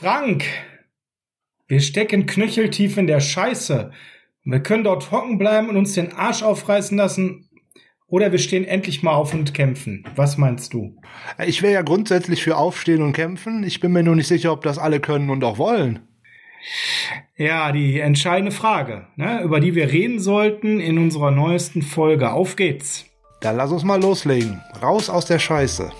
Frank, 0.00 0.44
wir 1.66 1.80
stecken 1.80 2.26
knöcheltief 2.26 2.96
in 2.98 3.08
der 3.08 3.18
Scheiße. 3.18 3.90
Wir 4.44 4.60
können 4.60 4.84
dort 4.84 5.10
hocken 5.10 5.38
bleiben 5.38 5.68
und 5.68 5.76
uns 5.76 5.94
den 5.94 6.12
Arsch 6.12 6.44
aufreißen 6.44 6.96
lassen. 6.96 7.50
Oder 8.06 8.30
wir 8.30 8.38
stehen 8.38 8.64
endlich 8.64 9.02
mal 9.02 9.14
auf 9.14 9.34
und 9.34 9.54
kämpfen. 9.54 10.04
Was 10.14 10.38
meinst 10.38 10.72
du? 10.72 10.94
Ich 11.44 11.62
wäre 11.62 11.72
ja 11.72 11.82
grundsätzlich 11.82 12.44
für 12.44 12.56
Aufstehen 12.56 13.02
und 13.02 13.12
Kämpfen. 13.12 13.64
Ich 13.64 13.80
bin 13.80 13.90
mir 13.90 14.04
nur 14.04 14.14
nicht 14.14 14.28
sicher, 14.28 14.52
ob 14.52 14.62
das 14.62 14.78
alle 14.78 15.00
können 15.00 15.30
und 15.30 15.42
auch 15.42 15.58
wollen. 15.58 15.98
Ja, 17.36 17.72
die 17.72 17.98
entscheidende 17.98 18.52
Frage, 18.52 19.08
ne, 19.16 19.42
über 19.42 19.58
die 19.58 19.74
wir 19.74 19.90
reden 19.90 20.20
sollten 20.20 20.78
in 20.78 20.98
unserer 20.98 21.32
neuesten 21.32 21.82
Folge. 21.82 22.30
Auf 22.30 22.54
geht's. 22.54 23.04
Dann 23.40 23.56
lass 23.56 23.72
uns 23.72 23.82
mal 23.82 24.00
loslegen. 24.00 24.60
Raus 24.80 25.10
aus 25.10 25.26
der 25.26 25.40
Scheiße. 25.40 25.90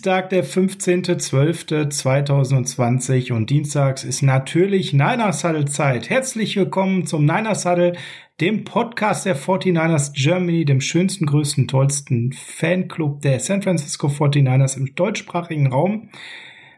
Dienstag, 0.00 0.30
der 0.30 0.46
15.12.2020 0.46 3.34
und 3.34 3.50
dienstags 3.50 4.02
ist 4.02 4.22
natürlich 4.22 4.94
Niners 4.94 5.44
Huddle 5.44 5.66
Zeit. 5.66 6.08
Herzlich 6.08 6.56
willkommen 6.56 7.04
zum 7.04 7.26
Niners 7.26 7.66
Huddle, 7.66 7.92
dem 8.40 8.64
Podcast 8.64 9.26
der 9.26 9.36
49ers 9.36 10.14
Germany, 10.14 10.64
dem 10.64 10.80
schönsten, 10.80 11.26
größten, 11.26 11.68
tollsten 11.68 12.32
Fanclub 12.32 13.20
der 13.20 13.40
San 13.40 13.60
Francisco 13.60 14.06
49ers 14.06 14.78
im 14.78 14.94
deutschsprachigen 14.94 15.66
Raum. 15.66 16.08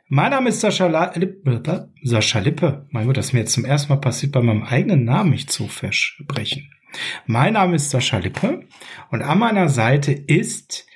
Mein 0.08 0.32
Name 0.32 0.48
ist 0.48 0.58
Sascha 0.58 1.12
Lippe. 1.14 1.92
Sascha 2.02 2.40
Lippe. 2.40 2.88
Mein 2.90 3.06
Gott, 3.06 3.18
das 3.18 3.26
ist 3.26 3.34
mir 3.34 3.38
jetzt 3.38 3.52
zum 3.52 3.64
ersten 3.64 3.92
Mal 3.92 4.00
passiert, 4.00 4.32
bei 4.32 4.42
meinem 4.42 4.64
eigenen 4.64 5.04
Namen 5.04 5.30
mich 5.30 5.48
zu 5.48 5.68
versprechen. 5.68 6.72
Mein 7.26 7.52
Name 7.52 7.76
ist 7.76 7.90
Sascha 7.90 8.18
Lippe 8.18 8.64
und 9.12 9.22
an 9.22 9.38
meiner 9.38 9.68
Seite 9.68 10.10
ist 10.10 10.88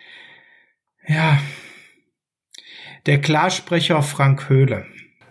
ja, 1.06 1.38
der 3.06 3.20
Klarsprecher 3.20 4.02
Frank 4.02 4.48
Höhle. 4.48 4.84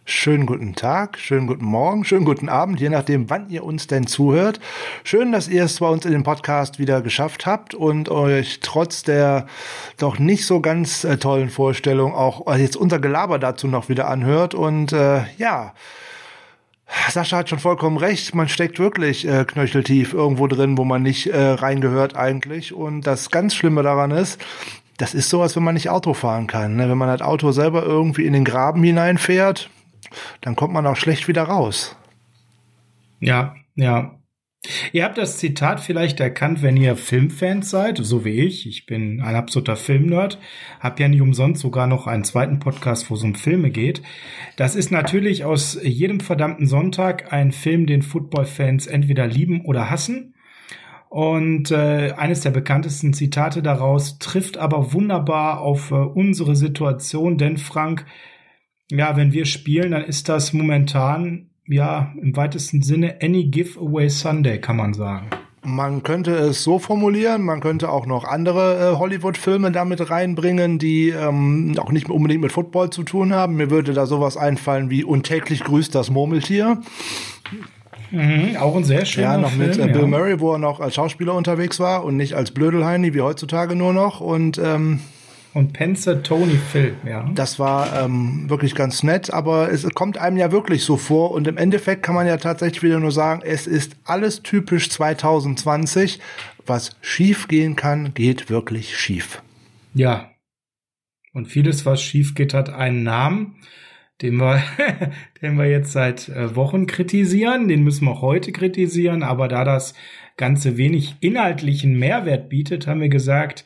Schönen 0.06 0.46
guten 0.46 0.76
Tag, 0.76 1.18
schönen 1.18 1.46
guten 1.46 1.66
Morgen, 1.66 2.06
schönen 2.06 2.24
guten 2.24 2.48
Abend, 2.48 2.80
je 2.80 2.88
nachdem, 2.88 3.30
wann 3.30 3.50
ihr 3.50 3.66
uns 3.66 3.88
denn 3.88 4.08
zuhört. 4.08 4.62
Schön, 5.04 5.34
dass 5.34 5.50
ihr 5.50 5.66
es 5.66 5.80
bei 5.80 5.90
uns 5.90 6.06
in 6.06 6.14
dem 6.14 6.24
Podcast 6.24 6.80
wieder 6.80 7.02
geschafft 7.02 7.46
habt 7.46 7.74
und 7.74 8.08
euch 8.08 8.60
trotz 8.62 9.04
der 9.04 9.48
doch 9.98 10.20
nicht 10.20 10.46
so 10.46 10.62
ganz 10.62 11.04
äh, 11.04 11.18
tollen 11.18 11.50
Vorstellung 11.50 12.14
auch 12.14 12.48
äh, 12.48 12.62
jetzt 12.62 12.78
unser 12.78 13.00
Gelaber 13.00 13.40
dazu 13.40 13.68
noch 13.68 13.90
wieder 13.90 14.08
anhört. 14.08 14.54
Und 14.54 14.94
äh, 14.94 15.24
ja, 15.38 15.74
Sascha 17.10 17.38
hat 17.38 17.50
schon 17.50 17.60
vollkommen 17.60 17.98
recht. 17.98 18.34
Man 18.36 18.48
steckt 18.48 18.80
wirklich 18.80 19.28
äh, 19.28 19.44
knöcheltief 19.44 20.14
irgendwo 20.14 20.48
drin, 20.48 20.78
wo 20.78 20.86
man 20.86 21.02
nicht 21.02 21.28
äh, 21.28 21.42
reingehört 21.42 22.16
eigentlich. 22.16 22.74
Und 22.74 23.02
das 23.02 23.32
ganz 23.32 23.54
Schlimme 23.54 23.84
daran 23.84 24.12
ist, 24.12 24.40
das 24.98 25.14
ist 25.14 25.30
so, 25.30 25.42
als 25.42 25.56
wenn 25.56 25.64
man 25.64 25.74
nicht 25.74 25.90
Auto 25.90 26.14
fahren 26.14 26.48
kann. 26.48 26.76
Ne? 26.76 26.90
Wenn 26.90 26.98
man 26.98 27.10
das 27.10 27.22
Auto 27.22 27.52
selber 27.52 27.84
irgendwie 27.84 28.26
in 28.26 28.34
den 28.34 28.46
Graben 28.46 28.84
hineinfährt, 28.84 29.70
dann 30.42 30.56
kommt 30.56 30.74
man 30.74 30.88
auch 30.88 30.96
schlecht 30.96 31.28
wieder 31.28 31.44
raus. 31.44 31.98
Ja, 33.20 33.56
ja. 33.76 34.20
Ihr 34.94 35.04
habt 35.04 35.18
das 35.18 35.38
Zitat 35.38 35.80
vielleicht 35.80 36.20
erkannt, 36.20 36.64
wenn 36.64 36.78
ihr 36.78 36.96
Filmfans 36.96 37.70
seid, 37.70 38.00
so 38.02 38.26
wie 38.26 38.40
ich. 38.40 38.68
Ich 38.68 38.86
bin 38.86 39.22
ein 39.22 39.36
absoluter 39.36 39.76
Filmnerd, 39.76 40.40
hab 40.80 41.00
ja 41.00 41.08
nicht 41.08 41.22
umsonst 41.22 41.62
sogar 41.62 41.86
noch 41.86 42.08
einen 42.08 42.24
zweiten 42.24 42.60
Podcast, 42.60 43.10
wo 43.10 43.16
es 43.16 43.24
um 43.24 43.36
Filme 43.36 43.70
geht. 43.70 44.02
Das 44.56 44.76
ist 44.76 44.92
natürlich 44.92 45.46
aus 45.46 45.78
jedem 45.84 46.20
verdammten 46.20 46.66
Sonntag 46.66 47.32
ein 47.32 47.52
Film, 47.52 47.86
den 47.86 48.02
Footballfans 48.02 48.88
entweder 48.88 49.28
lieben 49.28 49.66
oder 49.66 49.90
hassen. 49.90 50.35
Und 51.16 51.72
äh, 51.72 52.12
eines 52.18 52.42
der 52.42 52.50
bekanntesten 52.50 53.14
Zitate 53.14 53.64
daraus 53.64 54.20
trifft 54.20 54.58
aber 54.58 54.92
wunderbar 54.92 55.62
auf 55.62 55.92
äh, 55.92 55.94
unsere 55.94 56.58
Situation, 56.58 57.38
denn 57.38 57.56
Frank, 57.56 58.06
ja, 58.92 59.16
wenn 59.16 59.32
wir 59.32 59.46
spielen, 59.46 59.92
dann 59.92 60.04
ist 60.04 60.28
das 60.28 60.52
momentan 60.52 61.52
ja 61.70 62.12
im 62.22 62.36
weitesten 62.36 62.82
Sinne 62.82 63.20
any 63.22 63.46
giveaway 63.46 64.10
Sunday, 64.10 64.60
kann 64.60 64.76
man 64.76 64.94
sagen. 64.94 65.28
Man 65.64 66.04
könnte 66.04 66.32
es 66.36 66.64
so 66.64 66.80
formulieren, 66.80 67.44
man 67.44 67.62
könnte 67.62 67.92
auch 67.92 68.06
noch 68.06 68.26
andere 68.26 68.92
äh, 68.92 68.98
Hollywood-Filme 68.98 69.72
damit 69.72 70.10
reinbringen, 70.10 70.80
die 70.80 71.12
ähm, 71.12 71.76
auch 71.78 71.94
nicht 71.94 72.10
unbedingt 72.10 72.42
mit 72.42 72.52
Football 72.52 72.90
zu 72.90 73.04
tun 73.04 73.34
haben. 73.34 73.56
Mir 73.56 73.70
würde 73.70 73.94
da 73.94 74.06
sowas 74.06 74.36
einfallen 74.36 74.90
wie 74.90 75.06
Untäglich 75.06 75.64
grüßt 75.64 75.96
das 75.96 76.12
Murmeltier. 76.12 76.82
Mhm, 78.16 78.56
auch 78.58 78.76
ein 78.76 78.86
sehr 78.86 79.06
schöner 79.06 79.28
Ja, 79.34 79.38
noch 79.38 79.52
Film, 79.52 79.68
mit 79.68 79.78
äh, 79.78 79.88
Bill 79.88 80.02
ja. 80.02 80.08
Murray, 80.08 80.40
wo 80.40 80.54
er 80.54 80.58
noch 80.58 80.80
als 80.80 80.96
Schauspieler 80.96 81.34
unterwegs 81.34 81.80
war 81.80 82.06
und 82.06 82.16
nicht 82.16 82.34
als 82.34 82.52
Blödelheini 82.52 83.14
wie 83.14 83.22
heutzutage 83.22 83.76
nur 83.76 83.92
noch. 83.92 84.22
Und 84.22 84.58
ähm, 84.58 85.02
Und 85.54 85.74
Penzer 85.74 86.24
Tony 86.24 86.58
Phil, 86.72 86.96
ja. 87.06 87.30
das 87.36 87.60
war 87.60 88.04
ähm, 88.04 88.50
wirklich 88.50 88.74
ganz 88.74 89.04
nett, 89.04 89.34
aber 89.34 89.70
es 89.70 89.88
kommt 89.94 90.18
einem 90.18 90.38
ja 90.38 90.52
wirklich 90.52 90.84
so 90.84 90.96
vor. 90.96 91.32
Und 91.32 91.46
im 91.48 91.58
Endeffekt 91.58 92.04
kann 92.04 92.16
man 92.16 92.26
ja 92.26 92.38
tatsächlich 92.38 92.84
wieder 92.84 93.00
nur 93.00 93.12
sagen, 93.12 93.42
es 93.44 93.68
ist 93.68 93.98
alles 94.06 94.42
typisch 94.44 94.90
2020. 94.90 96.20
Was 96.66 96.96
schief 97.02 97.48
gehen 97.48 97.76
kann, 97.76 98.14
geht 98.14 98.50
wirklich 98.50 98.98
schief. 98.98 99.42
Ja. 99.94 100.32
Und 101.34 101.48
vieles, 101.48 101.86
was 101.86 102.02
schief 102.02 102.34
geht, 102.34 102.54
hat 102.54 102.70
einen 102.70 103.04
Namen, 103.04 103.56
den 104.22 104.38
wir, 104.38 104.62
den 105.42 105.58
wir 105.58 105.70
jetzt 105.70 105.92
seit 105.92 106.30
äh, 106.30 106.56
Wochen 106.56 106.88
kritisieren. 106.88 107.68
Den 107.68 107.84
müssen 107.84 108.06
wir 108.06 108.12
auch 108.12 108.22
heute 108.22 108.52
kritisieren. 108.52 109.24
Aber 109.24 109.48
da 109.48 109.64
das 109.64 109.94
Ganze 110.38 110.78
wenig 110.78 111.16
inhaltlichen 111.22 111.98
Mehrwert 111.98 112.50
bietet, 112.50 112.88
haben 112.88 113.02
wir 113.02 113.10
gesagt, 113.10 113.66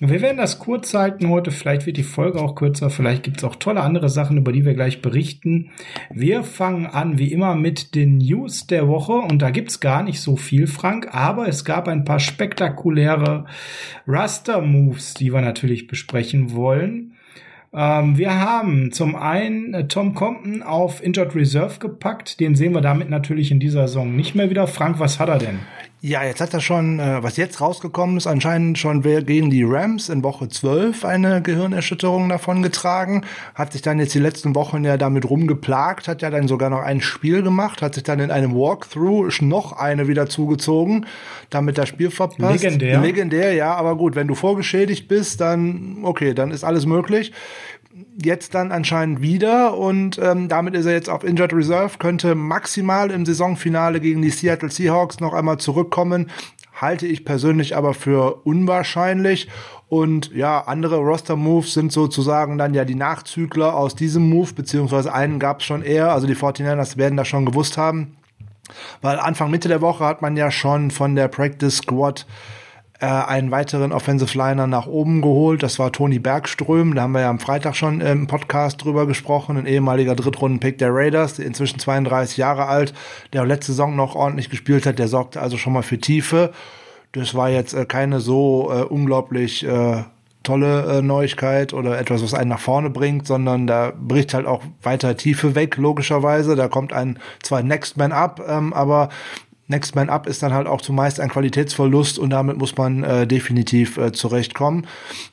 wir 0.00 0.20
werden 0.22 0.38
das 0.38 0.58
kurz 0.58 0.92
halten 0.92 1.28
heute. 1.28 1.52
Vielleicht 1.52 1.86
wird 1.86 1.96
die 1.96 2.02
Folge 2.02 2.40
auch 2.40 2.56
kürzer. 2.56 2.90
Vielleicht 2.90 3.22
gibt 3.22 3.38
es 3.38 3.44
auch 3.44 3.54
tolle 3.54 3.80
andere 3.80 4.08
Sachen, 4.08 4.36
über 4.36 4.50
die 4.50 4.64
wir 4.64 4.74
gleich 4.74 5.02
berichten. 5.02 5.70
Wir 6.10 6.42
fangen 6.42 6.86
an, 6.86 7.18
wie 7.18 7.32
immer, 7.32 7.54
mit 7.54 7.94
den 7.94 8.18
News 8.18 8.66
der 8.66 8.88
Woche. 8.88 9.12
Und 9.12 9.40
da 9.40 9.50
gibt's 9.50 9.78
gar 9.78 10.02
nicht 10.02 10.20
so 10.20 10.34
viel, 10.34 10.66
Frank. 10.66 11.14
Aber 11.14 11.46
es 11.46 11.64
gab 11.64 11.86
ein 11.86 12.04
paar 12.04 12.18
spektakuläre 12.18 13.44
Raster-Moves, 14.08 15.14
die 15.14 15.32
wir 15.32 15.42
natürlich 15.42 15.86
besprechen 15.86 16.52
wollen. 16.54 17.13
Ähm, 17.74 18.16
wir 18.16 18.40
haben 18.40 18.92
zum 18.92 19.16
einen 19.16 19.74
äh, 19.74 19.88
Tom 19.88 20.14
Compton 20.14 20.62
auf 20.62 21.02
Injured 21.02 21.34
Reserve 21.34 21.78
gepackt. 21.80 22.38
Den 22.38 22.54
sehen 22.54 22.72
wir 22.72 22.80
damit 22.80 23.10
natürlich 23.10 23.50
in 23.50 23.58
dieser 23.58 23.88
Saison 23.88 24.14
nicht 24.14 24.34
mehr 24.34 24.48
wieder. 24.48 24.66
Frank, 24.66 25.00
was 25.00 25.18
hat 25.18 25.28
er 25.28 25.38
denn? 25.38 25.58
Ja, 26.06 26.22
jetzt 26.22 26.42
hat 26.42 26.52
er 26.52 26.60
schon, 26.60 27.00
äh, 27.00 27.22
was 27.22 27.38
jetzt 27.38 27.62
rausgekommen 27.62 28.18
ist, 28.18 28.26
anscheinend 28.26 28.76
schon 28.76 29.04
wer 29.04 29.22
gegen 29.22 29.48
die 29.48 29.62
Rams 29.62 30.10
in 30.10 30.22
Woche 30.22 30.50
12 30.50 31.02
eine 31.02 31.40
Gehirnerschütterung 31.40 32.28
davon 32.28 32.62
getragen, 32.62 33.22
hat 33.54 33.72
sich 33.72 33.80
dann 33.80 33.98
jetzt 33.98 34.14
die 34.14 34.18
letzten 34.18 34.54
Wochen 34.54 34.84
ja 34.84 34.98
damit 34.98 35.30
rumgeplagt, 35.30 36.06
hat 36.06 36.20
ja 36.20 36.28
dann 36.28 36.46
sogar 36.46 36.68
noch 36.68 36.82
ein 36.82 37.00
Spiel 37.00 37.42
gemacht, 37.42 37.80
hat 37.80 37.94
sich 37.94 38.02
dann 38.02 38.20
in 38.20 38.30
einem 38.30 38.54
Walkthrough 38.54 39.40
noch 39.40 39.72
eine 39.72 40.06
wieder 40.06 40.28
zugezogen, 40.28 41.06
damit 41.48 41.78
das 41.78 41.88
Spiel 41.88 42.10
verpasst. 42.10 42.62
Legendär. 42.62 43.00
Legendär, 43.00 43.54
ja, 43.54 43.74
aber 43.74 43.96
gut, 43.96 44.14
wenn 44.14 44.28
du 44.28 44.34
vorgeschädigt 44.34 45.08
bist, 45.08 45.40
dann, 45.40 46.00
okay, 46.02 46.34
dann 46.34 46.50
ist 46.50 46.64
alles 46.64 46.84
möglich 46.84 47.32
jetzt 48.22 48.54
dann 48.54 48.72
anscheinend 48.72 49.22
wieder 49.22 49.76
und 49.76 50.18
ähm, 50.18 50.48
damit 50.48 50.74
ist 50.74 50.86
er 50.86 50.92
jetzt 50.92 51.08
auf 51.08 51.24
Injured 51.24 51.52
Reserve, 51.52 51.98
könnte 51.98 52.34
maximal 52.34 53.10
im 53.10 53.24
Saisonfinale 53.24 54.00
gegen 54.00 54.22
die 54.22 54.30
Seattle 54.30 54.70
Seahawks 54.70 55.20
noch 55.20 55.32
einmal 55.32 55.58
zurückkommen. 55.58 56.30
Halte 56.74 57.06
ich 57.06 57.24
persönlich 57.24 57.76
aber 57.76 57.94
für 57.94 58.44
unwahrscheinlich. 58.44 59.48
Und 59.88 60.32
ja, 60.34 60.60
andere 60.60 60.96
Roster-Moves 60.96 61.72
sind 61.72 61.92
sozusagen 61.92 62.58
dann 62.58 62.74
ja 62.74 62.84
die 62.84 62.96
Nachzügler 62.96 63.76
aus 63.76 63.94
diesem 63.94 64.28
Move, 64.28 64.52
beziehungsweise 64.54 65.12
einen 65.12 65.38
gab 65.38 65.60
es 65.60 65.66
schon 65.66 65.82
eher. 65.82 66.12
Also 66.12 66.26
die 66.26 66.34
49ers 66.34 66.96
werden 66.96 67.16
das 67.16 67.28
schon 67.28 67.46
gewusst 67.46 67.78
haben. 67.78 68.16
Weil 69.02 69.20
Anfang 69.20 69.50
Mitte 69.50 69.68
der 69.68 69.82
Woche 69.82 70.04
hat 70.04 70.20
man 70.20 70.36
ja 70.36 70.50
schon 70.50 70.90
von 70.90 71.14
der 71.14 71.28
Practice 71.28 71.76
Squad 71.76 72.26
äh, 73.04 73.26
einen 73.26 73.50
weiteren 73.50 73.92
Offensive 73.92 74.36
Liner 74.36 74.66
nach 74.66 74.86
oben 74.86 75.20
geholt. 75.20 75.62
Das 75.62 75.78
war 75.78 75.92
Toni 75.92 76.18
Bergström. 76.18 76.94
Da 76.94 77.02
haben 77.02 77.12
wir 77.12 77.20
ja 77.20 77.28
am 77.28 77.38
Freitag 77.38 77.76
schon 77.76 78.00
im 78.00 78.26
Podcast 78.26 78.82
drüber 78.82 79.06
gesprochen. 79.06 79.58
Ein 79.58 79.66
ehemaliger 79.66 80.14
Drittrunden-Pick 80.14 80.78
der 80.78 80.88
Raiders, 80.90 81.38
inzwischen 81.38 81.78
32 81.78 82.38
Jahre 82.38 82.66
alt, 82.66 82.94
der 83.34 83.44
letzte 83.44 83.72
Saison 83.72 83.94
noch 83.94 84.14
ordentlich 84.14 84.48
gespielt 84.48 84.86
hat. 84.86 84.98
Der 84.98 85.08
sorgte 85.08 85.42
also 85.42 85.58
schon 85.58 85.74
mal 85.74 85.82
für 85.82 85.98
Tiefe. 85.98 86.52
Das 87.12 87.34
war 87.34 87.50
jetzt 87.50 87.74
äh, 87.74 87.84
keine 87.84 88.20
so 88.20 88.72
äh, 88.72 88.82
unglaublich 88.84 89.66
äh, 89.66 90.04
tolle 90.44 90.98
äh, 90.98 91.02
Neuigkeit 91.02 91.72
oder 91.72 91.98
etwas, 91.98 92.22
was 92.22 92.34
einen 92.34 92.50
nach 92.50 92.60
vorne 92.60 92.90
bringt, 92.90 93.26
sondern 93.26 93.66
da 93.66 93.92
bricht 93.98 94.34
halt 94.34 94.46
auch 94.46 94.62
weiter 94.82 95.16
Tiefe 95.16 95.54
weg, 95.54 95.76
logischerweise. 95.76 96.54
Da 96.54 96.68
kommt 96.68 96.92
ein 96.92 97.18
zwar 97.42 97.62
Next 97.62 97.96
Man 97.96 98.12
Up, 98.12 98.40
ähm, 98.46 98.72
aber 98.72 99.08
Next 99.66 99.94
Man 99.94 100.10
Up 100.10 100.26
ist 100.26 100.42
dann 100.42 100.52
halt 100.52 100.66
auch 100.66 100.82
zumeist 100.82 101.20
ein 101.20 101.30
Qualitätsverlust 101.30 102.18
und 102.18 102.30
damit 102.30 102.58
muss 102.58 102.76
man 102.76 103.02
äh, 103.02 103.26
definitiv 103.26 103.96
äh, 103.96 104.12
zurechtkommen. 104.12 104.86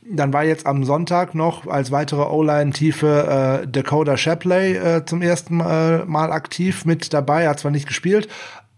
Dann 0.10 0.31
war 0.31 0.44
jetzt 0.44 0.66
am 0.66 0.86
Sonntag 0.86 1.36
noch 1.36 1.68
als 1.68 1.92
weitere 1.92 2.22
O-Line-Tiefe 2.22 3.62
äh, 3.63 3.68
Dakota 3.68 4.16
Shapley 4.16 4.75
äh, 4.75 5.06
zum 5.06 5.22
ersten 5.22 5.60
äh, 5.60 6.06
Mal 6.06 6.31
aktiv 6.31 6.86
mit 6.86 7.13
dabei. 7.13 7.44
Er 7.44 7.51
hat 7.51 7.60
zwar 7.60 7.72
nicht 7.72 7.88
gespielt, 7.88 8.30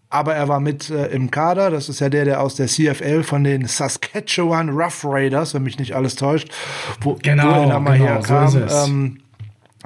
aber 0.09 0.35
er 0.35 0.47
war 0.47 0.59
mit 0.59 0.89
äh, 0.89 1.07
im 1.07 1.29
Kader. 1.29 1.69
Das 1.69 1.87
ist 1.87 1.99
ja 1.99 2.09
der, 2.09 2.25
der 2.25 2.41
aus 2.41 2.55
der 2.55 2.67
CFL 2.67 3.23
von 3.23 3.43
den 3.43 3.65
Saskatchewan 3.65 4.69
Rough 4.69 5.05
Raiders, 5.05 5.53
wenn 5.53 5.63
mich 5.63 5.77
nicht 5.77 5.95
alles 5.95 6.15
täuscht, 6.15 6.49
wo, 7.01 7.17
genau, 7.21 7.65
wo 7.65 7.69
er 7.69 7.79
mal 7.79 7.97
genau, 7.97 8.09
herkam. 8.09 8.47
So 8.47 8.59
ähm, 8.59 9.22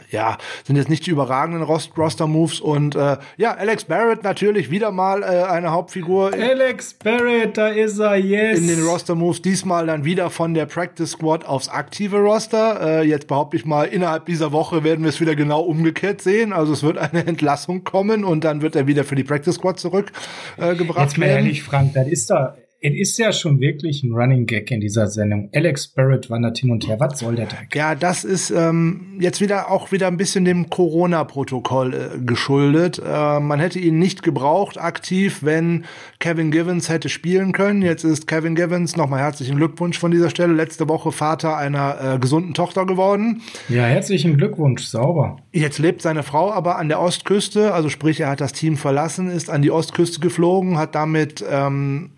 ja, 0.10 0.38
sind 0.66 0.76
jetzt 0.76 0.90
nicht 0.90 1.06
die 1.06 1.12
überragenden 1.12 1.64
Roster-Moves 1.64 2.60
und 2.60 2.96
äh, 2.96 3.18
ja, 3.38 3.54
Alex 3.54 3.86
Barrett 3.86 4.24
natürlich 4.24 4.70
wieder 4.70 4.92
mal 4.92 5.24
äh, 5.24 5.44
eine 5.44 5.72
Hauptfigur. 5.72 6.34
Alex 6.34 6.94
Barrett, 6.94 7.58
da 7.58 7.68
ist 7.68 8.00
er, 8.00 8.16
yes. 8.18 8.60
In 8.60 8.68
den 8.68 8.84
Roster-Moves, 8.84 9.42
diesmal 9.42 9.88
dann 9.88 10.06
wieder 10.06 10.30
von 10.30 10.54
der 10.54 10.66
Practice 10.66 11.12
Squad 11.12 11.46
aufs 11.46 11.70
aktive 11.70 12.18
Roster. 12.18 13.02
Äh, 13.02 13.08
jetzt 13.08 13.28
behaupte 13.28 13.58
ich 13.58 13.66
mal, 13.66 13.86
innerhalb 13.86 14.26
dieser 14.26 14.52
Woche 14.52 14.84
werden 14.84 15.04
wir 15.04 15.10
es 15.10 15.20
wieder 15.20 15.36
genau 15.36 15.62
umgekehrt 15.62 16.22
sehen. 16.22 16.54
Also 16.54 16.74
es 16.74 16.84
wird 16.84 16.98
eine 16.98 17.26
Entlassung 17.28 17.84
kommen 17.84 18.24
und 18.24 18.44
dann 18.44 18.62
wird 18.62 18.76
er 18.76 18.88
wieder 18.88 19.04
für 19.04 19.16
die 19.16 19.24
Practice 19.24 19.56
Squad 19.56 19.80
zurückgebracht 19.80 20.14
äh, 20.58 20.76
gebracht 20.76 21.08
Jetzt 21.10 21.18
mal 21.18 21.26
werden. 21.28 21.46
ehrlich, 21.46 21.64
Frank, 21.64 21.94
das 21.94 22.08
ist 22.08 22.30
da 22.30 22.56
es 22.80 22.94
ist 22.94 23.18
ja 23.18 23.32
schon 23.32 23.60
wirklich 23.60 24.04
ein 24.04 24.12
Running 24.12 24.46
Gag 24.46 24.70
in 24.70 24.80
dieser 24.82 25.08
Sendung. 25.08 25.50
Alex 25.54 25.88
Barrett 25.88 26.30
wandert 26.30 26.60
hin 26.60 26.70
und 26.70 26.88
her. 26.88 27.00
Was 27.00 27.20
soll 27.20 27.36
der 27.36 27.50
Tag? 27.50 27.76
Ja, 27.76 27.96
das 27.96 28.24
ist 28.24 28.52
ähm, 28.52 29.18
jetzt 29.20 29.42
wieder 29.42 29.72
auch 29.72 29.92
wieder 29.92 30.08
ein 30.08 30.18
bisschen 30.18 30.46
dem 30.46 30.70
Corona-Protokoll 30.70 31.94
äh, 31.94 32.20
geschuldet. 32.24 33.02
Äh, 33.04 33.40
man 33.40 33.60
hätte 33.60 33.80
ihn 33.80 33.98
nicht 33.98 34.22
gebraucht 34.22 34.80
aktiv, 34.80 35.40
wenn 35.42 35.86
Kevin 36.20 36.52
Givens 36.52 36.88
hätte 36.90 37.10
spielen 37.10 37.52
können. 37.52 37.82
Jetzt 37.82 38.04
ist 38.04 38.28
Kevin 38.28 38.54
Givens, 38.54 38.96
nochmal 38.96 39.22
herzlichen 39.22 39.58
Glückwunsch 39.58 39.98
von 39.98 40.12
dieser 40.12 40.30
Stelle, 40.30 40.54
letzte 40.54 40.88
Woche 40.88 41.12
Vater 41.12 41.58
einer 41.58 42.16
äh, 42.16 42.20
gesunden 42.20 42.54
Tochter 42.54 42.86
geworden. 42.86 43.42
Ja, 43.70 43.86
herzlichen 43.86 44.38
Glückwunsch, 44.38 44.84
sauber. 44.84 45.38
Jetzt 45.52 45.80
lebt 45.80 46.04
seine 46.04 46.22
Frau 46.22 46.52
aber 46.52 46.78
an 46.78 46.90
der 46.90 47.00
Ostküste, 47.00 47.74
also 47.74 47.90
sprich, 47.90 48.20
er 48.20 48.30
hat 48.30 48.42
das 48.42 48.54
Team 48.54 48.78
verlassen, 48.78 49.32
ist 49.32 49.50
an 49.50 49.64
die 49.64 49.72
Ostküste 49.72 50.20
geflogen, 50.20 50.78
hat 50.78 50.94
damit 50.94 51.44
ähm, 51.50 52.12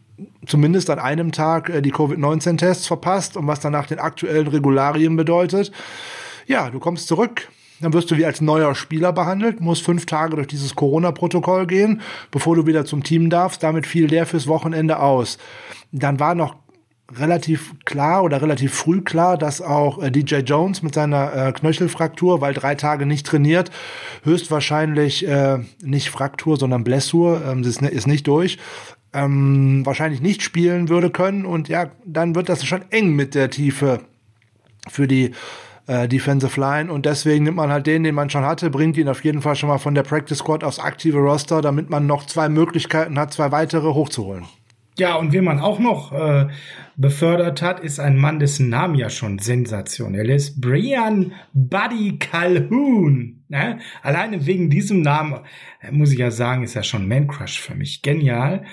zumindest 0.46 0.90
an 0.90 1.00
einem 1.00 1.32
Tag 1.32 1.70
äh, 1.70 1.82
die 1.82 1.92
Covid-19-Tests 1.92 2.88
verpasst 2.88 3.38
und 3.38 3.48
was 3.48 3.60
dann 3.60 3.74
nach 3.74 3.88
den 3.88 4.00
aktuellen 4.00 4.48
Regularien 4.48 5.16
bedeutet. 5.16 5.72
Ja, 6.48 6.70
du 6.70 6.80
kommst 6.80 7.08
zurück, 7.08 7.48
dann 7.82 7.94
wirst 7.94 8.12
du 8.12 8.18
wie 8.18 8.26
als 8.26 8.42
neuer 8.42 8.76
Spieler 8.76 9.14
behandelt, 9.14 9.62
musst 9.62 9.84
fünf 9.84 10.06
Tage 10.06 10.36
durch 10.36 10.48
dieses 10.48 10.76
Corona-Protokoll 10.76 11.68
gehen, 11.68 12.02
bevor 12.32 12.56
du 12.56 12.66
wieder 12.66 12.86
zum 12.86 13.04
Team 13.04 13.30
darfst. 13.30 13.64
Damit 13.64 13.88
fiel 13.88 14.08
der 14.08 14.26
fürs 14.26 14.48
Wochenende 14.48 15.00
aus. 15.00 15.38
Dann 15.92 16.20
war 16.20 16.36
noch 16.36 16.56
relativ 17.18 17.74
klar 17.86 18.24
oder 18.24 18.42
relativ 18.42 18.74
früh 18.74 19.02
klar, 19.02 19.38
dass 19.38 19.62
auch 19.62 20.02
äh, 20.02 20.12
DJ 20.12 20.38
Jones 20.38 20.84
mit 20.84 20.94
seiner 20.94 21.34
äh, 21.34 21.52
Knöchelfraktur, 21.52 22.42
weil 22.42 22.54
drei 22.54 22.76
Tage 22.76 23.06
nicht 23.06 23.26
trainiert, 23.26 23.72
höchstwahrscheinlich 24.24 25.28
äh, 25.28 25.60
nicht 25.82 26.10
Fraktur, 26.10 26.58
sondern 26.58 26.84
Blessur, 26.84 27.42
ähm, 27.46 27.64
ist, 27.64 27.82
ist 27.82 28.08
nicht 28.08 28.28
durch, 28.28 28.58
ähm, 29.14 29.86
wahrscheinlich 29.86 30.22
nicht 30.22 30.42
spielen 30.42 30.90
würde 30.90 31.10
können. 31.10 31.46
Und 31.46 31.70
ja, 31.70 31.92
dann 32.06 32.36
wird 32.36 32.50
das 32.50 32.66
schon 32.66 32.84
eng 32.92 33.16
mit 33.16 33.36
der 33.36 33.50
Tiefe 33.50 34.02
für 34.88 35.08
die 35.08 35.32
äh, 35.88 36.08
Defensive 36.08 36.60
Line. 36.60 36.92
Und 36.92 37.06
deswegen 37.06 37.44
nimmt 37.44 37.58
man 37.58 37.72
halt 37.72 37.88
den, 37.88 38.04
den 38.04 38.16
man 38.16 38.30
schon 38.30 38.46
hatte, 38.46 38.70
bringt 38.70 38.98
ihn 38.98 39.10
auf 39.10 39.24
jeden 39.24 39.42
Fall 39.42 39.56
schon 39.56 39.70
mal 39.70 39.80
von 39.80 39.96
der 39.96 40.04
Practice 40.04 40.40
Squad 40.40 40.64
aufs 40.64 40.80
aktive 40.80 41.18
Roster, 41.18 41.62
damit 41.62 41.90
man 41.90 42.06
noch 42.06 42.26
zwei 42.26 42.50
Möglichkeiten 42.50 43.18
hat, 43.18 43.34
zwei 43.34 43.52
weitere 43.52 43.94
hochzuholen. 43.94 44.46
Ja, 45.00 45.16
und 45.16 45.32
wen 45.32 45.46
man 45.46 45.60
auch 45.60 45.80
noch 45.80 46.12
äh, 46.12 46.48
befördert 46.98 47.62
hat, 47.62 47.80
ist 47.80 48.02
ein 48.02 48.18
Mann, 48.18 48.40
dessen 48.40 48.68
Name 48.68 48.98
ja 48.98 49.10
schon 49.10 49.40
sensationell 49.40 50.30
ist. 50.30 50.60
Brian 50.60 51.32
Buddy 51.54 52.20
Calhoun. 52.20 53.44
Ne? 53.48 53.80
Alleine 54.04 54.46
wegen 54.46 54.70
diesem 54.70 55.02
Namen, 55.02 55.40
äh, 55.82 55.92
muss 55.92 56.12
ich 56.12 56.20
ja 56.20 56.32
sagen, 56.32 56.64
ist 56.64 56.76
er 56.76 56.84
schon 56.84 57.08
Man 57.08 57.28
Crush 57.28 57.62
für 57.62 57.76
mich. 57.76 58.02
Genial. 58.02 58.66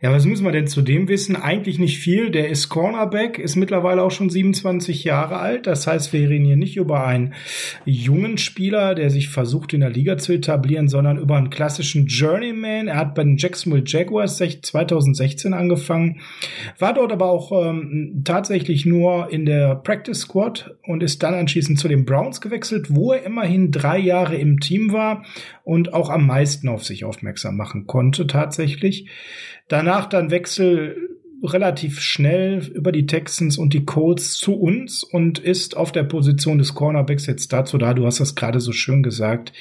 Ja, 0.00 0.12
was 0.12 0.26
müssen 0.26 0.44
wir 0.44 0.52
denn 0.52 0.66
zu 0.66 0.82
dem 0.82 1.08
wissen? 1.08 1.36
Eigentlich 1.36 1.78
nicht 1.78 1.98
viel. 1.98 2.30
Der 2.30 2.48
ist 2.48 2.68
Cornerback, 2.68 3.38
ist 3.38 3.56
mittlerweile 3.56 4.02
auch 4.02 4.10
schon 4.10 4.28
27 4.28 5.04
Jahre 5.04 5.38
alt. 5.38 5.66
Das 5.66 5.86
heißt, 5.86 6.12
wir 6.12 6.28
reden 6.28 6.44
hier 6.44 6.56
nicht 6.56 6.76
über 6.76 7.06
einen 7.06 7.34
jungen 7.84 8.36
Spieler, 8.36 8.94
der 8.94 9.10
sich 9.10 9.28
versucht, 9.28 9.72
in 9.72 9.80
der 9.80 9.90
Liga 9.90 10.18
zu 10.18 10.32
etablieren, 10.32 10.88
sondern 10.88 11.18
über 11.18 11.36
einen 11.36 11.50
klassischen 11.50 12.06
Journeyman. 12.06 12.88
Er 12.88 12.96
hat 12.96 13.14
bei 13.14 13.24
den 13.24 13.36
Jacksonville 13.36 13.84
Jaguars 13.86 14.36
2016 14.36 15.54
angefangen, 15.54 16.20
war 16.78 16.92
dort 16.92 17.12
aber 17.12 17.30
auch 17.30 17.52
ähm, 17.52 18.22
tatsächlich 18.24 18.84
nur 18.84 19.32
in 19.32 19.46
der 19.46 19.76
Practice 19.76 20.20
Squad 20.20 20.76
und 20.86 21.02
ist 21.02 21.22
dann 21.22 21.34
anschließend 21.34 21.78
zu 21.78 21.88
den 21.88 22.04
Browns 22.04 22.40
gewechselt, 22.40 22.88
wo 22.90 23.12
er 23.12 23.24
immerhin 23.24 23.70
drei 23.70 23.98
Jahre 23.98 24.36
im 24.36 24.60
Team 24.60 24.92
war 24.92 25.24
und 25.62 25.94
auch 25.94 26.10
am 26.10 26.26
meisten 26.26 26.68
auf 26.68 26.84
sich 26.84 27.04
aufmerksam 27.04 27.56
machen 27.56 27.86
konnte 27.86 28.26
tatsächlich. 28.26 29.08
Danach 29.68 30.06
dann 30.06 30.30
Wechsel 30.30 31.14
relativ 31.42 32.00
schnell 32.00 32.66
über 32.74 32.90
die 32.90 33.06
Texans 33.06 33.58
und 33.58 33.74
die 33.74 33.84
Colts 33.84 34.34
zu 34.34 34.54
uns 34.54 35.02
und 35.02 35.38
ist 35.38 35.76
auf 35.76 35.92
der 35.92 36.04
Position 36.04 36.58
des 36.58 36.74
Cornerbacks 36.74 37.26
jetzt 37.26 37.52
dazu 37.52 37.76
da, 37.76 37.92
du 37.92 38.06
hast 38.06 38.20
das 38.20 38.34
gerade 38.34 38.60
so 38.60 38.72
schön 38.72 39.02
gesagt, 39.02 39.52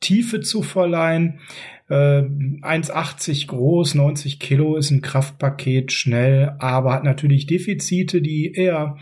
Tiefe 0.00 0.40
zu 0.40 0.62
verleihen. 0.62 1.40
Äh, 1.88 2.22
1,80 2.22 3.46
groß, 3.46 3.94
90 3.94 4.40
Kilo 4.40 4.76
ist 4.76 4.90
ein 4.90 5.02
Kraftpaket, 5.02 5.92
schnell, 5.92 6.54
aber 6.58 6.92
hat 6.92 7.04
natürlich 7.04 7.46
Defizite, 7.46 8.20
die 8.20 8.52
eher 8.52 8.96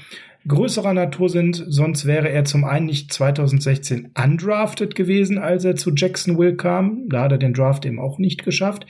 größerer 0.46 0.92
Natur 0.92 1.28
sind, 1.28 1.64
sonst 1.66 2.06
wäre 2.06 2.28
er 2.28 2.44
zum 2.44 2.64
einen 2.64 2.86
nicht 2.86 3.12
2016 3.12 4.12
undrafted 4.14 4.94
gewesen, 4.94 5.38
als 5.38 5.64
er 5.64 5.76
zu 5.76 5.92
Jacksonville 5.94 6.56
kam. 6.56 7.08
Da 7.08 7.22
hat 7.22 7.32
er 7.32 7.38
den 7.38 7.54
Draft 7.54 7.86
eben 7.86 7.98
auch 7.98 8.18
nicht 8.18 8.44
geschafft. 8.44 8.86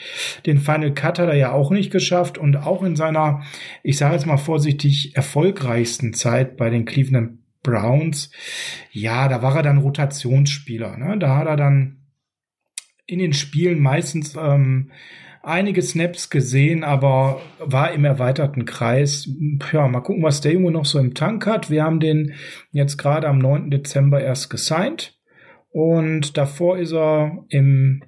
Den 0.47 0.59
Final 0.59 0.95
Cut 0.95 1.19
hat 1.19 1.29
er 1.29 1.37
ja 1.37 1.53
auch 1.53 1.71
nicht 1.71 1.91
geschafft 1.91 2.39
und 2.39 2.57
auch 2.57 2.83
in 2.83 2.97
seiner, 2.97 3.43
ich 3.83 3.97
sage 3.97 4.15
jetzt 4.15 4.27
mal 4.27 4.37
vorsichtig, 4.37 5.17
erfolgreichsten 5.17 6.13
Zeit 6.13 6.57
bei 6.57 6.71
den 6.71 6.85
Cleveland 6.85 7.39
Browns, 7.63 8.31
ja, 8.93 9.27
da 9.29 9.43
war 9.43 9.57
er 9.57 9.63
dann 9.63 9.79
Rotationsspieler. 9.79 10.97
Ne? 10.99 11.19
Da 11.19 11.37
hat 11.37 11.47
er 11.47 11.57
dann 11.57 12.05
in 13.07 13.19
den 13.19 13.33
Spielen 13.33 13.81
meistens 13.81 14.37
ähm, 14.37 14.91
einige 15.47 15.83
Snaps 15.83 16.31
gesehen, 16.31 16.85
aber 16.85 17.41
war 17.59 17.93
im 17.93 18.05
erweiterten 18.05 18.65
Kreis. 18.65 19.29
Ja, 19.73 19.89
mal 19.89 20.01
gucken, 20.01 20.23
was 20.23 20.41
der 20.41 20.53
Junge 20.53 20.71
noch 20.71 20.85
so 20.85 20.99
im 20.99 21.15
Tank 21.15 21.47
hat. 21.47 21.71
Wir 21.71 21.85
haben 21.85 22.01
den 22.01 22.35
jetzt 22.73 22.97
gerade 22.97 23.29
am 23.29 23.39
9. 23.39 23.71
Dezember 23.71 24.21
erst 24.21 24.51
gesigned. 24.51 25.19
Und 25.71 26.37
davor 26.37 26.79
ist 26.79 26.93
er 26.93 27.45
im 27.49 28.03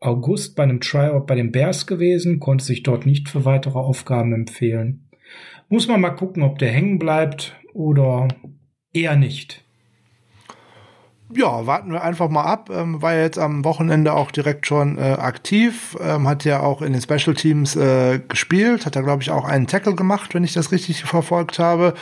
August 0.00 0.56
bei 0.56 0.62
einem 0.62 0.80
Tryout 0.80 1.26
bei 1.26 1.34
den 1.34 1.52
Bears 1.52 1.86
gewesen, 1.86 2.40
konnte 2.40 2.64
sich 2.64 2.82
dort 2.82 3.06
nicht 3.06 3.28
für 3.28 3.44
weitere 3.44 3.78
Aufgaben 3.78 4.32
empfehlen. 4.32 5.08
Muss 5.68 5.88
man 5.88 6.00
mal 6.00 6.10
gucken, 6.10 6.42
ob 6.42 6.58
der 6.58 6.70
hängen 6.70 6.98
bleibt 6.98 7.56
oder 7.74 8.28
eher 8.92 9.16
nicht 9.16 9.65
ja, 11.34 11.66
warten 11.66 11.92
wir 11.92 12.02
einfach 12.02 12.28
mal 12.28 12.44
ab. 12.44 12.70
Ähm, 12.72 13.02
war 13.02 13.14
ja 13.14 13.22
jetzt 13.22 13.38
am 13.38 13.64
Wochenende 13.64 14.12
auch 14.12 14.30
direkt 14.30 14.66
schon 14.66 14.98
äh, 14.98 15.16
aktiv, 15.18 15.96
ähm, 16.00 16.28
hat 16.28 16.44
ja 16.44 16.60
auch 16.60 16.82
in 16.82 16.92
den 16.92 17.02
Special 17.02 17.34
Teams 17.34 17.74
äh, 17.76 18.20
gespielt, 18.20 18.86
hat 18.86 18.96
da 18.96 19.00
glaube 19.00 19.22
ich 19.22 19.30
auch 19.30 19.44
einen 19.44 19.66
Tackle 19.66 19.94
gemacht, 19.94 20.34
wenn 20.34 20.44
ich 20.44 20.52
das 20.52 20.72
richtig 20.72 21.04
verfolgt 21.04 21.58
habe 21.58 21.94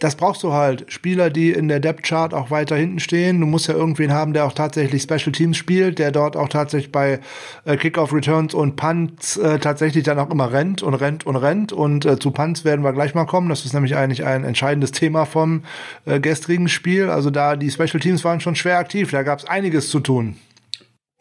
das 0.00 0.16
brauchst 0.16 0.42
du 0.42 0.52
halt. 0.52 0.84
Spieler, 0.88 1.30
die 1.30 1.50
in 1.50 1.68
der 1.68 1.80
Depth 1.80 2.02
Chart 2.02 2.34
auch 2.34 2.50
weiter 2.50 2.76
hinten 2.76 3.00
stehen. 3.00 3.40
Du 3.40 3.46
musst 3.46 3.68
ja 3.68 3.74
irgendwen 3.74 4.12
haben, 4.12 4.32
der 4.32 4.44
auch 4.44 4.52
tatsächlich 4.52 5.02
Special 5.02 5.32
Teams 5.32 5.56
spielt, 5.56 5.98
der 5.98 6.10
dort 6.10 6.36
auch 6.36 6.48
tatsächlich 6.48 6.92
bei 6.92 7.20
äh, 7.64 7.76
Kickoff 7.76 8.12
Returns 8.12 8.54
und 8.54 8.76
Punts 8.76 9.36
äh, 9.36 9.58
tatsächlich 9.58 10.04
dann 10.04 10.18
auch 10.18 10.30
immer 10.30 10.52
rennt 10.52 10.82
und 10.82 10.94
rennt 10.94 11.26
und 11.26 11.36
rennt. 11.36 11.72
Und 11.72 12.04
äh, 12.04 12.18
zu 12.18 12.30
Punts 12.30 12.64
werden 12.64 12.84
wir 12.84 12.92
gleich 12.92 13.14
mal 13.14 13.26
kommen. 13.26 13.48
Das 13.48 13.64
ist 13.64 13.74
nämlich 13.74 13.96
eigentlich 13.96 14.24
ein 14.24 14.44
entscheidendes 14.44 14.92
Thema 14.92 15.24
vom 15.24 15.62
äh, 16.04 16.20
gestrigen 16.20 16.68
Spiel. 16.68 17.10
Also 17.10 17.30
da 17.30 17.56
die 17.56 17.70
Special 17.70 18.00
Teams 18.00 18.24
waren 18.24 18.40
schon 18.40 18.56
schwer 18.56 18.78
aktiv. 18.78 19.10
Da 19.10 19.22
gab 19.22 19.38
es 19.38 19.44
einiges 19.44 19.90
zu 19.90 20.00
tun. 20.00 20.36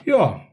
Ja, 0.06 0.47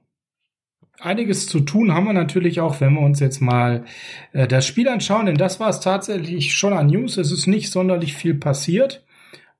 einiges 1.04 1.46
zu 1.46 1.60
tun 1.60 1.92
haben 1.92 2.06
wir 2.06 2.12
natürlich 2.12 2.60
auch, 2.60 2.80
wenn 2.80 2.94
wir 2.94 3.00
uns 3.00 3.20
jetzt 3.20 3.40
mal 3.40 3.84
äh, 4.32 4.46
das 4.46 4.66
Spiel 4.66 4.88
anschauen, 4.88 5.26
denn 5.26 5.36
das 5.36 5.60
war 5.60 5.68
es 5.68 5.80
tatsächlich 5.80 6.54
schon 6.54 6.72
an 6.72 6.86
News. 6.86 7.16
Es 7.16 7.32
ist 7.32 7.46
nicht 7.46 7.70
sonderlich 7.70 8.14
viel 8.14 8.34
passiert. 8.34 9.04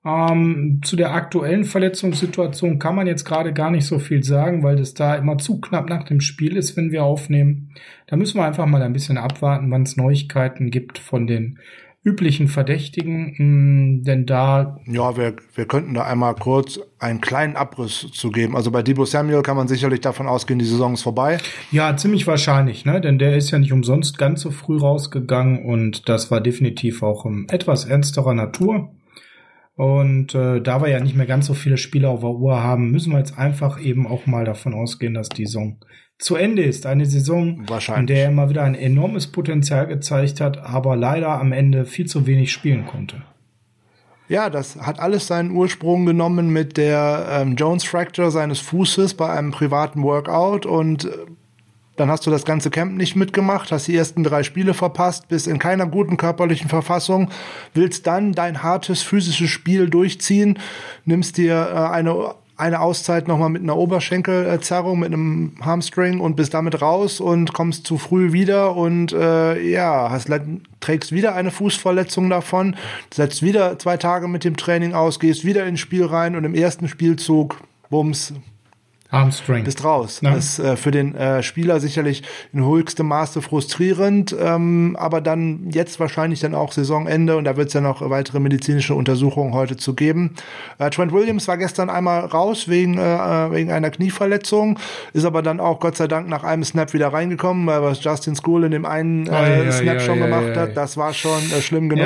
Ähm, 0.06 0.80
zu 0.84 0.96
der 0.96 1.14
aktuellen 1.14 1.64
Verletzungssituation 1.64 2.78
kann 2.78 2.94
man 2.94 3.06
jetzt 3.06 3.24
gerade 3.24 3.54
gar 3.54 3.70
nicht 3.70 3.86
so 3.86 3.98
viel 3.98 4.22
sagen, 4.22 4.62
weil 4.62 4.76
das 4.76 4.92
da 4.92 5.14
immer 5.14 5.38
zu 5.38 5.60
knapp 5.60 5.88
nach 5.88 6.04
dem 6.04 6.20
Spiel 6.20 6.56
ist, 6.56 6.76
wenn 6.76 6.92
wir 6.92 7.04
aufnehmen. 7.04 7.70
Da 8.06 8.16
müssen 8.16 8.38
wir 8.38 8.44
einfach 8.44 8.66
mal 8.66 8.82
ein 8.82 8.92
bisschen 8.92 9.16
abwarten, 9.16 9.70
wann 9.70 9.82
es 9.82 9.96
Neuigkeiten 9.96 10.70
gibt 10.70 10.98
von 10.98 11.26
den 11.26 11.58
üblichen 12.04 12.48
Verdächtigen, 12.48 13.34
hm, 13.36 14.02
denn 14.04 14.26
da. 14.26 14.78
Ja, 14.86 15.16
wir, 15.16 15.34
wir 15.54 15.66
könnten 15.66 15.94
da 15.94 16.04
einmal 16.04 16.34
kurz 16.34 16.78
einen 16.98 17.22
kleinen 17.22 17.56
Abriss 17.56 18.06
zu 18.12 18.30
geben. 18.30 18.54
Also 18.54 18.70
bei 18.70 18.82
Debo 18.82 19.06
Samuel 19.06 19.42
kann 19.42 19.56
man 19.56 19.68
sicherlich 19.68 20.02
davon 20.02 20.28
ausgehen, 20.28 20.58
die 20.58 20.66
Saison 20.66 20.92
ist 20.92 21.02
vorbei. 21.02 21.38
Ja, 21.70 21.96
ziemlich 21.96 22.26
wahrscheinlich, 22.26 22.84
ne? 22.84 23.00
Denn 23.00 23.18
der 23.18 23.36
ist 23.36 23.50
ja 23.50 23.58
nicht 23.58 23.72
umsonst 23.72 24.18
ganz 24.18 24.42
so 24.42 24.50
früh 24.50 24.78
rausgegangen 24.78 25.64
und 25.64 26.08
das 26.08 26.30
war 26.30 26.42
definitiv 26.42 27.02
auch 27.02 27.24
um, 27.24 27.46
etwas 27.48 27.86
ernsterer 27.86 28.34
Natur. 28.34 28.90
Und 29.76 30.34
äh, 30.34 30.60
da 30.60 30.82
wir 30.82 30.88
ja 30.88 31.00
nicht 31.00 31.16
mehr 31.16 31.26
ganz 31.26 31.46
so 31.46 31.54
viele 31.54 31.78
Spiele 31.78 32.08
auf 32.08 32.20
der 32.20 32.30
Uhr 32.30 32.62
haben, 32.62 32.90
müssen 32.90 33.12
wir 33.12 33.18
jetzt 33.18 33.36
einfach 33.38 33.80
eben 33.80 34.06
auch 34.06 34.26
mal 34.26 34.44
davon 34.44 34.74
ausgehen, 34.74 35.14
dass 35.14 35.30
die 35.30 35.46
Saison 35.46 35.78
zu 36.18 36.36
Ende 36.36 36.62
ist. 36.62 36.86
Eine 36.86 37.06
Saison, 37.06 37.66
in 37.96 38.06
der 38.06 38.24
er 38.24 38.28
immer 38.30 38.48
wieder 38.48 38.62
ein 38.62 38.74
enormes 38.74 39.26
Potenzial 39.26 39.86
gezeigt 39.86 40.40
hat, 40.40 40.58
aber 40.58 40.96
leider 40.96 41.30
am 41.40 41.52
Ende 41.52 41.84
viel 41.84 42.06
zu 42.06 42.26
wenig 42.26 42.52
spielen 42.52 42.86
konnte. 42.86 43.22
Ja, 44.26 44.48
das 44.48 44.76
hat 44.76 45.00
alles 45.00 45.26
seinen 45.26 45.50
Ursprung 45.50 46.06
genommen 46.06 46.48
mit 46.50 46.78
der 46.78 47.26
ähm, 47.30 47.56
Jones 47.56 47.84
Fracture 47.84 48.30
seines 48.30 48.58
Fußes 48.60 49.14
bei 49.14 49.30
einem 49.30 49.50
privaten 49.50 50.02
Workout 50.02 50.64
und 50.64 51.04
äh, 51.04 51.10
dann 51.96 52.10
hast 52.10 52.26
du 52.26 52.30
das 52.30 52.44
ganze 52.44 52.70
Camp 52.70 52.96
nicht 52.96 53.16
mitgemacht, 53.16 53.70
hast 53.70 53.86
die 53.86 53.96
ersten 53.96 54.24
drei 54.24 54.42
Spiele 54.42 54.74
verpasst, 54.74 55.28
bist 55.28 55.46
in 55.46 55.58
keiner 55.58 55.86
guten 55.86 56.16
körperlichen 56.16 56.68
Verfassung, 56.68 57.30
willst 57.74 58.06
dann 58.06 58.32
dein 58.32 58.62
hartes 58.62 59.02
physisches 59.02 59.50
Spiel 59.50 59.90
durchziehen, 59.90 60.58
nimmst 61.04 61.36
dir 61.36 61.54
äh, 61.54 61.92
eine 61.92 62.34
eine 62.56 62.80
Auszeit 62.80 63.26
nochmal 63.26 63.48
mit 63.48 63.62
einer 63.62 63.76
Oberschenkelzerrung, 63.76 65.00
mit 65.00 65.12
einem 65.12 65.56
Hamstring 65.60 66.20
und 66.20 66.36
bist 66.36 66.54
damit 66.54 66.80
raus 66.80 67.20
und 67.20 67.52
kommst 67.52 67.86
zu 67.86 67.98
früh 67.98 68.32
wieder 68.32 68.76
und 68.76 69.12
äh, 69.12 69.60
ja, 69.60 70.08
hast, 70.10 70.30
trägst 70.80 71.12
wieder 71.12 71.34
eine 71.34 71.50
Fußverletzung 71.50 72.30
davon, 72.30 72.76
setzt 73.12 73.42
wieder 73.42 73.78
zwei 73.78 73.96
Tage 73.96 74.28
mit 74.28 74.44
dem 74.44 74.56
Training 74.56 74.94
aus, 74.94 75.18
gehst 75.18 75.44
wieder 75.44 75.66
ins 75.66 75.80
Spiel 75.80 76.04
rein 76.04 76.36
und 76.36 76.44
im 76.44 76.54
ersten 76.54 76.86
Spielzug, 76.86 77.60
bums, 77.90 78.32
Hamstring. 79.14 79.64
Bist 79.64 79.84
raus. 79.84 80.20
Ja. 80.22 80.34
Das 80.34 80.44
ist 80.44 80.58
äh, 80.58 80.76
für 80.76 80.90
den 80.90 81.14
äh, 81.14 81.42
Spieler 81.42 81.80
sicherlich 81.80 82.22
in 82.52 82.64
höchstem 82.64 83.06
Maße 83.06 83.42
frustrierend, 83.42 84.34
ähm, 84.38 84.96
aber 84.98 85.20
dann 85.20 85.70
jetzt 85.70 86.00
wahrscheinlich 86.00 86.40
dann 86.40 86.54
auch 86.54 86.72
Saisonende 86.72 87.36
und 87.36 87.44
da 87.44 87.56
wird 87.56 87.68
es 87.68 87.74
ja 87.74 87.80
noch 87.80 88.08
weitere 88.10 88.40
medizinische 88.40 88.94
Untersuchungen 88.94 89.54
heute 89.54 89.76
zu 89.76 89.94
geben. 89.94 90.34
Äh, 90.78 90.90
Trent 90.90 91.12
Williams 91.12 91.48
war 91.48 91.56
gestern 91.56 91.90
einmal 91.90 92.26
raus 92.26 92.68
wegen, 92.68 92.98
äh, 92.98 93.50
wegen 93.52 93.70
einer 93.70 93.90
Knieverletzung, 93.90 94.78
ist 95.12 95.24
aber 95.24 95.42
dann 95.42 95.60
auch 95.60 95.80
Gott 95.80 95.96
sei 95.96 96.08
Dank 96.08 96.28
nach 96.28 96.44
einem 96.44 96.64
Snap 96.64 96.92
wieder 96.92 97.12
reingekommen, 97.12 97.66
weil 97.66 97.82
was 97.82 98.02
Justin 98.02 98.36
School 98.36 98.64
in 98.64 98.72
dem 98.72 98.84
einen 98.84 99.26
äh, 99.26 99.30
oh, 99.30 99.64
ja, 99.64 99.72
Snap 99.72 99.94
ja, 99.94 100.00
schon 100.00 100.18
gemacht 100.18 100.56
hat, 100.56 100.76
das 100.76 100.96
war 100.96 101.14
schon 101.14 101.40
äh, 101.56 101.60
schlimm 101.60 101.88
genug. 101.88 102.04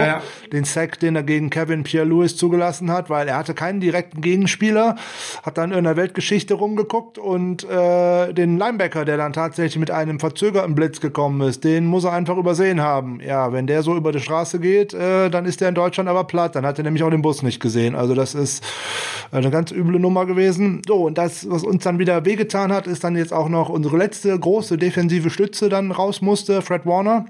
Den 0.52 0.64
Sack, 0.64 0.98
den 1.00 1.16
er 1.16 1.22
gegen 1.22 1.50
Kevin 1.50 1.82
Pierre-Louis 1.82 2.36
zugelassen 2.36 2.90
hat, 2.90 3.10
weil 3.10 3.28
er 3.28 3.36
hatte 3.36 3.54
keinen 3.54 3.80
direkten 3.80 4.20
Gegenspieler, 4.20 4.96
hat 5.42 5.58
dann 5.58 5.72
in 5.72 5.84
der 5.84 5.96
Weltgeschichte 5.96 6.54
rumgeguckt 6.54 6.97
angeguckt 6.98 7.18
und 7.18 7.64
äh, 7.64 8.32
den 8.32 8.58
Linebacker, 8.58 9.04
der 9.04 9.16
dann 9.16 9.32
tatsächlich 9.32 9.78
mit 9.78 9.90
einem 9.90 10.20
verzögerten 10.20 10.74
Blitz 10.74 11.00
gekommen 11.00 11.40
ist, 11.46 11.64
den 11.64 11.86
muss 11.86 12.04
er 12.04 12.12
einfach 12.12 12.36
übersehen 12.36 12.80
haben. 12.80 13.20
Ja, 13.20 13.52
wenn 13.52 13.66
der 13.66 13.82
so 13.82 13.96
über 13.96 14.12
die 14.12 14.20
Straße 14.20 14.58
geht, 14.58 14.94
äh, 14.94 15.30
dann 15.30 15.44
ist 15.44 15.60
der 15.60 15.68
in 15.68 15.74
Deutschland 15.74 16.08
aber 16.08 16.24
platt. 16.24 16.56
Dann 16.56 16.66
hat 16.66 16.78
er 16.78 16.84
nämlich 16.84 17.02
auch 17.02 17.10
den 17.10 17.22
Bus 17.22 17.42
nicht 17.42 17.60
gesehen. 17.60 17.94
Also 17.94 18.14
das 18.14 18.34
ist 18.34 18.64
eine 19.30 19.50
ganz 19.50 19.70
üble 19.70 19.98
Nummer 19.98 20.26
gewesen. 20.26 20.82
So, 20.86 21.06
und 21.06 21.18
das, 21.18 21.48
was 21.48 21.64
uns 21.64 21.84
dann 21.84 21.98
wieder 21.98 22.24
wehgetan 22.24 22.72
hat, 22.72 22.86
ist 22.86 23.04
dann 23.04 23.16
jetzt 23.16 23.32
auch 23.32 23.48
noch 23.48 23.68
unsere 23.68 23.96
letzte 23.96 24.38
große 24.38 24.78
defensive 24.78 25.30
Stütze 25.30 25.68
dann 25.68 25.90
raus 25.90 26.20
musste, 26.20 26.62
Fred 26.62 26.86
Warner 26.86 27.26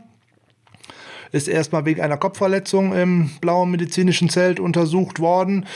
ist 1.33 1.49
erstmal 1.49 1.85
wegen 1.85 2.01
einer 2.01 2.17
Kopfverletzung 2.17 2.95
im 2.95 3.31
blauen 3.41 3.71
medizinischen 3.71 4.29
Zelt 4.29 4.61
untersucht 4.61 5.21
worden 5.21 5.67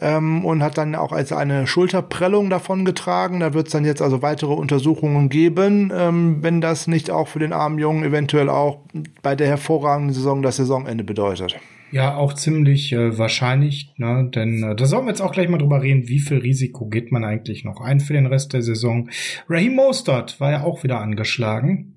ähm, 0.00 0.44
und 0.44 0.62
hat 0.62 0.78
dann 0.78 0.94
auch 0.94 1.12
als 1.12 1.32
eine 1.32 1.66
Schulterprellung 1.66 2.50
davon 2.50 2.84
getragen. 2.84 3.40
Da 3.40 3.54
wird 3.54 3.66
es 3.68 3.72
dann 3.72 3.84
jetzt 3.84 4.02
also 4.02 4.22
weitere 4.22 4.52
Untersuchungen 4.52 5.28
geben, 5.28 5.92
ähm, 5.94 6.42
wenn 6.42 6.60
das 6.60 6.86
nicht 6.86 7.10
auch 7.10 7.28
für 7.28 7.38
den 7.38 7.52
armen 7.52 7.78
Jungen 7.78 8.04
eventuell 8.04 8.48
auch 8.48 8.80
bei 9.22 9.34
der 9.34 9.48
hervorragenden 9.48 10.14
Saison 10.14 10.42
das 10.42 10.56
Saisonende 10.56 11.04
bedeutet. 11.04 11.56
Ja, 11.92 12.16
auch 12.16 12.32
ziemlich 12.32 12.92
äh, 12.92 13.16
wahrscheinlich, 13.16 13.92
ne? 13.96 14.28
denn 14.34 14.62
äh, 14.62 14.74
da 14.74 14.86
sollen 14.86 15.04
wir 15.04 15.10
jetzt 15.10 15.20
auch 15.20 15.32
gleich 15.32 15.48
mal 15.48 15.58
drüber 15.58 15.82
reden, 15.82 16.08
wie 16.08 16.18
viel 16.18 16.38
Risiko 16.38 16.86
geht 16.86 17.12
man 17.12 17.24
eigentlich 17.24 17.64
noch 17.64 17.80
ein 17.80 18.00
für 18.00 18.12
den 18.12 18.26
Rest 18.26 18.52
der 18.52 18.62
Saison. 18.62 19.08
Raheem 19.48 19.76
Mostert 19.76 20.40
war 20.40 20.50
ja 20.50 20.64
auch 20.64 20.82
wieder 20.82 21.00
angeschlagen. 21.00 21.96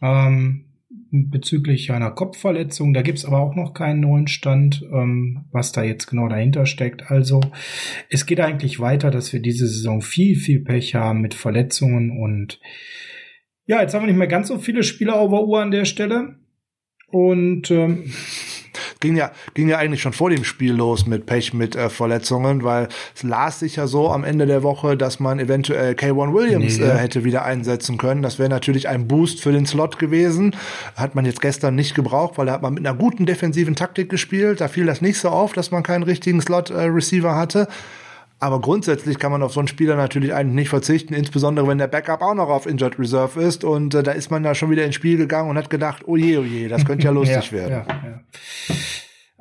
Ähm, 0.00 0.64
bezüglich 1.10 1.90
einer 1.90 2.10
Kopfverletzung. 2.10 2.94
Da 2.94 3.02
gibt's 3.02 3.24
aber 3.24 3.40
auch 3.40 3.54
noch 3.54 3.74
keinen 3.74 4.00
neuen 4.00 4.28
Stand, 4.28 4.82
ähm, 4.92 5.44
was 5.50 5.72
da 5.72 5.82
jetzt 5.82 6.06
genau 6.06 6.28
dahinter 6.28 6.66
steckt. 6.66 7.10
Also 7.10 7.40
es 8.08 8.26
geht 8.26 8.40
eigentlich 8.40 8.80
weiter, 8.80 9.10
dass 9.10 9.32
wir 9.32 9.40
diese 9.40 9.66
Saison 9.66 10.02
viel, 10.02 10.36
viel 10.36 10.60
Pech 10.60 10.94
haben 10.94 11.20
mit 11.20 11.34
Verletzungen 11.34 12.10
und 12.10 12.60
ja, 13.66 13.80
jetzt 13.80 13.94
haben 13.94 14.02
wir 14.02 14.08
nicht 14.08 14.18
mehr 14.18 14.26
ganz 14.26 14.48
so 14.48 14.58
viele 14.58 14.82
Spieler 14.82 15.12
der 15.12 15.44
Uhr 15.44 15.60
an 15.60 15.70
der 15.70 15.84
Stelle. 15.84 16.34
Und 17.06 17.70
ähm, 17.70 18.12
ging 19.00 19.16
ja, 19.16 19.32
ging 19.54 19.68
ja 19.68 19.78
eigentlich 19.78 20.02
schon 20.02 20.12
vor 20.12 20.30
dem 20.30 20.44
Spiel 20.44 20.72
los 20.74 21.06
mit 21.06 21.26
Pech, 21.26 21.52
mit 21.54 21.74
äh, 21.74 21.88
Verletzungen, 21.88 22.62
weil 22.62 22.88
es 23.14 23.22
las 23.22 23.60
sich 23.60 23.76
ja 23.76 23.86
so 23.86 24.10
am 24.10 24.24
Ende 24.24 24.46
der 24.46 24.62
Woche, 24.62 24.96
dass 24.96 25.18
man 25.20 25.40
eventuell 25.40 25.94
K1 25.94 26.34
Williams 26.34 26.78
nee, 26.78 26.84
ja. 26.84 26.94
äh, 26.94 26.98
hätte 26.98 27.24
wieder 27.24 27.44
einsetzen 27.44 27.98
können. 27.98 28.22
Das 28.22 28.38
wäre 28.38 28.50
natürlich 28.50 28.88
ein 28.88 29.08
Boost 29.08 29.40
für 29.40 29.52
den 29.52 29.66
Slot 29.66 29.98
gewesen. 29.98 30.54
Hat 30.96 31.14
man 31.14 31.24
jetzt 31.24 31.40
gestern 31.40 31.74
nicht 31.74 31.94
gebraucht, 31.94 32.36
weil 32.36 32.46
da 32.46 32.52
hat 32.52 32.62
man 32.62 32.74
mit 32.74 32.86
einer 32.86 32.96
guten 32.96 33.26
defensiven 33.26 33.74
Taktik 33.74 34.10
gespielt. 34.10 34.60
Da 34.60 34.68
fiel 34.68 34.86
das 34.86 35.00
nicht 35.00 35.18
so 35.18 35.30
auf, 35.30 35.52
dass 35.52 35.70
man 35.70 35.82
keinen 35.82 36.02
richtigen 36.02 36.40
Slot-Receiver 36.40 37.30
äh, 37.30 37.34
hatte. 37.34 37.68
Aber 38.42 38.60
grundsätzlich 38.60 39.18
kann 39.18 39.30
man 39.30 39.42
auf 39.42 39.52
so 39.52 39.60
einen 39.60 39.68
Spieler 39.68 39.96
natürlich 39.96 40.32
eigentlich 40.32 40.54
nicht 40.54 40.68
verzichten, 40.70 41.12
insbesondere 41.12 41.68
wenn 41.68 41.76
der 41.76 41.88
Backup 41.88 42.22
auch 42.22 42.34
noch 42.34 42.48
auf 42.48 42.66
Injured 42.66 42.98
Reserve 42.98 43.40
ist. 43.40 43.64
Und 43.64 43.94
äh, 43.94 44.02
da 44.02 44.12
ist 44.12 44.30
man 44.30 44.42
da 44.42 44.54
schon 44.54 44.70
wieder 44.70 44.84
ins 44.86 44.94
Spiel 44.94 45.18
gegangen 45.18 45.50
und 45.50 45.58
hat 45.58 45.68
gedacht, 45.68 46.04
oh 46.06 46.16
je, 46.16 46.38
oh 46.38 46.42
je, 46.42 46.68
das 46.68 46.86
könnte 46.86 47.04
ja 47.04 47.10
lustig 47.12 47.50
ja, 47.50 47.52
werden. 47.52 47.84
Ja, 47.86 48.00
ja. 48.68 48.74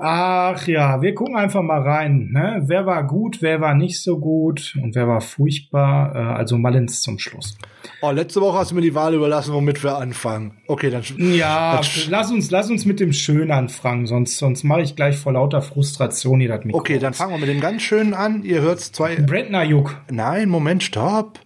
Ach 0.02 0.66
ja, 0.66 1.02
wir 1.02 1.14
gucken 1.14 1.36
einfach 1.36 1.62
mal 1.62 1.82
rein. 1.82 2.30
Ne? 2.32 2.64
Wer 2.66 2.86
war 2.86 3.06
gut, 3.06 3.42
wer 3.42 3.60
war 3.60 3.76
nicht 3.76 4.02
so 4.02 4.18
gut 4.18 4.78
und 4.82 4.96
wer 4.96 5.10
war 5.10 5.20
furchtbar. 5.20 6.16
Äh, 6.16 6.38
also 6.38 6.58
Malins 6.58 7.02
zum 7.02 7.20
Schluss. 7.20 7.58
Oh, 8.02 8.12
letzte 8.12 8.40
Woche 8.40 8.60
hast 8.60 8.72
du 8.72 8.76
mir 8.76 8.82
die 8.82 8.96
Wahl 8.96 9.14
überlassen, 9.14 9.54
womit 9.54 9.84
wir 9.84 9.98
anfangen. 9.98 10.54
Okay, 10.68 10.90
dann. 10.90 11.04
Ja, 11.18 11.76
dann 11.76 11.86
lass 12.10 12.32
uns, 12.32 12.50
lass 12.50 12.70
uns 12.70 12.86
mit 12.86 13.02
dem 13.02 13.12
Schönen 13.12 13.52
anfangen, 13.52 14.06
sonst, 14.06 14.38
sonst 14.38 14.64
mache 14.64 14.82
ich 14.82 14.96
gleich 14.96 15.18
vor 15.18 15.34
lauter 15.34 15.62
Frustration 15.62 16.40
hier 16.40 16.50
das 16.50 16.64
Mikro. 16.64 16.80
Okay, 16.80 16.98
dann 16.98 17.14
fangen 17.14 17.34
wir 17.34 17.40
mit 17.40 17.50
dem 17.50 17.60
ganz 17.60 17.82
Schönen 17.82 18.14
an. 18.14 18.44
Ihr 18.44 18.62
hört 18.62 18.80
zwei. 18.80 19.18
Brentner 19.18 19.64
Juk. 19.64 19.98
Nein, 20.10 20.48
Moment, 20.48 20.82
stopp 20.82 21.40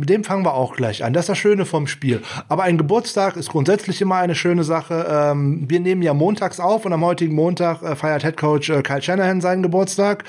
mit 0.00 0.08
dem 0.08 0.24
fangen 0.24 0.46
wir 0.46 0.54
auch 0.54 0.76
gleich 0.76 1.04
an. 1.04 1.12
Das 1.12 1.24
ist 1.24 1.28
das 1.28 1.36
Schöne 1.36 1.66
vom 1.66 1.86
Spiel. 1.86 2.22
Aber 2.48 2.62
ein 2.62 2.78
Geburtstag 2.78 3.36
ist 3.36 3.50
grundsätzlich 3.50 4.00
immer 4.00 4.16
eine 4.16 4.34
schöne 4.34 4.64
Sache. 4.64 5.06
Ähm, 5.10 5.66
wir 5.68 5.78
nehmen 5.78 6.00
ja 6.00 6.14
montags 6.14 6.58
auf 6.58 6.86
und 6.86 6.94
am 6.94 7.04
heutigen 7.04 7.34
Montag 7.34 7.82
äh, 7.82 7.94
feiert 7.94 8.22
Head 8.22 8.38
Coach 8.38 8.70
äh, 8.70 8.80
Kyle 8.80 9.02
Shanahan 9.02 9.42
seinen 9.42 9.62
Geburtstag. 9.62 10.24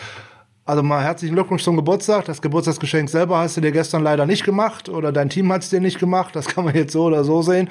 Also 0.65 0.83
mal 0.83 1.01
herzlichen 1.01 1.35
Glückwunsch 1.35 1.63
zum 1.63 1.77
Geburtstag. 1.77 2.25
Das 2.25 2.41
Geburtstagsgeschenk 2.41 3.09
selber 3.09 3.37
hast 3.37 3.55
du 3.55 3.61
dir 3.61 3.71
gestern 3.71 4.03
leider 4.03 4.25
nicht 4.25 4.43
gemacht 4.43 4.89
oder 4.89 5.13
dein 5.13 5.29
Team 5.29 5.49
hat 5.53 5.61
es 5.61 5.69
dir 5.69 5.79
nicht 5.79 5.99
gemacht. 5.99 6.35
Das 6.35 6.47
kann 6.53 6.65
man 6.65 6.75
jetzt 6.75 6.91
so 6.91 7.05
oder 7.05 7.23
so 7.23 7.41
sehen. 7.41 7.69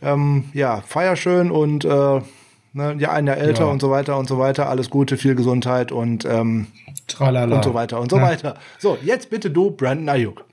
Ähm, 0.00 0.44
ja, 0.52 0.82
feier 0.86 1.16
schön 1.16 1.50
und 1.50 1.84
äh, 1.84 1.88
ne, 1.88 2.94
ja, 2.96 3.10
ein 3.10 3.26
Jahr 3.26 3.38
älter 3.38 3.64
ja. 3.64 3.70
und 3.72 3.80
so 3.80 3.90
weiter 3.90 4.16
und 4.16 4.28
so 4.28 4.38
weiter. 4.38 4.68
Alles 4.68 4.88
Gute, 4.88 5.16
viel 5.16 5.34
Gesundheit 5.34 5.90
und 5.90 6.24
ähm, 6.24 6.68
Tralala. 7.08 7.56
und 7.56 7.64
so 7.64 7.74
weiter 7.74 7.98
und 7.98 8.08
so 8.08 8.18
ja. 8.18 8.22
weiter. 8.22 8.54
So, 8.78 8.96
jetzt 9.02 9.30
bitte 9.30 9.50
du, 9.50 9.72
Brandon 9.72 10.08
Ayuk 10.08 10.44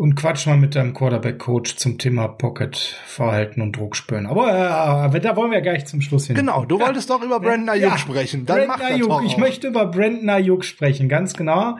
und 0.00 0.14
quatsch 0.14 0.46
mal 0.46 0.56
mit 0.56 0.76
deinem 0.76 0.94
Quarterback-Coach 0.94 1.76
zum 1.76 1.98
Thema 1.98 2.26
Pocket-Verhalten 2.26 3.60
und 3.60 3.76
Druckspüren. 3.76 4.24
Aber 4.24 5.10
äh, 5.14 5.20
da 5.20 5.36
wollen 5.36 5.50
wir 5.50 5.60
gleich 5.60 5.84
zum 5.84 6.00
Schluss 6.00 6.26
hin. 6.26 6.36
Genau, 6.36 6.64
du 6.64 6.80
wolltest 6.80 7.10
doch 7.10 7.22
über 7.22 7.38
Brandon 7.38 7.68
Ayuk 7.68 7.90
ja, 7.90 7.98
sprechen. 7.98 8.46
Dann 8.46 8.66
Brandon 8.66 8.78
mach 8.78 8.90
Ayuk. 8.90 9.22
Ich 9.26 9.36
möchte 9.36 9.68
über 9.68 9.84
Brandon 9.84 10.30
Ayuk 10.30 10.64
sprechen, 10.64 11.10
ganz 11.10 11.34
genau. 11.34 11.76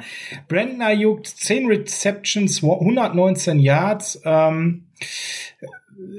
Brandon 0.49 0.83
Ayuk, 0.83 1.27
10 1.27 1.67
Receptions, 1.67 2.63
119 2.63 3.59
Yards. 3.59 4.21
Ähm, 4.27 4.89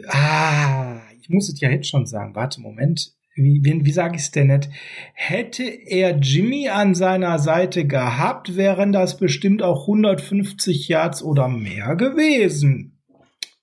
ah, 0.07 1.01
ich 1.21 1.29
muss 1.29 1.49
es 1.49 1.61
ja 1.61 1.69
jetzt 1.69 1.87
schon 1.87 2.07
sagen. 2.07 2.33
Warte, 2.33 2.61
Moment 2.61 3.13
wie, 3.35 3.61
wie, 3.63 3.85
wie 3.85 3.91
sage 3.91 4.15
ich 4.15 4.23
es 4.23 4.31
denn 4.31 4.47
nicht? 4.47 4.69
Hätte 5.13 5.63
er 5.63 6.17
Jimmy 6.17 6.69
an 6.69 6.95
seiner 6.95 7.39
Seite 7.39 7.85
gehabt, 7.85 8.55
wären 8.55 8.91
das 8.91 9.17
bestimmt 9.17 9.63
auch 9.63 9.81
150 9.81 10.87
Yards 10.87 11.23
oder 11.23 11.47
mehr 11.47 11.95
gewesen. 11.95 12.99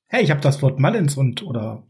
Hey, 0.07 0.25
ich 0.25 0.31
habe 0.31 0.41
das 0.41 0.63
Wort 0.63 0.81
Mullins 0.81 1.17
und 1.17 1.43
oder 1.43 1.87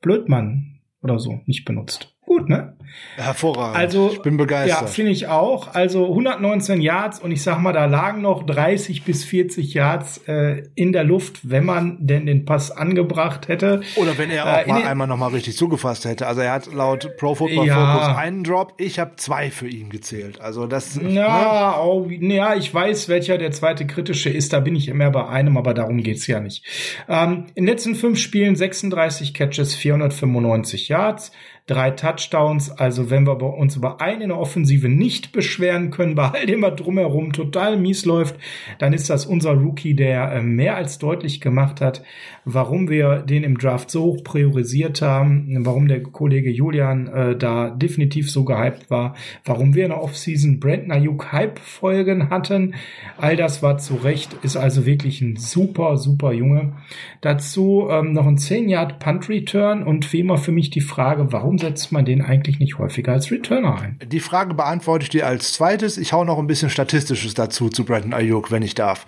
Blödmann 0.00 0.80
oder 1.02 1.18
so 1.18 1.40
nicht 1.46 1.64
benutzt. 1.64 2.14
Gut, 2.32 2.48
ne? 2.48 2.72
Hervorragend. 3.16 3.76
Also, 3.76 4.10
ich 4.10 4.22
bin 4.22 4.38
begeistert. 4.38 4.80
Ja, 4.80 4.86
finde 4.86 5.10
ich 5.10 5.26
auch. 5.26 5.74
Also 5.74 6.06
119 6.08 6.80
Yards 6.80 7.18
und 7.20 7.30
ich 7.30 7.42
sag 7.42 7.58
mal, 7.60 7.72
da 7.74 7.84
lagen 7.84 8.22
noch 8.22 8.44
30 8.44 9.04
bis 9.04 9.22
40 9.24 9.74
Yards 9.74 10.18
äh, 10.28 10.62
in 10.74 10.92
der 10.92 11.04
Luft, 11.04 11.40
wenn 11.50 11.64
man 11.66 11.98
denn 12.00 12.24
den 12.24 12.46
Pass 12.46 12.70
angebracht 12.70 13.48
hätte. 13.48 13.82
Oder 13.96 14.16
wenn 14.16 14.30
er 14.30 14.46
auch 14.46 14.66
Äh, 14.66 14.66
mal 14.68 14.82
einmal 14.84 15.06
noch 15.06 15.18
mal 15.18 15.26
richtig 15.28 15.58
zugefasst 15.58 16.06
hätte. 16.06 16.26
Also 16.26 16.40
er 16.40 16.52
hat 16.52 16.72
laut 16.72 17.16
Pro 17.18 17.34
Football 17.34 17.66
Ja. 17.66 17.96
Focus 17.98 18.16
einen 18.16 18.44
Drop, 18.44 18.74
ich 18.78 18.98
habe 18.98 19.12
zwei 19.16 19.50
für 19.50 19.68
ihn 19.68 19.90
gezählt. 19.90 20.40
Also 20.40 20.66
das 20.66 20.96
ne? 21.00 21.12
Ja, 21.12 21.80
oh, 21.82 22.08
ja, 22.08 22.54
ich 22.54 22.72
weiß, 22.72 23.10
welcher 23.10 23.36
der 23.36 23.50
zweite 23.50 23.86
kritische 23.86 24.30
ist. 24.30 24.54
Da 24.54 24.60
bin 24.60 24.74
ich 24.74 24.88
immer 24.88 25.10
bei 25.10 25.26
einem, 25.28 25.58
aber 25.58 25.74
darum 25.74 26.02
geht's 26.02 26.26
ja 26.26 26.40
nicht. 26.40 26.64
Ähm, 27.10 27.44
in 27.54 27.64
den 27.64 27.72
letzten 27.72 27.94
fünf 27.94 28.18
Spielen 28.18 28.56
36 28.56 29.34
Catches, 29.34 29.74
495 29.74 30.88
Yards, 30.88 31.30
drei 31.66 31.90
Touchdowns. 31.90 32.70
Also 32.70 33.10
wenn 33.10 33.26
wir 33.26 33.40
uns 33.40 33.76
über 33.76 34.00
einen 34.00 34.22
in 34.22 34.28
der 34.28 34.38
Offensive 34.38 34.88
nicht 34.88 35.32
beschweren 35.32 35.90
können, 35.90 36.14
bei 36.14 36.28
all 36.30 36.46
dem, 36.46 36.62
was 36.62 36.76
drumherum 36.76 37.32
total 37.32 37.76
mies 37.76 38.04
läuft, 38.04 38.36
dann 38.78 38.92
ist 38.92 39.08
das 39.10 39.26
unser 39.26 39.52
Rookie, 39.52 39.94
der 39.94 40.32
äh, 40.32 40.42
mehr 40.42 40.76
als 40.76 40.98
deutlich 40.98 41.40
gemacht 41.40 41.80
hat, 41.80 42.02
warum 42.44 42.88
wir 42.88 43.18
den 43.18 43.44
im 43.44 43.58
Draft 43.58 43.90
so 43.90 44.02
hoch 44.04 44.24
priorisiert 44.24 45.02
haben, 45.02 45.64
warum 45.64 45.86
der 45.86 46.02
Kollege 46.02 46.50
Julian 46.50 47.06
äh, 47.06 47.36
da 47.36 47.70
definitiv 47.70 48.30
so 48.30 48.44
gehypt 48.44 48.90
war, 48.90 49.14
warum 49.44 49.74
wir 49.74 49.84
in 49.84 49.90
der 49.90 50.02
Offseason 50.02 50.58
Brandon 50.58 50.90
Ayuk 50.90 51.32
Hype-Folgen 51.32 52.30
hatten. 52.30 52.74
All 53.18 53.36
das 53.36 53.62
war 53.62 53.78
zu 53.78 53.94
Recht, 53.94 54.34
ist 54.42 54.56
also 54.56 54.86
wirklich 54.86 55.20
ein 55.20 55.36
super, 55.36 55.96
super 55.96 56.32
Junge. 56.32 56.72
Dazu 57.20 57.86
ähm, 57.90 58.12
noch 58.12 58.26
ein 58.26 58.36
10-Yard-Punt-Return 58.36 59.84
und 59.84 60.12
wie 60.12 60.20
immer 60.20 60.38
für 60.38 60.52
mich 60.52 60.70
die 60.70 60.80
Frage, 60.80 61.32
warum 61.32 61.51
setzt 61.58 61.92
man 61.92 62.04
den 62.04 62.22
eigentlich 62.22 62.58
nicht 62.58 62.78
häufiger 62.78 63.12
als 63.12 63.30
Returner 63.30 63.80
ein? 63.80 63.98
Die 64.04 64.20
Frage 64.20 64.54
beantworte 64.54 65.04
ich 65.04 65.10
dir 65.10 65.26
als 65.26 65.52
zweites. 65.52 65.98
Ich 65.98 66.12
hau 66.12 66.24
noch 66.24 66.38
ein 66.38 66.46
bisschen 66.46 66.70
Statistisches 66.70 67.34
dazu 67.34 67.68
zu 67.68 67.84
Brandon 67.84 68.14
Ayuk, 68.14 68.50
wenn 68.50 68.62
ich 68.62 68.74
darf. 68.74 69.06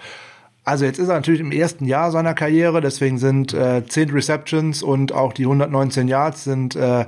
Also 0.65 0.87
jetzt 0.87 0.99
ist 0.99 1.09
er 1.09 1.15
natürlich 1.15 1.41
im 1.41 1.53
ersten 1.53 1.85
Jahr 1.85 2.11
seiner 2.11 2.33
Karriere, 2.33 2.81
deswegen 2.81 3.19
sind 3.19 3.53
äh, 3.53 3.85
10 3.87 4.11
Receptions 4.11 4.83
und 4.83 5.13
auch 5.13 5.35
die 5.35 5.45
119 5.45 6.09
Yards 6.09 6.45
sind 6.45 6.75
äh, 6.75 7.05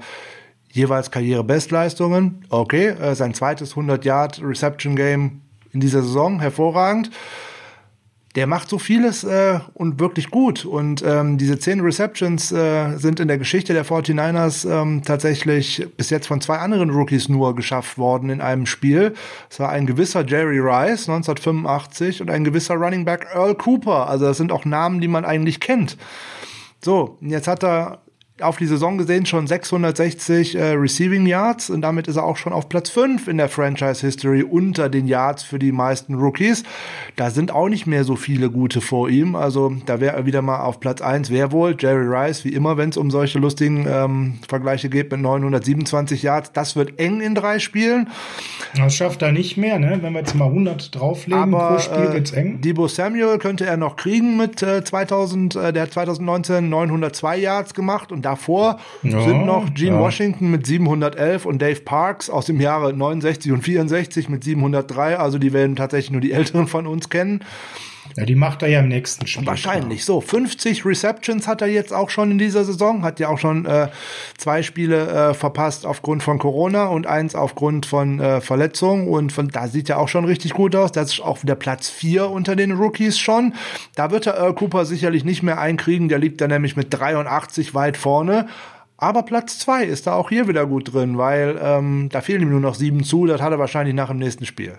jeweils 0.71 1.11
Karrierebestleistungen. 1.11 2.45
Okay, 2.51 2.89
äh, 2.89 3.15
sein 3.15 3.33
zweites 3.33 3.71
100 3.71 4.05
Yard 4.05 4.43
Reception 4.43 4.95
Game 4.95 5.41
in 5.73 5.81
dieser 5.81 6.03
Saison, 6.03 6.41
hervorragend. 6.41 7.11
Der 8.37 8.47
macht 8.47 8.69
so 8.69 8.79
vieles 8.79 9.25
äh, 9.25 9.61
und 9.73 9.99
wirklich 9.99 10.31
gut. 10.31 10.67
Und 10.67 11.03
ähm, 11.03 11.39
diese 11.39 11.59
zehn 11.59 11.81
Receptions 11.81 12.53
äh, 12.53 12.97
sind 12.99 13.19
in 13.19 13.29
der 13.29 13.39
Geschichte 13.39 13.73
der 13.73 13.85
49ers 13.85 14.71
ähm, 14.71 15.03
tatsächlich 15.03 15.89
bis 15.97 16.11
jetzt 16.11 16.27
von 16.27 16.43
zwei 16.43 16.59
anderen 16.59 16.91
Rookies 16.91 17.31
nur 17.31 17.57
geschafft 17.57 17.97
worden 17.97 18.29
in 18.29 18.43
einem 18.43 18.67
Spiel. 18.67 19.15
Es 19.51 19.59
war 19.59 19.71
ein 19.71 19.87
gewisser 19.87 20.25
Jerry 20.25 20.59
Rice 20.59 21.09
1985 21.09 22.21
und 22.21 22.31
ein 22.31 22.45
gewisser 22.45 22.75
Running 22.75 23.07
Back 23.07 23.27
Earl 23.35 23.55
Cooper. 23.55 24.09
Also 24.09 24.27
das 24.27 24.37
sind 24.37 24.53
auch 24.53 24.67
Namen, 24.67 25.01
die 25.01 25.09
man 25.09 25.25
eigentlich 25.25 25.59
kennt. 25.59 25.97
So, 26.85 27.17
jetzt 27.23 27.49
hat 27.49 27.65
er 27.65 28.03
auf 28.43 28.59
die 28.59 28.67
Saison 28.67 28.99
gesehen 28.99 29.25
schon 29.25 29.47
660 29.47 30.57
äh, 30.57 30.73
Receiving 30.73 31.25
Yards 31.25 31.71
und 31.71 31.81
damit 31.81 32.07
ist 32.07 32.17
er 32.17 32.25
auch 32.25 32.37
schon 32.37 32.53
auf 32.53 32.69
Platz 32.69 32.91
5 32.91 33.29
in 33.29 33.39
der 33.39 33.49
Franchise 33.49 34.05
History 34.05 34.43
unter 34.43 34.91
den 34.91 35.07
Yards 35.07 35.43
für 35.43 35.59
die 35.59 35.73
meisten 35.73 36.15
Rookies. 36.15 36.63
Da 37.17 37.31
sind 37.31 37.51
auch 37.51 37.71
nicht 37.71 37.87
mehr 37.87 38.05
so 38.05 38.15
viele 38.15 38.51
gute 38.51 38.83
vor 38.83 39.09
ihm. 39.09 39.37
Also 39.37 39.75
da 39.87 40.01
wäre 40.01 40.17
er 40.17 40.27
wieder 40.27 40.43
mal 40.43 40.61
auf 40.61 40.81
Platz 40.81 41.01
1. 41.01 41.31
Wer 41.31 41.51
wohl? 41.51 41.77
Jerry 41.79 42.07
Rice, 42.07 42.45
wie 42.45 42.51
immer, 42.51 42.77
wenn 42.77 42.91
es 42.91 42.99
um 42.99 43.11
solche 43.11 43.39
lustigen 43.39 43.87
ähm, 43.89 44.39
Vergleiche 44.47 44.91
geht 44.91 45.11
mit 45.11 45.23
927 45.23 46.23
Yards. 46.23 46.53
Das 46.53 46.77
wird 46.77 46.99
eng 47.01 47.23
in 47.23 47.35
drei 47.35 47.59
Spielen. 47.59 48.11
Das 48.77 48.95
schafft 48.95 49.23
er 49.23 49.33
nicht 49.33 49.57
mehr, 49.57 49.79
ne? 49.79 49.99
Wenn 50.03 50.13
wir 50.13 50.21
jetzt 50.21 50.35
mal 50.35 50.49
100 50.49 50.95
drauflegen 50.95 51.53
pro 51.53 51.57
Aber 51.57 51.79
Spiel, 51.79 51.97
äh, 51.97 52.13
wird's 52.13 52.33
eng. 52.33 52.61
Debo 52.61 52.87
Samuel 52.87 53.39
könnte 53.39 53.65
er 53.65 53.79
noch 53.79 53.97
kriegen 53.97 54.37
mit 54.37 54.63
äh, 54.63 54.85
2000, 54.85 55.57
äh, 55.57 55.73
der 55.73 55.85
hat 55.85 55.93
2019 55.93 56.69
902 56.69 57.39
Yards 57.39 57.73
gemacht 57.73 58.13
und 58.13 58.26
davor 58.27 58.79
Ja, 59.03 59.23
sind 59.23 59.47
noch 59.47 59.73
Gene 59.73 59.97
ja. 59.97 60.01
Washington 60.01 60.51
mit 60.51 60.67
711 60.67 61.47
und 61.47 61.63
Dave 61.63 61.81
Parks 61.81 62.29
aus 62.29 62.47
dem 62.47 62.61
Jahre 62.61 62.93
69 62.93 63.53
und 63.53 63.63
64 63.63 64.29
mit 64.29 64.45
703. 64.45 65.19
Also 65.19 65.39
die 65.39 65.53
werden 65.53 65.77
tatsächlich 65.77 66.11
nur 66.11 66.21
die 66.21 66.33
Älteren 66.33 66.67
von 66.67 66.87
uns 66.87 67.09
kennen. 67.09 67.45
Ja, 68.17 68.25
die 68.25 68.35
macht 68.35 68.63
er 68.63 68.69
ja 68.69 68.81
im 68.81 68.89
nächsten 68.89 69.27
Spiel. 69.27 69.47
Wahrscheinlich. 69.47 70.07
So, 70.07 70.23
50 70.23 70.87
Receptions 70.87 71.47
hat 71.47 71.61
er 71.61 71.69
jetzt 71.69 71.93
auch 71.93 72.09
schon 72.09 72.31
in 72.31 72.39
dieser 72.39 72.65
Saison. 72.65 73.03
Hat 73.03 73.21
ja 73.21 73.29
auch 73.29 73.39
schon 73.39 73.67
äh, 73.67 73.89
zwei 74.39 74.63
Spiele 74.63 75.07
äh, 75.07 75.35
verpasst 75.35 75.85
aufgrund 75.85 76.23
von 76.23 76.39
Corona 76.39 76.87
und 76.87 77.07
eins 77.07 77.35
aufgrund 77.35 77.85
von 77.85 78.19
äh, 78.19 78.41
Verletzung. 78.41 79.09
Und 79.09 79.33
von 79.33 79.49
da 79.49 79.69
sieht 79.69 79.91
er 79.91 79.99
auch 79.99 80.09
schon 80.09 80.25
richtig 80.25 80.55
gut 80.55 80.75
aus. 80.75 80.93
Das 80.93 81.13
ist 81.13 81.21
auch 81.21 81.43
wieder 81.43 81.57
Platz 81.57 81.91
vier 81.91 82.31
unter 82.31 82.57
den 82.57 82.73
Rookies 82.73 83.19
schon. 83.19 83.53
Da 83.95 84.11
wird 84.11 84.27
er 84.27 84.39
Earl 84.39 84.55
Cooper 84.55 84.87
sicherlich 84.87 85.25
nicht 85.25 85.43
mehr 85.43 85.61
einkriegen. 85.61 86.09
Der 86.09 86.19
liegt 86.19 86.41
da 86.41 86.49
nämlich 86.49 86.75
mit 86.75 86.89
83 86.91 87.75
weit 87.75 87.99
vorne. 87.99 88.47
Aber 88.97 89.25
Platz 89.25 89.59
zwei 89.59 89.85
ist 89.85 90.07
da 90.07 90.15
auch 90.15 90.31
hier 90.31 90.49
wieder 90.49 90.67
gut 90.67 90.95
drin, 90.95 91.19
weil 91.19 91.59
ähm, 91.61 92.09
da 92.11 92.23
fehlen 92.23 92.41
ihm 92.41 92.51
nur 92.51 92.61
noch 92.61 92.77
sieben 92.77 93.05
zu. 93.05 93.27
Das 93.27 93.43
hat 93.43 93.53
er 93.53 93.59
wahrscheinlich 93.59 93.95
nach 93.95 94.09
dem 94.09 94.19
nächsten 94.19 94.47
Spiel. 94.47 94.79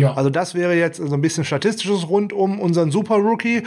Ja, 0.00 0.14
Also 0.14 0.30
das 0.30 0.54
wäre 0.54 0.74
jetzt 0.74 0.96
so 0.96 1.14
ein 1.14 1.20
bisschen 1.20 1.44
statistisches 1.44 2.08
rund 2.08 2.32
um 2.32 2.60
unseren 2.60 2.90
Super 2.90 3.16
Rookie. 3.16 3.62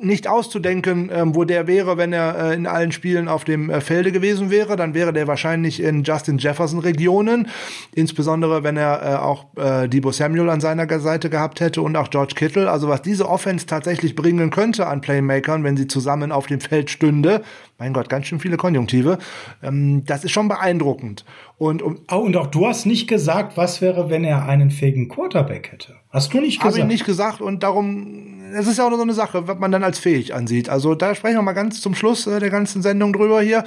Nicht 0.00 0.28
auszudenken, 0.28 1.10
ähm, 1.12 1.34
wo 1.34 1.42
der 1.42 1.66
wäre, 1.66 1.96
wenn 1.96 2.12
er 2.12 2.50
äh, 2.50 2.54
in 2.54 2.68
allen 2.68 2.92
Spielen 2.92 3.26
auf 3.26 3.42
dem 3.42 3.68
äh, 3.68 3.80
Felde 3.80 4.12
gewesen 4.12 4.48
wäre. 4.48 4.76
Dann 4.76 4.94
wäre 4.94 5.12
der 5.12 5.26
wahrscheinlich 5.26 5.82
in 5.82 6.04
Justin 6.04 6.38
Jefferson 6.38 6.78
Regionen. 6.78 7.48
Insbesondere, 7.92 8.62
wenn 8.62 8.76
er 8.76 9.02
äh, 9.02 9.16
auch 9.16 9.46
äh, 9.56 9.88
Debo 9.88 10.12
Samuel 10.12 10.50
an 10.50 10.60
seiner 10.60 10.86
Seite 11.00 11.30
gehabt 11.30 11.58
hätte 11.58 11.82
und 11.82 11.96
auch 11.96 12.10
George 12.10 12.34
Kittle. 12.36 12.70
Also 12.70 12.88
was 12.88 13.02
diese 13.02 13.28
Offense 13.28 13.66
tatsächlich 13.66 14.14
bringen 14.14 14.50
könnte 14.50 14.86
an 14.86 15.00
Playmakern, 15.00 15.64
wenn 15.64 15.76
sie 15.76 15.88
zusammen 15.88 16.30
auf 16.30 16.46
dem 16.46 16.60
Feld 16.60 16.90
stünde. 16.90 17.42
Mein 17.78 17.92
Gott, 17.92 18.08
ganz 18.08 18.26
schön 18.26 18.38
viele 18.38 18.56
Konjunktive. 18.56 19.18
Ähm, 19.64 20.04
das 20.04 20.22
ist 20.22 20.30
schon 20.30 20.46
beeindruckend. 20.46 21.24
Und 21.58 21.82
um, 21.82 21.98
und 22.08 22.36
auch 22.36 22.46
du 22.46 22.66
hast 22.66 22.86
nicht 22.86 23.08
gesagt, 23.08 23.56
was 23.56 23.80
wäre, 23.80 24.10
wenn 24.10 24.22
er 24.22 24.46
einen 24.46 24.70
fähigen 24.70 25.08
Quarterback 25.08 25.72
hätte. 25.72 25.96
Hast 26.10 26.32
du 26.32 26.40
nicht 26.40 26.60
Habe 26.60 26.68
gesagt? 26.68 26.84
ich 26.84 26.92
nicht 26.92 27.04
gesagt 27.04 27.40
und 27.40 27.64
darum, 27.64 28.40
es 28.54 28.68
ist 28.68 28.78
ja 28.78 28.86
auch 28.86 28.94
so 28.94 29.02
eine 29.02 29.12
Sache, 29.12 29.48
was 29.48 29.58
man 29.58 29.72
dann 29.72 29.82
als 29.82 29.98
fähig 29.98 30.34
ansieht. 30.34 30.68
Also 30.68 30.94
da 30.94 31.16
sprechen 31.16 31.36
wir 31.36 31.42
mal 31.42 31.52
ganz 31.52 31.80
zum 31.80 31.96
Schluss 31.96 32.28
äh, 32.28 32.38
der 32.38 32.50
ganzen 32.50 32.80
Sendung 32.80 33.12
drüber 33.12 33.42
hier. 33.42 33.64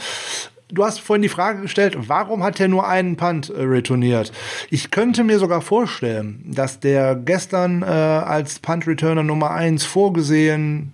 Du 0.70 0.86
hast 0.86 1.02
vorhin 1.02 1.22
die 1.22 1.30
Frage 1.30 1.64
gestellt, 1.64 1.98
warum 2.08 2.44
hat 2.44 2.62
er 2.62 2.70
nur 2.70 2.88
einen 2.88 3.18
Punt 3.18 3.50
äh, 3.50 3.62
retourniert? 3.62 4.32
Ich 4.70 4.90
könnte 4.90 5.26
mir 5.26 5.38
sogar 5.38 5.60
vorstellen, 5.60 6.46
dass 6.48 6.80
der 6.80 7.16
gestern 7.16 7.82
äh, 7.82 7.86
als 7.86 8.60
Punt-Returner 8.60 9.24
Nummer 9.24 9.52
eins 9.52 9.84
vorgesehen 9.84 10.94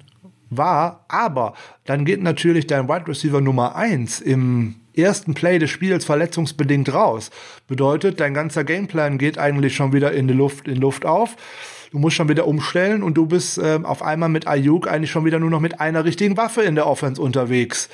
war, 0.49 1.05
aber 1.09 1.53
dann 1.85 2.05
geht 2.05 2.23
natürlich 2.23 2.65
dein 2.65 2.87
Wide 2.87 3.07
Receiver 3.07 3.41
Nummer 3.41 3.75
eins 3.75 4.19
im 4.19 4.77
ersten 4.97 5.33
Play 5.33 5.59
des 5.59 5.69
Spiels 5.69 6.05
verletzungsbedingt 6.05 6.93
raus. 6.93 7.31
Bedeutet, 7.67 8.19
dein 8.19 8.33
ganzer 8.33 8.63
Gameplan 8.63 9.17
geht 9.17 9.37
eigentlich 9.37 9.75
schon 9.75 9.93
wieder 9.93 10.11
in 10.11 10.27
die 10.27 10.33
Luft, 10.33 10.67
in 10.67 10.77
Luft 10.77 11.05
auf. 11.05 11.35
Du 11.91 11.99
musst 11.99 12.15
schon 12.15 12.29
wieder 12.29 12.47
umstellen 12.47 13.03
und 13.03 13.15
du 13.15 13.25
bist 13.25 13.59
ähm, 13.63 13.85
auf 13.85 14.01
einmal 14.01 14.29
mit 14.29 14.47
Ayuk 14.47 14.87
eigentlich 14.87 15.11
schon 15.11 15.25
wieder 15.25 15.39
nur 15.39 15.49
noch 15.49 15.61
mit 15.61 15.79
einer 15.79 16.03
richtigen 16.03 16.35
Waffe 16.35 16.61
in 16.61 16.75
der 16.75 16.87
Offense 16.87 17.21
unterwegs. 17.21 17.89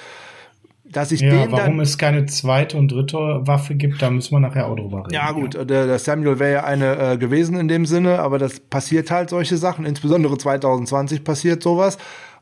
Dass 0.84 1.12
ich 1.12 1.22
Ja, 1.22 1.44
den 1.44 1.52
warum 1.52 1.80
es 1.80 1.98
keine 1.98 2.26
zweite 2.26 2.78
und 2.78 2.92
dritte 2.92 3.18
Waffe 3.18 3.76
gibt, 3.76 4.02
da 4.02 4.10
müssen 4.10 4.36
wir 4.36 4.40
nachher 4.40 4.68
auch 4.68 4.76
drüber 4.76 5.00
reden. 5.00 5.14
ja 5.14 5.32
gut, 5.32 5.56
der, 5.56 5.88
der 5.88 6.00
Samuel 6.00 6.40
wäre 6.40 6.54
ja 6.54 6.64
eine 6.66 7.14
äh, 7.14 7.18
gewesen 7.18 7.58
in 7.58 7.68
dem 7.68 7.86
Sinne, 7.86 8.20
aber 8.20 8.38
das 8.38 8.60
passiert 8.60 9.10
halt 9.10 9.30
solche 9.30 9.58
Sachen, 9.58 9.86
insbesondere 9.86 10.38
2020 10.38 11.24
passiert 11.24 11.64
sowas. 11.64 11.98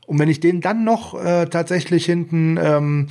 Und 0.07 0.19
wenn 0.19 0.29
ich 0.29 0.39
den 0.39 0.61
dann 0.61 0.83
noch 0.83 1.13
äh, 1.13 1.45
tatsächlich 1.45 2.05
hinten 2.05 2.57
ähm, 2.61 3.07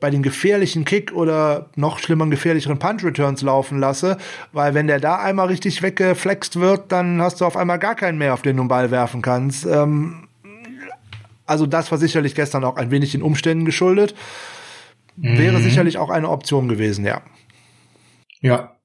bei 0.00 0.08
den 0.08 0.22
gefährlichen 0.22 0.84
Kick 0.84 1.12
oder 1.12 1.70
noch 1.76 1.98
schlimmeren, 1.98 2.30
gefährlicheren 2.30 2.78
Punch-Returns 2.78 3.42
laufen 3.42 3.78
lasse, 3.78 4.16
weil 4.52 4.72
wenn 4.74 4.86
der 4.86 5.00
da 5.00 5.16
einmal 5.16 5.48
richtig 5.48 5.82
weggeflext 5.82 6.58
wird, 6.58 6.90
dann 6.92 7.20
hast 7.20 7.40
du 7.40 7.44
auf 7.44 7.56
einmal 7.56 7.78
gar 7.78 7.96
keinen 7.96 8.18
mehr, 8.18 8.34
auf 8.34 8.42
den 8.42 8.56
du 8.56 8.62
einen 8.62 8.68
Ball 8.68 8.90
werfen 8.90 9.20
kannst. 9.20 9.66
Ähm, 9.66 10.28
also 11.44 11.66
das 11.66 11.90
war 11.90 11.98
sicherlich 11.98 12.34
gestern 12.34 12.64
auch 12.64 12.76
ein 12.76 12.90
wenig 12.90 13.12
den 13.12 13.22
Umständen 13.22 13.64
geschuldet. 13.64 14.14
Wäre 15.16 15.60
sicherlich 15.60 15.98
auch 15.98 16.08
eine 16.08 16.30
Option 16.30 16.68
gewesen, 16.68 17.04
ja. 17.04 17.20
Ja. 18.40 18.76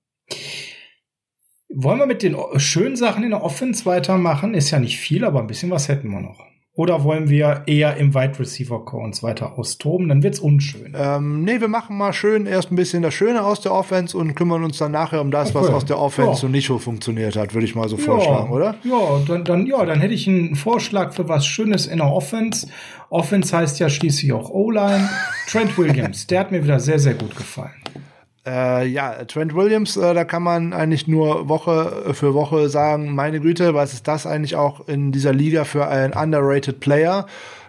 Wollen 1.69 2.00
wir 2.00 2.06
mit 2.06 2.23
den 2.23 2.36
schönen 2.58 2.95
Sachen 2.95 3.23
in 3.23 3.30
der 3.30 3.43
Offense 3.43 3.86
weitermachen? 3.86 4.54
Ist 4.54 4.71
ja 4.71 4.80
nicht 4.80 4.97
viel, 4.97 5.23
aber 5.23 5.39
ein 5.39 5.47
bisschen 5.47 5.71
was 5.71 5.88
hätten 5.88 6.10
wir 6.10 6.19
noch. 6.19 6.45
Oder 6.78 7.04
wollen 7.04 7.28
wir 7.28 7.63
eher 7.66 7.98
im 7.98 8.13
Wide 8.13 8.38
Receiver 8.38 8.86
Core 8.86 9.04
uns 9.04 9.24
weiter 9.24 9.58
austoben? 9.58 10.10
Dann 10.10 10.22
wird's 10.22 10.40
unschön. 10.40 10.94
Ähm, 10.96 11.44
nee, 11.44 11.60
wir 11.60 11.68
machen 11.68 11.98
mal 11.98 12.13
schön 12.13 12.46
erst 12.46 12.72
ein 12.72 12.76
bisschen 12.76 13.02
das 13.02 13.16
Schöne 13.16 13.44
aus 13.44 13.62
der 13.62 13.74
Offense 13.74 14.16
und 14.16 14.36
kümmern 14.36 14.63
uns 14.63 14.78
dann 14.78 14.92
nachher 14.92 15.20
um 15.22 15.32
das, 15.32 15.56
was 15.56 15.66
Okay. 15.66 15.74
aus 15.74 15.86
der 15.86 15.98
Offense 16.00 16.30
Ja. 16.32 16.36
so 16.38 16.48
nicht 16.48 16.68
so 16.68 16.78
funktioniert 16.78 17.36
hat, 17.36 17.56
würde 17.56 17.66
ich 17.66 17.74
mal 17.74 17.90
so 17.90 17.98
vorschlagen, 17.98 18.52
oder? 18.52 18.76
Ja, 18.84 19.20
dann, 19.28 19.44
dann, 19.44 19.66
ja, 19.66 19.84
dann 19.86 20.00
hätte 20.00 20.13
ich 20.13 20.28
einen 20.28 20.56
Vorschlag 20.56 21.13
für 21.13 21.28
was 21.28 21.48
Schönes 21.48 21.88
in 21.88 21.98
der 21.98 22.12
Offense. 22.13 22.68
Offense 23.10 23.58
heißt 23.58 23.80
ja 23.80 23.90
schließlich 23.90 24.32
auch 24.34 24.52
O-Line. 24.52 25.10
Trent 25.50 25.76
Williams, 25.80 26.28
der 26.28 26.42
hat 26.42 26.52
mir 26.52 26.63
wieder 26.63 26.80
sehr, 26.80 27.00
sehr 27.00 27.16
gut 27.16 27.36
gefallen. 27.36 27.72
Äh, 28.48 28.88
ja, 28.88 29.26
Trent 29.26 29.54
Williams, 29.54 29.98
äh, 29.98 30.14
da 30.14 30.24
kann 30.24 30.42
man 30.42 30.72
eigentlich 30.72 31.08
nur 31.08 31.50
Woche 31.50 32.14
für 32.14 32.34
Woche 32.34 32.70
sagen, 32.70 33.14
meine 33.14 33.42
Güte, 33.42 33.74
was 33.74 33.94
ist 33.94 34.08
das 34.08 34.26
eigentlich 34.26 34.56
auch 34.56 34.88
in 34.88 35.12
dieser 35.12 35.34
Liga 35.34 35.66
für 35.66 35.88
ein 35.88 36.14
underrated 36.14 36.80
Player? 36.80 37.26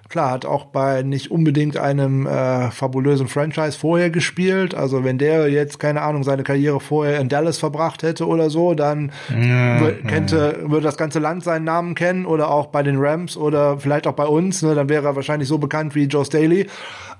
Klar, 0.08 0.30
hat 0.30 0.46
auch 0.46 0.66
bei 0.66 1.02
nicht 1.02 1.30
unbedingt 1.30 1.76
einem 1.76 2.26
äh, 2.26 2.70
fabulösen 2.70 3.28
Franchise 3.28 3.76
vorher 3.76 4.08
gespielt. 4.08 4.74
Also 4.74 5.04
wenn 5.04 5.18
der 5.18 5.50
jetzt, 5.50 5.78
keine 5.78 6.00
Ahnung, 6.00 6.22
seine 6.22 6.44
Karriere 6.44 6.80
vorher 6.80 7.20
in 7.20 7.28
Dallas 7.28 7.58
verbracht 7.58 8.02
hätte 8.02 8.26
oder 8.26 8.48
so, 8.48 8.72
dann 8.72 9.12
ja, 9.28 9.90
könnte, 10.06 10.60
ja. 10.62 10.70
würde 10.70 10.84
das 10.84 10.96
ganze 10.96 11.18
Land 11.18 11.44
seinen 11.44 11.64
Namen 11.64 11.94
kennen 11.94 12.24
oder 12.24 12.50
auch 12.50 12.68
bei 12.68 12.82
den 12.82 12.96
Rams 12.98 13.36
oder 13.36 13.78
vielleicht 13.80 14.06
auch 14.06 14.14
bei 14.14 14.24
uns. 14.24 14.62
Ne, 14.62 14.74
dann 14.74 14.88
wäre 14.88 15.04
er 15.04 15.16
wahrscheinlich 15.16 15.48
so 15.48 15.58
bekannt 15.58 15.94
wie 15.94 16.04
Joe 16.04 16.24
Staley. 16.24 16.68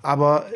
Aber 0.01 0.47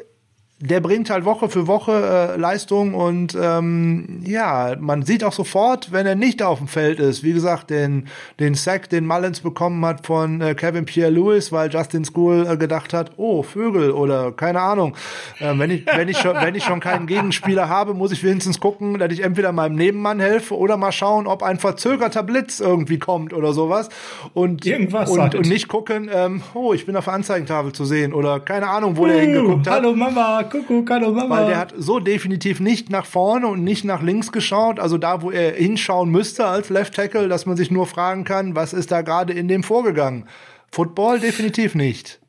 der 0.62 0.81
bringt 0.81 1.11
halt 1.11 1.25
Woche 1.25 1.48
für 1.48 1.66
Woche 1.66 2.35
äh, 2.35 2.37
Leistung 2.38 2.94
und 2.94 3.37
ähm, 3.40 4.20
ja, 4.25 4.77
man 4.79 5.03
sieht 5.03 5.25
auch 5.25 5.33
sofort, 5.33 5.90
wenn 5.90 6.07
er 6.07 6.14
nicht 6.14 6.40
auf 6.40 6.59
dem 6.59 6.68
Feld 6.68 7.01
ist. 7.01 7.25
Wie 7.25 7.33
gesagt, 7.33 7.70
den, 7.70 8.07
den 8.38 8.55
Sack, 8.55 8.88
den 8.88 9.05
Mullins 9.05 9.40
bekommen 9.40 9.85
hat 9.85 10.07
von 10.07 10.40
äh, 10.40 10.55
Kevin 10.55 10.85
Pierre-Lewis, 10.85 11.51
weil 11.51 11.68
Justin 11.68 12.05
School 12.05 12.46
äh, 12.48 12.57
gedacht 12.57 12.92
hat, 12.92 13.11
oh, 13.16 13.42
Vögel 13.42 13.90
oder 13.90 14.31
keine 14.31 14.61
Ahnung. 14.61 14.94
Äh, 15.40 15.53
wenn, 15.59 15.72
ich, 15.72 15.85
wenn, 15.85 16.09
ich 16.09 16.18
schon, 16.18 16.37
wenn 16.37 16.55
ich 16.55 16.62
schon 16.62 16.79
keinen 16.79 17.09
Gegenspieler 17.09 17.68
habe, 17.68 17.92
muss 17.92 18.12
ich 18.12 18.22
wenigstens 18.22 18.61
gucken, 18.61 19.01
dass 19.01 19.12
ich 19.12 19.25
entweder 19.25 19.51
meinem 19.51 19.75
Nebenmann 19.75 20.20
helfe 20.20 20.57
oder 20.57 20.77
mal 20.77 20.92
schauen, 20.92 21.27
ob 21.27 21.42
ein 21.42 21.59
verzögerter 21.59 22.22
Blitz 22.22 22.61
irgendwie 22.61 23.01
kommt 23.01 23.33
oder 23.33 23.53
sowas. 23.53 23.88
Und, 24.33 24.64
Irgendwas 24.64 25.11
und, 25.11 25.20
halt. 25.20 25.35
und 25.35 25.48
nicht 25.48 25.66
gucken, 25.66 26.09
ähm, 26.14 26.40
oh, 26.55 26.72
ich 26.72 26.87
bin 26.87 26.94
auf 26.94 27.07
der 27.07 27.14
Anzeigentafel 27.14 27.72
zu 27.72 27.85
sehen 27.85 28.12
oder 28.14 28.38
keine 28.38 28.68
Ahnung, 28.68 28.96
wo 28.96 29.03
uh, 29.03 29.07
der 29.09 29.20
hingeguckt 29.22 29.66
hat. 29.66 29.75
Hallo 29.75 29.92
Mama, 29.96 30.44
Kuckuck, 30.53 30.91
hallo 30.91 31.12
Mama. 31.12 31.38
Weil 31.38 31.47
der 31.47 31.59
hat 31.59 31.73
so 31.79 31.99
definitiv 31.99 32.61
nicht 32.61 32.91
nach 32.91 33.07
vorne 33.07 33.47
und 33.47 33.65
nicht 33.65 33.87
nach 33.87 34.03
links 34.03 34.33
geschaut, 34.33 34.79
also 34.79 34.99
da, 34.99 35.23
wo 35.23 35.31
er 35.31 35.55
hinschauen 35.55 36.11
müsste 36.11 36.45
als 36.45 36.69
Left 36.69 36.95
Tackle, 36.95 37.29
dass 37.29 37.47
man 37.47 37.57
sich 37.57 37.71
nur 37.71 37.87
fragen 37.87 38.25
kann, 38.25 38.55
was 38.55 38.75
ist 38.75 38.93
da 38.93 39.01
gerade 39.01 39.33
in 39.33 39.49
dem 39.49 39.62
vorgegangen? 39.62 40.27
Football 40.71 41.21
definitiv 41.21 41.75
nicht. 41.75 42.21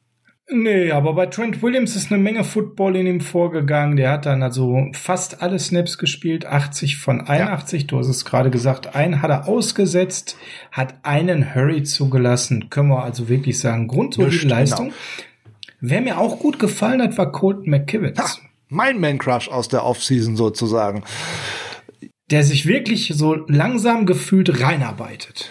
Nee, 0.50 0.92
aber 0.92 1.14
bei 1.14 1.26
Trent 1.26 1.62
Williams 1.62 1.98
ist 1.98 2.12
eine 2.12 2.22
Menge 2.22 2.46
Football 2.46 2.96
in 2.96 3.08
ihm 3.08 3.22
vorgegangen. 3.22 3.98
Der 3.98 4.12
hat 4.12 4.26
dann 4.26 4.42
also 4.42 4.88
fast 4.94 5.42
alle 5.42 5.60
Snaps 5.60 5.98
gespielt, 5.98 6.46
80 6.46 6.98
von 6.98 7.22
81. 7.22 7.82
Ja. 7.82 7.88
Du 7.88 7.98
hast 7.98 8.08
es 8.08 8.24
gerade 8.24 8.50
gesagt, 8.52 8.96
einen 8.96 9.22
hat 9.22 9.32
er 9.32 9.50
ausgesetzt, 9.50 10.38
hat 10.72 10.96
einen 11.04 11.56
Hurry 11.56 11.84
zugelassen. 11.84 12.70
Können 12.70 12.90
wir 12.90 13.04
also 13.04 13.28
wirklich 13.28 13.60
sagen, 13.60 13.88
grundsolide 13.88 14.48
Leistung. 14.48 14.88
Genau. 14.88 14.98
Wer 15.86 16.00
mir 16.00 16.18
auch 16.18 16.40
gut 16.40 16.60
gefallen 16.60 17.02
hat, 17.02 17.18
war 17.18 17.30
Colton 17.30 17.70
McKivitz. 17.70 18.18
Ha, 18.18 18.38
mein 18.70 19.02
Man-Crush 19.02 19.50
aus 19.50 19.68
der 19.68 19.84
Offseason 19.84 20.38
sozusagen. 20.38 21.04
Der 22.32 22.46
sich 22.46 22.66
wirklich 22.66 23.12
so 23.14 23.36
langsam 23.48 24.06
gefühlt 24.06 24.62
reinarbeitet. 24.62 25.50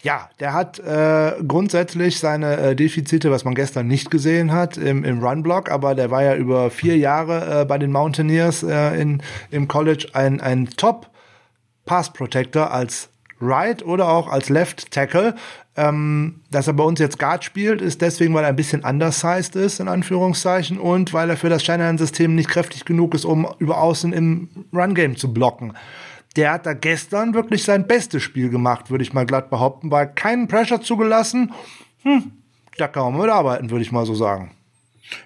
Ja, 0.00 0.30
der 0.40 0.54
hat 0.54 0.78
äh, 0.78 1.34
grundsätzlich 1.46 2.18
seine 2.18 2.56
äh, 2.56 2.74
Defizite, 2.74 3.30
was 3.30 3.44
man 3.44 3.54
gestern 3.54 3.88
nicht 3.88 4.10
gesehen 4.10 4.52
hat, 4.52 4.78
im, 4.78 5.04
im 5.04 5.22
Run-Block, 5.22 5.70
aber 5.70 5.94
der 5.94 6.10
war 6.10 6.22
ja 6.22 6.34
über 6.34 6.70
vier 6.70 6.96
Jahre 6.96 7.60
äh, 7.60 7.64
bei 7.66 7.76
den 7.76 7.92
Mountaineers 7.92 8.62
äh, 8.62 8.98
in, 8.98 9.22
im 9.50 9.68
College 9.68 10.06
ein, 10.14 10.40
ein 10.40 10.70
Top-Pass-Protector 10.78 12.70
als 12.70 13.11
Right 13.42 13.84
oder 13.84 14.08
auch 14.08 14.28
als 14.28 14.48
Left 14.48 14.90
Tackle. 14.90 15.34
Ähm, 15.74 16.40
dass 16.50 16.66
er 16.66 16.74
bei 16.74 16.84
uns 16.84 17.00
jetzt 17.00 17.18
Guard 17.18 17.44
spielt, 17.44 17.80
ist 17.80 18.02
deswegen, 18.02 18.34
weil 18.34 18.44
er 18.44 18.50
ein 18.50 18.56
bisschen 18.56 18.84
undersized 18.84 19.56
ist, 19.56 19.80
in 19.80 19.88
Anführungszeichen, 19.88 20.78
und 20.78 21.14
weil 21.14 21.30
er 21.30 21.38
für 21.38 21.48
das 21.48 21.64
Shanahan-System 21.64 22.34
nicht 22.34 22.50
kräftig 22.50 22.84
genug 22.84 23.14
ist, 23.14 23.24
um 23.24 23.48
über 23.58 23.78
außen 23.78 24.12
im 24.12 24.48
Run-Game 24.72 25.16
zu 25.16 25.32
blocken. 25.32 25.72
Der 26.36 26.52
hat 26.52 26.66
da 26.66 26.74
gestern 26.74 27.32
wirklich 27.32 27.64
sein 27.64 27.86
bestes 27.86 28.22
Spiel 28.22 28.50
gemacht, 28.50 28.90
würde 28.90 29.02
ich 29.02 29.14
mal 29.14 29.24
glatt 29.24 29.48
behaupten, 29.48 29.90
weil 29.90 30.08
keinen 30.08 30.46
Pressure 30.46 30.82
zugelassen. 30.82 31.52
Hm, 32.02 32.32
da 32.76 32.88
kann 32.88 33.12
man 33.12 33.20
mitarbeiten, 33.22 33.70
würde 33.70 33.82
ich 33.82 33.92
mal 33.92 34.04
so 34.04 34.14
sagen. 34.14 34.50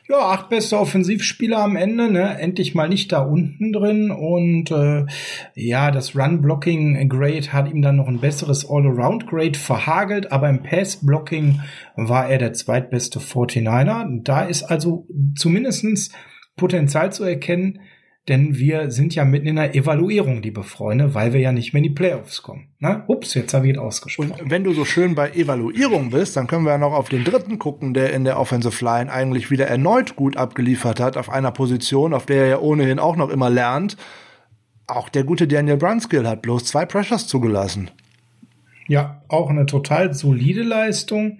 Ja, 0.09 0.19
acht 0.19 0.49
beste 0.49 0.79
Offensivspieler 0.79 1.59
am 1.59 1.77
Ende, 1.77 2.11
ne? 2.11 2.39
Endlich 2.39 2.75
mal 2.75 2.89
nicht 2.89 3.13
da 3.13 3.21
unten 3.21 3.73
drin. 3.73 4.11
Und 4.11 4.71
äh, 4.71 5.07
ja, 5.55 5.91
das 5.91 6.17
Run-Blocking-Grade 6.17 7.53
hat 7.53 7.71
ihm 7.71 7.83
dann 7.83 7.97
noch 7.97 8.09
ein 8.09 8.21
besseres 8.21 8.69
All-Around-Grade 8.69 9.59
verhagelt, 9.59 10.33
aber 10.33 10.49
im 10.49 10.63
Pass-Blocking 10.63 11.61
war 11.97 12.29
er 12.29 12.39
der 12.39 12.53
zweitbeste 12.53 13.19
49er. 13.19 14.23
Da 14.23 14.43
ist 14.43 14.63
also 14.65 15.07
zumindestens 15.35 16.13
Potenzial 16.57 17.13
zu 17.13 17.25
erkennen, 17.25 17.81
denn 18.29 18.59
wir 18.59 18.91
sind 18.91 19.15
ja 19.15 19.25
mitten 19.25 19.47
in 19.47 19.57
der 19.57 19.75
Evaluierung, 19.75 20.43
liebe 20.43 20.65
Freunde, 20.65 21.15
weil 21.15 21.33
wir 21.33 21.41
ja 21.41 21.53
nicht 21.53 21.73
mehr 21.73 21.79
in 21.79 21.85
die 21.85 21.95
Playoffs 21.95 22.43
kommen. 22.43 22.69
Na, 22.81 23.05
ups, 23.07 23.35
jetzt 23.35 23.55
habe 23.55 23.69
ich 23.69 23.75
es 23.75 23.79
ausgesprochen. 23.79 24.33
Und 24.33 24.51
wenn 24.51 24.65
du 24.65 24.73
so 24.73 24.85
schön 24.85 25.15
bei 25.15 25.31
Evaluierung 25.31 26.11
bist, 26.11 26.37
dann 26.37 26.49
können 26.49 26.65
wir 26.65 26.73
ja 26.73 26.79
noch 26.79 26.93
auf 26.93 27.09
den 27.09 27.23
dritten 27.23 27.61
gucken, 27.61 27.95
der 27.95 28.13
in 28.13 28.25
der 28.25 28.41
Offensive 28.41 28.85
Line 28.85 29.13
eigentlich 29.13 29.51
wieder 29.51 29.69
erneut 29.69 30.17
gut 30.17 30.37
abgeliefert 30.37 30.99
hat, 30.99 31.17
auf 31.17 31.31
einer 31.31 31.53
Position, 31.53 32.13
auf 32.13 32.27
der 32.27 32.43
er 32.43 32.49
ja 32.49 32.59
ohnehin 32.59 32.99
auch 32.99 33.17
noch 33.17 33.31
immer 33.31 33.49
lernt. 33.49 33.97
Auch 34.89 35.09
der 35.09 35.23
gute 35.23 35.47
Daniel 35.47 35.77
Brunskill 35.77 36.27
hat 36.27 36.43
bloß 36.43 36.65
zwei 36.65 36.85
Pressures 36.85 37.29
zugelassen. 37.29 37.91
Ja, 38.89 39.23
auch 39.29 39.51
eine 39.51 39.67
total 39.67 40.15
solide 40.15 40.63
Leistung. 40.63 41.39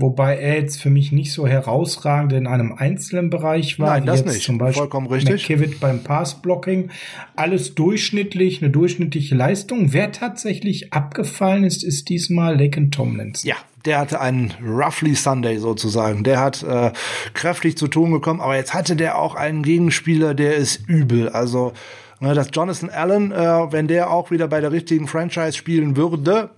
Wobei 0.00 0.38
er 0.38 0.54
jetzt 0.54 0.80
für 0.80 0.90
mich 0.90 1.10
nicht 1.10 1.32
so 1.32 1.48
herausragend 1.48 2.32
in 2.32 2.46
einem 2.46 2.72
einzelnen 2.72 3.30
Bereich 3.30 3.80
war. 3.80 3.88
Nein, 3.88 4.06
das 4.06 4.24
nicht. 4.24 4.44
Zum 4.44 4.56
Beispiel 4.56 4.82
Vollkommen 4.82 5.08
richtig. 5.08 5.48
McKivitt 5.48 5.80
beim 5.80 6.04
Passblocking. 6.04 6.90
Alles 7.34 7.74
durchschnittlich, 7.74 8.62
eine 8.62 8.70
durchschnittliche 8.70 9.34
Leistung. 9.34 9.92
Wer 9.92 10.12
tatsächlich 10.12 10.92
abgefallen 10.92 11.64
ist, 11.64 11.82
ist 11.82 12.10
diesmal 12.10 12.56
Laken 12.56 12.92
Tomlinson. 12.92 13.48
Ja, 13.48 13.56
der 13.86 13.98
hatte 13.98 14.20
einen 14.20 14.54
roughly 14.64 15.16
Sunday 15.16 15.58
sozusagen. 15.58 16.22
Der 16.22 16.38
hat 16.38 16.62
äh, 16.62 16.92
kräftig 17.34 17.76
zu 17.76 17.88
tun 17.88 18.12
gekommen, 18.12 18.40
aber 18.40 18.54
jetzt 18.54 18.74
hatte 18.74 18.94
der 18.94 19.18
auch 19.18 19.34
einen 19.34 19.64
Gegenspieler, 19.64 20.34
der 20.34 20.54
ist 20.54 20.88
übel. 20.88 21.28
Also, 21.28 21.72
ne, 22.20 22.34
dass 22.34 22.50
Jonathan 22.52 22.90
Allen, 22.90 23.32
äh, 23.32 23.72
wenn 23.72 23.88
der 23.88 24.10
auch 24.10 24.30
wieder 24.30 24.46
bei 24.46 24.60
der 24.60 24.70
richtigen 24.70 25.08
Franchise 25.08 25.54
spielen 25.54 25.96
würde, 25.96 26.50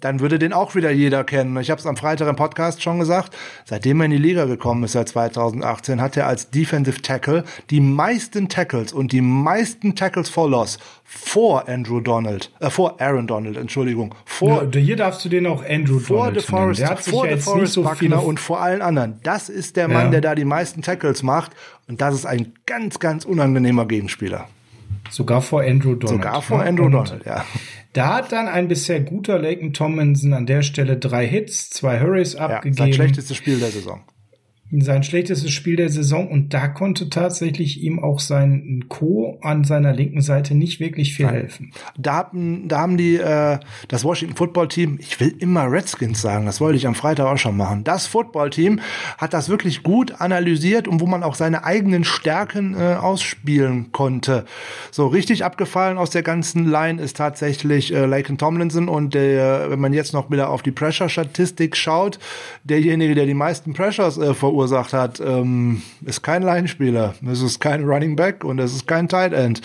dann 0.00 0.20
würde 0.20 0.38
den 0.38 0.52
auch 0.52 0.74
wieder 0.74 0.90
jeder 0.90 1.24
kennen. 1.24 1.56
Ich 1.58 1.70
habe 1.70 1.80
es 1.80 1.86
am 1.86 1.96
Freitag 1.96 2.28
im 2.28 2.36
Podcast 2.36 2.82
schon 2.82 2.98
gesagt. 2.98 3.36
Seitdem 3.64 4.00
er 4.00 4.06
in 4.06 4.10
die 4.12 4.18
Liga 4.18 4.44
gekommen 4.44 4.84
ist, 4.84 4.92
seit 4.92 5.08
2018, 5.08 6.00
hat 6.00 6.16
er 6.16 6.26
als 6.26 6.50
Defensive 6.50 7.02
Tackle 7.02 7.44
die 7.70 7.80
meisten 7.80 8.48
Tackles 8.48 8.92
und 8.92 9.12
die 9.12 9.20
meisten 9.20 9.94
Tackles 9.94 10.28
for 10.28 10.48
Loss 10.48 10.78
vor 11.04 11.68
Andrew 11.68 12.00
Donald, 12.00 12.52
äh, 12.60 12.70
vor 12.70 13.00
Aaron 13.00 13.26
Donald, 13.26 13.56
Entschuldigung. 13.56 14.14
Vor, 14.24 14.68
ja, 14.72 14.80
hier 14.80 14.96
darfst 14.96 15.24
du 15.24 15.28
den 15.28 15.46
auch 15.46 15.64
Andrew 15.68 15.98
vor 15.98 16.26
Donald 16.26 16.36
DeForest, 16.36 16.80
Der 16.80 16.90
hat 16.90 17.00
vor 17.00 17.26
ja 17.26 17.34
DeForest 17.34 17.72
so 17.72 17.82
Buckner 17.82 18.24
und 18.24 18.38
vor 18.38 18.60
allen 18.60 18.80
anderen. 18.80 19.18
Das 19.24 19.48
ist 19.48 19.76
der 19.76 19.88
Mann, 19.88 20.04
ja. 20.06 20.10
der 20.10 20.20
da 20.20 20.34
die 20.36 20.44
meisten 20.44 20.82
Tackles 20.82 21.24
macht. 21.24 21.52
Und 21.88 22.00
das 22.00 22.14
ist 22.14 22.26
ein 22.26 22.52
ganz, 22.66 23.00
ganz 23.00 23.24
unangenehmer 23.24 23.86
Gegenspieler. 23.86 24.46
Sogar 25.10 25.42
vor 25.42 25.62
Andrew 25.62 25.94
Donald. 25.94 26.22
Sogar 26.22 26.42
vor 26.42 26.62
Andrew 26.62 26.88
Donald, 26.88 27.24
ja. 27.26 27.44
Da 27.92 28.14
hat 28.14 28.32
dann 28.32 28.46
ein 28.46 28.68
bisher 28.68 29.00
guter 29.00 29.38
Laken 29.38 29.72
Tomlinson 29.72 30.32
an 30.32 30.46
der 30.46 30.62
Stelle 30.62 30.96
drei 30.96 31.26
Hits, 31.26 31.70
zwei 31.70 32.00
Hurries 32.00 32.36
abgegeben. 32.36 32.76
Ja, 32.76 32.84
sein 32.84 32.92
schlechtestes 32.92 33.36
Spiel 33.36 33.58
der 33.58 33.70
Saison 33.70 34.02
sein 34.72 35.02
schlechtestes 35.02 35.50
Spiel 35.50 35.74
der 35.74 35.88
Saison 35.88 36.28
und 36.28 36.54
da 36.54 36.68
konnte 36.68 37.10
tatsächlich 37.10 37.82
ihm 37.82 37.98
auch 37.98 38.20
sein 38.20 38.84
Co. 38.88 39.38
an 39.42 39.64
seiner 39.64 39.92
linken 39.92 40.20
Seite 40.20 40.54
nicht 40.54 40.78
wirklich 40.78 41.14
viel 41.14 41.26
helfen. 41.26 41.72
Da 41.98 42.14
haben, 42.14 42.68
da 42.68 42.78
haben 42.78 42.96
die 42.96 43.16
äh, 43.16 43.58
das 43.88 44.04
Washington 44.04 44.36
Football 44.36 44.68
Team, 44.68 44.98
ich 45.00 45.18
will 45.18 45.34
immer 45.38 45.70
Redskins 45.70 46.22
sagen, 46.22 46.46
das 46.46 46.60
wollte 46.60 46.76
ich 46.76 46.86
am 46.86 46.94
Freitag 46.94 47.26
auch 47.26 47.36
schon 47.36 47.56
machen. 47.56 47.82
Das 47.82 48.06
Football 48.06 48.50
Team 48.50 48.80
hat 49.18 49.34
das 49.34 49.48
wirklich 49.48 49.82
gut 49.82 50.20
analysiert 50.20 50.86
und 50.86 51.00
wo 51.00 51.06
man 51.06 51.24
auch 51.24 51.34
seine 51.34 51.64
eigenen 51.64 52.04
Stärken 52.04 52.74
äh, 52.74 52.94
ausspielen 52.94 53.90
konnte. 53.90 54.44
So 54.92 55.08
richtig 55.08 55.44
abgefallen 55.44 55.98
aus 55.98 56.10
der 56.10 56.22
ganzen 56.22 56.70
Line 56.70 57.02
ist 57.02 57.16
tatsächlich 57.16 57.92
äh, 57.92 58.06
Laken 58.06 58.38
Tomlinson 58.38 58.88
und 58.88 59.14
der, 59.14 59.68
wenn 59.68 59.80
man 59.80 59.92
jetzt 59.92 60.12
noch 60.12 60.30
wieder 60.30 60.48
auf 60.48 60.62
die 60.62 60.70
Pressure-Statistik 60.70 61.76
schaut, 61.76 62.20
derjenige, 62.62 63.16
der 63.16 63.26
die 63.26 63.34
meisten 63.34 63.72
Pressures 63.72 64.16
äh, 64.16 64.32
verursacht 64.32 64.59
verursacht 64.60 64.92
hat, 64.92 65.20
ähm, 65.20 65.82
ist 66.04 66.22
kein 66.22 66.42
Linespieler. 66.42 67.14
Es 67.30 67.40
ist 67.40 67.60
kein 67.60 67.84
Running 67.84 68.16
Back 68.16 68.44
und 68.44 68.58
es 68.58 68.74
ist 68.74 68.86
kein 68.86 69.08
Tight 69.08 69.32
End. 69.32 69.62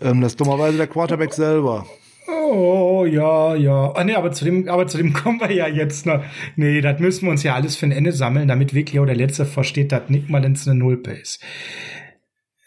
Ähm, 0.00 0.20
das 0.20 0.32
ist 0.32 0.40
dummerweise 0.40 0.76
der 0.76 0.86
Quarterback 0.86 1.34
selber. 1.34 1.86
Oh, 2.28 3.04
ja, 3.04 3.56
ja. 3.56 3.92
Ah, 3.94 4.04
nee, 4.04 4.14
aber 4.14 4.30
zu 4.30 4.44
dem, 4.44 4.68
aber 4.68 4.86
zu 4.86 4.98
dem 4.98 5.12
kommen 5.14 5.40
wir 5.40 5.50
ja 5.50 5.66
jetzt 5.66 6.06
noch. 6.06 6.22
Nee, 6.56 6.80
das 6.80 7.00
müssen 7.00 7.26
wir 7.26 7.30
uns 7.32 7.42
ja 7.42 7.54
alles 7.54 7.76
für 7.76 7.86
ein 7.86 7.92
Ende 7.92 8.12
sammeln, 8.12 8.46
damit 8.46 8.74
wirklich 8.74 9.00
auch 9.00 9.06
der 9.06 9.16
Letzte 9.16 9.44
versteht, 9.44 9.90
dass 9.90 10.08
Nick 10.08 10.30
Malins 10.30 10.68
eine 10.68 10.78
Nullpe 10.78 11.10
ist. 11.10 11.42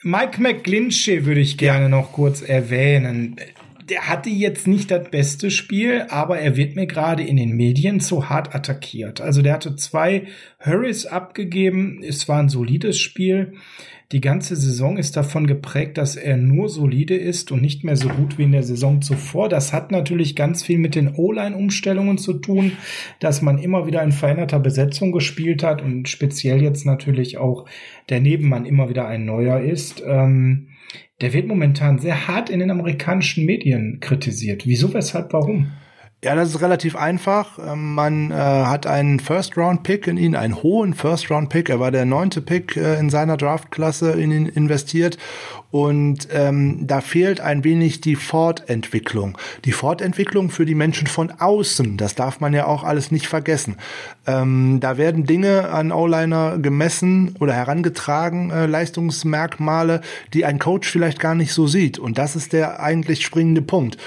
Mike 0.04 0.42
McGlinchey 0.42 1.26
würde 1.26 1.42
ich 1.42 1.58
gerne 1.58 1.84
ja. 1.84 1.90
noch 1.90 2.12
kurz 2.12 2.42
erwähnen 2.42 3.38
der 3.92 4.08
hatte 4.08 4.30
jetzt 4.30 4.68
nicht 4.68 4.90
das 4.90 5.10
beste 5.10 5.52
Spiel, 5.52 6.06
aber 6.08 6.40
er 6.40 6.56
wird 6.56 6.78
mir 6.78 6.88
gerade 6.88 7.24
in 7.24 7.36
den 7.36 7.52
Medien 7.52 8.00
zu 8.00 8.30
hart 8.30 8.56
attackiert. 8.56 9.20
Also 9.20 9.42
der 9.42 9.54
hatte 9.54 9.76
zwei 9.76 10.28
Hurries 10.66 11.06
abgegeben. 11.06 12.02
Es 12.02 12.30
war 12.30 12.40
ein 12.40 12.48
solides 12.48 12.98
Spiel. 12.98 13.54
Die 14.14 14.22
ganze 14.22 14.56
Saison 14.56 14.96
ist 14.98 15.18
davon 15.18 15.46
geprägt, 15.46 15.98
dass 15.98 16.16
er 16.16 16.38
nur 16.38 16.70
solide 16.70 17.16
ist 17.16 17.52
und 17.52 17.62
nicht 17.62 17.84
mehr 17.84 17.98
so 17.98 18.08
gut 18.08 18.38
wie 18.38 18.44
in 18.44 18.54
der 18.54 18.64
Saison 18.64 19.02
zuvor. 19.02 19.50
Das 19.50 19.74
hat 19.74 19.92
natürlich 19.92 20.38
ganz 20.38 20.64
viel 20.64 20.78
mit 20.78 20.96
den 20.96 21.16
O-Line-Umstellungen 21.16 22.18
zu 22.18 22.34
tun, 22.34 22.72
dass 23.20 23.42
man 23.42 23.58
immer 23.58 23.88
wieder 23.88 24.02
in 24.04 24.14
veränderter 24.14 24.60
Besetzung 24.60 25.12
gespielt 25.12 25.64
hat 25.64 25.82
und 25.82 26.08
speziell 26.08 26.62
jetzt 26.62 26.86
natürlich 26.86 27.38
auch 27.38 27.66
der 28.08 28.22
Nebenmann 28.22 28.66
immer 28.66 28.88
wieder 28.88 29.06
ein 29.08 29.26
neuer 29.26 29.60
ist. 29.60 30.02
Ähm, 30.06 30.68
der 31.22 31.34
wird 31.34 31.48
momentan 31.48 32.00
sehr 32.00 32.28
hart 32.28 32.50
in 32.50 32.60
den 32.60 32.72
amerikanischen 32.72 33.46
Medien 33.46 34.00
kritisiert. 34.00 34.66
Wieso, 34.66 34.94
weshalb, 34.94 35.34
warum? 35.34 35.72
Ja, 36.24 36.36
das 36.36 36.50
ist 36.50 36.62
relativ 36.62 36.96
einfach. 36.96 37.58
Ähm, 37.58 37.96
man 37.96 38.30
äh, 38.30 38.36
hat 38.36 38.86
einen 38.86 39.20
First-Round-Pick 39.20 40.06
in 40.06 40.18
ihn, 40.18 40.36
einen 40.36 40.62
hohen 40.62 40.94
First-Round-Pick. 40.94 41.70
Er 41.70 41.80
war 41.80 41.90
der 41.90 42.06
neunte 42.06 42.42
Pick 42.42 42.78
äh, 42.78 43.00
in 43.00 43.10
seiner 43.10 43.38
Draft-Klasse 43.38 44.12
in 44.12 44.32
ihn 44.32 44.46
investiert 44.46 45.18
und 45.72 46.28
ähm, 46.34 46.86
da 46.86 47.00
fehlt 47.00 47.40
ein 47.40 47.64
wenig 47.64 48.02
die 48.02 48.18
Fortentwicklung. 48.18 49.38
Die 49.64 49.72
Fortentwicklung 49.72 50.50
für 50.50 50.66
die 50.66 50.76
Menschen 50.76 51.08
von 51.08 51.32
außen, 51.32 51.96
das 51.96 52.14
darf 52.14 52.42
man 52.42 52.54
ja 52.54 52.66
auch 52.66 52.84
alles 52.84 53.10
nicht 53.10 53.28
vergessen. 53.28 53.78
Ähm, 54.28 54.80
da 54.82 54.98
werden 54.98 55.26
Dinge 55.26 55.70
an 55.70 55.94
O-Liner 55.94 56.58
gemessen 56.58 57.36
oder 57.40 57.54
herangetragen, 57.54 58.52
äh, 58.52 58.66
Leistungsmerkmale, 58.66 60.02
die 60.34 60.46
ein 60.46 60.60
Coach 60.60 60.90
vielleicht 60.90 61.20
gar 61.20 61.36
nicht 61.36 61.54
so 61.54 61.68
sieht. 61.68 61.98
Und 61.98 62.18
das 62.18 62.36
ist 62.36 62.52
der 62.52 62.82
eigentlich 62.82 63.26
springende 63.26 63.62
Punkt. 63.62 63.98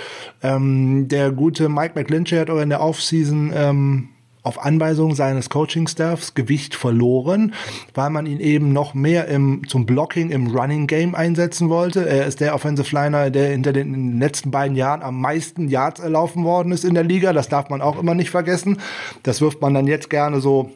Ähm, 0.42 1.08
der 1.08 1.30
gute 1.30 1.70
Mike 1.70 1.92
McGlinchey 1.94 2.38
hat 2.38 2.50
auch 2.50 2.60
in 2.60 2.68
der 2.68 2.82
Offseason 2.82 3.52
ähm, 3.54 4.08
auf 4.44 4.62
Anweisung 4.62 5.14
seines 5.14 5.48
Coaching-Staffs 5.48 6.34
Gewicht 6.34 6.74
verloren, 6.74 7.54
weil 7.94 8.10
man 8.10 8.26
ihn 8.26 8.40
eben 8.40 8.72
noch 8.74 8.92
mehr 8.92 9.26
im, 9.26 9.66
zum 9.66 9.86
Blocking 9.86 10.30
im 10.30 10.48
Running 10.48 10.86
Game 10.86 11.14
einsetzen 11.14 11.70
wollte. 11.70 12.06
Er 12.06 12.26
ist 12.26 12.40
der 12.40 12.54
Offensive 12.54 12.94
Liner, 12.94 13.30
der 13.30 13.48
hinter 13.48 13.72
den, 13.72 13.94
in 13.94 14.10
den 14.10 14.18
letzten 14.20 14.50
beiden 14.50 14.76
Jahren 14.76 15.02
am 15.02 15.18
meisten 15.18 15.68
Yards 15.68 16.00
erlaufen 16.00 16.44
worden 16.44 16.72
ist 16.72 16.84
in 16.84 16.92
der 16.92 17.04
Liga. 17.04 17.32
Das 17.32 17.48
darf 17.48 17.70
man 17.70 17.80
auch 17.80 17.98
immer 17.98 18.14
nicht 18.14 18.30
vergessen. 18.30 18.78
Das 19.22 19.40
wirft 19.40 19.62
man 19.62 19.72
dann 19.72 19.86
jetzt 19.86 20.10
gerne 20.10 20.40
so 20.40 20.70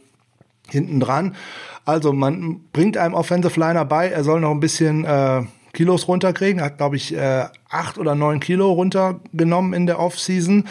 hinten 0.70 0.98
dran. 0.98 1.37
Also 1.85 2.14
man 2.14 2.61
bringt 2.72 2.96
einem 2.96 3.14
Offensive 3.14 3.61
Liner 3.61 3.85
bei, 3.85 4.09
er 4.09 4.24
soll 4.24 4.40
noch 4.40 4.50
ein 4.50 4.61
bisschen 4.61 5.04
äh, 5.04 5.42
Kilos 5.78 6.08
runterkriegen. 6.08 6.60
Hat, 6.60 6.78
glaube 6.78 6.96
ich, 6.96 7.14
äh, 7.14 7.44
acht 7.70 7.98
oder 7.98 8.16
neun 8.16 8.40
Kilo 8.40 8.72
runtergenommen 8.72 9.74
in 9.74 9.86
der 9.86 10.00
Offseason. 10.00 10.64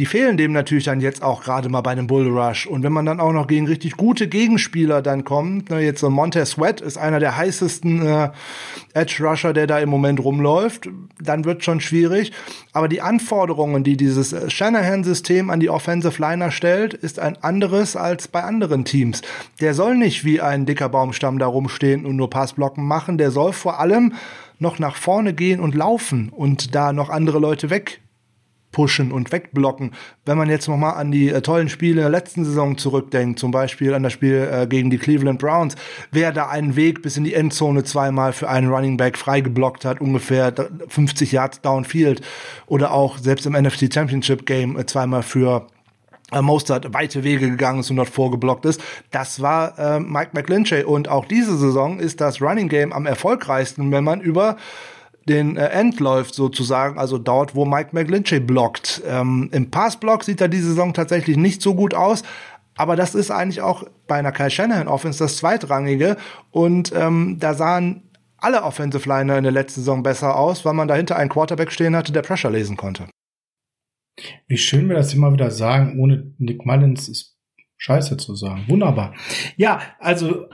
Die 0.00 0.06
fehlen 0.06 0.36
dem 0.36 0.50
natürlich 0.50 0.84
dann 0.84 1.00
jetzt 1.00 1.22
auch 1.22 1.44
gerade 1.44 1.68
mal 1.68 1.82
bei 1.82 1.92
einem 1.92 2.08
Bull 2.08 2.26
Rush. 2.26 2.66
Und 2.66 2.82
wenn 2.82 2.92
man 2.92 3.06
dann 3.06 3.20
auch 3.20 3.32
noch 3.32 3.46
gegen 3.46 3.68
richtig 3.68 3.96
gute 3.96 4.26
Gegenspieler 4.26 5.02
dann 5.02 5.22
kommt, 5.22 5.70
ne, 5.70 5.78
jetzt 5.78 6.00
so 6.00 6.10
Montez 6.10 6.50
Sweat 6.50 6.80
ist 6.80 6.98
einer 6.98 7.20
der 7.20 7.36
heißesten 7.36 8.04
äh, 8.04 8.30
Edge 8.92 9.22
Rusher, 9.24 9.52
der 9.52 9.68
da 9.68 9.78
im 9.78 9.88
Moment 9.88 10.18
rumläuft, 10.18 10.88
dann 11.20 11.44
wird 11.44 11.62
schon 11.62 11.80
schwierig. 11.80 12.32
Aber 12.72 12.88
die 12.88 13.02
Anforderungen, 13.02 13.84
die 13.84 13.96
dieses 13.96 14.32
äh, 14.32 14.50
Shanahan-System 14.50 15.48
an 15.48 15.60
die 15.60 15.70
Offensive 15.70 16.20
Liner 16.20 16.50
stellt, 16.50 16.94
ist 16.94 17.20
ein 17.20 17.36
anderes 17.40 17.94
als 17.94 18.26
bei 18.26 18.42
anderen 18.42 18.84
Teams. 18.84 19.22
Der 19.60 19.74
soll 19.74 19.96
nicht 19.96 20.24
wie 20.24 20.40
ein 20.40 20.66
dicker 20.66 20.88
Baumstamm 20.88 21.38
da 21.38 21.46
rumstehen 21.46 22.04
und 22.04 22.16
nur 22.16 22.30
Passblocken 22.30 22.84
machen. 22.84 23.16
Der 23.16 23.30
soll 23.30 23.52
vor 23.52 23.78
allem 23.78 24.14
noch 24.60 24.78
nach 24.78 24.96
vorne 24.96 25.34
gehen 25.34 25.60
und 25.60 25.74
laufen 25.74 26.28
und 26.28 26.74
da 26.74 26.92
noch 26.92 27.10
andere 27.10 27.38
Leute 27.38 27.70
weg 27.70 28.00
pushen 28.72 29.10
und 29.12 29.32
wegblocken. 29.32 29.92
Wenn 30.24 30.38
man 30.38 30.48
jetzt 30.48 30.68
nochmal 30.68 30.94
an 30.94 31.10
die 31.10 31.28
äh, 31.28 31.40
tollen 31.42 31.68
Spiele 31.68 32.02
der 32.02 32.10
letzten 32.10 32.44
Saison 32.44 32.78
zurückdenkt, 32.78 33.38
zum 33.38 33.50
Beispiel 33.50 33.94
an 33.94 34.02
das 34.02 34.12
Spiel 34.12 34.48
äh, 34.50 34.66
gegen 34.66 34.90
die 34.90 34.98
Cleveland 34.98 35.40
Browns, 35.40 35.74
wer 36.12 36.32
da 36.32 36.48
einen 36.48 36.76
Weg 36.76 37.02
bis 37.02 37.16
in 37.16 37.24
die 37.24 37.34
Endzone 37.34 37.84
zweimal 37.84 38.32
für 38.32 38.48
einen 38.48 38.68
Running 38.68 38.96
Back 38.96 39.18
freigeblockt 39.18 39.84
hat, 39.84 40.00
ungefähr 40.00 40.54
50 40.88 41.32
Yards 41.32 41.60
downfield 41.62 42.20
oder 42.66 42.92
auch 42.92 43.18
selbst 43.18 43.46
im 43.46 43.54
NFC 43.54 43.92
Championship 43.92 44.46
Game 44.46 44.78
äh, 44.78 44.86
zweimal 44.86 45.22
für 45.22 45.66
Mostert 46.40 46.94
weite 46.94 47.24
Wege 47.24 47.50
gegangen 47.50 47.80
ist 47.80 47.90
und 47.90 47.96
dort 47.96 48.08
vorgeblockt 48.08 48.64
ist. 48.64 48.80
Das 49.10 49.40
war 49.40 49.78
äh, 49.78 50.00
Mike 50.00 50.30
McGlinchey. 50.32 50.84
Und 50.84 51.08
auch 51.08 51.24
diese 51.24 51.56
Saison 51.56 51.98
ist 51.98 52.20
das 52.20 52.40
Running 52.40 52.68
Game 52.68 52.92
am 52.92 53.06
erfolgreichsten, 53.06 53.90
wenn 53.90 54.04
man 54.04 54.20
über 54.20 54.56
den 55.28 55.56
äh, 55.56 55.68
End 55.68 56.00
läuft 56.00 56.34
sozusagen, 56.34 56.98
also 56.98 57.18
dort, 57.18 57.54
wo 57.54 57.64
Mike 57.64 57.90
McGlinchey 57.92 58.40
blockt. 58.40 59.02
Ähm, 59.06 59.48
Im 59.52 59.70
Passblock 59.70 60.24
sieht 60.24 60.40
er 60.40 60.48
diese 60.48 60.68
Saison 60.68 60.94
tatsächlich 60.94 61.36
nicht 61.36 61.62
so 61.62 61.74
gut 61.74 61.94
aus. 61.94 62.22
Aber 62.76 62.96
das 62.96 63.14
ist 63.14 63.30
eigentlich 63.30 63.60
auch 63.60 63.84
bei 64.06 64.16
einer 64.16 64.32
Kyle 64.32 64.50
Shanahan 64.50 64.88
Offense 64.88 65.18
das 65.18 65.36
zweitrangige. 65.36 66.16
Und 66.50 66.92
ähm, 66.94 67.36
da 67.38 67.54
sahen 67.54 68.02
alle 68.38 68.62
Offensive 68.62 69.06
Liner 69.08 69.36
in 69.36 69.44
der 69.44 69.52
letzten 69.52 69.80
Saison 69.80 70.02
besser 70.02 70.36
aus, 70.36 70.64
weil 70.64 70.72
man 70.72 70.88
dahinter 70.88 71.16
einen 71.16 71.28
Quarterback 71.28 71.72
stehen 71.72 71.94
hatte, 71.94 72.12
der 72.12 72.22
Pressure 72.22 72.50
lesen 72.50 72.76
konnte. 72.76 73.06
Wie 74.46 74.58
schön 74.58 74.88
wir 74.88 74.96
das 74.96 75.14
immer 75.14 75.32
wieder 75.32 75.50
sagen, 75.50 75.98
ohne 75.98 76.32
Nick 76.38 76.66
Mullins 76.66 77.08
ist 77.08 77.36
scheiße 77.78 78.16
zu 78.16 78.34
sagen. 78.34 78.64
Wunderbar. 78.68 79.14
Ja, 79.56 79.80
also 79.98 80.46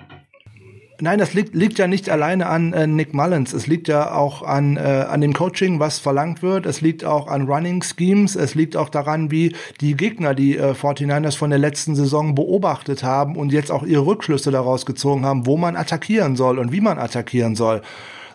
Nein, 1.00 1.18
das 1.18 1.34
liegt, 1.34 1.54
liegt 1.54 1.78
ja 1.78 1.86
nicht 1.86 2.08
alleine 2.08 2.46
an 2.46 2.72
äh, 2.72 2.86
Nick 2.86 3.12
Mullins. 3.12 3.52
Es 3.52 3.66
liegt 3.66 3.86
ja 3.86 4.14
auch 4.14 4.42
an, 4.42 4.78
äh, 4.78 4.80
an 4.80 5.20
dem 5.20 5.34
Coaching, 5.34 5.78
was 5.78 5.98
verlangt 5.98 6.42
wird. 6.42 6.64
Es 6.64 6.80
liegt 6.80 7.04
auch 7.04 7.26
an 7.26 7.42
Running 7.42 7.82
Schemes. 7.82 8.34
Es 8.34 8.54
liegt 8.54 8.76
auch 8.76 8.88
daran, 8.88 9.30
wie 9.30 9.54
die 9.82 9.94
Gegner 9.94 10.34
die 10.34 10.56
äh, 10.56 10.72
49ers 10.72 11.36
von 11.36 11.50
der 11.50 11.58
letzten 11.58 11.94
Saison 11.94 12.34
beobachtet 12.34 13.02
haben 13.02 13.36
und 13.36 13.52
jetzt 13.52 13.70
auch 13.70 13.82
ihre 13.82 14.06
Rückschlüsse 14.06 14.50
daraus 14.50 14.86
gezogen 14.86 15.26
haben, 15.26 15.44
wo 15.44 15.58
man 15.58 15.76
attackieren 15.76 16.34
soll 16.34 16.58
und 16.58 16.72
wie 16.72 16.80
man 16.80 16.98
attackieren 16.98 17.56
soll. 17.56 17.82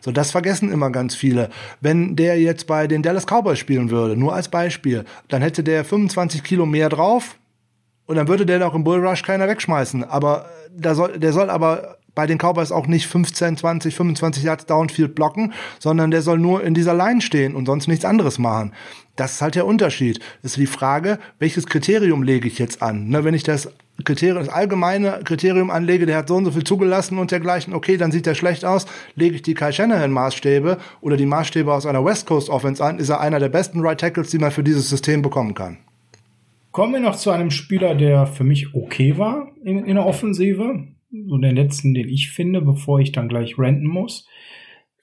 So, 0.01 0.11
das 0.11 0.31
vergessen 0.31 0.71
immer 0.71 0.89
ganz 0.89 1.15
viele. 1.15 1.49
Wenn 1.79 2.15
der 2.15 2.39
jetzt 2.39 2.67
bei 2.67 2.87
den 2.87 3.03
Dallas 3.03 3.25
Cowboys 3.25 3.59
spielen 3.59 3.91
würde, 3.91 4.17
nur 4.17 4.33
als 4.33 4.49
Beispiel, 4.49 5.05
dann 5.27 5.41
hätte 5.41 5.63
der 5.63 5.85
25 5.85 6.43
Kilo 6.43 6.65
mehr 6.65 6.89
drauf 6.89 7.37
und 8.07 8.15
dann 8.15 8.27
würde 8.27 8.45
der 8.45 8.59
noch 8.59 8.73
im 8.73 8.83
Bullrush 8.83 9.21
keiner 9.21 9.47
wegschmeißen. 9.47 10.03
Aber 10.03 10.45
äh, 10.45 10.81
der 10.81 10.95
soll, 10.95 11.19
der 11.19 11.33
soll 11.33 11.49
aber 11.49 11.97
bei 12.15 12.27
den 12.27 12.37
Cowboys 12.37 12.71
auch 12.71 12.87
nicht 12.87 13.07
15, 13.07 13.57
20, 13.57 13.95
25 13.95 14.43
Yards 14.43 14.65
Downfield 14.65 15.15
blocken, 15.15 15.53
sondern 15.79 16.11
der 16.11 16.21
soll 16.21 16.39
nur 16.39 16.63
in 16.63 16.73
dieser 16.73 16.93
Line 16.93 17.21
stehen 17.21 17.55
und 17.55 17.65
sonst 17.65 17.87
nichts 17.87 18.05
anderes 18.05 18.39
machen. 18.39 18.73
Das 19.15 19.33
ist 19.33 19.41
halt 19.41 19.55
der 19.55 19.65
Unterschied. 19.65 20.19
Das 20.41 20.51
ist 20.51 20.57
die 20.57 20.67
Frage, 20.67 21.19
welches 21.39 21.67
Kriterium 21.67 22.23
lege 22.23 22.47
ich 22.47 22.59
jetzt 22.59 22.81
an? 22.81 23.09
Ne, 23.09 23.23
wenn 23.23 23.33
ich 23.33 23.43
das 23.43 23.69
Kriterium, 24.03 24.39
das 24.39 24.49
allgemeine 24.49 25.21
Kriterium 25.23 25.69
anlege, 25.69 26.05
der 26.05 26.17
hat 26.17 26.27
so 26.27 26.35
und 26.35 26.45
so 26.45 26.51
viel 26.51 26.63
zugelassen 26.63 27.17
und 27.17 27.31
dergleichen, 27.31 27.73
okay, 27.73 27.97
dann 27.97 28.11
sieht 28.11 28.25
der 28.25 28.35
schlecht 28.35 28.65
aus, 28.65 28.85
lege 29.15 29.35
ich 29.35 29.41
die 29.41 29.53
Kai 29.53 29.71
Shanahan 29.71 30.11
Maßstäbe 30.11 30.77
oder 31.01 31.17
die 31.17 31.25
Maßstäbe 31.25 31.71
aus 31.71 31.85
einer 31.85 32.03
West 32.03 32.25
Coast 32.25 32.49
Offense 32.49 32.83
an, 32.83 32.99
ist 32.99 33.09
er 33.09 33.19
einer 33.19 33.39
der 33.39 33.49
besten 33.49 33.81
Right 33.81 33.99
Tackles, 33.99 34.29
die 34.31 34.39
man 34.39 34.51
für 34.51 34.63
dieses 34.63 34.89
System 34.89 35.21
bekommen 35.21 35.53
kann. 35.53 35.77
Kommen 36.71 36.93
wir 36.93 37.01
noch 37.01 37.17
zu 37.17 37.31
einem 37.31 37.51
Spieler, 37.51 37.95
der 37.95 38.25
für 38.25 38.45
mich 38.45 38.73
okay 38.73 39.17
war 39.17 39.49
in, 39.63 39.85
in 39.85 39.95
der 39.95 40.05
Offensive. 40.05 40.87
So 41.11 41.37
den 41.37 41.55
letzten, 41.55 41.93
den 41.93 42.07
ich 42.07 42.31
finde, 42.31 42.61
bevor 42.61 42.99
ich 42.99 43.11
dann 43.11 43.27
gleich 43.27 43.57
renten 43.59 43.87
muss. 43.87 44.27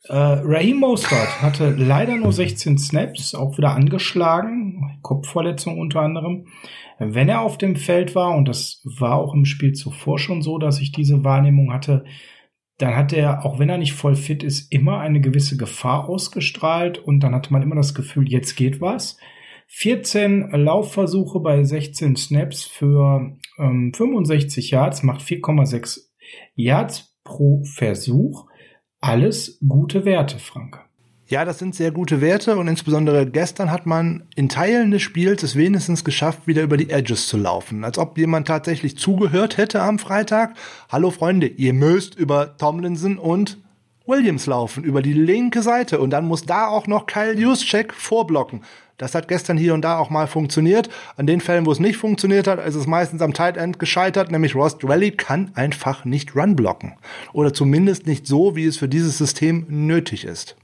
Äh, 0.05 0.15
Raheem 0.15 0.79
Mostert 0.79 1.43
hatte 1.43 1.71
leider 1.71 2.17
nur 2.17 2.33
16 2.33 2.79
Snaps, 2.79 3.35
auch 3.35 3.59
wieder 3.59 3.75
angeschlagen, 3.75 4.99
Kopfverletzung 5.03 5.79
unter 5.79 6.01
anderem. 6.01 6.47
Wenn 6.99 7.29
er 7.29 7.43
auf 7.43 7.59
dem 7.59 7.77
Feld 7.77 8.15
war, 8.15 8.35
und 8.35 8.49
das 8.49 8.81
war 8.85 9.17
auch 9.17 9.35
im 9.35 9.45
Spiel 9.45 9.73
zuvor 9.73 10.19
schon 10.19 10.41
so, 10.41 10.59
dass 10.59 10.81
ich 10.81 10.93
diese 10.93 11.25
Wahrnehmung 11.25 11.73
hatte, 11.73 12.05
dann 12.79 12.97
hat 12.97 13.13
er, 13.13 13.45
auch 13.45 13.59
wenn 13.59 13.69
er 13.69 13.79
nicht 13.79 13.93
voll 13.93 14.15
fit 14.15 14.43
ist, 14.43 14.73
immer 14.73 15.01
eine 15.01 15.21
gewisse 15.21 15.57
Gefahr 15.57 16.09
ausgestrahlt 16.09 16.99
und 16.99 17.21
dann 17.21 17.35
hatte 17.35 17.53
man 17.53 17.63
immer 17.63 17.77
das 17.77 17.95
Gefühl, 17.95 18.29
jetzt 18.29 18.57
geht 18.57 18.81
was. 18.81 19.19
14 19.71 20.51
Laufversuche 20.53 21.41
bei 21.41 21.63
16 21.63 22.17
Snaps 22.17 22.65
für 22.65 23.37
ähm, 23.59 23.93
65 23.95 24.71
Yards, 24.71 25.03
macht 25.03 25.21
4,6 25.21 26.01
Yards 26.55 27.15
pro 27.23 27.63
Versuch. 27.65 28.47
Alles 29.01 29.59
gute 29.67 30.05
Werte, 30.05 30.39
Frank. 30.39 30.85
Ja, 31.27 31.45
das 31.45 31.59
sind 31.59 31.75
sehr 31.75 31.91
gute 31.91 32.23
Werte 32.23 32.57
und 32.57 32.69
insbesondere 32.69 33.27
gestern 33.27 33.71
hat 33.71 33.85
man 33.85 34.27
in 34.35 34.49
Teilen 34.49 34.91
des 34.91 35.03
Spiels 35.03 35.43
es 35.43 35.57
wenigstens 35.57 36.03
geschafft, 36.03 36.47
wieder 36.47 36.63
über 36.63 36.79
die 36.79 36.89
Edges 36.89 37.29
zu 37.29 37.37
laufen. 37.37 37.85
Als 37.85 37.99
ob 37.99 38.17
jemand 38.17 38.49
tatsächlich 38.49 38.97
zugehört 38.97 39.59
hätte 39.59 39.83
am 39.83 39.99
Freitag. 39.99 40.55
Hallo 40.89 41.11
Freunde, 41.11 41.47
ihr 41.47 41.75
müsst 41.75 42.15
über 42.15 42.57
Tomlinson 42.57 43.19
und 43.19 43.59
Williams 44.09 44.47
laufen, 44.47 44.83
über 44.83 45.03
die 45.03 45.13
linke 45.13 45.63
Seite 45.63 46.01
und 46.01 46.11
dann 46.11 46.27
muss 46.27 46.47
da 46.47 46.67
auch 46.67 46.87
noch 46.87 47.07
Kyle 47.07 47.39
Juszczyk 47.39 47.93
vorblocken. 47.93 48.63
Das 48.97 49.15
hat 49.15 49.29
gestern 49.29 49.57
hier 49.57 49.75
und 49.75 49.83
da 49.83 49.99
auch 49.99 50.11
mal 50.11 50.27
funktioniert. 50.27 50.91
An 51.17 51.27
den 51.27 51.41
Fällen, 51.41 51.67
wo 51.67 51.73
es 51.73 51.79
nicht 51.79 51.97
funktioniert 51.97 52.49
hat, 52.49 52.59
ist 52.59 52.75
es 52.75 52.89
meistens 52.89 53.23
am 53.23 53.33
Tight 53.33 53.57
End 53.57 53.79
gescheitert, 53.79 54.33
nämlich 54.33 54.57
Ross 54.57 54.77
Dwelly 54.79 55.13
kann 55.13 55.53
einfach 55.55 56.05
nicht 56.05 56.35
Run 56.35 56.57
blocken. 56.57 56.95
Oder 57.33 57.55
zumindest 57.55 58.09
nicht 58.09 58.27
so, 58.27 58.57
wie 58.57 58.65
es 58.65 58.77
für 58.77 58.89
dieses 58.89 59.17
System 59.17 59.67
nötig 59.69 60.25
ist. 60.25 60.57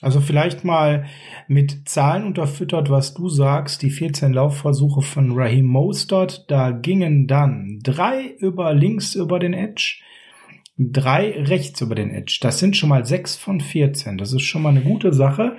Also 0.00 0.20
vielleicht 0.20 0.64
mal 0.64 1.04
mit 1.46 1.88
Zahlen 1.88 2.24
unterfüttert, 2.24 2.90
was 2.90 3.14
du 3.14 3.28
sagst. 3.28 3.82
Die 3.82 3.90
14 3.90 4.32
Laufversuche 4.32 5.02
von 5.02 5.32
Raheem 5.38 5.66
Mostert, 5.66 6.50
da 6.50 6.70
gingen 6.70 7.26
dann 7.26 7.80
drei 7.82 8.34
über 8.38 8.72
links 8.72 9.14
über 9.14 9.38
den 9.38 9.52
Edge, 9.52 10.00
drei 10.80 11.32
rechts 11.42 11.80
über 11.82 11.94
den 11.94 12.10
Edge. 12.10 12.38
Das 12.40 12.58
sind 12.58 12.76
schon 12.76 12.88
mal 12.88 13.04
sechs 13.04 13.36
von 13.36 13.60
14. 13.60 14.16
Das 14.16 14.32
ist 14.32 14.42
schon 14.42 14.62
mal 14.62 14.70
eine 14.70 14.80
gute 14.80 15.12
Sache. 15.12 15.56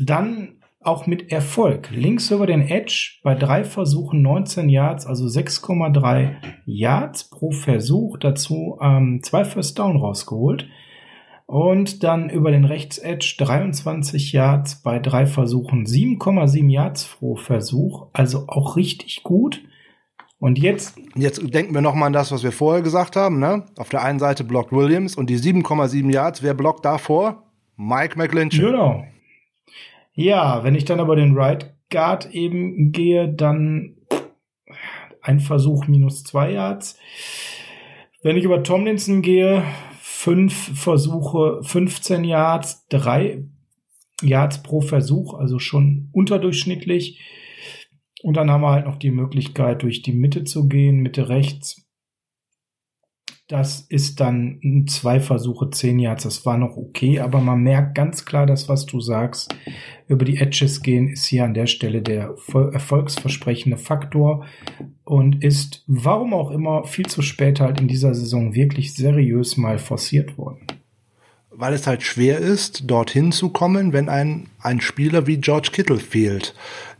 Dann 0.00 0.56
auch 0.80 1.06
mit 1.06 1.30
Erfolg. 1.32 1.90
Links 1.90 2.30
über 2.30 2.46
den 2.46 2.68
Edge 2.68 3.20
bei 3.22 3.34
drei 3.34 3.64
Versuchen 3.64 4.20
19 4.22 4.68
Yards, 4.68 5.06
also 5.06 5.24
6,3 5.24 6.34
Yards 6.66 7.30
pro 7.30 7.52
Versuch. 7.52 8.18
Dazu 8.18 8.78
ähm, 8.82 9.20
zwei 9.22 9.44
First 9.44 9.78
Down 9.78 9.96
rausgeholt. 9.96 10.66
Und 11.46 12.02
dann 12.02 12.30
über 12.30 12.50
den 12.50 12.64
Rechtsedge 12.64 13.34
23 13.38 14.32
Yards 14.32 14.82
bei 14.82 14.98
drei 14.98 15.26
Versuchen, 15.26 15.84
7,7 15.84 16.70
Yards 16.70 17.04
pro 17.04 17.36
Versuch, 17.36 18.08
also 18.14 18.44
auch 18.48 18.76
richtig 18.76 19.22
gut. 19.22 19.62
Und 20.44 20.58
jetzt. 20.58 21.00
Jetzt 21.16 21.40
denken 21.54 21.72
wir 21.72 21.80
nochmal 21.80 22.08
an 22.08 22.12
das, 22.12 22.30
was 22.30 22.42
wir 22.42 22.52
vorher 22.52 22.82
gesagt 22.82 23.16
haben, 23.16 23.38
ne? 23.38 23.64
Auf 23.78 23.88
der 23.88 24.02
einen 24.02 24.18
Seite 24.18 24.44
blockt 24.44 24.72
Williams 24.72 25.16
und 25.16 25.30
die 25.30 25.38
7,7 25.38 26.12
Yards, 26.12 26.42
wer 26.42 26.52
blockt 26.52 26.84
davor? 26.84 27.50
Mike 27.78 28.18
McLynch. 28.18 28.60
Genau. 28.60 29.06
Ja, 30.12 30.62
wenn 30.62 30.74
ich 30.74 30.84
dann 30.84 31.00
aber 31.00 31.16
den 31.16 31.34
Right 31.34 31.74
Guard 31.88 32.34
eben 32.34 32.92
gehe, 32.92 33.26
dann 33.26 33.96
ein 35.22 35.40
Versuch 35.40 35.86
minus 35.86 36.24
zwei 36.24 36.50
Yards. 36.50 36.98
Wenn 38.22 38.36
ich 38.36 38.44
über 38.44 38.62
Tomlinson 38.62 39.22
gehe, 39.22 39.62
fünf 39.98 40.78
Versuche, 40.78 41.60
15 41.62 42.22
Yards, 42.22 42.86
drei 42.90 43.44
Yards 44.20 44.62
pro 44.62 44.82
Versuch, 44.82 45.32
also 45.32 45.58
schon 45.58 46.10
unterdurchschnittlich. 46.12 47.18
Und 48.24 48.38
dann 48.38 48.50
haben 48.50 48.62
wir 48.62 48.70
halt 48.70 48.86
noch 48.86 48.96
die 48.96 49.10
Möglichkeit, 49.10 49.82
durch 49.82 50.00
die 50.00 50.14
Mitte 50.14 50.44
zu 50.44 50.66
gehen, 50.66 51.00
Mitte 51.00 51.28
rechts. 51.28 51.84
Das 53.48 53.82
ist 53.82 54.18
dann 54.18 54.86
zwei 54.88 55.20
Versuche, 55.20 55.68
zehn 55.68 55.98
Yards. 55.98 56.22
Das 56.22 56.46
war 56.46 56.56
noch 56.56 56.78
okay, 56.78 57.20
aber 57.20 57.40
man 57.40 57.60
merkt 57.60 57.94
ganz 57.94 58.24
klar, 58.24 58.46
dass 58.46 58.66
was 58.66 58.86
du 58.86 58.98
sagst, 58.98 59.54
über 60.08 60.24
die 60.24 60.38
Edges 60.38 60.80
gehen, 60.80 61.08
ist 61.08 61.26
hier 61.26 61.44
an 61.44 61.52
der 61.52 61.66
Stelle 61.66 62.00
der 62.00 62.34
erfolgsversprechende 62.72 63.76
Faktor 63.76 64.46
und 65.04 65.44
ist, 65.44 65.84
warum 65.86 66.32
auch 66.32 66.50
immer, 66.50 66.84
viel 66.84 67.04
zu 67.04 67.20
spät 67.20 67.60
halt 67.60 67.78
in 67.78 67.88
dieser 67.88 68.14
Saison 68.14 68.54
wirklich 68.54 68.94
seriös 68.94 69.58
mal 69.58 69.78
forciert 69.78 70.38
worden 70.38 70.66
weil 71.56 71.72
es 71.72 71.86
halt 71.86 72.02
schwer 72.02 72.38
ist, 72.38 72.90
dorthin 72.90 73.30
zu 73.30 73.48
kommen, 73.48 73.92
wenn 73.92 74.08
ein, 74.08 74.48
ein 74.58 74.80
Spieler 74.80 75.28
wie 75.28 75.36
George 75.36 75.68
Kittle 75.72 76.00
fehlt 76.00 76.52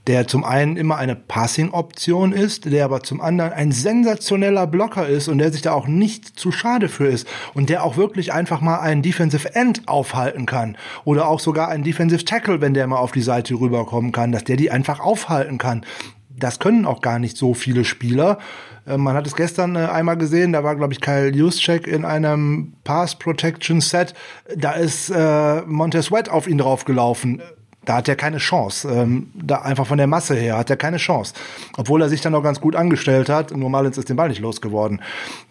der 0.06 0.26
zum 0.26 0.44
einen 0.44 0.76
immer 0.76 0.96
eine 0.96 1.16
Passing-Option 1.16 2.32
ist, 2.32 2.66
der 2.66 2.84
aber 2.84 3.02
zum 3.02 3.20
anderen 3.20 3.52
ein 3.52 3.72
sensationeller 3.72 4.66
Blocker 4.66 5.08
ist 5.08 5.28
und 5.28 5.38
der 5.38 5.50
sich 5.50 5.62
da 5.62 5.72
auch 5.72 5.86
nicht 5.86 6.38
zu 6.38 6.52
schade 6.52 6.88
für 6.88 7.06
ist 7.06 7.26
und 7.54 7.70
der 7.70 7.84
auch 7.84 7.96
wirklich 7.96 8.32
einfach 8.32 8.60
mal 8.60 8.80
einen 8.80 9.02
Defensive 9.02 9.54
End 9.54 9.88
aufhalten 9.88 10.44
kann 10.44 10.76
oder 11.04 11.28
auch 11.28 11.40
sogar 11.40 11.68
einen 11.68 11.84
Defensive 11.84 12.24
Tackle, 12.24 12.60
wenn 12.60 12.74
der 12.74 12.86
mal 12.86 12.98
auf 12.98 13.12
die 13.12 13.22
Seite 13.22 13.54
rüberkommen 13.54 14.12
kann, 14.12 14.32
dass 14.32 14.44
der 14.44 14.56
die 14.56 14.70
einfach 14.70 15.00
aufhalten 15.00 15.56
kann. 15.56 15.86
Das 16.36 16.58
können 16.58 16.84
auch 16.84 17.00
gar 17.00 17.18
nicht 17.18 17.36
so 17.36 17.54
viele 17.54 17.84
Spieler. 17.84 18.38
Äh, 18.86 18.98
man 18.98 19.14
hat 19.14 19.26
es 19.26 19.36
gestern 19.36 19.76
äh, 19.76 19.86
einmal 19.86 20.18
gesehen, 20.18 20.52
da 20.52 20.64
war, 20.64 20.76
glaube 20.76 20.92
ich, 20.92 21.00
Kyle 21.00 21.34
Juszczyk 21.34 21.86
in 21.86 22.04
einem 22.04 22.74
Pass 22.84 23.14
Protection 23.14 23.80
Set. 23.80 24.14
Da 24.56 24.72
ist 24.72 25.10
äh, 25.10 25.62
Montez 25.62 26.06
Sweat 26.06 26.28
auf 26.28 26.46
ihn 26.46 26.58
draufgelaufen 26.58 27.40
da 27.84 27.96
hat 27.96 28.08
er 28.08 28.16
keine 28.16 28.38
Chance. 28.38 28.88
Ähm, 28.88 29.30
da 29.34 29.62
einfach 29.62 29.86
von 29.86 29.98
der 29.98 30.06
Masse 30.06 30.34
her 30.34 30.56
hat 30.56 30.70
er 30.70 30.76
keine 30.76 30.96
Chance. 30.96 31.34
Obwohl 31.76 32.02
er 32.02 32.08
sich 32.08 32.20
dann 32.20 32.34
auch 32.34 32.42
ganz 32.42 32.60
gut 32.60 32.76
angestellt 32.76 33.28
hat. 33.28 33.56
Nur 33.56 33.70
Malins 33.70 33.98
ist 33.98 34.08
den 34.08 34.16
Ball 34.16 34.28
nicht 34.28 34.40
losgeworden. 34.40 35.00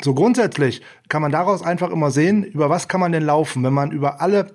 So 0.01 0.13
grundsätzlich 0.13 0.81
kann 1.09 1.21
man 1.21 1.31
daraus 1.31 1.61
einfach 1.61 1.91
immer 1.91 2.11
sehen, 2.11 2.43
über 2.43 2.69
was 2.69 2.87
kann 2.87 2.99
man 2.99 3.11
denn 3.11 3.23
laufen, 3.23 3.63
wenn 3.63 3.73
man 3.73 3.91
über 3.91 4.21
alle 4.21 4.51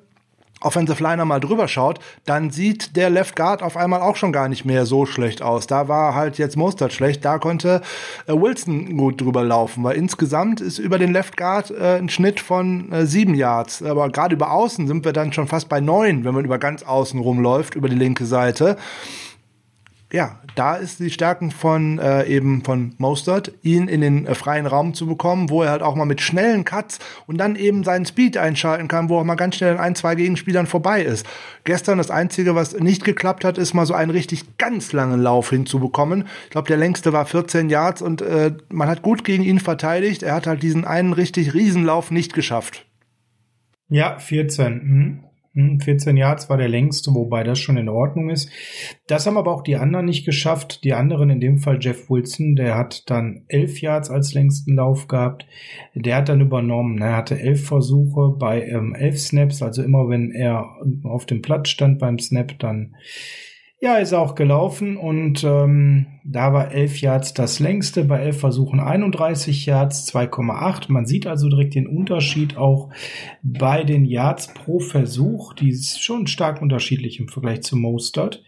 Offensive 0.61 1.03
Liner 1.03 1.25
mal 1.25 1.41
drüber 1.41 1.69
schaut, 1.69 2.01
dann 2.25 2.51
sieht 2.51 2.97
der 2.97 3.11
Left 3.11 3.37
Guard 3.37 3.63
auf 3.63 3.77
einmal 3.77 4.01
auch 4.01 4.17
schon 4.17 4.33
gar 4.33 4.49
nicht 4.49 4.65
mehr 4.65 4.87
so 4.87 5.07
schlecht 5.07 5.43
aus. 5.43 5.67
Da 5.67 5.89
war 5.89 6.15
halt 6.15 6.39
jetzt 6.39 6.57
Mostert 6.57 6.93
schlecht, 6.93 7.25
da 7.25 7.39
konnte 7.39 7.83
äh, 8.27 8.33
Wilson 8.33 8.97
gut 8.97 9.21
drüber 9.21 9.45
laufen, 9.45 9.85
weil 9.85 9.97
insgesamt 9.97 10.61
ist 10.61 10.79
über 10.79 10.99
den 10.99 11.13
Left 11.13 11.37
Guard 11.37 11.71
äh, 11.71 11.99
ein 11.99 12.09
Schnitt 12.09 12.41
von 12.41 12.91
äh, 12.93 13.07
sieben 13.07 13.35
Yards. 13.35 13.83
Aber 13.83 14.09
gerade 14.11 14.35
über 14.35 14.53
außen 14.53 14.87
sind 14.87 15.05
wir 15.05 15.13
dann 15.13 15.33
schon 15.33 15.47
fast 15.47 15.69
bei 15.69 15.81
neun, 15.81 16.25
wenn 16.25 16.35
man 16.35 16.45
über 16.45 16.59
ganz 16.59 16.83
außen 16.83 17.21
rumläuft, 17.21 17.75
über 17.75 17.89
die 17.89 17.97
linke 17.97 18.27
Seite 18.27 18.77
ja, 20.11 20.41
da 20.55 20.77
ist 20.77 21.01
die 21.01 21.11
Stärken 21.11 21.51
von 21.51 21.99
äh, 21.99 22.25
eben 22.25 22.65
von 22.65 22.95
Mostert, 22.97 23.53
ihn 23.63 23.89
in 23.89 24.01
den 24.01 24.27
äh, 24.27 24.35
freien 24.35 24.67
Raum 24.67 24.95
zu 24.95 25.07
bekommen, 25.07 25.51
wo 25.51 25.63
er 25.63 25.71
halt 25.71 25.83
auch 25.83 25.95
mal 25.95 26.07
mit 26.07 26.23
schnellen 26.23 26.65
Cuts 26.65 26.99
und 27.27 27.37
dann 27.37 27.57
eben 27.57 27.85
seinen 27.85 28.07
Speed 28.07 28.39
einschalten 28.39 28.89
kann, 28.89 29.11
wo 29.11 29.19
auch 29.19 29.25
mal 29.25 29.35
ganz 29.35 29.57
schnell 29.57 29.75
an 29.75 29.81
ein, 29.81 29.95
zwei 29.95 30.15
Gegenspielern 30.15 30.67
vorbei 30.67 31.03
ist. 31.03 31.27
Gestern 31.65 31.99
das 31.99 32.11
Einzige, 32.11 32.55
was 32.55 32.79
nicht 32.79 33.05
geklappt 33.05 33.45
hat, 33.45 33.59
ist 33.59 33.75
mal 33.75 33.85
so 33.85 33.93
einen 33.93 34.11
richtig 34.11 34.57
ganz 34.57 34.93
langen 34.93 35.21
Lauf 35.21 35.51
hinzubekommen. 35.51 36.27
Ich 36.45 36.51
glaube, 36.51 36.69
der 36.69 36.79
längste 36.79 37.13
war 37.13 37.27
14 37.27 37.69
Yards 37.69 38.01
und 38.01 38.23
äh, 38.23 38.53
man 38.71 38.89
hat 38.89 39.03
gut 39.03 39.25
gegen 39.25 39.45
ihn 39.45 39.61
verteidigt. 39.61 40.23
Er 40.23 40.35
hat 40.35 40.47
halt 40.47 40.63
diesen 40.63 40.87
einen 40.87 41.13
richtig 41.13 41.53
Riesenlauf 41.53 42.11
nicht 42.11 42.33
geschafft. 42.33 42.87
Ja, 43.91 44.19
14. 44.19 44.73
Mhm. 44.73 45.28
14 45.83 46.11
hm, 46.11 46.17
Yards 46.17 46.49
war 46.49 46.57
der 46.57 46.69
längste, 46.69 47.15
wobei 47.15 47.43
das 47.43 47.59
schon 47.59 47.77
in 47.77 47.89
Ordnung 47.89 48.31
ist. 48.31 48.51
Das 49.07 49.27
haben 49.27 49.37
aber 49.37 49.53
auch 49.53 49.63
die 49.63 49.77
anderen 49.77 50.07
nicht 50.07 50.25
geschafft. 50.25 50.85
Die 50.85 50.93
anderen, 50.93 51.31
in 51.31 51.41
dem 51.41 51.59
Fall 51.59 51.79
Jeff 51.81 52.09
Wilson, 52.09 52.57
der 52.57 52.77
hat 52.77 53.11
dann 53.11 53.45
11 53.49 53.81
Yards 53.81 54.11
als 54.11 54.35
längsten 54.35 54.75
Lauf 54.75 55.09
gehabt. 55.09 55.47
Der 55.95 56.17
hat 56.17 56.29
dann 56.29 56.41
übernommen. 56.41 57.01
Er 57.01 57.17
hatte 57.17 57.39
11 57.39 57.67
Versuche 57.67 58.37
bei 58.39 58.63
ähm, 58.63 58.95
11 58.95 59.19
Snaps, 59.19 59.63
also 59.63 59.83
immer 59.83 60.09
wenn 60.09 60.31
er 60.31 60.77
auf 61.05 61.27
dem 61.27 61.43
Platz 61.43 61.69
stand 61.69 61.99
beim 61.99 62.19
Snap, 62.19 62.59
dann 62.59 62.95
ja, 63.81 63.97
ist 63.99 64.13
auch 64.13 64.35
gelaufen 64.35 64.97
und 64.97 65.45
ähm, 65.45 66.07
da 66.25 66.53
war 66.53 66.73
11 66.73 67.01
Yards 67.01 67.35
das 67.35 67.61
längste, 67.61 68.05
bei 68.05 68.19
11 68.19 68.41
Versuchen 68.41 68.81
31 68.81 69.67
Yards, 69.67 70.13
2,8. 70.13 70.91
Man 70.91 71.07
sieht 71.07 71.29
also 71.29 71.49
direkt 71.49 71.77
den 71.77 71.87
Unterschied 71.87 72.57
auch 72.57 72.91
bei 73.43 73.85
den 73.85 74.05
Yards 74.05 74.53
pro 74.53 74.81
Versuch. 74.81 75.55
Die 75.55 75.71
ist 75.71 76.03
schon 76.03 76.27
stark 76.27 76.61
unterschiedlich 76.61 77.21
im 77.21 77.29
Vergleich 77.29 77.63
zu 77.63 77.77
Mostert. 77.77 78.43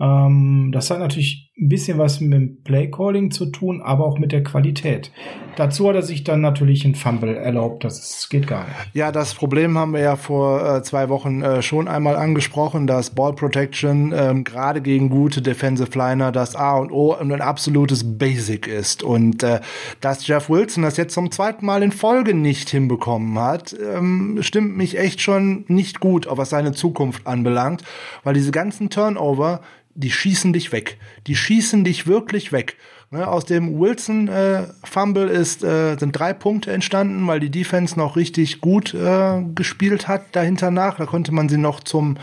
Ähm, 0.00 0.70
das 0.72 0.90
hat 0.90 1.00
natürlich 1.00 1.50
ein 1.60 1.68
bisschen 1.68 1.98
was 1.98 2.20
mit 2.20 2.32
dem 2.32 2.62
Playcalling 2.62 3.32
zu 3.32 3.46
tun, 3.46 3.82
aber 3.82 4.04
auch 4.04 4.18
mit 4.18 4.30
der 4.30 4.44
Qualität. 4.44 5.10
Dazu 5.56 5.88
hat 5.88 5.96
er 5.96 6.02
sich 6.02 6.22
dann 6.22 6.40
natürlich 6.40 6.84
ein 6.84 6.94
Fumble 6.94 7.34
erlaubt. 7.34 7.82
Das 7.82 7.98
ist, 7.98 8.30
geht 8.30 8.46
gar 8.46 8.64
nicht. 8.64 8.76
Ja, 8.94 9.10
das 9.10 9.34
Problem 9.34 9.76
haben 9.76 9.92
wir 9.92 10.00
ja 10.00 10.14
vor 10.14 10.76
äh, 10.76 10.82
zwei 10.84 11.08
Wochen 11.08 11.42
äh, 11.42 11.62
schon 11.62 11.88
einmal 11.88 12.14
angesprochen, 12.14 12.86
dass 12.86 13.10
Ball 13.10 13.32
Protection 13.32 14.14
ähm, 14.16 14.44
gerade 14.44 14.80
gegen 14.80 15.10
gute 15.10 15.42
Defensive 15.42 15.98
Liner 15.98 16.30
das 16.30 16.54
A 16.54 16.76
und 16.76 16.92
O 16.92 17.14
und 17.14 17.32
ein 17.32 17.40
absolutes 17.40 18.18
Basic 18.18 18.68
ist. 18.68 19.02
Und 19.02 19.42
äh, 19.42 19.58
dass 20.00 20.24
Jeff 20.28 20.48
Wilson 20.48 20.84
das 20.84 20.96
jetzt 20.96 21.14
zum 21.14 21.32
zweiten 21.32 21.66
Mal 21.66 21.82
in 21.82 21.90
Folge 21.90 22.34
nicht 22.34 22.70
hinbekommen 22.70 23.36
hat, 23.36 23.74
ähm, 23.96 24.38
stimmt 24.42 24.76
mich 24.76 24.96
echt 24.96 25.20
schon 25.20 25.64
nicht 25.66 25.98
gut, 25.98 26.28
auch 26.28 26.38
was 26.38 26.50
seine 26.50 26.70
Zukunft 26.70 27.26
anbelangt, 27.26 27.82
weil 28.22 28.34
diese 28.34 28.52
ganzen 28.52 28.90
Turnover 28.90 29.60
die 29.98 30.10
schießen 30.10 30.52
dich 30.52 30.72
weg. 30.72 30.98
Die 31.26 31.34
schießen 31.34 31.82
dich 31.84 32.06
wirklich 32.06 32.52
weg. 32.52 32.76
Ne, 33.10 33.26
aus 33.26 33.46
dem 33.46 33.78
Wilson-Fumble 33.78 35.30
äh, 35.30 35.40
ist, 35.40 35.64
äh, 35.64 35.96
sind 35.96 36.12
drei 36.12 36.32
Punkte 36.32 36.72
entstanden, 36.72 37.26
weil 37.26 37.40
die 37.40 37.50
Defense 37.50 37.98
noch 37.98 38.16
richtig 38.16 38.60
gut 38.60 38.94
äh, 38.94 39.42
gespielt 39.54 40.08
hat 40.08 40.22
dahinter 40.32 40.70
nach. 40.70 40.98
Da 40.98 41.06
konnte 41.06 41.32
man 41.32 41.48
sie 41.48 41.56
noch 41.56 41.80
zum 41.80 42.16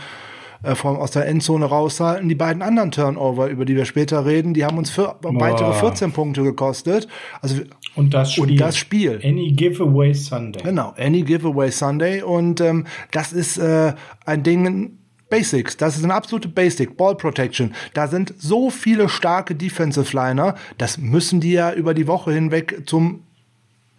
äh, 0.62 0.74
vom, 0.74 0.96
aus 0.96 1.10
der 1.10 1.26
Endzone 1.26 1.66
raushalten. 1.66 2.28
Die 2.28 2.34
beiden 2.34 2.62
anderen 2.62 2.92
Turnover, 2.92 3.48
über 3.48 3.64
die 3.64 3.76
wir 3.76 3.84
später 3.84 4.24
reden, 4.24 4.54
die 4.54 4.64
haben 4.64 4.78
uns 4.78 4.90
für, 4.90 5.16
weitere 5.20 5.72
14 5.74 6.12
Punkte 6.12 6.42
gekostet. 6.42 7.08
Also 7.42 7.62
und 7.94 8.14
das 8.14 8.32
Spiel. 8.32 8.44
Und 8.44 8.60
das 8.60 8.76
Spiel. 8.76 9.20
Any 9.22 9.52
Giveaway 9.52 10.14
Sunday. 10.14 10.62
Genau, 10.62 10.94
Any 10.96 11.22
Giveaway 11.22 11.70
Sunday. 11.70 12.22
Und 12.22 12.60
ähm, 12.60 12.86
das 13.10 13.32
ist 13.32 13.58
äh, 13.58 13.92
ein 14.24 14.42
Ding, 14.42 14.98
Basics, 15.28 15.76
das 15.76 15.96
ist 15.96 16.04
eine 16.04 16.14
absolute 16.14 16.48
Basic, 16.48 16.96
Ball 16.96 17.16
Protection. 17.16 17.74
Da 17.94 18.06
sind 18.06 18.34
so 18.38 18.70
viele 18.70 19.08
starke 19.08 19.54
Defensive 19.54 20.14
Liner, 20.16 20.54
das 20.78 20.98
müssen 20.98 21.40
die 21.40 21.52
ja 21.52 21.72
über 21.72 21.94
die 21.94 22.06
Woche 22.06 22.32
hinweg 22.32 22.82
zum 22.86 23.22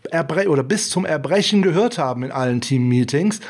Erbre 0.10 0.48
oder 0.48 0.64
bis 0.64 0.90
zum 0.90 1.06
Erbrechen 1.06 1.62
gehört 1.62 1.98
haben 1.98 2.24
in 2.24 2.32
allen 2.32 2.62
Team-Meetings. 2.62 3.42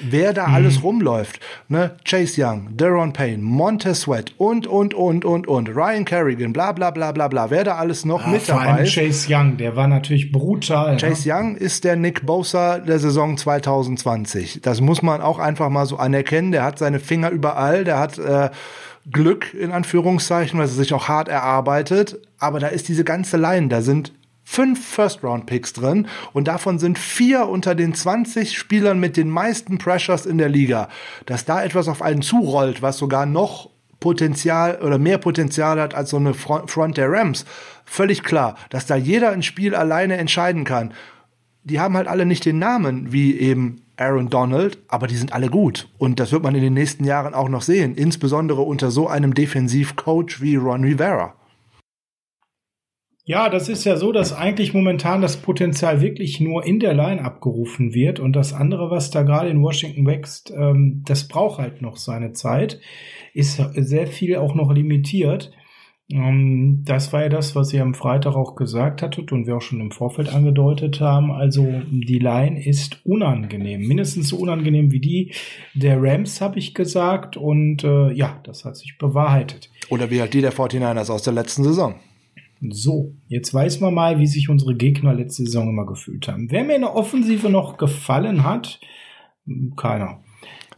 Wer 0.00 0.32
da 0.32 0.48
mhm. 0.48 0.54
alles 0.54 0.82
rumläuft. 0.82 1.40
Ne? 1.68 1.92
Chase 2.04 2.42
Young, 2.42 2.76
Deron 2.76 3.12
Payne, 3.12 3.42
Montez 3.42 4.02
Sweat 4.02 4.32
und, 4.38 4.66
und, 4.66 4.94
und, 4.94 5.24
und, 5.24 5.46
und, 5.46 5.68
Ryan 5.68 6.04
Kerrigan, 6.04 6.52
bla, 6.52 6.72
bla, 6.72 6.90
bla, 6.90 7.12
bla, 7.12 7.28
bla, 7.28 7.50
wer 7.50 7.64
da 7.64 7.76
alles 7.76 8.04
noch 8.04 8.24
ah, 8.24 8.30
mit 8.30 8.48
dabei 8.48 8.82
ist. 8.82 8.94
Chase 8.94 9.26
Young, 9.32 9.56
der 9.56 9.76
war 9.76 9.88
natürlich 9.88 10.32
brutal. 10.32 10.96
Chase 10.96 11.28
ne? 11.28 11.34
Young 11.34 11.56
ist 11.56 11.84
der 11.84 11.96
Nick 11.96 12.26
Bosa 12.26 12.78
der 12.78 12.98
Saison 12.98 13.36
2020. 13.36 14.60
Das 14.62 14.80
muss 14.80 15.02
man 15.02 15.20
auch 15.20 15.38
einfach 15.38 15.68
mal 15.68 15.86
so 15.86 15.96
anerkennen. 15.96 16.52
Der 16.52 16.64
hat 16.64 16.78
seine 16.78 17.00
Finger 17.00 17.30
überall, 17.30 17.84
der 17.84 17.98
hat, 17.98 18.18
äh, 18.18 18.50
Glück 19.10 19.54
in 19.54 19.72
Anführungszeichen, 19.72 20.58
weil 20.58 20.66
sie 20.66 20.76
sich 20.76 20.92
auch 20.92 21.08
hart 21.08 21.28
erarbeitet. 21.28 22.18
Aber 22.38 22.60
da 22.60 22.68
ist 22.68 22.88
diese 22.88 23.04
ganze 23.04 23.36
Line, 23.36 23.68
da 23.68 23.82
sind 23.82 24.12
fünf 24.50 24.84
First-Round-Picks 24.84 25.74
drin 25.74 26.08
und 26.32 26.48
davon 26.48 26.80
sind 26.80 26.98
vier 26.98 27.48
unter 27.48 27.76
den 27.76 27.94
20 27.94 28.58
Spielern 28.58 28.98
mit 28.98 29.16
den 29.16 29.30
meisten 29.30 29.78
Pressures 29.78 30.26
in 30.26 30.38
der 30.38 30.48
Liga. 30.48 30.88
Dass 31.24 31.44
da 31.44 31.62
etwas 31.62 31.86
auf 31.86 32.02
einen 32.02 32.20
zurollt, 32.20 32.82
was 32.82 32.98
sogar 32.98 33.26
noch 33.26 33.70
Potenzial 34.00 34.80
oder 34.82 34.98
mehr 34.98 35.18
Potenzial 35.18 35.80
hat 35.80 35.94
als 35.94 36.10
so 36.10 36.16
eine 36.16 36.34
Front 36.34 36.96
der 36.96 37.12
Rams, 37.12 37.44
völlig 37.84 38.24
klar. 38.24 38.56
Dass 38.70 38.86
da 38.86 38.96
jeder 38.96 39.30
ein 39.30 39.44
Spiel 39.44 39.76
alleine 39.76 40.16
entscheiden 40.16 40.64
kann. 40.64 40.94
Die 41.62 41.78
haben 41.78 41.96
halt 41.96 42.08
alle 42.08 42.26
nicht 42.26 42.44
den 42.44 42.58
Namen 42.58 43.12
wie 43.12 43.38
eben 43.38 43.82
Aaron 43.96 44.30
Donald, 44.30 44.78
aber 44.88 45.06
die 45.06 45.16
sind 45.16 45.32
alle 45.32 45.48
gut. 45.48 45.88
Und 45.96 46.18
das 46.18 46.32
wird 46.32 46.42
man 46.42 46.56
in 46.56 46.62
den 46.62 46.74
nächsten 46.74 47.04
Jahren 47.04 47.34
auch 47.34 47.48
noch 47.48 47.62
sehen, 47.62 47.94
insbesondere 47.94 48.62
unter 48.62 48.90
so 48.90 49.06
einem 49.06 49.32
Defensivcoach 49.32 50.40
wie 50.40 50.56
Ron 50.56 50.82
Rivera. 50.82 51.34
Ja, 53.30 53.48
das 53.48 53.68
ist 53.68 53.84
ja 53.84 53.96
so, 53.96 54.10
dass 54.10 54.32
eigentlich 54.32 54.74
momentan 54.74 55.22
das 55.22 55.36
Potenzial 55.36 56.00
wirklich 56.00 56.40
nur 56.40 56.66
in 56.66 56.80
der 56.80 56.94
Line 56.94 57.24
abgerufen 57.24 57.94
wird 57.94 58.18
und 58.18 58.34
das 58.34 58.52
andere, 58.52 58.90
was 58.90 59.12
da 59.12 59.22
gerade 59.22 59.50
in 59.50 59.62
Washington 59.62 60.04
wächst, 60.04 60.50
ähm, 60.50 61.04
das 61.06 61.28
braucht 61.28 61.60
halt 61.60 61.80
noch 61.80 61.96
seine 61.96 62.32
Zeit, 62.32 62.80
ist 63.32 63.62
sehr 63.76 64.08
viel 64.08 64.34
auch 64.34 64.56
noch 64.56 64.72
limitiert. 64.72 65.52
Ähm, 66.10 66.82
das 66.84 67.12
war 67.12 67.22
ja 67.22 67.28
das, 67.28 67.54
was 67.54 67.72
ihr 67.72 67.82
am 67.82 67.94
Freitag 67.94 68.34
auch 68.34 68.56
gesagt 68.56 69.00
hattet 69.00 69.30
und 69.30 69.46
wir 69.46 69.58
auch 69.58 69.62
schon 69.62 69.80
im 69.80 69.92
Vorfeld 69.92 70.34
angedeutet 70.34 71.00
haben. 71.00 71.30
Also 71.30 71.82
die 71.88 72.18
Line 72.18 72.60
ist 72.60 73.00
unangenehm, 73.06 73.86
mindestens 73.86 74.30
so 74.30 74.38
unangenehm 74.38 74.90
wie 74.90 75.00
die 75.00 75.32
der 75.74 76.02
Rams, 76.02 76.40
habe 76.40 76.58
ich 76.58 76.74
gesagt. 76.74 77.36
Und 77.36 77.84
äh, 77.84 78.10
ja, 78.10 78.40
das 78.42 78.64
hat 78.64 78.76
sich 78.76 78.98
bewahrheitet. 78.98 79.70
Oder 79.88 80.10
wie 80.10 80.20
halt 80.20 80.34
die 80.34 80.40
der 80.40 80.52
49ers 80.52 81.12
aus 81.12 81.22
der 81.22 81.34
letzten 81.34 81.62
Saison. 81.62 81.94
So, 82.60 83.14
jetzt 83.26 83.54
weiß 83.54 83.80
man 83.80 83.94
mal, 83.94 84.18
wie 84.18 84.26
sich 84.26 84.50
unsere 84.50 84.74
Gegner 84.74 85.14
letzte 85.14 85.44
Saison 85.44 85.70
immer 85.70 85.86
gefühlt 85.86 86.28
haben. 86.28 86.50
Wer 86.50 86.64
mir 86.64 86.74
in 86.74 86.82
der 86.82 86.94
Offensive 86.94 87.48
noch 87.48 87.78
gefallen 87.78 88.44
hat, 88.44 88.80
keiner. 89.76 90.22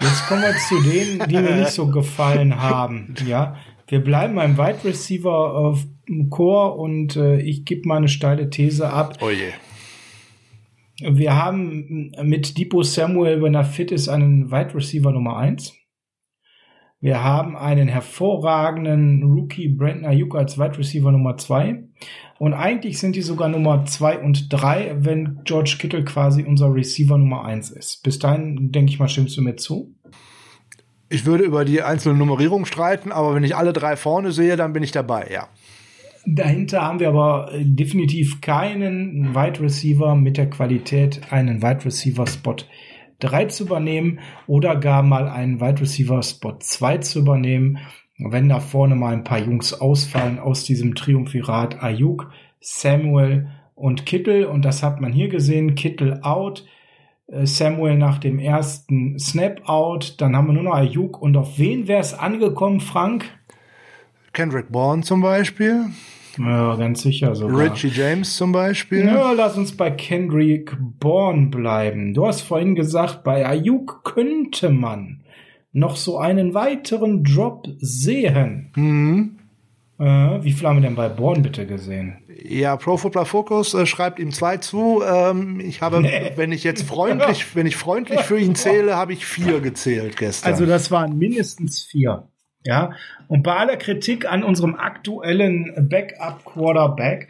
Jetzt 0.01 0.27
kommen 0.29 0.43
wir 0.43 0.55
zu 0.69 0.81
denen, 0.81 1.29
die 1.29 1.37
mir 1.37 1.57
nicht 1.57 1.73
so 1.73 1.89
gefallen 1.89 2.61
haben. 2.61 3.15
Ja, 3.27 3.57
wir 3.89 4.01
bleiben 4.03 4.37
beim 4.37 4.57
Wide 4.57 4.85
Receiver 4.85 5.75
äh, 6.09 6.25
Core 6.31 6.75
und 6.75 7.17
äh, 7.17 7.41
ich 7.41 7.65
gebe 7.65 7.87
mal 7.89 7.97
eine 7.97 8.09
steile 8.09 8.49
These 8.49 8.89
ab. 8.89 9.19
Oh 9.21 9.31
je. 9.31 9.51
Wir 11.01 11.35
haben 11.37 12.13
mit 12.23 12.59
Depot 12.59 12.87
Samuel, 12.87 13.43
wenn 13.43 13.55
er 13.55 13.65
fit 13.65 13.91
ist, 13.91 14.09
einen 14.09 14.51
Wide 14.53 14.75
Receiver 14.75 15.11
Nummer 15.11 15.37
eins. 15.37 15.75
Wir 17.03 17.25
haben 17.25 17.57
einen 17.57 17.89
hervorragenden 17.89 19.25
Rookie 19.25 19.69
Brandon 19.69 20.05
Ayuk 20.05 20.37
als 20.37 20.57
Wide 20.57 20.79
Receiver 20.79 21.11
Nummer 21.11 21.37
zwei. 21.37 21.83
Und 22.39 22.55
eigentlich 22.55 23.01
sind 23.01 23.17
die 23.17 23.23
sogar 23.23 23.49
Nummer 23.49 23.85
zwei 23.87 24.21
und 24.21 24.53
drei, 24.53 24.95
wenn 25.01 25.41
George 25.43 25.79
Kittle 25.81 26.05
quasi 26.05 26.45
unser 26.45 26.73
Receiver 26.73 27.19
Nummer 27.19 27.45
eins 27.45 27.73
ist. 27.73 28.05
Bis 28.05 28.21
dahin, 28.21 28.71
denke 28.71 28.93
ich 28.93 29.01
mal, 29.01 29.09
stimmst 29.09 29.37
du 29.37 29.43
mir 29.43 29.57
zu? 29.57 29.93
Ich 31.09 31.27
würde 31.27 31.43
über 31.43 31.65
die 31.65 31.83
einzelne 31.83 32.17
Nummerierung 32.17 32.67
streiten, 32.67 33.11
aber 33.11 33.35
wenn 33.35 33.43
ich 33.43 33.57
alle 33.57 33.73
drei 33.73 33.97
vorne 33.97 34.31
sehe, 34.31 34.55
dann 34.57 34.73
bin 34.73 34.85
ich 34.85 34.93
dabei, 34.93 35.29
ja. 35.29 35.49
Dahinter 36.25 36.83
haben 36.83 37.01
wir 37.01 37.09
aber 37.09 37.53
äh, 37.53 37.65
definitiv 37.65 38.41
keinen 38.41 39.35
Wide 39.35 39.61
Receiver 39.61 40.15
mit 40.15 40.37
der 40.37 40.49
Qualität, 40.49 41.21
einen 41.31 41.63
Wide 41.63 41.85
Receiver 41.85 42.29
Spot 42.29 42.57
3 43.23 43.47
zu 43.47 43.65
übernehmen 43.65 44.21
oder 44.47 44.77
gar 44.77 45.03
mal 45.03 45.29
einen 45.29 45.61
Wide 45.61 45.81
Receiver 45.81 46.23
Spot 46.23 46.57
2 46.59 46.99
zu 46.99 47.21
übernehmen, 47.21 47.79
wenn 48.19 48.49
da 48.49 48.61
vorne 48.61 48.95
mal 48.95 49.13
ein 49.13 49.25
paar 49.25 49.39
Jungs 49.39 49.73
ausfallen 49.75 50.39
aus 50.39 50.65
diesem 50.65 50.95
Triumphirat 50.95 51.83
Ayuk, 51.83 52.31
Samuel 52.61 53.49
und 53.75 54.07
Kittel. 54.07 54.45
Und 54.47 54.65
das 54.65 54.83
hat 54.83 55.01
man 55.01 55.13
hier 55.13 55.29
gesehen, 55.29 55.75
Kittel 55.75 56.21
out, 56.23 56.67
äh, 57.29 57.47
Samuel 57.47 57.97
nach 57.97 58.19
dem 58.19 58.39
ersten 58.39 59.19
Snap 59.19 59.69
out, 59.69 60.21
dann 60.21 60.37
haben 60.37 60.49
wir 60.49 60.55
nur 60.55 60.65
noch 60.65 60.75
Ayuk. 60.75 61.21
Und 61.21 61.37
auf 61.37 61.59
wen 61.59 61.89
wäre 61.89 62.01
es 62.01 62.15
angekommen, 62.15 62.81
Frank? 62.81 63.25
Kendrick 64.33 64.71
Bourne 64.73 65.03
zum 65.03 65.21
Beispiel. 65.21 65.87
Ja, 66.39 66.77
ganz 66.77 67.03
sicher 67.03 67.35
sogar. 67.35 67.73
Richie 67.73 67.89
James 67.89 68.37
zum 68.37 68.53
Beispiel. 68.53 69.07
Ja, 69.07 69.33
lass 69.33 69.57
uns 69.57 69.77
bei 69.77 69.91
Kendrick 69.91 70.77
Bourne 70.99 71.49
bleiben. 71.49 72.15
Du 72.15 72.27
hast 72.27 72.43
vorhin 72.43 72.75
gesagt, 72.75 73.23
bei 73.25 73.47
Ayuk 73.47 74.05
könnte 74.05 74.71
man 74.71 75.21
noch 75.73 75.97
so 75.97 76.19
einen 76.19 76.55
weiteren 76.55 77.25
Drop 77.25 77.67
sehen. 77.79 78.73
Mhm. 78.77 79.39
Äh, 79.99 80.43
wie 80.43 80.53
viel 80.53 80.67
haben 80.67 80.79
wir 80.79 80.83
denn 80.83 80.97
bei 80.97 81.09
Bourne 81.09 81.43
bitte 81.43 81.67
gesehen? 81.67 82.19
Ja, 82.45 82.77
Pro 82.77 82.97
Football 82.97 83.27
Focus 83.27 83.75
äh, 83.75 83.87
schreibt 83.87 84.19
ihm 84.19 84.33
zwei 84.33 84.57
zu. 84.57 85.03
Ähm, 85.07 85.61
ich 85.61 85.81
habe, 85.81 86.01
nee. 86.01 86.33
wenn 86.35 86.51
ich 86.51 86.65
jetzt 86.65 86.83
freundlich, 86.83 87.55
wenn 87.55 87.67
ich 87.67 87.77
freundlich 87.77 88.21
für 88.21 88.39
ihn 88.39 88.55
zähle, 88.57 88.97
habe 88.97 89.13
ich 89.13 89.25
vier 89.25 89.61
gezählt 89.61 90.17
gestern. 90.17 90.51
Also 90.51 90.67
das 90.67 90.91
waren 90.91 91.17
mindestens 91.19 91.83
vier. 91.83 92.29
Ja, 92.65 92.93
und 93.29 93.43
bei 93.43 93.57
aller 93.57 93.77
Kritik 93.77 94.31
an 94.31 94.45
unserem 94.45 94.77
aktuellen 94.77 95.89
Backup 95.89 96.45
Quarterback, 96.45 97.29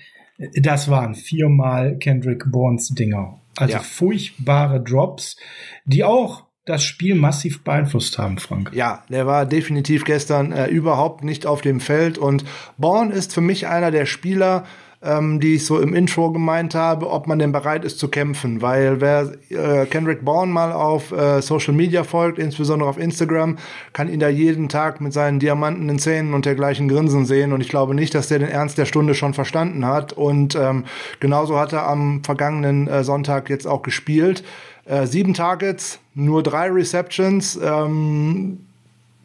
das 0.61 0.91
waren 0.91 1.15
viermal 1.15 1.97
Kendrick 1.99 2.51
Bournes 2.51 2.89
Dinger. 2.89 3.41
Also 3.57 3.75
ja. 3.75 3.81
furchtbare 3.81 4.83
Drops, 4.83 5.37
die 5.85 6.05
auch 6.05 6.45
das 6.65 6.85
Spiel 6.85 7.15
massiv 7.15 7.65
beeinflusst 7.65 8.19
haben, 8.19 8.39
Frank. 8.39 8.71
Ja, 8.73 9.03
der 9.09 9.27
war 9.27 9.47
definitiv 9.47 10.05
gestern 10.05 10.53
äh, 10.53 10.69
überhaupt 10.69 11.25
nicht 11.25 11.45
auf 11.45 11.61
dem 11.61 11.81
Feld 11.81 12.19
und 12.19 12.45
Bourne 12.79 13.13
ist 13.13 13.35
für 13.35 13.41
mich 13.41 13.67
einer 13.67 13.91
der 13.91 14.07
Spieler, 14.07 14.65
ähm, 15.03 15.41
die 15.41 15.57
ich 15.57 15.67
so 15.67 15.81
im 15.81 15.95
Intro 15.95 16.31
gemeint 16.31 16.75
habe, 16.75 17.11
ob 17.11 17.27
man 17.27 17.39
denn 17.39 17.53
bereit 17.53 17.85
ist 17.85 17.99
zu 17.99 18.09
kämpfen. 18.09 18.63
Weil 18.63 19.01
wer 19.01 19.33
äh, 19.51 19.87
Kendrick 19.87 20.25
Bourne 20.25 20.53
mal 20.53 20.73
auf 20.73 21.13
äh, 21.13 21.43
Social 21.43 21.75
Media 21.75 22.05
folgt, 22.05 22.39
insbesondere 22.39 22.89
auf 22.89 22.99
Instagram, 22.99 23.59
kann 23.93 24.09
ihn 24.09 24.21
da 24.21 24.29
jeden 24.29 24.69
Tag 24.69 25.01
mit 25.01 25.13
seinen 25.13 25.41
diamantenen 25.41 25.99
Zähnen 25.99 26.35
und 26.35 26.45
dergleichen 26.45 26.89
Grinsen 26.89 27.27
sehen. 27.27 27.53
Und 27.53 27.61
ich 27.61 27.69
glaube 27.69 27.95
nicht, 27.95 28.15
dass 28.15 28.29
der 28.29 28.39
den 28.39 28.49
Ernst 28.49 28.79
der 28.79 28.87
Stunde 28.87 29.15
schon 29.15 29.35
verstanden 29.35 29.85
hat. 29.87 30.13
Und 30.13 30.55
ähm, 30.55 30.85
genauso 31.19 31.59
hat 31.59 31.73
er 31.73 31.89
am 31.89 32.23
vergangenen 32.23 32.87
äh, 32.87 33.03
Sonntag 33.03 33.51
jetzt 33.51 33.67
auch 33.67 33.83
gespielt. 33.83 34.45
Äh, 34.85 35.07
sieben 35.07 35.35
Targets, 35.35 35.99
nur 36.15 36.43
drei 36.43 36.71
Receptions. 36.71 37.59
Ähm, 37.63 38.59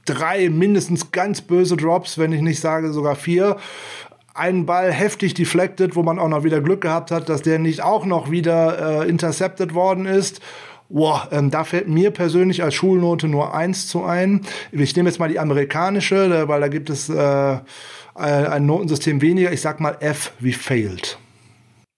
drei 0.06 0.50
mindestens 0.50 1.12
ganz 1.12 1.42
böse 1.42 1.78
Drops, 1.78 2.18
wenn 2.18 2.32
ich 2.32 2.42
nicht 2.42 2.60
sage 2.60 2.92
sogar 2.94 3.16
vier 3.16 3.58
einen 4.38 4.66
Ball 4.66 4.92
heftig 4.92 5.34
deflected, 5.34 5.96
wo 5.96 6.04
man 6.04 6.20
auch 6.20 6.28
noch 6.28 6.44
wieder 6.44 6.62
Glück 6.62 6.82
gehabt 6.82 7.12
hat, 7.12 7.30
dass 7.30 7.42
der 7.42 7.60
nicht 7.60 7.82
auch 7.82 8.06
noch 8.06 8.32
wieder 8.32 9.04
äh, 9.04 9.10
intercepted 9.10 9.74
worden 9.74 10.06
ist. 10.06 10.42
Boah, 10.90 11.28
ähm, 11.32 11.52
da 11.52 11.64
fällt 11.64 11.90
mir 11.90 12.12
persönlich 12.12 12.64
als 12.64 12.76
Schulnote 12.76 13.28
nur 13.28 13.54
eins 13.54 13.88
zu 13.88 14.04
ein. 14.04 14.46
Ich 14.72 14.96
nehme 14.96 15.10
jetzt 15.10 15.20
mal 15.20 15.28
die 15.28 15.40
amerikanische, 15.40 16.48
weil 16.48 16.62
da 16.62 16.70
gibt 16.70 16.90
es 16.90 17.10
äh, 17.10 17.58
ein 18.16 18.66
Notensystem 18.66 19.22
weniger. 19.22 19.52
Ich 19.52 19.62
sag 19.62 19.80
mal 19.80 19.98
F 20.00 20.32
wie 20.40 20.54
failed. 20.54 21.20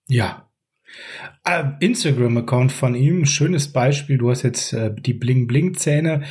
Ja, 0.08 0.42
äh, 0.44 0.49
Instagram-Account 1.80 2.70
von 2.70 2.94
ihm, 2.94 3.24
schönes 3.24 3.68
Beispiel. 3.68 4.18
Du 4.18 4.30
hast 4.30 4.42
jetzt 4.42 4.72
äh, 4.72 4.94
die 4.94 5.14
Bling-Bling-Zähne 5.14 6.22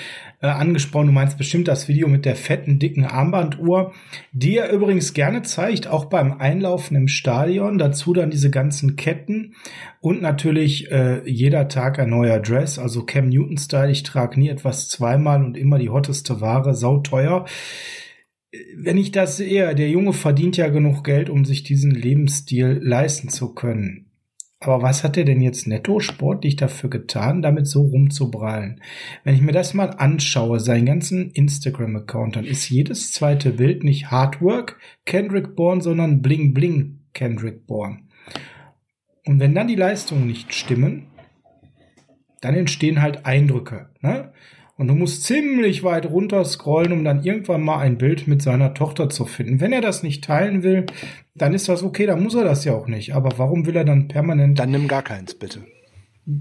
äh, 0.41 0.47
angesprochen. 0.47 1.07
Du 1.07 1.13
meinst 1.13 1.37
bestimmt 1.37 1.67
das 1.67 1.87
Video 1.87 2.07
mit 2.07 2.25
der 2.25 2.35
fetten, 2.35 2.79
dicken 2.79 3.05
Armbanduhr, 3.05 3.93
die 4.31 4.57
er 4.57 4.71
übrigens 4.71 5.13
gerne 5.13 5.41
zeigt, 5.41 5.87
auch 5.87 6.05
beim 6.05 6.33
Einlaufen 6.39 6.95
im 6.95 7.07
Stadion. 7.07 7.77
Dazu 7.77 8.13
dann 8.13 8.29
diese 8.29 8.49
ganzen 8.49 8.95
Ketten 8.95 9.55
und 9.99 10.21
natürlich 10.21 10.91
äh, 10.91 11.21
jeder 11.29 11.67
Tag 11.67 11.99
ein 11.99 12.09
neuer 12.09 12.39
Dress, 12.39 12.79
also 12.79 13.03
Cam 13.03 13.29
Newton-Style. 13.29 13.91
Ich 13.91 14.03
trage 14.03 14.39
nie 14.39 14.49
etwas 14.49 14.87
zweimal 14.87 15.43
und 15.43 15.57
immer 15.57 15.79
die 15.79 15.89
hotteste 15.89 16.39
Ware, 16.39 16.73
sauteuer 16.75 17.45
wenn 18.75 18.97
ich 18.97 19.11
das 19.11 19.37
sehe, 19.37 19.75
der 19.75 19.89
Junge 19.89 20.13
verdient 20.13 20.57
ja 20.57 20.69
genug 20.69 21.03
Geld, 21.03 21.29
um 21.29 21.45
sich 21.45 21.63
diesen 21.63 21.91
Lebensstil 21.91 22.79
leisten 22.81 23.29
zu 23.29 23.53
können. 23.53 24.08
Aber 24.61 24.81
was 24.81 25.05
hat 25.05 25.15
er 25.15 25.23
denn 25.23 25.41
jetzt 25.41 25.67
netto 25.67 26.01
sportlich 26.01 26.57
dafür 26.57 26.89
getan, 26.89 27.41
damit 27.41 27.65
so 27.65 27.83
rumzubrallen? 27.83 28.81
Wenn 29.23 29.35
ich 29.35 29.41
mir 29.41 29.53
das 29.53 29.73
mal 29.73 29.91
anschaue, 29.91 30.59
seinen 30.59 30.85
ganzen 30.85 31.31
Instagram-Account, 31.31 32.35
dann 32.35 32.43
ist 32.43 32.69
jedes 32.69 33.13
zweite 33.13 33.51
Bild 33.51 33.85
nicht 33.85 34.11
Hardwork 34.11 34.77
Kendrick 35.05 35.55
Bourne, 35.55 35.81
sondern 35.81 36.21
Bling 36.21 36.53
Bling 36.53 36.99
Kendrick 37.13 37.67
Bourne. 37.67 37.99
Und 39.25 39.39
wenn 39.39 39.55
dann 39.55 39.67
die 39.67 39.75
Leistungen 39.75 40.27
nicht 40.27 40.53
stimmen, 40.53 41.07
dann 42.41 42.55
entstehen 42.55 43.01
halt 43.01 43.25
Eindrücke. 43.25 43.89
Ne? 44.01 44.33
Und 44.79 44.87
du 44.87 44.95
musst 44.95 45.23
ziemlich 45.23 45.83
weit 45.83 46.09
runter 46.09 46.45
scrollen, 46.45 46.93
um 46.93 47.03
dann 47.03 47.21
irgendwann 47.21 47.61
mal 47.61 47.79
ein 47.79 47.97
Bild 47.97 48.29
mit 48.29 48.41
seiner 48.41 48.73
Tochter 48.73 49.09
zu 49.09 49.25
finden. 49.25 49.59
Wenn 49.59 49.73
er 49.73 49.81
das 49.81 50.03
nicht 50.03 50.23
teilen 50.23 50.63
will, 50.63 50.85
dann 51.35 51.53
ist 51.53 51.67
das 51.67 51.83
okay, 51.83 52.05
dann 52.05 52.23
muss 52.23 52.33
er 52.33 52.45
das 52.45 52.63
ja 52.63 52.75
auch 52.75 52.87
nicht. 52.87 53.13
Aber 53.13 53.37
warum 53.37 53.65
will 53.65 53.75
er 53.75 53.83
dann 53.83 54.07
permanent. 54.07 54.57
Dann 54.57 54.71
nimm 54.71 54.87
gar 54.87 55.03
keins, 55.03 55.35
bitte. 55.35 55.65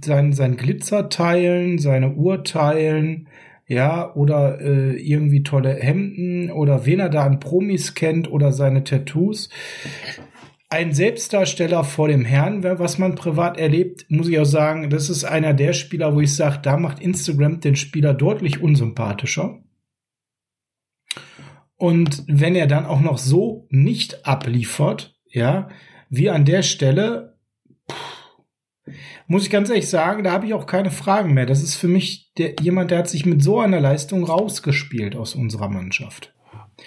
Sein, 0.04 0.32
sein 0.34 0.56
Glitzer 0.56 1.08
teilen, 1.08 1.78
seine 1.78 2.14
Uhr 2.14 2.44
teilen, 2.44 3.26
ja, 3.66 4.14
oder 4.14 4.60
äh, 4.60 4.96
irgendwie 4.96 5.42
tolle 5.42 5.74
Hemden 5.74 6.52
oder 6.52 6.86
wen 6.86 7.00
er 7.00 7.08
da 7.08 7.24
an 7.24 7.40
Promis 7.40 7.96
kennt 7.96 8.30
oder 8.30 8.52
seine 8.52 8.84
Tattoos 8.84 9.50
ein 10.70 10.92
Selbstdarsteller 10.92 11.82
vor 11.82 12.08
dem 12.08 12.24
Herrn, 12.24 12.62
was 12.62 12.98
man 12.98 13.14
privat 13.14 13.58
erlebt, 13.58 14.06
muss 14.10 14.28
ich 14.28 14.38
auch 14.38 14.44
sagen, 14.44 14.90
das 14.90 15.08
ist 15.08 15.24
einer 15.24 15.54
der 15.54 15.72
Spieler, 15.72 16.14
wo 16.14 16.20
ich 16.20 16.34
sage, 16.34 16.58
da 16.62 16.76
macht 16.76 17.00
Instagram 17.00 17.60
den 17.60 17.76
Spieler 17.76 18.12
deutlich 18.12 18.60
unsympathischer. 18.60 19.62
Und 21.76 22.24
wenn 22.26 22.54
er 22.54 22.66
dann 22.66 22.86
auch 22.86 23.00
noch 23.00 23.18
so 23.18 23.66
nicht 23.70 24.26
abliefert, 24.26 25.16
ja, 25.30 25.68
wie 26.10 26.28
an 26.28 26.44
der 26.44 26.62
Stelle, 26.62 27.38
pff, 27.90 28.18
muss 29.26 29.44
ich 29.44 29.50
ganz 29.50 29.68
ehrlich 29.68 29.88
sagen, 29.88 30.24
da 30.24 30.32
habe 30.32 30.46
ich 30.46 30.54
auch 30.54 30.66
keine 30.66 30.90
Fragen 30.90 31.34
mehr. 31.34 31.46
Das 31.46 31.62
ist 31.62 31.76
für 31.76 31.88
mich 31.88 32.32
der, 32.38 32.54
jemand, 32.60 32.90
der 32.90 32.98
hat 32.98 33.08
sich 33.08 33.26
mit 33.26 33.42
so 33.42 33.60
einer 33.60 33.80
Leistung 33.80 34.24
rausgespielt 34.24 35.14
aus 35.16 35.34
unserer 35.34 35.68
Mannschaft. 35.68 36.34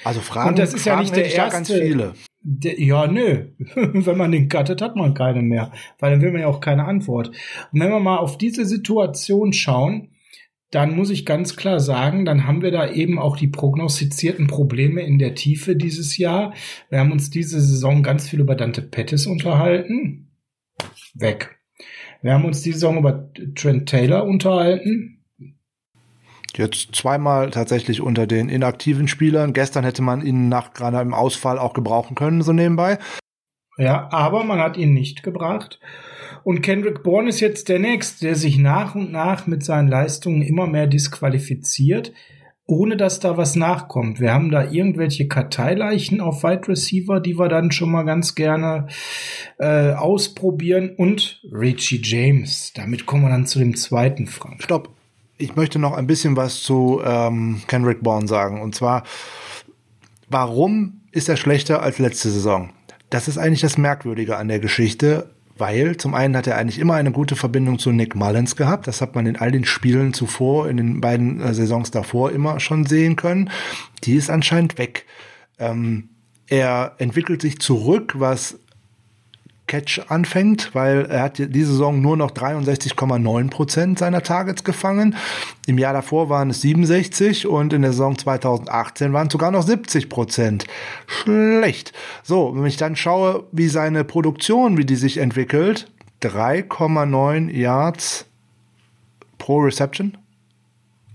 Also 0.03 0.21
Fragen, 0.21 0.49
Und 0.49 0.59
das 0.59 0.73
ist 0.73 0.83
Fragen 0.83 0.97
ja 0.97 1.01
nicht 1.03 1.15
der 1.15 1.33
erste. 1.33 2.13
Ja, 2.43 3.07
nö. 3.07 3.49
wenn 3.75 4.17
man 4.17 4.31
den 4.31 4.49
cuttet, 4.49 4.81
hat 4.81 4.95
man 4.95 5.13
keine 5.13 5.41
mehr. 5.41 5.71
Weil 5.99 6.11
dann 6.11 6.21
will 6.21 6.31
man 6.31 6.41
ja 6.41 6.47
auch 6.47 6.59
keine 6.59 6.85
Antwort. 6.85 7.29
Und 7.71 7.79
wenn 7.79 7.91
wir 7.91 7.99
mal 7.99 8.17
auf 8.17 8.37
diese 8.37 8.65
Situation 8.65 9.53
schauen, 9.53 10.09
dann 10.71 10.95
muss 10.95 11.09
ich 11.09 11.25
ganz 11.25 11.57
klar 11.57 11.79
sagen, 11.81 12.23
dann 12.23 12.47
haben 12.47 12.61
wir 12.61 12.71
da 12.71 12.89
eben 12.89 13.19
auch 13.19 13.35
die 13.35 13.49
prognostizierten 13.49 14.47
Probleme 14.47 15.01
in 15.01 15.19
der 15.19 15.35
Tiefe 15.35 15.75
dieses 15.75 16.17
Jahr. 16.17 16.53
Wir 16.89 16.99
haben 16.99 17.11
uns 17.11 17.29
diese 17.29 17.59
Saison 17.59 18.03
ganz 18.03 18.29
viel 18.29 18.39
über 18.39 18.55
Dante 18.55 18.81
Pettis 18.81 19.27
unterhalten. 19.27 20.31
Weg. 21.13 21.59
Wir 22.21 22.33
haben 22.33 22.45
uns 22.45 22.61
diese 22.61 22.79
Saison 22.79 22.99
über 22.99 23.31
Trent 23.55 23.89
Taylor 23.89 24.23
unterhalten. 24.23 25.20
Jetzt 26.57 26.95
zweimal 26.95 27.51
tatsächlich 27.51 28.01
unter 28.01 28.27
den 28.27 28.49
inaktiven 28.49 29.07
Spielern. 29.07 29.53
Gestern 29.53 29.83
hätte 29.83 30.01
man 30.01 30.25
ihn 30.25 30.49
nach 30.49 30.73
gerade 30.73 30.99
einem 30.99 31.13
Ausfall 31.13 31.57
auch 31.57 31.73
gebrauchen 31.73 32.15
können, 32.15 32.41
so 32.41 32.53
nebenbei. 32.53 32.97
Ja, 33.77 34.09
aber 34.11 34.43
man 34.43 34.59
hat 34.59 34.77
ihn 34.77 34.93
nicht 34.93 35.23
gebracht. 35.23 35.79
Und 36.43 36.61
Kendrick 36.61 37.03
Bourne 37.03 37.29
ist 37.29 37.39
jetzt 37.39 37.69
der 37.69 37.79
Nächste, 37.79 38.25
der 38.25 38.35
sich 38.35 38.57
nach 38.57 38.95
und 38.95 39.11
nach 39.11 39.47
mit 39.47 39.63
seinen 39.63 39.87
Leistungen 39.87 40.41
immer 40.41 40.67
mehr 40.67 40.87
disqualifiziert, 40.87 42.13
ohne 42.65 42.97
dass 42.97 43.19
da 43.19 43.37
was 43.37 43.55
nachkommt. 43.55 44.19
Wir 44.19 44.33
haben 44.33 44.49
da 44.49 44.69
irgendwelche 44.69 45.27
Karteileichen 45.27 46.21
auf 46.21 46.43
Wide 46.43 46.67
Receiver, 46.67 47.19
die 47.19 47.37
wir 47.37 47.47
dann 47.47 47.71
schon 47.71 47.91
mal 47.91 48.03
ganz 48.03 48.35
gerne 48.35 48.87
äh, 49.59 49.91
ausprobieren. 49.91 50.95
Und 50.95 51.41
Richie 51.51 52.01
James. 52.03 52.73
Damit 52.73 53.05
kommen 53.05 53.23
wir 53.23 53.29
dann 53.29 53.45
zu 53.45 53.59
dem 53.59 53.75
zweiten 53.75 54.27
Frank. 54.27 54.63
Stopp. 54.63 55.00
Ich 55.41 55.55
möchte 55.55 55.79
noch 55.79 55.93
ein 55.93 56.05
bisschen 56.05 56.35
was 56.35 56.61
zu 56.61 57.01
ähm, 57.03 57.63
Kendrick 57.67 58.03
Bourne 58.03 58.27
sagen. 58.27 58.61
Und 58.61 58.75
zwar, 58.75 59.03
warum 60.29 61.01
ist 61.11 61.29
er 61.29 61.35
schlechter 61.35 61.81
als 61.81 61.97
letzte 61.97 62.29
Saison? 62.29 62.69
Das 63.09 63.27
ist 63.27 63.39
eigentlich 63.39 63.61
das 63.61 63.77
Merkwürdige 63.77 64.37
an 64.37 64.49
der 64.49 64.59
Geschichte, 64.59 65.31
weil 65.57 65.97
zum 65.97 66.13
einen 66.13 66.37
hat 66.37 66.45
er 66.45 66.57
eigentlich 66.57 66.77
immer 66.77 66.93
eine 66.93 67.11
gute 67.11 67.35
Verbindung 67.35 67.79
zu 67.79 67.91
Nick 67.91 68.15
Mullins 68.15 68.55
gehabt. 68.55 68.85
Das 68.85 69.01
hat 69.01 69.15
man 69.15 69.25
in 69.25 69.35
all 69.35 69.51
den 69.51 69.65
Spielen 69.65 70.13
zuvor, 70.13 70.69
in 70.69 70.77
den 70.77 71.01
beiden 71.01 71.41
äh, 71.41 71.55
Saisons 71.55 71.89
davor 71.89 72.31
immer 72.31 72.59
schon 72.59 72.85
sehen 72.85 73.15
können. 73.15 73.49
Die 74.03 74.13
ist 74.13 74.29
anscheinend 74.29 74.77
weg. 74.77 75.07
Ähm, 75.57 76.09
er 76.47 76.93
entwickelt 76.99 77.41
sich 77.41 77.59
zurück, 77.59 78.13
was 78.17 78.59
Catch 79.71 80.01
anfängt, 80.09 80.75
weil 80.75 81.05
er 81.05 81.21
hat 81.21 81.37
diese 81.37 81.71
Saison 81.71 82.01
nur 82.01 82.17
noch 82.17 82.31
63,9 82.31 83.49
Prozent 83.49 83.99
seiner 83.99 84.21
Targets 84.21 84.65
gefangen. 84.65 85.15
Im 85.65 85.77
Jahr 85.77 85.93
davor 85.93 86.27
waren 86.27 86.49
es 86.49 86.59
67 86.59 87.47
und 87.47 87.71
in 87.71 87.81
der 87.81 87.91
Saison 87.91 88.17
2018 88.17 89.13
waren 89.13 89.27
es 89.27 89.31
sogar 89.31 89.49
noch 89.49 89.63
70 89.63 90.09
Prozent. 90.09 90.65
Schlecht. 91.07 91.93
So, 92.21 92.53
wenn 92.53 92.65
ich 92.65 92.75
dann 92.75 92.97
schaue, 92.97 93.45
wie 93.53 93.69
seine 93.69 94.03
Produktion, 94.03 94.77
wie 94.77 94.83
die 94.83 94.97
sich 94.97 95.19
entwickelt, 95.19 95.89
3,9 96.21 97.49
Yards 97.49 98.25
pro 99.37 99.59
Reception. 99.59 100.17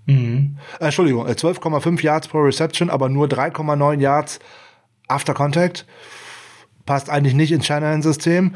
Mhm. 0.07 0.57
Äh, 0.81 0.87
Entschuldigung, 0.87 1.27
12,5 1.27 2.03
Yards 2.03 2.29
pro 2.29 2.39
Reception, 2.39 2.89
aber 2.89 3.11
nur 3.11 3.27
3,9 3.27 4.01
Yards 4.01 4.39
after 5.09 5.35
Contact 5.35 5.85
passt 6.87 7.11
eigentlich 7.11 7.35
nicht 7.35 7.53
ins 7.53 7.67
Shanahan-System. 7.67 8.55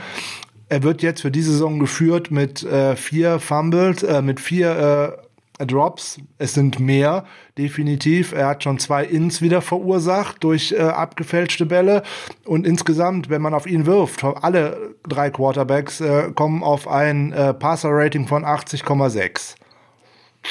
Er 0.69 0.83
wird 0.83 1.03
jetzt 1.03 1.23
für 1.23 1.31
diese 1.31 1.51
Saison 1.51 1.81
geführt 1.81 2.31
mit 2.31 2.63
äh, 2.63 2.95
vier 2.97 3.41
Fumbles, 3.41 4.05
äh, 4.05 4.23
mit 4.23 4.39
vier 4.39 5.19
äh, 5.61 5.67
Drops. 5.67 6.19
Es 6.39 6.55
sind 6.55 6.79
mehr, 6.81 7.25
definitiv. 7.59 8.33
Er 8.33 8.47
hat 8.47 8.65
schon 8.65 8.79
zwei 8.79 9.05
Ins 9.05 9.43
wieder 9.43 9.61
verursacht 9.61 10.43
durch 10.43 10.73
äh, 10.73 10.79
abgefälschte 10.81 11.67
Bälle. 11.67 12.03
Und 12.45 12.67
insgesamt, 12.67 13.31
wenn 13.31 13.43
man 13.43 13.53
auf 13.53 13.67
ihn 13.67 13.85
wirft, 13.85 14.25
alle 14.25 14.95
drei 15.07 15.31
Quarterbacks 15.31 16.01
äh, 16.01 16.31
kommen 16.35 16.63
auf 16.63 16.89
ein 16.89 17.33
äh, 17.33 17.53
Passer-Rating 17.53 18.27
von 18.27 18.45
80,6. 18.45 19.57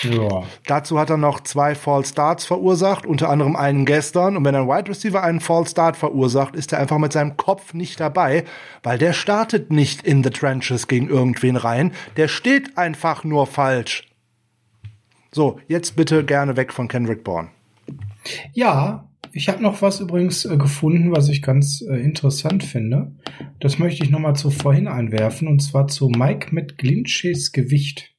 Ja. 0.03 0.43
Dazu 0.65 0.99
hat 0.99 1.09
er 1.09 1.17
noch 1.17 1.41
zwei 1.41 1.75
False 1.75 2.11
Starts 2.11 2.45
verursacht, 2.45 3.05
unter 3.05 3.29
anderem 3.29 3.55
einen 3.55 3.85
gestern. 3.85 4.37
Und 4.37 4.45
wenn 4.45 4.55
ein 4.55 4.67
Wide 4.67 4.89
Receiver 4.89 5.23
einen 5.23 5.39
False 5.39 5.71
Start 5.71 5.97
verursacht, 5.97 6.55
ist 6.55 6.71
er 6.71 6.79
einfach 6.79 6.99
mit 6.99 7.11
seinem 7.11 7.37
Kopf 7.37 7.73
nicht 7.73 7.99
dabei, 7.99 8.45
weil 8.83 8.97
der 8.97 9.13
startet 9.13 9.71
nicht 9.71 10.03
in 10.03 10.23
the 10.23 10.29
trenches 10.29 10.87
gegen 10.87 11.09
irgendwen 11.09 11.55
rein. 11.55 11.91
Der 12.17 12.27
steht 12.27 12.77
einfach 12.77 13.23
nur 13.23 13.47
falsch. 13.47 14.07
So, 15.31 15.59
jetzt 15.67 15.95
bitte 15.95 16.23
gerne 16.23 16.55
weg 16.55 16.73
von 16.73 16.87
Kendrick 16.87 17.23
Bourne. 17.23 17.49
Ja, 18.53 19.09
ich 19.31 19.49
habe 19.49 19.61
noch 19.61 19.81
was 19.81 19.99
übrigens 19.99 20.45
äh, 20.45 20.57
gefunden, 20.57 21.11
was 21.11 21.29
ich 21.29 21.41
ganz 21.41 21.81
äh, 21.81 21.95
interessant 21.95 22.63
finde. 22.63 23.11
Das 23.59 23.77
möchte 23.77 24.03
ich 24.03 24.09
noch 24.09 24.19
mal 24.19 24.33
zu 24.33 24.49
vorhin 24.49 24.87
einwerfen, 24.87 25.47
und 25.47 25.59
zwar 25.59 25.87
zu 25.87 26.09
Mike 26.09 26.53
mit 26.53 26.77
Glinches 26.77 27.51
Gewicht. 27.51 28.15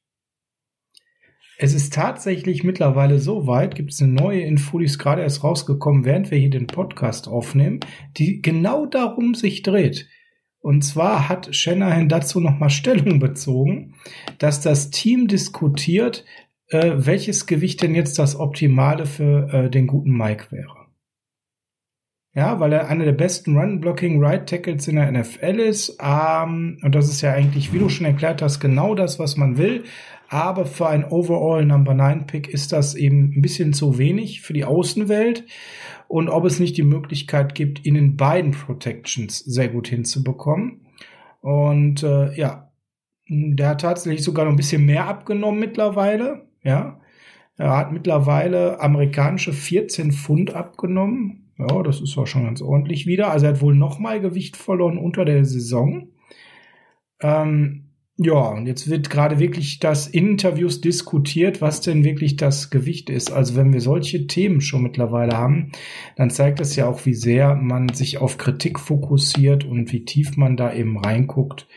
Es 1.63 1.75
ist 1.75 1.93
tatsächlich 1.93 2.63
mittlerweile 2.63 3.19
so 3.19 3.45
weit, 3.45 3.75
gibt 3.75 3.91
es 3.91 4.01
eine 4.01 4.11
neue 4.11 4.41
Info, 4.41 4.79
die 4.79 4.85
ist 4.85 4.97
gerade 4.97 5.21
erst 5.21 5.43
rausgekommen, 5.43 6.05
während 6.05 6.31
wir 6.31 6.39
hier 6.39 6.49
den 6.49 6.65
Podcast 6.65 7.27
aufnehmen, 7.27 7.81
die 8.17 8.41
genau 8.41 8.87
darum 8.87 9.35
sich 9.35 9.61
dreht. 9.61 10.09
Und 10.59 10.81
zwar 10.81 11.29
hat 11.29 11.55
Shanahan 11.55 12.09
dazu 12.09 12.39
nochmal 12.39 12.71
Stellung 12.71 13.19
bezogen, 13.19 13.93
dass 14.39 14.61
das 14.61 14.89
Team 14.89 15.27
diskutiert, 15.27 16.25
äh, 16.69 16.93
welches 16.95 17.45
Gewicht 17.45 17.83
denn 17.83 17.93
jetzt 17.93 18.17
das 18.17 18.35
Optimale 18.35 19.05
für 19.05 19.53
äh, 19.53 19.69
den 19.69 19.85
guten 19.85 20.17
Mike 20.17 20.47
wäre. 20.49 20.81
Ja, 22.33 22.59
weil 22.59 22.73
er 22.73 22.87
einer 22.87 23.05
der 23.05 23.11
besten 23.11 23.55
Run-Blocking 23.55 24.23
Right 24.23 24.49
Tackles 24.49 24.87
in 24.87 24.95
der 24.95 25.11
NFL 25.11 25.59
ist. 25.59 25.97
Ähm, 26.01 26.79
und 26.81 26.95
das 26.95 27.09
ist 27.09 27.21
ja 27.21 27.33
eigentlich, 27.33 27.71
wie 27.71 27.79
du 27.79 27.89
schon 27.89 28.07
erklärt 28.07 28.41
hast, 28.41 28.59
genau 28.59 28.95
das, 28.95 29.19
was 29.19 29.37
man 29.37 29.57
will. 29.57 29.83
Aber 30.31 30.65
für 30.65 30.87
ein 30.87 31.03
Overall 31.03 31.65
Number 31.65 31.93
9 31.93 32.25
Pick 32.25 32.47
ist 32.47 32.71
das 32.71 32.95
eben 32.95 33.33
ein 33.35 33.41
bisschen 33.41 33.73
zu 33.73 33.97
wenig 33.97 34.39
für 34.39 34.53
die 34.53 34.63
Außenwelt. 34.63 35.43
Und 36.07 36.29
ob 36.29 36.45
es 36.45 36.57
nicht 36.57 36.77
die 36.77 36.83
Möglichkeit 36.83 37.53
gibt, 37.53 37.85
ihn 37.85 37.97
in 37.97 38.15
beiden 38.15 38.51
Protections 38.51 39.39
sehr 39.39 39.67
gut 39.67 39.89
hinzubekommen. 39.89 40.87
Und 41.41 42.03
äh, 42.03 42.33
ja, 42.33 42.71
der 43.27 43.67
hat 43.67 43.81
tatsächlich 43.81 44.23
sogar 44.23 44.45
noch 44.45 44.53
ein 44.53 44.57
bisschen 44.57 44.85
mehr 44.85 45.05
abgenommen 45.05 45.59
mittlerweile. 45.59 46.47
Ja, 46.63 47.01
er 47.57 47.75
hat 47.75 47.91
mittlerweile 47.91 48.79
amerikanische 48.79 49.51
14 49.51 50.13
Pfund 50.13 50.55
abgenommen. 50.55 51.51
Ja, 51.57 51.83
das 51.83 51.99
ist 51.99 52.17
auch 52.17 52.25
schon 52.25 52.45
ganz 52.45 52.61
ordentlich 52.61 53.05
wieder. 53.05 53.31
Also 53.31 53.47
er 53.47 53.53
hat 53.55 53.61
wohl 53.61 53.75
noch 53.75 53.99
mal 53.99 54.21
Gewicht 54.21 54.55
verloren 54.55 54.97
unter 54.97 55.25
der 55.25 55.43
Saison. 55.43 56.07
Ähm, 57.19 57.90
ja, 58.17 58.49
und 58.49 58.67
jetzt 58.67 58.89
wird 58.89 59.09
gerade 59.09 59.39
wirklich 59.39 59.79
das 59.79 60.07
in 60.07 60.31
Interviews 60.31 60.81
diskutiert, 60.81 61.61
was 61.61 61.81
denn 61.81 62.03
wirklich 62.03 62.35
das 62.35 62.69
Gewicht 62.69 63.09
ist. 63.09 63.31
Also 63.31 63.55
wenn 63.55 63.73
wir 63.73 63.81
solche 63.81 64.27
Themen 64.27 64.61
schon 64.61 64.83
mittlerweile 64.83 65.37
haben, 65.37 65.71
dann 66.17 66.29
zeigt 66.29 66.59
das 66.59 66.75
ja 66.75 66.87
auch, 66.87 67.05
wie 67.05 67.13
sehr 67.13 67.55
man 67.55 67.89
sich 67.89 68.19
auf 68.19 68.37
Kritik 68.37 68.79
fokussiert 68.79 69.63
und 69.63 69.91
wie 69.91 70.05
tief 70.05 70.37
man 70.37 70.57
da 70.57 70.73
eben 70.73 70.99
reinguckt. 70.99 71.67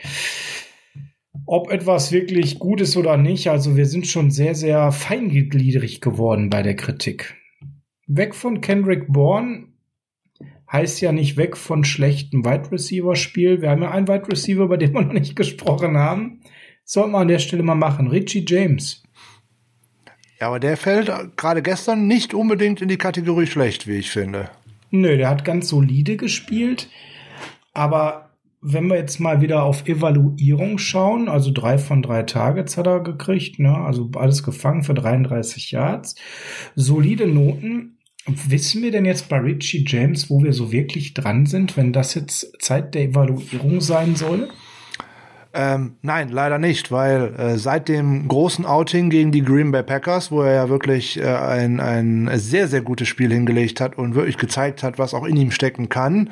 Ob 1.45 1.71
etwas 1.71 2.11
wirklich 2.11 2.59
gut 2.59 2.81
ist 2.81 2.97
oder 2.97 3.17
nicht, 3.17 3.49
also 3.49 3.75
wir 3.75 3.85
sind 3.85 4.07
schon 4.07 4.31
sehr, 4.31 4.55
sehr 4.55 4.91
feingliedrig 4.91 6.01
geworden 6.01 6.49
bei 6.49 6.63
der 6.63 6.75
Kritik. 6.75 7.35
Weg 8.07 8.35
von 8.35 8.61
Kendrick 8.61 9.11
Bourne 9.11 9.74
heißt 10.71 11.01
ja 11.01 11.11
nicht 11.11 11.37
weg 11.37 11.57
von 11.57 11.83
schlechtem 11.83 12.45
Wide 12.45 12.71
Receiver 12.71 13.15
Spiel. 13.15 13.61
Wir 13.61 13.69
haben 13.69 13.83
ja 13.83 13.91
einen 13.91 14.07
Wide 14.07 14.27
Receiver, 14.29 14.63
über 14.63 14.77
den 14.77 14.93
wir 14.93 15.01
noch 15.05 15.13
nicht 15.13 15.35
gesprochen 15.35 15.97
haben. 15.97 16.41
Sollte 16.83 17.11
man 17.11 17.23
an 17.23 17.27
der 17.27 17.39
Stelle 17.39 17.63
mal 17.63 17.75
machen. 17.75 18.07
Richie 18.07 18.45
James. 18.47 19.03
Ja, 20.39 20.47
aber 20.47 20.59
der 20.59 20.77
fällt 20.77 21.37
gerade 21.37 21.61
gestern 21.61 22.07
nicht 22.07 22.33
unbedingt 22.33 22.81
in 22.81 22.87
die 22.87 22.97
Kategorie 22.97 23.47
schlecht, 23.47 23.87
wie 23.87 23.97
ich 23.97 24.11
finde. 24.11 24.49
Nö, 24.91 25.17
der 25.17 25.29
hat 25.29 25.45
ganz 25.45 25.69
solide 25.69 26.17
gespielt. 26.17 26.89
Aber 27.73 28.25
wenn 28.61 28.87
wir 28.87 28.95
jetzt 28.95 29.19
mal 29.19 29.41
wieder 29.41 29.63
auf 29.63 29.87
Evaluierung 29.87 30.77
schauen, 30.77 31.29
also 31.29 31.51
drei 31.51 31.77
von 31.77 32.01
drei 32.01 32.23
Targets 32.23 32.77
hat 32.77 32.87
er 32.87 33.01
gekriegt, 33.01 33.59
ne? 33.59 33.77
also 33.77 34.09
alles 34.15 34.43
gefangen 34.43 34.83
für 34.83 34.93
33 34.93 35.71
Yards. 35.71 36.15
Solide 36.75 37.27
Noten. 37.27 37.94
Wissen 38.27 38.81
wir 38.81 38.91
denn 38.91 39.05
jetzt 39.05 39.29
bei 39.29 39.37
Richie 39.37 39.85
James, 39.85 40.29
wo 40.31 40.43
wir 40.43 40.51
so 40.51 40.71
wirklich 40.71 41.13
dran 41.13 41.45
sind, 41.45 41.77
wenn 41.77 41.93
das 41.93 42.15
jetzt 42.15 42.57
Zeit 42.59 42.95
der 42.95 43.03
Evaluierung 43.03 43.81
sein 43.81 44.15
soll? 44.15 44.49
Ähm, 45.53 45.95
nein, 46.01 46.29
leider 46.29 46.57
nicht, 46.57 46.91
weil 46.91 47.33
äh, 47.35 47.57
seit 47.57 47.87
dem 47.87 48.27
großen 48.27 48.65
Outing 48.65 49.09
gegen 49.09 49.31
die 49.31 49.43
Green 49.43 49.71
Bay 49.71 49.83
Packers, 49.83 50.31
wo 50.31 50.41
er 50.41 50.53
ja 50.53 50.69
wirklich 50.69 51.17
äh, 51.17 51.23
ein, 51.23 51.79
ein 51.79 52.29
sehr, 52.33 52.67
sehr 52.67 52.81
gutes 52.81 53.07
Spiel 53.07 53.31
hingelegt 53.31 53.79
hat 53.79 53.97
und 53.97 54.15
wirklich 54.15 54.37
gezeigt 54.37 54.83
hat, 54.83 54.97
was 54.97 55.13
auch 55.13 55.23
in 55.23 55.37
ihm 55.37 55.51
stecken 55.51 55.87
kann, 55.87 56.31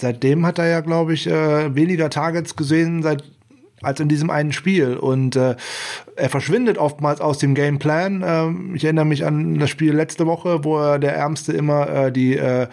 seitdem 0.00 0.44
hat 0.46 0.58
er 0.58 0.66
ja, 0.66 0.80
glaube 0.80 1.12
ich, 1.14 1.28
äh, 1.28 1.74
weniger 1.76 2.10
Targets 2.10 2.56
gesehen 2.56 3.02
seit 3.02 3.22
als 3.82 4.00
in 4.00 4.08
diesem 4.08 4.30
einen 4.30 4.52
Spiel. 4.52 4.96
Und 4.96 5.36
äh, 5.36 5.56
er 6.16 6.28
verschwindet 6.30 6.78
oftmals 6.78 7.20
aus 7.20 7.38
dem 7.38 7.54
Gameplan. 7.54 8.24
Ähm, 8.26 8.74
ich 8.74 8.84
erinnere 8.84 9.04
mich 9.04 9.24
an 9.24 9.58
das 9.58 9.70
Spiel 9.70 9.92
letzte 9.92 10.26
Woche, 10.26 10.64
wo 10.64 10.78
er 10.78 10.98
der 10.98 11.14
Ärmste 11.14 11.52
immer 11.52 11.88
äh, 11.88 12.12
die 12.12 12.36
äh, 12.36 12.68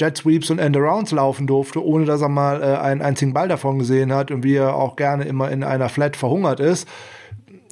Jet 0.00 0.16
Sweeps 0.16 0.50
und 0.50 0.58
Endarounds 0.58 1.12
laufen 1.12 1.46
durfte, 1.46 1.84
ohne 1.84 2.04
dass 2.04 2.20
er 2.20 2.28
mal 2.28 2.62
äh, 2.62 2.76
einen 2.78 3.02
einzigen 3.02 3.32
Ball 3.32 3.48
davon 3.48 3.78
gesehen 3.78 4.12
hat 4.12 4.30
und 4.30 4.42
wie 4.42 4.56
er 4.56 4.74
auch 4.74 4.96
gerne 4.96 5.24
immer 5.24 5.50
in 5.50 5.62
einer 5.62 5.88
Flat 5.88 6.16
verhungert 6.16 6.60
ist. 6.60 6.88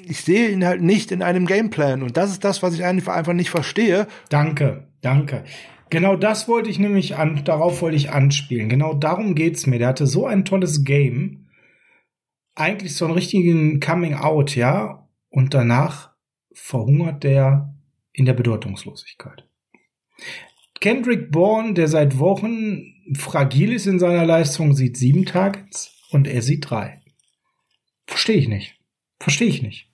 Ich 0.04 0.20
sehe 0.22 0.48
ihn 0.48 0.64
halt 0.64 0.82
nicht 0.82 1.12
in 1.12 1.22
einem 1.22 1.46
Gameplan 1.46 2.02
und 2.02 2.16
das 2.16 2.30
ist 2.30 2.44
das, 2.44 2.62
was 2.62 2.74
ich 2.74 2.84
einfach 2.84 3.32
nicht 3.32 3.50
verstehe. 3.50 4.06
Danke, 4.28 4.84
danke. 5.00 5.44
Genau 5.90 6.16
das 6.16 6.48
wollte 6.48 6.70
ich 6.70 6.78
nämlich 6.78 7.16
an, 7.16 7.42
darauf 7.44 7.82
wollte 7.82 7.96
ich 7.96 8.10
anspielen. 8.10 8.70
Genau 8.70 8.94
darum 8.94 9.34
geht's 9.34 9.66
mir. 9.66 9.78
Der 9.78 9.88
hatte 9.88 10.06
so 10.06 10.26
ein 10.26 10.46
tolles 10.46 10.84
Game 10.84 11.41
eigentlich 12.54 12.94
so 12.94 13.06
einen 13.06 13.14
richtigen 13.14 13.80
Coming 13.80 14.14
Out, 14.14 14.54
ja, 14.56 15.08
und 15.30 15.54
danach 15.54 16.10
verhungert 16.52 17.24
der 17.24 17.74
in 18.12 18.26
der 18.26 18.34
Bedeutungslosigkeit. 18.34 19.48
Kendrick 20.80 21.30
Bourne, 21.30 21.74
der 21.74 21.88
seit 21.88 22.18
Wochen 22.18 22.82
fragil 23.16 23.72
ist 23.72 23.86
in 23.86 23.98
seiner 23.98 24.26
Leistung, 24.26 24.74
sieht 24.74 24.96
sieben 24.96 25.24
Targets 25.24 25.94
und 26.10 26.26
er 26.26 26.42
sieht 26.42 26.68
drei. 26.68 27.00
Verstehe 28.06 28.36
ich 28.36 28.48
nicht. 28.48 28.78
Verstehe 29.20 29.48
ich 29.48 29.62
nicht. 29.62 29.88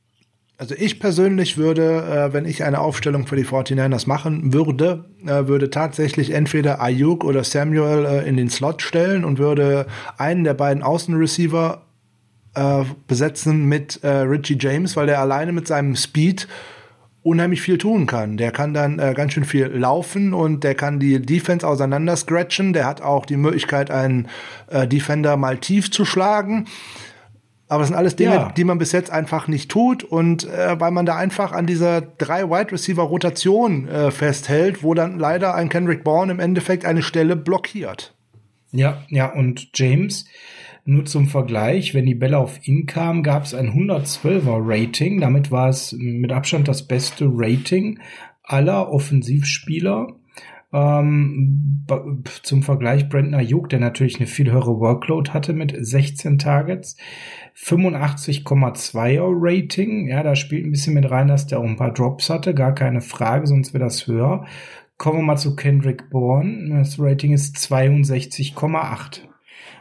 Also 0.57 0.75
ich 0.75 0.99
persönlich 0.99 1.57
würde, 1.57 2.03
äh, 2.03 2.33
wenn 2.33 2.45
ich 2.45 2.65
eine 2.65 2.81
Aufstellung 2.81 3.29
für 3.29 3.37
die 3.37 3.45
49ers 3.45 4.09
machen 4.09 4.53
würde, 4.53 5.05
äh, 5.25 5.47
würde 5.47 5.71
tatsächlich 5.71 6.33
entweder 6.33 6.81
Ayuk 6.81 7.23
oder 7.23 7.45
Samuel 7.45 8.05
äh, 8.05 8.29
in 8.29 8.37
den 8.37 8.51
Slot 8.51 8.83
stellen 8.83 9.25
und 9.25 9.39
würde 9.39 9.87
einen 10.17 10.43
der 10.43 10.55
beiden 10.55 10.83
Außenreceiver 10.83 11.88
äh, 12.55 12.85
besetzen 13.07 13.67
mit 13.67 14.03
äh, 14.03 14.09
Richie 14.09 14.59
James, 14.59 14.97
weil 14.97 15.07
der 15.07 15.21
alleine 15.21 15.53
mit 15.53 15.67
seinem 15.67 15.97
Speed 15.97 16.49
unheimlich 17.23 17.61
viel 17.61 17.79
tun 17.79 18.07
kann. 18.07 18.37
Der 18.37 18.53
kann 18.53 18.73
dann 18.73 18.99
äh, 18.99 19.13
ganz 19.15 19.33
schön 19.35 19.45
viel 19.45 19.67
laufen 19.67 20.33
und 20.33 20.65
der 20.65 20.75
kann 20.75 20.99
die 20.99 21.21
Defense 21.21 21.67
auseinander 21.67 22.17
scratchen. 22.17 22.73
Der 22.73 22.87
hat 22.87 23.03
auch 23.03 23.27
die 23.27 23.37
Möglichkeit, 23.37 23.91
einen 23.91 24.29
äh, 24.69 24.87
Defender 24.87 25.37
mal 25.37 25.59
tief 25.59 25.91
zu 25.91 26.05
schlagen. 26.05 26.67
Aber 27.69 27.81
das 27.81 27.89
sind 27.89 27.97
alles 27.99 28.17
Dinge, 28.17 28.35
ja. 28.35 28.53
die 28.57 28.65
man 28.65 28.79
bis 28.79 28.93
jetzt 28.93 29.11
einfach 29.11 29.47
nicht 29.47 29.71
tut 29.71 30.03
und 30.03 30.45
äh, 30.45 30.81
weil 30.81 30.91
man 30.91 31.05
da 31.05 31.17
einfach 31.17 31.53
an 31.53 31.67
dieser 31.67 32.01
drei 32.01 32.49
Wide 32.49 32.73
Receiver 32.73 33.03
Rotation 33.03 33.87
äh, 33.89 34.11
festhält, 34.11 34.83
wo 34.83 34.95
dann 34.95 35.19
leider 35.19 35.55
ein 35.55 35.69
Kendrick 35.69 36.03
Bourne 36.03 36.33
im 36.33 36.41
Endeffekt 36.41 36.87
eine 36.87 37.03
Stelle 37.03 37.37
blockiert. 37.37 38.15
Ja, 38.73 39.03
ja 39.09 39.27
und 39.31 39.69
James 39.75 40.25
nur 40.89 41.05
zum 41.05 41.27
Vergleich, 41.27 41.93
wenn 41.93 42.07
die 42.07 42.15
Bälle 42.15 42.39
auf 42.39 42.67
ihn 42.67 42.87
kamen, 42.87 43.23
gab 43.23 43.45
es 43.45 43.53
ein 43.53 43.69
112er 43.69 44.57
Rating. 44.59 45.21
Damit 45.21 45.51
war 45.51 45.69
es 45.69 45.93
mit 45.93 46.33
Abstand 46.33 46.67
das 46.67 46.89
beste 46.89 47.29
Rating 47.31 48.01
aller 48.43 48.91
Offensivspieler. 48.91 50.09
Ähm, 50.73 51.85
zum 52.43 52.63
Vergleich 52.63 53.11
Brandon 53.11 53.35
Ayuk, 53.35 53.69
der 53.69 53.81
natürlich 53.81 54.17
eine 54.17 54.27
viel 54.27 54.51
höhere 54.51 54.81
Workload 54.81 55.33
hatte 55.33 55.53
mit 55.53 55.75
16 55.79 56.39
Targets. 56.39 56.97
85,2er 57.55 59.29
Rating. 59.31 60.09
Ja, 60.09 60.23
da 60.23 60.35
spielt 60.37 60.65
ein 60.65 60.71
bisschen 60.71 60.95
mit 60.95 61.11
rein, 61.11 61.29
dass 61.29 61.47
der 61.47 61.61
auch 61.61 61.65
ein 61.65 61.77
paar 61.77 61.93
Drops 61.93 62.31
hatte. 62.31 62.55
Gar 62.55 62.75
keine 62.75 63.03
Frage, 63.03 63.47
sonst 63.47 63.75
wäre 63.75 63.85
das 63.85 64.07
höher. 64.07 64.47
Kommen 64.97 65.19
wir 65.19 65.25
mal 65.25 65.37
zu 65.37 65.55
Kendrick 65.55 66.09
Bourne. 66.09 66.79
Das 66.79 66.99
Rating 66.99 67.35
ist 67.35 67.57
62,8. 67.57 69.28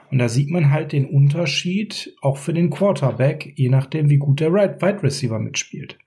Und 0.10 0.20
da 0.20 0.30
sieht 0.30 0.50
man 0.50 0.72
halt 0.72 0.94
den 0.94 1.06
Unterschied 1.06 2.16
auch 2.22 2.38
für 2.38 2.54
den 2.54 2.70
Quarterback, 2.70 3.54
je 3.56 3.70
nachdem, 3.70 4.10
wie 4.10 4.18
gut 4.18 4.40
der 4.40 4.54
Wide 4.54 5.04
Receiver 5.04 5.40
mitspielt. 5.40 5.98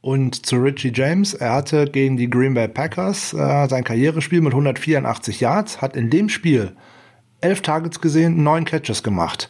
Und 0.00 0.46
zu 0.46 0.56
Richie 0.56 0.90
James, 0.92 1.34
er 1.34 1.52
hatte 1.52 1.86
gegen 1.86 2.16
die 2.16 2.28
Green 2.28 2.54
Bay 2.54 2.66
Packers 2.66 3.32
äh, 3.34 3.68
sein 3.68 3.84
Karrierespiel 3.84 4.40
mit 4.40 4.52
184 4.52 5.40
Yards, 5.40 5.80
hat 5.80 5.96
in 5.96 6.10
dem 6.10 6.28
Spiel 6.28 6.72
elf 7.40 7.60
Targets 7.60 8.00
gesehen, 8.00 8.42
neun 8.42 8.64
Catches 8.64 9.02
gemacht. 9.02 9.48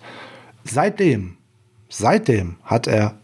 Seitdem, 0.65 1.37
seitdem 1.89 2.57
hat 2.65 2.87
er 2.87 3.19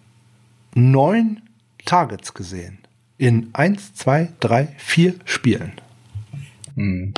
neun 0.74 1.43
Targets 1.85 2.35
gesehen. 2.35 2.79
In 3.18 3.51
eins, 3.53 3.95
zwei, 3.95 4.33
drei, 4.41 4.68
vier 4.79 5.14
Spielen. 5.24 5.72
Hm. 6.76 7.12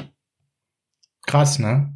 Krass, 1.27 1.59
ne? 1.59 1.93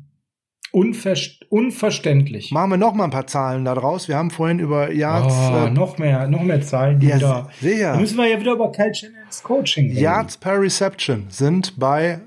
Unver 0.74 1.14
unverständlich. 1.50 2.50
Machen 2.50 2.70
wir 2.72 2.76
noch 2.76 2.94
mal 2.94 3.04
ein 3.04 3.10
paar 3.10 3.28
Zahlen 3.28 3.64
daraus. 3.64 4.08
Wir 4.08 4.16
haben 4.16 4.32
vorhin 4.32 4.58
über 4.58 4.90
Yards. 4.92 5.32
Oh, 5.32 5.66
äh, 5.66 5.70
noch 5.70 5.98
mehr, 5.98 6.26
noch 6.26 6.42
mehr 6.42 6.60
Zahlen. 6.62 7.00
Ja, 7.00 7.16
wieder. 7.16 7.48
sehr. 7.60 7.92
Da 7.92 8.00
müssen 8.00 8.16
wir 8.16 8.26
ja 8.26 8.40
wieder 8.40 8.54
über 8.54 8.72
Kyle 8.72 8.92
Shannons 8.92 9.42
Coaching 9.44 9.90
reden. 9.90 10.00
Yards 10.00 10.36
per 10.36 10.60
Reception 10.60 11.26
sind 11.28 11.78
bei 11.78 12.20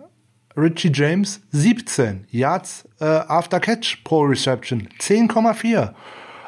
Richie 0.56 0.92
James 0.94 1.42
17. 1.52 2.26
Yards 2.32 2.88
äh, 3.02 3.04
after 3.04 3.60
Catch 3.60 4.04
pro 4.06 4.22
Reception 4.22 4.88
10,4. 4.98 5.92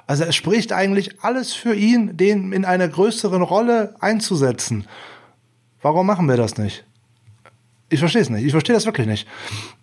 Also 0.07 0.23
es 0.23 0.35
spricht 0.35 0.71
eigentlich 0.71 1.21
alles 1.21 1.53
für 1.53 1.75
ihn, 1.75 2.15
den 2.15 2.53
in 2.53 2.63
einer 2.63 2.87
größeren 2.87 3.41
Rolle 3.41 3.95
einzusetzen. 3.99 4.87
Warum 5.81 6.07
machen 6.07 6.29
wir 6.29 6.37
das 6.37 6.57
nicht? 6.57 6.85
Ich 7.91 7.99
verstehe 7.99 8.21
es 8.21 8.29
nicht. 8.29 8.45
Ich 8.45 8.51
verstehe 8.51 8.75
das 8.75 8.85
wirklich 8.85 9.07
nicht. 9.07 9.27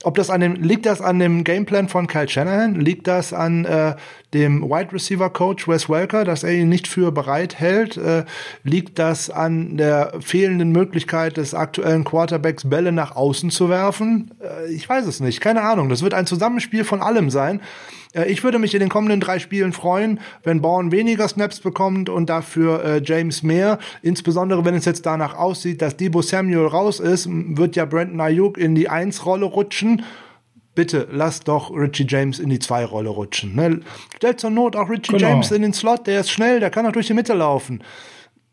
Ob 0.04 0.14
das 0.14 0.30
an 0.30 0.40
dem, 0.40 0.54
liegt 0.54 0.86
das 0.86 1.00
an 1.00 1.18
dem 1.18 1.42
Gameplan 1.42 1.88
von 1.88 2.06
Kyle 2.06 2.28
Shanahan? 2.28 2.76
Liegt 2.76 3.08
das 3.08 3.32
an 3.32 3.64
äh, 3.64 3.96
dem 4.32 4.62
Wide 4.62 4.92
Receiver 4.92 5.28
Coach 5.28 5.66
Wes 5.66 5.88
Welker, 5.88 6.24
dass 6.24 6.44
er 6.44 6.52
ihn 6.52 6.68
nicht 6.68 6.86
für 6.86 7.10
bereit 7.10 7.58
hält? 7.58 7.96
Äh, 7.96 8.24
liegt 8.62 9.00
das 9.00 9.28
an 9.28 9.76
der 9.76 10.14
fehlenden 10.20 10.70
Möglichkeit 10.70 11.36
des 11.36 11.52
aktuellen 11.52 12.04
Quarterbacks, 12.04 12.70
Bälle 12.70 12.92
nach 12.92 13.16
außen 13.16 13.50
zu 13.50 13.68
werfen? 13.68 14.30
Äh, 14.40 14.72
ich 14.72 14.88
weiß 14.88 15.04
es 15.06 15.18
nicht. 15.18 15.40
Keine 15.40 15.62
Ahnung. 15.62 15.88
Das 15.88 16.02
wird 16.02 16.14
ein 16.14 16.26
Zusammenspiel 16.26 16.84
von 16.84 17.02
allem 17.02 17.28
sein. 17.28 17.60
Äh, 18.16 18.30
ich 18.30 18.42
würde 18.42 18.58
mich 18.58 18.74
in 18.74 18.80
den 18.80 18.88
kommenden 18.88 19.20
drei 19.20 19.38
Spielen 19.38 19.72
freuen, 19.72 20.20
wenn 20.42 20.62
Bourne 20.62 20.90
weniger 20.90 21.28
Snaps 21.28 21.60
bekommt 21.60 22.08
und 22.08 22.28
dafür 22.28 22.84
äh, 22.84 23.02
James 23.04 23.42
mehr. 23.42 23.78
Insbesondere 24.02 24.64
wenn 24.64 24.74
es 24.74 24.84
jetzt 24.84 25.06
danach 25.06 25.34
aussieht, 25.34 25.82
dass 25.82 25.96
Debo 25.96 26.22
Samuel 26.22 26.66
raus 26.66 27.00
ist, 27.00 27.28
wird 27.30 27.76
ja 27.76 27.84
Brandon 27.84 28.20
Ayuk 28.20 28.58
in 28.58 28.74
die 28.74 28.88
Eins-Rolle 28.88 29.46
rutschen. 29.46 30.02
Bitte 30.74 31.08
lass 31.10 31.40
doch 31.40 31.70
Richie 31.70 32.06
James 32.06 32.38
in 32.38 32.50
die 32.50 32.58
Zwei-Rolle 32.58 33.08
rutschen. 33.08 33.54
Ne? 33.54 33.80
Stellt 34.16 34.40
zur 34.40 34.50
Not 34.50 34.76
auch 34.76 34.90
Richie 34.90 35.12
genau. 35.12 35.28
James 35.28 35.50
in 35.50 35.62
den 35.62 35.72
Slot, 35.72 36.06
der 36.06 36.20
ist 36.20 36.30
schnell, 36.30 36.60
der 36.60 36.70
kann 36.70 36.86
auch 36.86 36.92
durch 36.92 37.06
die 37.06 37.14
Mitte 37.14 37.32
laufen. 37.32 37.82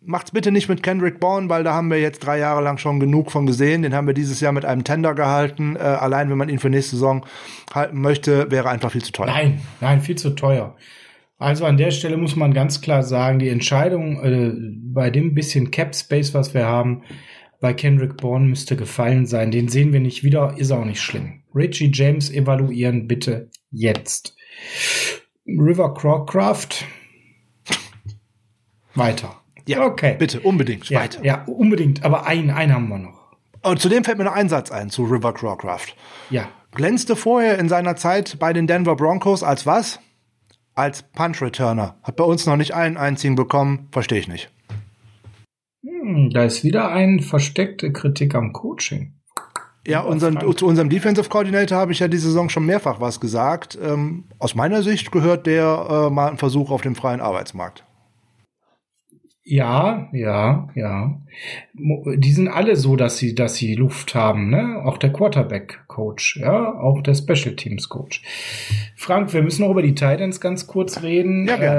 Macht's 0.06 0.32
bitte 0.32 0.52
nicht 0.52 0.68
mit 0.68 0.84
Kendrick 0.84 1.20
Bourne, 1.20 1.50
weil 1.50 1.64
da 1.64 1.74
haben 1.74 1.90
wir 1.90 2.00
jetzt 2.00 2.20
drei 2.20 2.38
Jahre 2.38 2.62
lang 2.62 2.78
schon 2.78 3.00
genug 3.00 3.32
von 3.32 3.46
gesehen. 3.46 3.84
Den 3.84 3.94
haben 3.94 4.08
wir 4.08 4.14
dieses 4.14 4.40
Jahr 4.42 4.52
mit 4.52 4.66
einem 4.66 4.84
Tender 4.84 5.14
gehalten. 5.16 5.76
Äh, 5.76 5.80
allein 5.80 6.30
wenn 6.30 6.38
man 6.38 6.50
ihn 6.50 6.60
für 6.60 6.70
nächste 6.70 6.98
Saison 6.98 7.26
halten 7.74 8.02
möchte, 8.02 8.52
wäre 8.52 8.70
einfach 8.70 8.92
viel 8.92 9.04
zu 9.04 9.12
teuer. 9.12 9.28
Nein, 9.28 9.62
nein, 9.80 10.02
viel 10.02 10.18
zu 10.18 10.32
teuer. 10.32 10.76
Also 11.38 11.66
an 11.66 11.78
der 11.78 11.92
Stelle 11.92 12.18
muss 12.18 12.36
man 12.36 12.54
ganz 12.54 12.82
klar 12.82 13.04
sagen, 13.04 13.40
die 13.40 13.50
Entscheidung 13.50 14.24
äh, 14.24 14.54
bei 14.94 15.10
dem 15.10 15.34
bisschen 15.34 15.72
Cap 15.72 15.96
Space, 15.96 16.34
was 16.34 16.54
wir 16.54 16.66
haben, 16.66 17.04
bei 17.60 17.74
Kendrick 17.74 18.18
Bourne 18.18 18.48
müsste 18.48 18.76
gefallen 18.76 19.26
sein. 19.26 19.52
Den 19.52 19.70
sehen 19.70 19.94
wir 19.94 20.00
nicht 20.00 20.24
wieder, 20.24 20.56
ist 20.58 20.72
auch 20.72 20.86
nicht 20.86 21.02
schlimm. 21.02 21.44
Richie 21.56 21.92
James 21.94 22.30
evaluieren 22.30 23.08
bitte 23.08 23.50
jetzt. 23.72 24.36
River 25.48 25.94
Crawcraft. 25.94 26.86
Weiter. 28.96 29.43
Ja, 29.68 29.86
okay. 29.86 30.16
Bitte, 30.18 30.42
unbedingt. 30.42 30.90
Ja, 30.90 31.02
weiter. 31.02 31.24
Ja, 31.24 31.44
unbedingt. 31.46 32.04
Aber 32.04 32.26
einen, 32.26 32.50
einen 32.50 32.74
haben 32.74 32.90
wir 32.90 32.98
noch. 32.98 33.32
Und 33.62 33.80
zudem 33.80 34.04
fällt 34.04 34.18
mir 34.18 34.26
noch 34.26 34.36
ein 34.36 34.50
Satz 34.50 34.72
ein 34.72 34.90
zu 34.90 35.04
River 35.06 35.34
Crawcraft. 35.34 35.96
Ja. 36.30 36.50
Glänzte 36.72 37.16
vorher 37.16 37.60
in 37.60 37.70
seiner 37.70 37.96
Zeit 37.96 38.38
bei 38.40 38.52
den 38.52 38.68
Denver 38.68 38.96
Broncos 38.96 39.44
als 39.44 39.66
was? 39.66 40.00
als 40.76 41.04
Punch-Returner. 41.04 41.96
Hat 42.04 42.16
bei 42.16 42.24
uns 42.24 42.46
noch 42.46 42.58
nicht 42.58 42.74
einen 42.74 42.98
einzigen 42.98 43.36
bekommen, 43.36 43.88
verstehe 43.92 44.20
ich 44.20 44.28
nicht. 44.28 44.52
Hm, 45.84 46.30
da 46.32 46.44
ist 46.44 46.64
wieder 46.64 46.90
eine 46.90 47.22
versteckte 47.22 47.92
Kritik 47.92 48.36
am 48.36 48.54
Coaching. 48.54 49.14
Ja, 49.86 50.00
unseren, 50.00 50.40
zu 50.56 50.66
unserem 50.66 50.90
Defensive 50.90 51.28
Coordinator 51.28 51.78
habe 51.78 51.92
ich 51.92 52.00
ja 52.00 52.08
diese 52.08 52.28
Saison 52.28 52.48
schon 52.48 52.66
mehrfach 52.66 53.02
was 53.02 53.20
gesagt. 53.20 53.78
Ähm, 53.82 54.24
aus 54.40 54.56
meiner 54.56 54.82
Sicht 54.82 55.12
gehört 55.12 55.46
der 55.46 56.08
äh, 56.08 56.10
mal 56.10 56.30
ein 56.30 56.38
Versuch 56.38 56.72
auf 56.72 56.82
dem 56.82 56.96
freien 56.96 57.20
Arbeitsmarkt. 57.20 57.84
Ja, 59.46 60.08
ja, 60.14 60.70
ja. 60.74 61.20
Die 61.74 62.32
sind 62.32 62.48
alle 62.48 62.78
so, 62.78 62.96
dass 62.96 63.18
sie, 63.18 63.36
dass 63.36 63.56
sie 63.56 63.76
Luft 63.76 64.16
haben, 64.16 64.50
ne? 64.50 64.82
Auch 64.86 64.98
der 64.98 65.12
Quarterback-Coach, 65.12 66.38
ja, 66.38 66.80
auch 66.80 67.02
der 67.02 67.14
Special 67.14 67.54
Teams-Coach. 67.54 68.24
Frank, 68.96 69.34
wir 69.34 69.42
müssen 69.42 69.64
noch 69.64 69.72
über 69.72 69.82
die 69.82 69.96
Titans 69.96 70.40
ganz 70.40 70.66
kurz 70.66 71.02
reden. 71.02 71.46
Ja, 71.46 71.58
gern. 71.58 71.78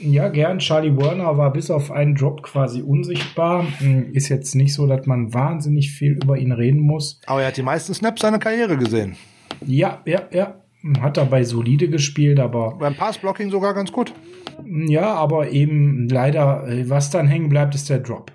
Äh, 0.00 0.08
ja, 0.08 0.28
gern. 0.28 0.60
Charlie 0.60 0.96
Werner 0.96 1.36
war 1.36 1.52
bis 1.52 1.68
auf 1.72 1.90
einen 1.90 2.14
Drop 2.14 2.44
quasi 2.44 2.80
unsichtbar. 2.80 3.66
Hm, 3.78 4.12
ist 4.12 4.28
jetzt 4.28 4.54
nicht 4.54 4.72
so, 4.72 4.86
dass 4.86 5.04
man 5.06 5.34
wahnsinnig 5.34 5.90
viel 5.90 6.12
über 6.12 6.38
ihn 6.38 6.52
reden 6.52 6.80
muss. 6.80 7.20
Aber 7.26 7.40
er 7.40 7.48
hat 7.48 7.56
die 7.56 7.62
meisten 7.62 7.92
Snaps 7.92 8.22
seiner 8.22 8.38
Karriere 8.38 8.76
gesehen. 8.76 9.16
Ja, 9.66 10.00
ja, 10.04 10.22
ja. 10.30 10.59
Hat 11.00 11.16
dabei 11.16 11.44
solide 11.44 11.88
gespielt, 11.88 12.40
aber. 12.40 12.76
Beim 12.78 12.94
Passblocking 12.94 13.50
sogar 13.50 13.74
ganz 13.74 13.92
gut. 13.92 14.14
Ja, 14.64 15.14
aber 15.14 15.50
eben 15.50 16.08
leider, 16.08 16.66
äh, 16.68 16.88
was 16.88 17.10
dann 17.10 17.26
hängen 17.26 17.48
bleibt, 17.48 17.74
ist 17.74 17.90
der 17.90 17.98
Drop. 17.98 18.32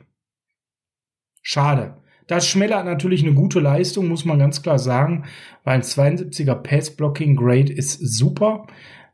Schade. 1.42 1.98
Das 2.28 2.48
schmälert 2.48 2.86
natürlich 2.86 3.24
eine 3.24 3.36
gute 3.36 3.60
Leistung, 3.60 4.08
muss 4.08 4.26
man 4.26 4.40
ganz 4.40 4.64
klar 4.64 4.80
sagen, 4.80 5.26
weil 5.64 5.76
ein 5.76 5.82
72er 5.84 6.56
Pass-Blocking 6.56 7.36
Grade 7.36 7.72
ist 7.72 8.00
super. 8.00 8.66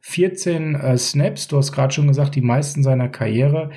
14 0.02 0.76
äh, 0.76 0.98
Snaps, 0.98 1.48
du 1.48 1.58
hast 1.58 1.74
gerade 1.74 1.94
schon 1.94 2.08
gesagt, 2.08 2.36
die 2.36 2.42
meisten 2.42 2.84
seiner 2.84 3.10
Karriere. 3.10 3.72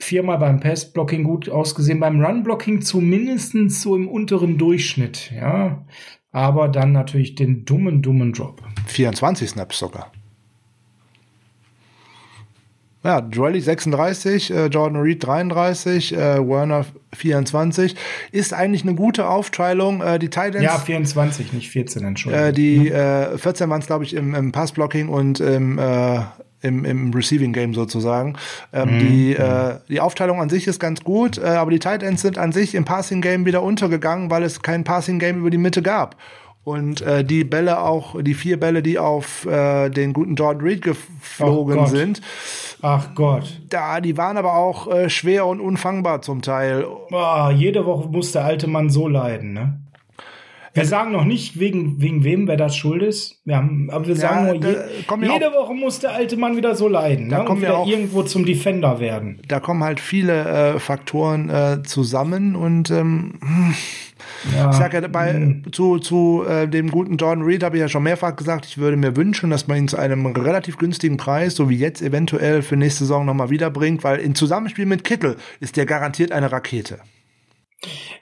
Viermal 0.00 0.38
beim 0.38 0.60
Pass-Blocking 0.60 1.24
gut 1.24 1.48
ausgesehen, 1.48 2.00
beim 2.00 2.24
Run-Blocking 2.24 2.82
zumindest 2.82 3.54
so 3.80 3.94
im 3.94 4.08
unteren 4.08 4.58
Durchschnitt, 4.58 5.30
ja. 5.30 5.86
Aber 6.32 6.68
dann 6.68 6.92
natürlich 6.92 7.34
den 7.34 7.64
dummen, 7.64 8.02
dummen 8.02 8.32
Drop. 8.32 8.62
24 8.86 9.50
Snaps 9.50 9.78
sogar. 9.78 10.12
Ja, 13.02 13.22
Drelly 13.22 13.60
36, 13.60 14.50
äh, 14.50 14.66
Jordan 14.66 15.00
Reed 15.00 15.24
33, 15.24 16.12
äh, 16.12 16.46
Werner 16.46 16.84
24. 17.14 17.96
Ist 18.30 18.52
eigentlich 18.52 18.82
eine 18.82 18.94
gute 18.94 19.26
Aufteilung. 19.26 20.02
Äh, 20.02 20.18
die 20.18 20.28
Titans. 20.28 20.62
Ja, 20.62 20.78
24, 20.78 21.54
nicht 21.54 21.70
14, 21.70 22.04
Entschuldigung. 22.04 22.48
Äh, 22.48 22.52
die 22.52 22.90
äh, 22.90 23.38
14 23.38 23.70
waren 23.70 23.80
es, 23.80 23.86
glaube 23.86 24.04
ich, 24.04 24.12
im, 24.14 24.34
im 24.34 24.52
Passblocking 24.52 25.08
und 25.08 25.40
im, 25.40 25.78
äh, 25.78 26.20
im, 26.62 26.84
im 26.84 27.12
Receiving 27.12 27.52
Game 27.52 27.74
sozusagen. 27.74 28.36
Ähm, 28.72 28.94
mhm. 28.94 28.98
die, 29.00 29.32
äh, 29.34 29.76
die 29.88 30.00
Aufteilung 30.00 30.40
an 30.40 30.48
sich 30.48 30.66
ist 30.66 30.78
ganz 30.80 31.02
gut, 31.02 31.38
äh, 31.38 31.42
aber 31.42 31.70
die 31.70 31.78
Tight 31.78 32.02
Ends 32.02 32.22
sind 32.22 32.38
an 32.38 32.52
sich 32.52 32.74
im 32.74 32.84
Passing 32.84 33.20
Game 33.20 33.46
wieder 33.46 33.62
untergegangen, 33.62 34.30
weil 34.30 34.42
es 34.42 34.62
kein 34.62 34.84
Passing 34.84 35.18
Game 35.18 35.38
über 35.38 35.50
die 35.50 35.58
Mitte 35.58 35.82
gab. 35.82 36.16
Und 36.62 37.00
äh, 37.00 37.24
die 37.24 37.42
Bälle 37.44 37.80
auch, 37.80 38.22
die 38.22 38.34
vier 38.34 38.60
Bälle, 38.60 38.82
die 38.82 38.98
auf 38.98 39.46
äh, 39.46 39.88
den 39.88 40.12
guten 40.12 40.34
Jordan 40.34 40.62
Reed 40.62 40.82
geflogen 40.82 41.86
sind, 41.86 42.20
Ach 42.82 43.14
Gott. 43.14 43.60
Da, 43.68 44.00
die 44.00 44.16
waren 44.16 44.36
aber 44.36 44.54
auch 44.54 44.86
äh, 44.86 45.10
schwer 45.10 45.46
und 45.46 45.60
unfangbar 45.60 46.22
zum 46.22 46.42
Teil. 46.42 46.86
Boah, 47.10 47.50
jede 47.50 47.84
Woche 47.84 48.08
muss 48.08 48.32
der 48.32 48.44
alte 48.44 48.66
Mann 48.66 48.90
so 48.90 49.06
leiden, 49.06 49.52
ne? 49.52 49.80
Wir 50.72 50.84
sagen 50.84 51.10
noch 51.10 51.24
nicht, 51.24 51.58
wegen, 51.58 52.00
wegen 52.00 52.22
wem 52.22 52.46
wer 52.46 52.56
das 52.56 52.76
schuld 52.76 53.02
ist. 53.02 53.40
Wir 53.44 53.56
haben, 53.56 53.90
aber 53.90 54.06
wir 54.06 54.16
sagen 54.16 54.46
ja, 54.46 54.54
nur, 54.54 54.64
je, 54.64 55.32
jede 55.32 55.52
Woche 55.52 55.74
muss 55.74 55.98
der 55.98 56.12
alte 56.12 56.36
Mann 56.36 56.56
wieder 56.56 56.76
so 56.76 56.86
leiden 56.86 57.28
da 57.28 57.42
ne? 57.42 57.48
und 57.48 57.60
wieder 57.60 57.78
auch, 57.78 57.88
irgendwo 57.88 58.22
zum 58.22 58.44
Defender 58.44 59.00
werden. 59.00 59.42
Da 59.48 59.58
kommen 59.58 59.82
halt 59.82 59.98
viele 59.98 60.74
äh, 60.74 60.78
Faktoren 60.78 61.50
äh, 61.50 61.82
zusammen 61.82 62.54
und 62.54 62.90
ähm, 62.90 63.34
ja, 64.54 64.70
ich 64.70 64.76
sage 64.76 65.00
ja 65.00 65.08
bei, 65.08 65.32
hm. 65.32 65.72
zu, 65.72 65.98
zu 65.98 66.44
äh, 66.48 66.68
dem 66.68 66.90
guten 66.90 67.16
Jordan 67.16 67.44
Reed 67.44 67.64
habe 67.64 67.76
ich 67.76 67.80
ja 67.80 67.88
schon 67.88 68.04
mehrfach 68.04 68.36
gesagt, 68.36 68.64
ich 68.66 68.78
würde 68.78 68.96
mir 68.96 69.16
wünschen, 69.16 69.50
dass 69.50 69.66
man 69.66 69.78
ihn 69.78 69.88
zu 69.88 69.96
einem 69.96 70.24
relativ 70.26 70.78
günstigen 70.78 71.16
Preis, 71.16 71.56
so 71.56 71.68
wie 71.68 71.76
jetzt 71.76 72.00
eventuell 72.00 72.62
für 72.62 72.76
nächste 72.76 73.00
Saison 73.00 73.26
nochmal 73.26 73.50
wiederbringt, 73.50 74.04
weil 74.04 74.20
im 74.20 74.34
Zusammenspiel 74.34 74.86
mit 74.86 75.02
Kittel 75.04 75.36
ist 75.58 75.76
der 75.76 75.86
garantiert 75.86 76.32
eine 76.32 76.52
Rakete. 76.52 77.00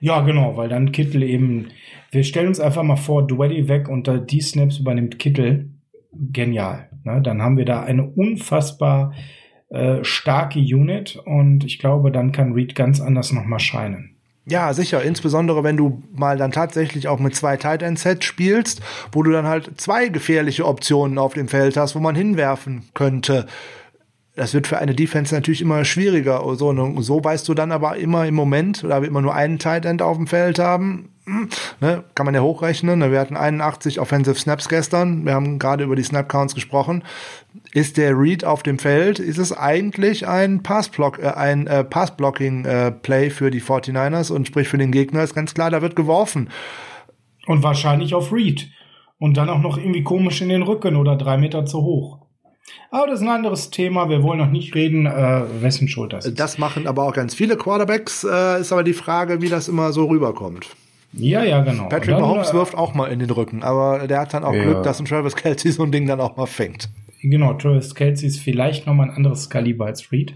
Ja, 0.00 0.20
genau, 0.20 0.56
weil 0.56 0.68
dann 0.68 0.92
Kittel 0.92 1.22
eben, 1.22 1.68
wir 2.10 2.24
stellen 2.24 2.48
uns 2.48 2.60
einfach 2.60 2.82
mal 2.82 2.96
vor, 2.96 3.26
Dwelly 3.26 3.68
weg 3.68 3.88
und 3.88 4.10
die 4.30 4.40
Snaps 4.40 4.78
übernimmt 4.78 5.18
Kittel. 5.18 5.70
Genial. 6.12 6.88
Ne? 7.04 7.20
Dann 7.22 7.42
haben 7.42 7.56
wir 7.56 7.64
da 7.64 7.82
eine 7.82 8.06
unfassbar 8.06 9.12
äh, 9.68 10.02
starke 10.02 10.58
Unit 10.58 11.20
und 11.26 11.64
ich 11.64 11.78
glaube, 11.78 12.10
dann 12.10 12.32
kann 12.32 12.52
Reed 12.52 12.74
ganz 12.74 13.00
anders 13.00 13.32
nochmal 13.32 13.60
scheinen. 13.60 14.16
Ja, 14.46 14.72
sicher. 14.72 15.02
Insbesondere 15.02 15.62
wenn 15.62 15.76
du 15.76 16.02
mal 16.14 16.38
dann 16.38 16.52
tatsächlich 16.52 17.06
auch 17.06 17.18
mit 17.18 17.34
zwei 17.34 17.58
Tight 17.58 17.82
End 17.82 17.98
Sets 17.98 18.24
spielst, 18.24 18.80
wo 19.12 19.22
du 19.22 19.30
dann 19.30 19.46
halt 19.46 19.78
zwei 19.78 20.08
gefährliche 20.08 20.66
Optionen 20.66 21.18
auf 21.18 21.34
dem 21.34 21.48
Feld 21.48 21.76
hast, 21.76 21.94
wo 21.94 22.00
man 22.00 22.14
hinwerfen 22.14 22.84
könnte. 22.94 23.46
Das 24.36 24.54
wird 24.54 24.66
für 24.66 24.78
eine 24.78 24.94
Defense 24.94 25.34
natürlich 25.34 25.60
immer 25.60 25.84
schwieriger. 25.84 26.42
So, 26.56 26.72
so 27.02 27.22
weißt 27.22 27.46
du 27.46 27.54
dann 27.54 27.72
aber 27.72 27.96
immer 27.96 28.26
im 28.26 28.34
Moment, 28.34 28.84
da 28.84 29.02
wir 29.02 29.08
immer 29.08 29.20
nur 29.20 29.34
einen 29.34 29.58
Tight 29.58 29.84
End 29.84 30.00
auf 30.00 30.16
dem 30.16 30.26
Feld 30.26 30.58
haben, 30.58 31.10
ne, 31.80 32.04
kann 32.14 32.26
man 32.26 32.34
ja 32.34 32.40
hochrechnen. 32.40 32.98
Ne, 32.98 33.12
wir 33.12 33.20
hatten 33.20 33.36
81 33.36 34.00
Offensive 34.00 34.36
Snaps 34.36 34.68
gestern. 34.68 35.24
Wir 35.24 35.34
haben 35.34 35.58
gerade 35.58 35.84
über 35.84 35.96
die 35.96 36.02
Snap 36.02 36.28
Counts 36.28 36.54
gesprochen. 36.54 37.04
Ist 37.72 37.96
der 37.96 38.18
Read 38.18 38.44
auf 38.44 38.62
dem 38.62 38.78
Feld? 38.78 39.18
Ist 39.18 39.38
es 39.38 39.56
eigentlich 39.56 40.26
ein 40.26 40.62
Passblock, 40.62 41.18
äh, 41.18 41.28
ein 41.28 41.66
äh, 41.66 41.84
Passblocking 41.84 42.64
äh, 42.64 42.90
Play 42.90 43.30
für 43.30 43.50
die 43.50 43.60
49ers 43.60 44.32
und 44.32 44.46
sprich 44.46 44.68
für 44.68 44.78
den 44.78 44.92
Gegner 44.92 45.22
ist 45.22 45.34
ganz 45.34 45.54
klar, 45.54 45.70
da 45.70 45.82
wird 45.82 45.96
geworfen. 45.96 46.50
Und 47.46 47.62
wahrscheinlich 47.62 48.14
auf 48.14 48.32
Read. 48.32 48.68
Und 49.18 49.36
dann 49.36 49.48
auch 49.48 49.60
noch 49.60 49.78
irgendwie 49.78 50.04
komisch 50.04 50.40
in 50.40 50.48
den 50.48 50.62
Rücken 50.62 50.96
oder 50.96 51.16
drei 51.16 51.38
Meter 51.38 51.64
zu 51.66 51.82
hoch. 51.82 52.18
Aber 52.90 53.06
das 53.06 53.20
ist 53.20 53.26
ein 53.26 53.32
anderes 53.32 53.70
Thema. 53.70 54.08
Wir 54.08 54.22
wollen 54.22 54.38
noch 54.38 54.50
nicht 54.50 54.74
reden, 54.74 55.06
äh, 55.06 55.42
wessen 55.60 55.88
Schuld 55.88 56.12
das 56.12 56.26
ist. 56.26 56.38
Das 56.38 56.58
machen 56.58 56.86
aber 56.86 57.04
auch 57.04 57.12
ganz 57.12 57.34
viele 57.34 57.56
Quarterbacks. 57.56 58.24
Äh, 58.24 58.60
ist 58.60 58.72
aber 58.72 58.84
die 58.84 58.92
Frage, 58.92 59.42
wie 59.42 59.48
das 59.48 59.68
immer 59.68 59.92
so 59.92 60.06
rüberkommt. 60.06 60.68
Ja, 61.18 61.44
ja, 61.44 61.62
genau. 61.62 61.88
Patrick 61.88 62.10
dann, 62.10 62.20
Mahomes 62.20 62.50
äh, 62.50 62.54
wirft 62.54 62.74
auch 62.74 62.94
mal 62.94 63.06
in 63.06 63.18
den 63.18 63.30
Rücken, 63.30 63.62
aber 63.62 64.06
der 64.06 64.20
hat 64.20 64.34
dann 64.34 64.44
auch 64.44 64.54
ja. 64.54 64.62
Glück, 64.62 64.82
dass 64.82 65.00
ein 65.00 65.06
Travis 65.06 65.36
Kelsey 65.36 65.72
so 65.72 65.82
ein 65.82 65.92
Ding 65.92 66.06
dann 66.06 66.20
auch 66.20 66.36
mal 66.36 66.46
fängt. 66.46 66.88
Genau, 67.22 67.54
Travis 67.54 67.94
Kelsey 67.94 68.28
ist 68.28 68.40
vielleicht 68.40 68.86
noch 68.86 68.94
mal 68.94 69.04
ein 69.04 69.16
anderes 69.16 69.50
Kaliber 69.50 69.86
als 69.86 70.12
Reed. 70.12 70.34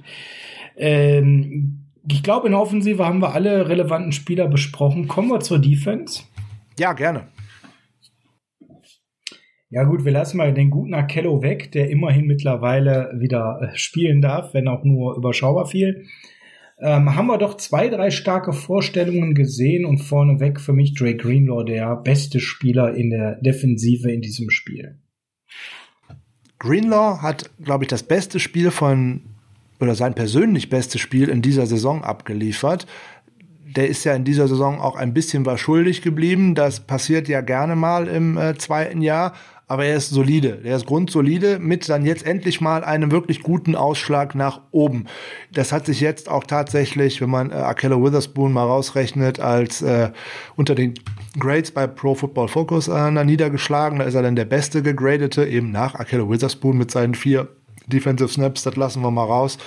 Ähm, 0.77 1.87
ich 2.09 2.23
glaube, 2.23 2.47
in 2.47 2.53
der 2.53 2.61
Offensive 2.61 3.05
haben 3.07 3.21
wir 3.21 3.35
alle 3.35 3.69
relevanten 3.69 4.13
Spieler 4.13 4.49
besprochen. 4.49 5.07
Kommen 5.07 5.29
wir 5.29 5.41
zur 5.41 5.61
Defense. 5.61 6.25
Ja, 6.79 6.93
gerne. 6.93 7.29
Ja 9.71 9.85
gut, 9.85 10.05
wir 10.05 10.13
lassen 10.13 10.37
mal 10.37 10.53
den 10.53 10.69
guten 10.69 10.93
Akello 10.93 11.43
weg, 11.43 11.73
der 11.73 11.89
immerhin 11.89 12.27
mittlerweile 12.27 13.11
wieder 13.17 13.59
äh, 13.63 13.77
spielen 13.77 14.21
darf, 14.21 14.53
wenn 14.53 14.69
auch 14.69 14.85
nur 14.85 15.17
überschaubar 15.17 15.67
viel 15.67 16.05
ähm, 16.83 17.15
haben 17.15 17.29
wir 17.29 17.39
doch 17.39 17.57
zwei, 17.57 17.89
drei 17.89 18.11
starke 18.11 18.53
Vorstellungen 18.53 19.35
gesehen 19.35 19.85
und 19.85 19.99
vorneweg 19.99 20.61
für 20.61 20.73
mich 20.73 20.95
Drake 20.95 21.19
Greenlaw 21.19 21.65
der 21.65 21.97
beste 21.97 22.41
Spieler 22.41 22.95
in 22.95 23.11
der 23.11 23.37
Defensive 23.41 24.11
in 24.11 24.21
diesem 24.21 24.51
Spiel. 24.51 24.99
Greenlaw 26.59 27.23
hat, 27.23 27.51
glaube 27.63 27.85
ich, 27.85 27.89
das 27.89 28.03
beste 28.03 28.41
Spiel 28.41 28.71
von 28.71 29.23
oder 29.81 29.95
sein 29.95 30.15
persönlich 30.15 30.71
bestes 30.71 31.01
Spiel 31.01 31.29
in 31.29 31.43
dieser 31.43 31.67
Saison 31.67 32.05
abgeliefert. 32.05 32.87
Der 33.77 33.89
ist 33.89 34.05
ja 34.05 34.15
in 34.15 34.25
dieser 34.25 34.49
Saison 34.49 34.81
auch 34.81 34.97
ein 34.97 35.15
bisschen 35.15 35.47
was 35.47 35.61
schuldig 35.61 36.03
geblieben. 36.03 36.55
Das 36.55 36.81
passiert 36.81 37.29
ja 37.29 37.41
gerne 37.41 37.75
mal 37.75 38.07
im 38.07 38.37
äh, 38.37 38.57
zweiten 38.57 39.03
Jahr 39.03 39.35
aber 39.69 39.85
er 39.87 39.97
ist 39.97 40.11
solide. 40.11 40.61
Er 40.65 40.77
ist 40.77 40.87
grundsolide 40.87 41.59
mit 41.59 41.89
dann 41.89 42.05
jetzt 42.05 42.27
endlich 42.27 42.61
mal 42.61 42.85
einem 42.85 43.11
wirklich 43.11 43.43
guten 43.43 43.75
Ausschlag 43.75 44.35
nach 44.35 44.61
oben. 44.71 45.07
Das 45.53 45.73
hat 45.73 45.87
sich 45.87 46.01
jetzt 46.01 46.29
auch 46.29 46.45
tatsächlich, 46.45 47.21
wenn 47.21 47.31
man 47.31 47.51
äh, 47.51 47.55
Akello 47.55 48.05
Witherspoon 48.05 48.53
mal 48.53 48.65
rausrechnet, 48.65 49.41
als 49.41 49.83
äh, 49.83 50.11
unter 50.57 50.75
den 50.75 50.95
Grades 51.39 51.71
bei 51.71 51.87
Pro 51.87 52.15
Football 52.15 52.49
Focus 52.49 52.89
äh, 52.89 53.11
niedergeschlagen. 53.25 53.99
Da 53.99 54.05
ist 54.05 54.15
er 54.15 54.23
dann 54.23 54.37
der 54.37 54.45
beste 54.45 54.83
gegradete, 54.83 55.47
eben 55.47 55.71
nach 55.71 55.95
Akello 55.95 56.31
Witherspoon 56.31 56.77
mit 56.77 56.91
seinen 56.91 57.15
vier 57.15 57.49
Defensive 57.93 58.29
Snaps. 58.29 58.63
Das 58.63 58.77
lassen 58.77 59.03
wir 59.03 59.11
mal 59.11 59.25
raus. 59.25 59.59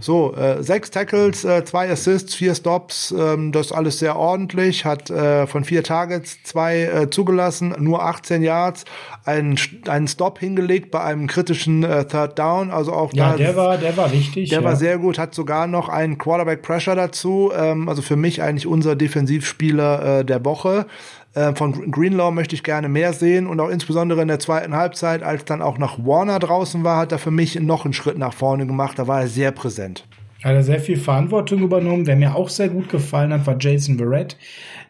So, 0.00 0.34
äh, 0.34 0.62
sechs 0.62 0.90
Tackles, 0.90 1.44
äh, 1.44 1.64
zwei 1.64 1.90
Assists, 1.90 2.34
vier 2.34 2.54
Stops, 2.54 3.14
ähm, 3.16 3.52
das 3.52 3.72
alles 3.72 3.98
sehr 3.98 4.16
ordentlich, 4.16 4.84
hat 4.84 5.08
äh, 5.10 5.46
von 5.46 5.64
vier 5.64 5.82
Targets 5.82 6.42
zwei 6.42 6.82
äh, 6.82 7.10
zugelassen, 7.10 7.74
nur 7.78 8.02
18 8.02 8.42
Yards, 8.42 8.84
einen, 9.24 9.58
einen 9.88 10.08
Stop 10.08 10.38
hingelegt 10.40 10.90
bei 10.90 11.02
einem 11.02 11.26
kritischen 11.26 11.84
äh, 11.84 12.06
Third 12.06 12.38
Down, 12.38 12.70
also 12.70 12.92
auch 12.92 13.12
ja, 13.12 13.30
da, 13.30 13.36
der 13.36 13.56
war, 13.56 13.78
der 13.78 13.96
war 13.96 14.12
wichtig. 14.12 14.50
Der 14.50 14.60
ja. 14.60 14.64
war 14.64 14.76
sehr 14.76 14.98
gut, 14.98 15.18
hat 15.18 15.34
sogar 15.34 15.66
noch 15.66 15.88
einen 15.88 16.18
Quarterback 16.18 16.62
Pressure 16.62 16.96
dazu, 16.96 17.52
ähm, 17.56 17.88
also 17.88 18.02
für 18.02 18.16
mich 18.16 18.42
eigentlich 18.42 18.66
unser 18.66 18.96
Defensivspieler 18.96 20.20
äh, 20.20 20.24
der 20.24 20.44
Woche. 20.44 20.86
Äh, 21.34 21.54
von 21.54 21.90
Greenlaw 21.90 22.30
möchte 22.30 22.54
ich 22.54 22.62
gerne 22.62 22.88
mehr 22.88 23.12
sehen 23.12 23.46
und 23.46 23.60
auch 23.60 23.68
insbesondere 23.68 24.22
in 24.22 24.28
der 24.28 24.38
zweiten 24.38 24.74
Halbzeit, 24.74 25.22
als 25.22 25.44
dann 25.44 25.62
auch 25.62 25.78
nach 25.78 25.98
Warner 25.98 26.38
draußen 26.38 26.84
war, 26.84 26.98
hat 26.98 27.12
er 27.12 27.18
für 27.18 27.30
mich 27.30 27.58
noch 27.60 27.84
einen 27.84 27.94
Schritt 27.94 28.18
nach 28.18 28.34
vorne 28.34 28.66
gemacht. 28.66 28.98
Da 28.98 29.06
war 29.06 29.22
er 29.22 29.28
sehr 29.28 29.50
präsent. 29.50 30.06
Hat 30.44 30.52
er 30.52 30.62
sehr 30.62 30.80
viel 30.80 30.98
Verantwortung 30.98 31.62
übernommen. 31.62 32.06
Wer 32.06 32.16
mir 32.16 32.34
auch 32.34 32.50
sehr 32.50 32.68
gut 32.68 32.90
gefallen 32.90 33.32
hat, 33.32 33.46
war 33.46 33.56
Jason 33.58 33.96
Verrett, 33.96 34.36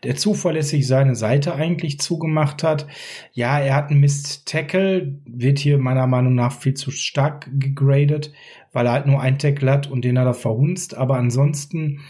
der 0.03 0.17
zuverlässig 0.17 0.85
seine 0.85 1.15
Seite 1.15 1.55
eigentlich 1.55 2.01
zugemacht 2.01 2.65
hat. 2.65 2.89
Ja, 3.33 3.61
er 3.61 3.77
hat 3.77 3.91
einen 3.91 4.01
Mist 4.01 4.47
Tackle, 4.47 5.15
wird 5.25 5.61
hier 5.61 5.79
meiner 5.79 6.09
Meinung 6.09 6.35
nach 6.35 6.53
viel 6.53 6.75
zu 6.75 6.91
stark 6.91 7.49
gegradet, 7.57 8.33
weil 8.75 8.87
er 8.87 8.93
halt 8.93 9.07
nur 9.07 9.21
ein 9.23 9.39
Tackle 9.39 9.71
hat 9.71 9.91
und 9.91 10.05
den 10.05 10.19
hat 10.19 10.27
er 10.27 10.35
verhunzt. 10.35 10.95
Aber 10.95 11.17
ansonsten 11.17 12.01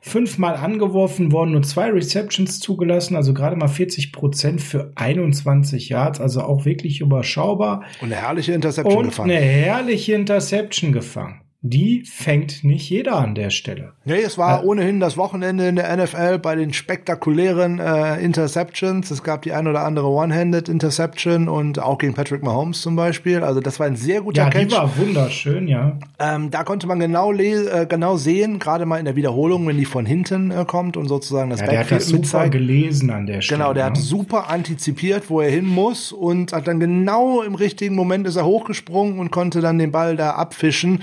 fünfmal 0.00 0.54
angeworfen 0.54 1.30
worden, 1.32 1.52
nur 1.52 1.62
zwei 1.62 1.90
Receptions 1.90 2.58
zugelassen, 2.60 3.14
also 3.14 3.34
gerade 3.34 3.56
mal 3.56 3.68
40 3.68 4.12
Prozent 4.12 4.62
für 4.62 4.92
21 4.94 5.90
Yards, 5.90 6.20
also 6.20 6.40
auch 6.40 6.64
wirklich 6.64 7.00
überschaubar. 7.00 7.84
Und 8.00 8.12
eine 8.12 8.22
herrliche 8.22 8.52
Interception 8.54 8.96
und 8.96 9.04
gefangen. 9.06 9.30
Eine 9.30 9.40
herrliche 9.40 10.14
Interception 10.14 10.92
gefangen 10.92 11.42
die 11.64 12.02
fängt 12.04 12.64
nicht 12.64 12.90
jeder 12.90 13.16
an 13.16 13.36
der 13.36 13.50
Stelle. 13.50 13.92
Nee, 14.04 14.20
es 14.20 14.36
war 14.36 14.62
äh, 14.62 14.66
ohnehin 14.66 14.98
das 14.98 15.16
Wochenende 15.16 15.68
in 15.68 15.76
der 15.76 15.96
NFL 15.96 16.40
bei 16.40 16.56
den 16.56 16.72
spektakulären 16.72 17.78
äh, 17.78 18.16
Interceptions. 18.16 19.12
Es 19.12 19.22
gab 19.22 19.42
die 19.42 19.52
ein 19.52 19.68
oder 19.68 19.84
andere 19.84 20.08
One-Handed 20.08 20.68
Interception 20.68 21.48
und 21.48 21.78
auch 21.78 21.98
gegen 21.98 22.14
Patrick 22.14 22.42
Mahomes 22.42 22.82
zum 22.82 22.96
Beispiel. 22.96 23.44
Also 23.44 23.60
das 23.60 23.78
war 23.78 23.86
ein 23.86 23.94
sehr 23.94 24.22
guter 24.22 24.42
ja, 24.42 24.50
Catch. 24.50 24.62
Ja, 24.62 24.66
die 24.66 24.74
war 24.74 24.96
wunderschön, 24.96 25.68
ja. 25.68 25.98
Ähm, 26.18 26.50
da 26.50 26.64
konnte 26.64 26.88
man 26.88 26.98
genau, 26.98 27.32
äh, 27.32 27.86
genau 27.88 28.16
sehen, 28.16 28.58
gerade 28.58 28.84
mal 28.84 28.98
in 28.98 29.04
der 29.04 29.14
Wiederholung, 29.14 29.64
wenn 29.68 29.78
die 29.78 29.84
von 29.84 30.04
hinten 30.04 30.50
äh, 30.50 30.64
kommt 30.66 30.96
und 30.96 31.06
sozusagen 31.06 31.50
das 31.50 31.60
ja, 31.60 31.68
der 31.68 31.80
hat 31.80 31.92
das 31.92 32.06
super 32.06 32.18
mitzeigt. 32.22 32.52
gelesen 32.52 33.10
an 33.10 33.26
der 33.26 33.40
Stelle. 33.40 33.60
Genau, 33.60 33.72
der 33.72 33.84
ne? 33.84 33.90
hat 33.90 33.98
super 33.98 34.50
antizipiert, 34.50 35.30
wo 35.30 35.40
er 35.40 35.50
hin 35.50 35.66
muss 35.66 36.10
und 36.10 36.52
hat 36.52 36.66
dann 36.66 36.80
genau 36.80 37.40
im 37.42 37.54
richtigen 37.54 37.94
Moment 37.94 38.26
ist 38.26 38.34
er 38.34 38.46
hochgesprungen 38.46 39.20
und 39.20 39.30
konnte 39.30 39.60
dann 39.60 39.78
den 39.78 39.92
Ball 39.92 40.16
da 40.16 40.30
abfischen 40.30 41.02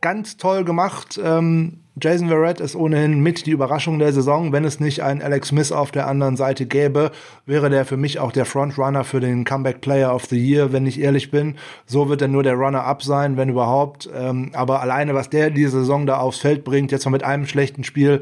ganz 0.00 0.36
toll 0.36 0.64
gemacht. 0.64 1.20
Ähm, 1.22 1.80
Jason 2.00 2.28
Verrett 2.28 2.60
ist 2.60 2.76
ohnehin 2.76 3.20
mit 3.20 3.46
die 3.46 3.50
Überraschung 3.50 3.98
der 3.98 4.12
Saison. 4.12 4.52
Wenn 4.52 4.64
es 4.64 4.78
nicht 4.78 5.02
einen 5.02 5.20
Alex 5.20 5.48
Smith 5.48 5.72
auf 5.72 5.90
der 5.90 6.06
anderen 6.06 6.36
Seite 6.36 6.66
gäbe, 6.66 7.10
wäre 7.44 7.70
der 7.70 7.84
für 7.84 7.96
mich 7.96 8.20
auch 8.20 8.30
der 8.30 8.44
Frontrunner 8.44 9.02
für 9.02 9.18
den 9.18 9.44
Comeback 9.44 9.80
Player 9.80 10.14
of 10.14 10.26
the 10.26 10.38
Year, 10.38 10.72
wenn 10.72 10.86
ich 10.86 11.00
ehrlich 11.00 11.30
bin. 11.30 11.56
So 11.86 12.08
wird 12.08 12.22
er 12.22 12.28
nur 12.28 12.44
der 12.44 12.54
Runner-up 12.54 13.02
sein, 13.02 13.36
wenn 13.36 13.48
überhaupt. 13.48 14.08
Ähm, 14.14 14.50
aber 14.52 14.80
alleine, 14.80 15.14
was 15.14 15.30
der 15.30 15.50
diese 15.50 15.80
Saison 15.80 16.06
da 16.06 16.18
aufs 16.18 16.38
Feld 16.38 16.62
bringt, 16.62 16.92
jetzt 16.92 17.04
noch 17.04 17.12
mit 17.12 17.24
einem 17.24 17.46
schlechten 17.46 17.82
Spiel 17.82 18.20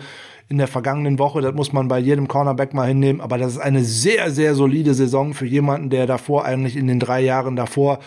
in 0.49 0.59
der 0.59 0.69
vergangenen 0.69 1.19
Woche, 1.19 1.43
das 1.43 1.55
muss 1.55 1.73
man 1.73 1.89
bei 1.89 1.99
jedem 1.99 2.29
Cornerback 2.29 2.73
mal 2.73 2.89
hinnehmen. 2.89 3.21
Aber 3.21 3.37
das 3.37 3.53
ist 3.53 3.59
eine 3.59 3.85
sehr, 3.85 4.31
sehr 4.31 4.55
solide 4.55 4.95
Saison 4.95 5.35
für 5.35 5.47
jemanden, 5.47 5.91
der 5.91 6.07
davor 6.07 6.47
eigentlich 6.47 6.77
in 6.77 6.87
den 6.87 7.01
drei 7.01 7.21
Jahren 7.21 7.57
davor 7.57 7.99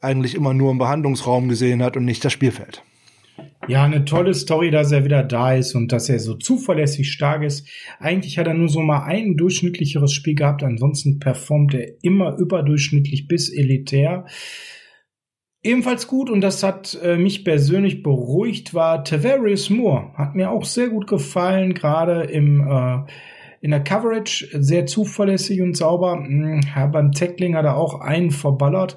eigentlich 0.00 0.36
immer 0.36 0.54
nur 0.54 0.70
im 0.70 0.78
Behandlungsraum 0.78 1.48
gesehen 1.48 1.82
hat 1.82 1.96
und 1.96 2.04
nicht 2.04 2.24
das 2.24 2.32
Spielfeld. 2.32 2.82
Ja, 3.68 3.82
eine 3.82 4.04
tolle 4.04 4.32
Story, 4.32 4.70
dass 4.70 4.92
er 4.92 5.04
wieder 5.04 5.24
da 5.24 5.54
ist 5.54 5.74
und 5.74 5.90
dass 5.90 6.08
er 6.08 6.20
so 6.20 6.34
zuverlässig 6.34 7.10
stark 7.10 7.42
ist. 7.42 7.68
Eigentlich 7.98 8.38
hat 8.38 8.46
er 8.46 8.54
nur 8.54 8.68
so 8.68 8.80
mal 8.80 9.04
ein 9.04 9.36
durchschnittlicheres 9.36 10.12
Spiel 10.12 10.36
gehabt, 10.36 10.62
ansonsten 10.62 11.18
performt 11.18 11.74
er 11.74 11.94
immer 12.02 12.36
überdurchschnittlich 12.36 13.26
bis 13.26 13.52
elitär. 13.52 14.26
Ebenfalls 15.64 16.06
gut 16.06 16.30
und 16.30 16.42
das 16.42 16.62
hat 16.62 16.96
äh, 17.02 17.16
mich 17.16 17.44
persönlich 17.44 18.04
beruhigt 18.04 18.72
war 18.72 19.02
Tavarius 19.02 19.68
Moore. 19.68 20.12
Hat 20.14 20.36
mir 20.36 20.52
auch 20.52 20.64
sehr 20.64 20.88
gut 20.88 21.08
gefallen, 21.08 21.74
gerade 21.74 22.22
im 22.22 22.60
äh, 22.60 23.10
in 23.60 23.72
der 23.72 23.82
Coverage 23.82 24.46
sehr 24.52 24.86
zuverlässig 24.86 25.60
und 25.60 25.76
sauber. 25.76 26.12
Hm, 26.12 26.60
beim 26.92 27.10
Tackling 27.10 27.56
hat 27.56 27.64
er 27.64 27.76
auch 27.76 28.00
einen 28.00 28.30
verballert. 28.30 28.96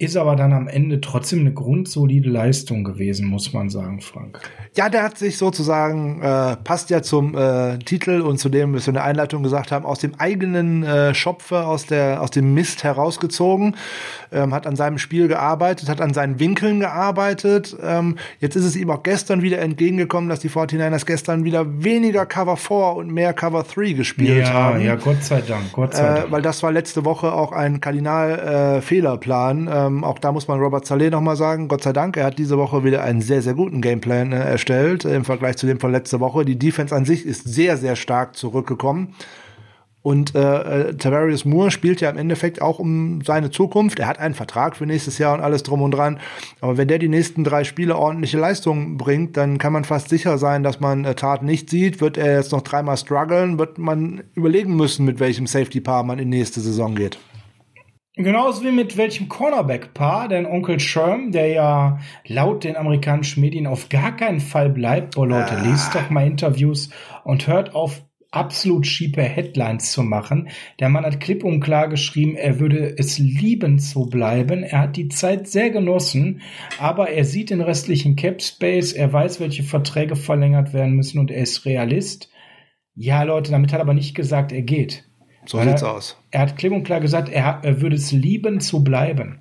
Ist 0.00 0.16
aber 0.16 0.34
dann 0.34 0.54
am 0.54 0.66
Ende 0.66 1.02
trotzdem 1.02 1.40
eine 1.40 1.52
grundsolide 1.52 2.30
Leistung 2.30 2.84
gewesen, 2.84 3.26
muss 3.26 3.52
man 3.52 3.68
sagen, 3.68 4.00
Frank. 4.00 4.40
Ja, 4.74 4.88
der 4.88 5.02
hat 5.02 5.18
sich 5.18 5.36
sozusagen, 5.36 6.22
äh, 6.22 6.56
passt 6.56 6.88
ja 6.88 7.02
zum 7.02 7.36
äh, 7.36 7.76
Titel 7.80 8.22
und 8.22 8.38
zu 8.38 8.48
dem, 8.48 8.72
was 8.72 8.86
wir 8.86 8.92
in 8.92 8.94
der 8.94 9.04
Einleitung 9.04 9.42
gesagt 9.42 9.70
haben, 9.72 9.84
aus 9.84 9.98
dem 9.98 10.14
eigenen 10.14 10.84
äh, 10.84 11.12
Schopfe, 11.12 11.66
aus, 11.66 11.84
der, 11.84 12.22
aus 12.22 12.30
dem 12.30 12.54
Mist 12.54 12.82
herausgezogen, 12.82 13.76
ähm, 14.32 14.54
hat 14.54 14.66
an 14.66 14.74
seinem 14.74 14.96
Spiel 14.96 15.28
gearbeitet, 15.28 15.90
hat 15.90 16.00
an 16.00 16.14
seinen 16.14 16.40
Winkeln 16.40 16.80
gearbeitet. 16.80 17.76
Ähm, 17.82 18.16
jetzt 18.38 18.56
ist 18.56 18.64
es 18.64 18.76
ihm 18.76 18.88
auch 18.88 19.02
gestern 19.02 19.42
wieder 19.42 19.58
entgegengekommen, 19.58 20.30
dass 20.30 20.40
die 20.40 20.48
49ers 20.48 21.04
gestern 21.04 21.44
wieder 21.44 21.66
weniger 21.84 22.24
Cover 22.24 22.56
4 22.56 22.76
und 22.96 23.12
mehr 23.12 23.34
Cover 23.34 23.64
3 23.64 23.92
gespielt 23.92 24.46
ja, 24.46 24.52
haben. 24.54 24.80
Ja, 24.80 24.94
Gott 24.94 25.22
sei 25.24 25.42
Dank, 25.42 25.72
Gott 25.72 25.92
sei 25.92 26.06
Dank. 26.06 26.28
Äh, 26.28 26.32
weil 26.32 26.40
das 26.40 26.62
war 26.62 26.72
letzte 26.72 27.04
Woche 27.04 27.34
auch 27.34 27.52
ein 27.52 27.82
Kardinal-Fehlerplan. 27.82 29.66
Äh, 29.66 29.89
ähm, 29.90 30.04
auch 30.04 30.18
da 30.18 30.32
muss 30.32 30.48
man 30.48 30.60
Robert 30.60 30.86
Saleh 30.86 31.10
nochmal 31.10 31.36
sagen, 31.36 31.68
Gott 31.68 31.82
sei 31.82 31.92
Dank, 31.92 32.16
er 32.16 32.24
hat 32.24 32.38
diese 32.38 32.58
Woche 32.58 32.84
wieder 32.84 33.02
einen 33.02 33.20
sehr, 33.20 33.42
sehr 33.42 33.54
guten 33.54 33.80
Gameplan 33.80 34.32
äh, 34.32 34.38
erstellt 34.38 35.04
äh, 35.04 35.14
im 35.14 35.24
Vergleich 35.24 35.56
zu 35.56 35.66
dem 35.66 35.80
von 35.80 35.92
letzter 35.92 36.20
Woche. 36.20 36.44
Die 36.44 36.58
Defense 36.58 36.94
an 36.94 37.04
sich 37.04 37.26
ist 37.26 37.48
sehr, 37.48 37.76
sehr 37.76 37.96
stark 37.96 38.36
zurückgekommen. 38.36 39.14
Und 40.02 40.34
äh, 40.34 40.38
äh, 40.88 40.94
Tavarius 40.94 41.44
Moore 41.44 41.70
spielt 41.70 42.00
ja 42.00 42.08
im 42.08 42.16
Endeffekt 42.16 42.62
auch 42.62 42.78
um 42.78 43.20
seine 43.22 43.50
Zukunft. 43.50 43.98
Er 43.98 44.06
hat 44.06 44.18
einen 44.18 44.34
Vertrag 44.34 44.76
für 44.76 44.86
nächstes 44.86 45.18
Jahr 45.18 45.34
und 45.34 45.42
alles 45.42 45.62
drum 45.62 45.82
und 45.82 45.90
dran. 45.90 46.18
Aber 46.62 46.78
wenn 46.78 46.88
der 46.88 46.98
die 46.98 47.08
nächsten 47.08 47.44
drei 47.44 47.64
Spiele 47.64 47.96
ordentliche 47.96 48.38
Leistungen 48.38 48.96
bringt, 48.96 49.36
dann 49.36 49.58
kann 49.58 49.74
man 49.74 49.84
fast 49.84 50.08
sicher 50.08 50.38
sein, 50.38 50.62
dass 50.62 50.80
man 50.80 51.04
äh, 51.04 51.14
Tat 51.14 51.42
nicht 51.42 51.68
sieht. 51.68 52.00
Wird 52.00 52.16
er 52.16 52.36
jetzt 52.36 52.52
noch 52.52 52.62
dreimal 52.62 52.96
strugglen, 52.96 53.58
wird 53.58 53.76
man 53.76 54.22
überlegen 54.34 54.74
müssen, 54.74 55.04
mit 55.04 55.20
welchem 55.20 55.46
Safety-Paar 55.46 56.02
man 56.02 56.18
in 56.18 56.30
nächste 56.30 56.60
Saison 56.60 56.94
geht. 56.94 57.18
Genauso 58.22 58.62
wie 58.64 58.70
mit 58.70 58.98
welchem 58.98 59.30
Cornerback-Paar, 59.30 60.28
denn 60.28 60.44
Onkel 60.44 60.78
Sherm, 60.78 61.32
der 61.32 61.46
ja 61.46 61.98
laut 62.26 62.64
den 62.64 62.76
amerikanischen 62.76 63.40
Medien 63.40 63.66
auf 63.66 63.88
gar 63.88 64.14
keinen 64.14 64.40
Fall 64.40 64.68
bleibt. 64.68 65.14
Boah, 65.14 65.26
Leute, 65.26 65.56
ah. 65.56 65.62
lest 65.62 65.94
doch 65.94 66.10
mal 66.10 66.26
Interviews 66.26 66.90
und 67.24 67.46
hört 67.46 67.74
auf, 67.74 68.02
absolut 68.30 68.86
schiepe 68.86 69.22
Headlines 69.22 69.92
zu 69.92 70.02
machen. 70.02 70.50
Der 70.78 70.90
Mann 70.90 71.04
hat 71.04 71.20
klipp 71.20 71.44
und 71.44 71.60
klar 71.60 71.88
geschrieben, 71.88 72.36
er 72.36 72.60
würde 72.60 72.94
es 72.98 73.18
lieben 73.18 73.78
zu 73.78 74.08
bleiben. 74.08 74.62
Er 74.62 74.80
hat 74.80 74.96
die 74.96 75.08
Zeit 75.08 75.48
sehr 75.48 75.70
genossen, 75.70 76.42
aber 76.78 77.10
er 77.10 77.24
sieht 77.24 77.48
den 77.50 77.60
restlichen 77.62 78.16
Cap 78.16 78.42
Space, 78.42 78.92
er 78.92 79.12
weiß, 79.12 79.40
welche 79.40 79.62
Verträge 79.62 80.14
verlängert 80.14 80.72
werden 80.74 80.94
müssen 80.94 81.18
und 81.18 81.30
er 81.30 81.42
ist 81.42 81.64
Realist. 81.64 82.30
Ja, 82.94 83.22
Leute, 83.22 83.50
damit 83.50 83.72
hat 83.72 83.80
er 83.80 83.84
aber 83.84 83.94
nicht 83.94 84.14
gesagt, 84.14 84.52
er 84.52 84.62
geht. 84.62 85.09
So 85.50 85.58
Weil 85.58 85.66
sieht's 85.66 85.82
er, 85.82 85.90
aus. 85.90 86.16
Er 86.30 86.42
hat 86.42 86.56
klipp 86.56 86.72
und 86.72 86.84
klar 86.84 87.00
gesagt, 87.00 87.28
er, 87.28 87.58
er 87.62 87.80
würde 87.80 87.96
es 87.96 88.12
lieben 88.12 88.60
zu 88.60 88.84
bleiben. 88.84 89.40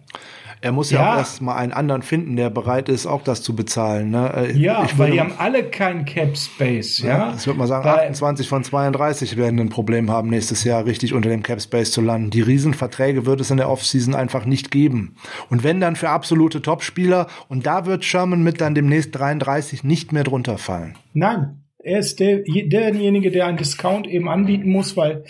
Er 0.59 0.71
muss 0.71 0.89
ja, 0.89 1.01
ja 1.01 1.13
auch 1.13 1.17
erst 1.19 1.43
mal 1.43 1.55
einen 1.55 1.71
anderen 1.71 2.01
finden, 2.01 2.35
der 2.35 2.49
bereit 2.49 2.89
ist, 2.89 3.05
auch 3.05 3.21
das 3.21 3.43
zu 3.43 3.55
bezahlen. 3.55 4.09
Ne? 4.09 4.33
Äh, 4.35 4.57
ja, 4.57 4.85
ich 4.85 4.97
weil 4.97 5.11
die 5.11 5.19
haben 5.19 5.33
alle 5.37 5.65
keinen 5.65 6.05
Cap 6.05 6.35
Space. 6.35 6.97
Ja, 6.97 7.09
ja 7.09 7.35
ich 7.37 7.45
würde 7.45 7.59
mal 7.59 7.67
sagen, 7.67 7.85
weil, 7.85 7.99
28 7.99 8.49
von 8.49 8.63
32 8.63 9.37
werden 9.37 9.59
ein 9.59 9.69
Problem 9.69 10.09
haben, 10.09 10.31
nächstes 10.31 10.63
Jahr 10.63 10.83
richtig 10.83 11.13
unter 11.13 11.29
dem 11.29 11.43
Cap 11.43 11.61
Space 11.61 11.91
zu 11.91 12.01
landen. 12.01 12.31
Die 12.31 12.41
Riesenverträge 12.41 13.27
wird 13.27 13.39
es 13.39 13.51
in 13.51 13.57
der 13.57 13.69
Offseason 13.69 14.15
einfach 14.15 14.45
nicht 14.45 14.71
geben. 14.71 15.15
Und 15.51 15.63
wenn 15.63 15.79
dann 15.79 15.95
für 15.95 16.09
absolute 16.09 16.63
Topspieler, 16.63 17.27
und 17.49 17.67
da 17.67 17.85
wird 17.85 18.03
Sherman 18.03 18.41
mit 18.41 18.61
dann 18.61 18.73
demnächst 18.73 19.15
33 19.15 19.83
nicht 19.83 20.11
mehr 20.11 20.23
drunter 20.23 20.57
fallen. 20.57 20.95
Nein, 21.13 21.65
er 21.77 21.99
ist 21.99 22.19
der, 22.19 22.39
derjenige, 22.39 23.29
der 23.29 23.45
einen 23.45 23.57
Discount 23.57 24.07
eben 24.07 24.27
anbieten 24.27 24.71
muss, 24.71 24.97
weil 24.97 25.23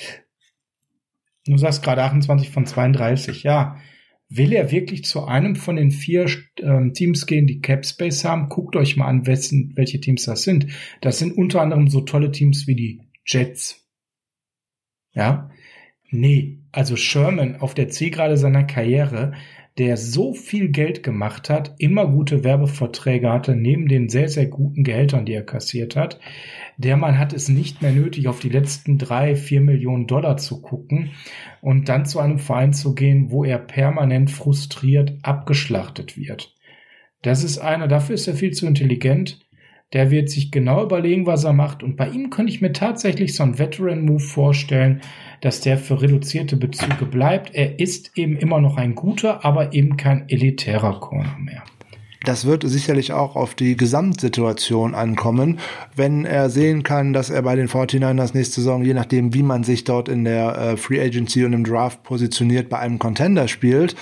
Du 1.45 1.57
sagst 1.57 1.83
gerade 1.83 2.03
28 2.03 2.49
von 2.49 2.65
32, 2.65 3.43
ja. 3.43 3.77
Will 4.31 4.53
er 4.53 4.71
wirklich 4.71 5.05
zu 5.05 5.25
einem 5.25 5.55
von 5.55 5.75
den 5.75 5.89
vier 5.89 6.27
ähm, 6.61 6.93
Teams 6.93 7.25
gehen, 7.25 7.47
die 7.47 7.61
Capspace 7.61 8.25
haben? 8.25 8.49
Guckt 8.49 8.75
euch 8.75 8.95
mal 8.95 9.07
an, 9.07 9.25
wessen, 9.25 9.73
welche 9.75 9.99
Teams 9.99 10.25
das 10.25 10.43
sind. 10.43 10.67
Das 11.01 11.17
sind 11.17 11.35
unter 11.35 11.61
anderem 11.61 11.87
so 11.87 12.01
tolle 12.01 12.31
Teams 12.31 12.67
wie 12.67 12.75
die 12.75 13.01
Jets. 13.25 13.89
Ja? 15.13 15.49
Nee, 16.11 16.59
also 16.71 16.95
Sherman 16.95 17.55
auf 17.55 17.73
der 17.73 17.89
Zielgerade 17.89 18.37
seiner 18.37 18.65
Karriere, 18.65 19.33
der 19.79 19.97
so 19.97 20.33
viel 20.33 20.69
Geld 20.69 21.03
gemacht 21.03 21.49
hat, 21.49 21.75
immer 21.79 22.05
gute 22.07 22.43
Werbeverträge 22.43 23.31
hatte, 23.31 23.55
neben 23.55 23.87
den 23.87 24.09
sehr, 24.09 24.27
sehr 24.27 24.47
guten 24.47 24.83
Gehältern, 24.83 25.25
die 25.25 25.33
er 25.33 25.45
kassiert 25.45 25.95
hat, 25.95 26.19
der 26.79 26.95
Mann 26.95 27.19
hat 27.19 27.33
es 27.33 27.49
nicht 27.49 27.81
mehr 27.81 27.91
nötig, 27.91 28.29
auf 28.29 28.39
die 28.39 28.47
letzten 28.47 28.97
drei, 28.97 29.35
vier 29.35 29.59
Millionen 29.59 30.07
Dollar 30.07 30.37
zu 30.37 30.61
gucken 30.61 31.11
und 31.59 31.89
dann 31.89 32.05
zu 32.05 32.19
einem 32.19 32.39
Verein 32.39 32.71
zu 32.71 32.95
gehen, 32.95 33.31
wo 33.31 33.43
er 33.43 33.57
permanent 33.57 34.31
frustriert 34.31 35.17
abgeschlachtet 35.21 36.17
wird. 36.17 36.55
Das 37.21 37.43
ist 37.43 37.57
einer, 37.57 37.89
dafür 37.89 38.15
ist 38.15 38.27
er 38.29 38.33
viel 38.33 38.51
zu 38.51 38.65
intelligent. 38.65 39.45
Der 39.91 40.09
wird 40.09 40.29
sich 40.29 40.51
genau 40.51 40.81
überlegen, 40.81 41.25
was 41.25 41.43
er 41.43 41.51
macht. 41.51 41.83
Und 41.83 41.97
bei 41.97 42.07
ihm 42.07 42.29
könnte 42.29 42.53
ich 42.53 42.61
mir 42.61 42.71
tatsächlich 42.71 43.35
so 43.35 43.43
einen 43.43 43.59
Veteran-Move 43.59 44.21
vorstellen, 44.21 45.01
dass 45.41 45.59
der 45.59 45.77
für 45.77 46.01
reduzierte 46.01 46.55
Bezüge 46.55 47.05
bleibt. 47.05 47.53
Er 47.55 47.77
ist 47.79 48.17
eben 48.17 48.37
immer 48.37 48.61
noch 48.61 48.77
ein 48.77 48.95
guter, 48.95 49.43
aber 49.43 49.73
eben 49.73 49.97
kein 49.97 50.29
elitärer 50.29 51.01
Corner 51.01 51.37
mehr. 51.39 51.63
Das 52.23 52.45
wird 52.45 52.63
sicherlich 52.67 53.13
auch 53.13 53.35
auf 53.35 53.55
die 53.55 53.77
Gesamtsituation 53.77 54.93
ankommen, 54.93 55.59
wenn 55.95 56.25
er 56.25 56.49
sehen 56.49 56.83
kann, 56.83 57.13
dass 57.13 57.29
er 57.29 57.41
bei 57.41 57.55
den 57.55 57.69
49ers 57.69 58.31
nächste 58.33 58.55
Saison, 58.55 58.83
je 58.83 58.93
nachdem, 58.93 59.33
wie 59.33 59.43
man 59.43 59.63
sich 59.63 59.85
dort 59.85 60.09
in 60.09 60.25
der 60.25 60.57
äh, 60.57 60.77
Free 60.77 61.01
Agency 61.01 61.45
und 61.45 61.53
im 61.53 61.63
Draft 61.63 62.03
positioniert, 62.03 62.69
bei 62.69 62.79
einem 62.79 62.99
Contender 62.99 63.47
spielt, 63.47 63.95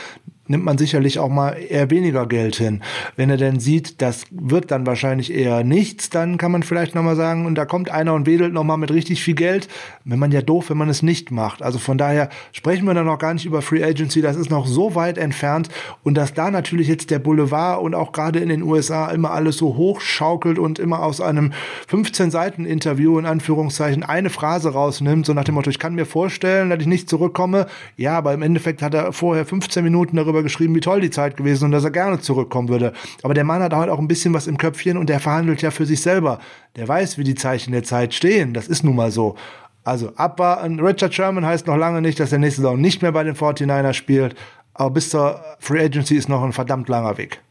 nimmt 0.50 0.66
man 0.66 0.78
sicherlich 0.78 1.20
auch 1.20 1.30
mal 1.30 1.52
eher 1.52 1.90
weniger 1.90 2.28
Geld 2.28 2.56
hin. 2.56 2.82
Wenn 3.16 3.30
er 3.30 3.38
denn 3.38 3.60
sieht, 3.60 4.02
das 4.02 4.26
wird 4.32 4.72
dann 4.72 4.86
wahrscheinlich 4.86 5.34
eher 5.34 5.64
nichts, 5.64 6.10
dann 6.10 6.38
kann 6.38 6.52
man 6.52 6.64
vielleicht 6.64 6.96
nochmal 6.96 7.16
sagen, 7.16 7.46
und 7.46 7.56
da 7.56 7.66
kommt 7.66 7.90
einer 7.90 8.14
und 8.14 8.26
wedelt 8.26 8.54
nochmal 8.54 8.78
mit 8.78 8.92
richtig 8.92 9.24
viel 9.24 9.36
Geld. 9.36 9.68
Wenn 10.06 10.20
man 10.20 10.32
ja 10.32 10.42
doof, 10.42 10.70
wenn 10.70 10.78
man 10.78 10.90
es 10.90 11.04
nicht 11.04 11.32
macht. 11.32 11.62
Also 11.62 11.80
von 11.80 11.98
daher 11.98 12.30
sprechen 12.52 12.86
wir 12.86 12.94
dann 12.94 13.06
noch 13.06 13.20
gar 13.20 13.34
nicht 13.34 13.46
über 13.46 13.62
Free 13.62 13.84
Agency, 13.84 14.22
das 14.22 14.36
ist 14.36 14.50
noch 14.50 14.68
so 14.68 14.96
weit 14.96 15.18
entfernt 15.18 15.70
und 16.04 16.16
dass 16.16 16.34
da 16.34 16.52
natürlich 16.52 16.88
jetzt 16.88 17.12
der 17.12 17.20
Boulevard 17.20 17.82
und 17.82 17.96
auch 17.96 18.12
gerade 18.12 18.40
in 18.40 18.50
den 18.50 18.64
USA 18.64 19.10
immer 19.10 19.32
alles 19.32 19.58
so 19.58 19.76
hochschaukelt 19.76 20.60
und 20.60 20.80
immer 20.80 21.04
aus 21.04 21.22
einem 21.22 21.54
15 21.88 22.32
Seiten 22.32 22.66
Interview 22.66 23.20
in 23.20 23.26
Anführungszeichen 23.26 24.04
eine 24.04 24.30
Phrase 24.30 24.74
rausnimmt, 24.74 25.26
so 25.26 25.34
nach 25.34 25.44
dem 25.44 25.56
Motto, 25.56 25.70
ich 25.70 25.80
kann 25.80 25.96
mir 25.96 26.06
vorstellen, 26.06 26.70
dass 26.70 26.80
ich 26.80 26.88
nicht 26.88 27.10
zurückkomme. 27.10 27.68
Ja, 27.96 28.18
aber 28.18 28.34
im 28.34 28.42
Endeffekt 28.42 28.82
hat 28.82 28.94
er 28.94 29.14
vorher 29.14 29.46
15 29.46 29.84
Minuten 29.84 30.18
darüber 30.18 30.37
darüber 30.38 30.44
geschrieben, 30.44 30.76
wie 30.76 30.80
toll 30.80 31.02
die 31.02 31.10
Zeit 31.10 31.38
gewesen 31.38 31.66
und 31.66 31.72
dass 31.72 31.84
er 31.84 31.92
gerne 31.92 32.20
zurückkommen 32.20 32.70
würde. 32.70 32.94
Aber 33.24 33.34
der 33.34 33.44
Mann 33.44 33.62
hat 33.62 33.74
halt 33.74 33.90
auch 33.90 34.00
ein 34.00 34.08
bisschen 34.08 34.34
was 34.34 34.48
im 34.48 34.58
Köpfchen 34.58 34.98
und 34.98 35.10
der 35.10 35.20
verhandelt 35.20 35.62
ja 35.62 35.72
für 35.72 35.86
sich 35.86 36.02
selber. 36.02 36.40
Der 36.76 36.88
weiß, 36.88 37.18
wie 37.18 37.24
die 37.24 37.36
Zeichen 37.36 37.72
der 37.72 37.84
Zeit 37.84 38.14
stehen. 38.14 38.54
Das 38.54 38.68
ist 38.68 38.84
nun 38.84 38.96
mal 38.96 39.12
so. 39.12 39.36
Also 39.84 40.12
abwarten. 40.16 40.80
Richard 40.80 41.14
Sherman 41.14 41.46
heißt 41.46 41.68
noch 41.68 41.78
lange 41.78 42.02
nicht, 42.02 42.20
dass 42.20 42.32
er 42.32 42.40
nächste 42.40 42.62
Saison 42.62 42.80
nicht 42.80 43.02
mehr 43.02 43.12
bei 43.12 43.24
den 43.24 43.36
49ers 43.36 43.94
spielt. 43.94 44.36
Aber 44.74 44.92
bis 44.92 45.10
zur 45.10 45.42
Free 45.60 45.84
Agency 45.84 46.16
ist 46.16 46.30
noch 46.30 46.44
ein 46.44 46.54
verdammt 46.54 46.88
langer 46.90 47.18
Weg. 47.18 47.42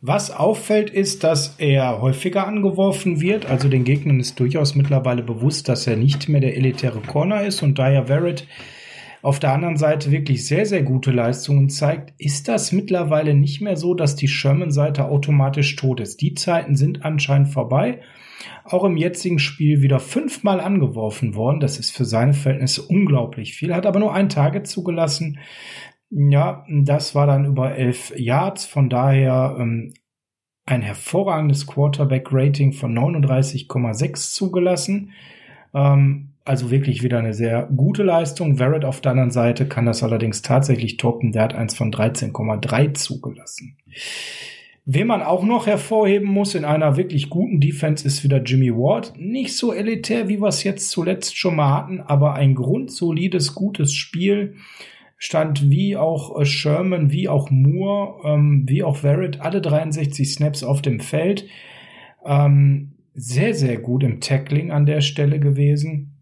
Was 0.00 0.30
auffällt, 0.30 0.90
ist, 0.90 1.24
dass 1.24 1.56
er 1.58 2.00
häufiger 2.00 2.46
angeworfen 2.46 3.20
wird. 3.20 3.46
Also 3.46 3.68
den 3.68 3.84
Gegnern 3.84 4.20
ist 4.20 4.38
durchaus 4.38 4.74
mittlerweile 4.74 5.22
bewusst, 5.22 5.68
dass 5.68 5.86
er 5.86 5.96
nicht 5.96 6.28
mehr 6.28 6.40
der 6.40 6.56
elitäre 6.56 7.00
Corner 7.00 7.44
ist 7.44 7.62
und 7.62 7.78
daher 7.78 8.06
Verrett 8.06 8.46
auf 9.22 9.38
der 9.38 9.52
anderen 9.52 9.76
Seite 9.76 10.10
wirklich 10.10 10.46
sehr, 10.46 10.66
sehr 10.66 10.82
gute 10.82 11.10
Leistungen 11.10 11.68
zeigt, 11.68 12.14
ist 12.18 12.48
das 12.48 12.72
mittlerweile 12.72 13.34
nicht 13.34 13.60
mehr 13.60 13.76
so, 13.76 13.94
dass 13.94 14.16
die 14.16 14.28
Sherman-Seite 14.28 15.06
automatisch 15.06 15.76
tot 15.76 16.00
ist. 16.00 16.20
Die 16.20 16.34
Zeiten 16.34 16.76
sind 16.76 17.04
anscheinend 17.04 17.48
vorbei. 17.48 18.00
Auch 18.64 18.84
im 18.84 18.96
jetzigen 18.96 19.38
Spiel 19.38 19.80
wieder 19.80 20.00
fünfmal 20.00 20.60
angeworfen 20.60 21.34
worden. 21.34 21.60
Das 21.60 21.78
ist 21.78 21.90
für 21.90 22.04
seine 22.04 22.34
Verhältnisse 22.34 22.82
unglaublich 22.82 23.54
viel. 23.54 23.74
Hat 23.74 23.86
aber 23.86 24.00
nur 24.00 24.14
ein 24.14 24.28
Target 24.28 24.66
zugelassen. 24.66 25.38
Ja, 26.10 26.64
das 26.68 27.14
war 27.14 27.26
dann 27.26 27.46
über 27.46 27.74
elf 27.74 28.12
Yards. 28.16 28.66
Von 28.66 28.88
daher 28.88 29.56
ähm, 29.58 29.94
ein 30.66 30.82
hervorragendes 30.82 31.66
Quarterback-Rating 31.66 32.72
von 32.72 32.96
39,6 32.96 34.34
zugelassen. 34.34 35.12
Ähm, 35.74 36.32
also 36.46 36.70
wirklich 36.70 37.02
wieder 37.02 37.18
eine 37.18 37.34
sehr 37.34 37.68
gute 37.74 38.04
Leistung. 38.04 38.56
Verrett 38.56 38.84
auf 38.84 39.00
der 39.00 39.12
anderen 39.12 39.32
Seite 39.32 39.66
kann 39.66 39.84
das 39.84 40.02
allerdings 40.02 40.42
tatsächlich 40.42 40.96
toppen. 40.96 41.32
Der 41.32 41.42
hat 41.42 41.54
eins 41.54 41.74
von 41.74 41.92
13,3 41.92 42.94
zugelassen. 42.94 43.76
Wen 44.84 45.08
man 45.08 45.22
auch 45.22 45.42
noch 45.42 45.66
hervorheben 45.66 46.28
muss 46.28 46.54
in 46.54 46.64
einer 46.64 46.96
wirklich 46.96 47.28
guten 47.28 47.60
Defense 47.60 48.06
ist 48.06 48.22
wieder 48.22 48.40
Jimmy 48.40 48.72
Ward. 48.72 49.14
Nicht 49.18 49.56
so 49.56 49.72
elitär, 49.72 50.28
wie 50.28 50.40
wir 50.40 50.46
es 50.46 50.62
jetzt 50.62 50.90
zuletzt 50.90 51.36
schon 51.36 51.56
mal 51.56 51.74
hatten, 51.74 52.00
aber 52.00 52.34
ein 52.34 52.54
grundsolides, 52.54 53.56
gutes 53.56 53.92
Spiel. 53.92 54.54
Stand 55.18 55.70
wie 55.70 55.96
auch 55.96 56.40
äh, 56.40 56.44
Sherman, 56.44 57.10
wie 57.10 57.28
auch 57.28 57.50
Moore, 57.50 58.20
ähm, 58.24 58.64
wie 58.68 58.84
auch 58.84 58.98
Verrett, 58.98 59.40
alle 59.40 59.60
63 59.60 60.32
Snaps 60.32 60.62
auf 60.62 60.82
dem 60.82 61.00
Feld. 61.00 61.48
Ähm, 62.24 62.92
sehr, 63.14 63.54
sehr 63.54 63.78
gut 63.78 64.04
im 64.04 64.20
Tackling 64.20 64.70
an 64.70 64.86
der 64.86 65.00
Stelle 65.00 65.40
gewesen. 65.40 66.15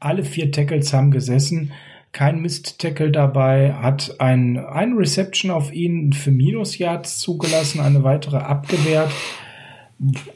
Alle 0.00 0.24
vier 0.24 0.50
Tackles 0.50 0.92
haben 0.92 1.10
gesessen. 1.10 1.72
Kein 2.12 2.40
Mist-Tackle 2.40 3.10
dabei, 3.10 3.74
hat 3.74 4.20
ein, 4.20 4.56
ein 4.56 4.94
Reception 4.94 5.50
auf 5.50 5.72
ihn 5.72 6.14
für 6.14 6.30
Minus-Yards 6.30 7.18
zugelassen, 7.18 7.80
eine 7.80 8.04
weitere 8.04 8.38
abgewehrt. 8.38 9.12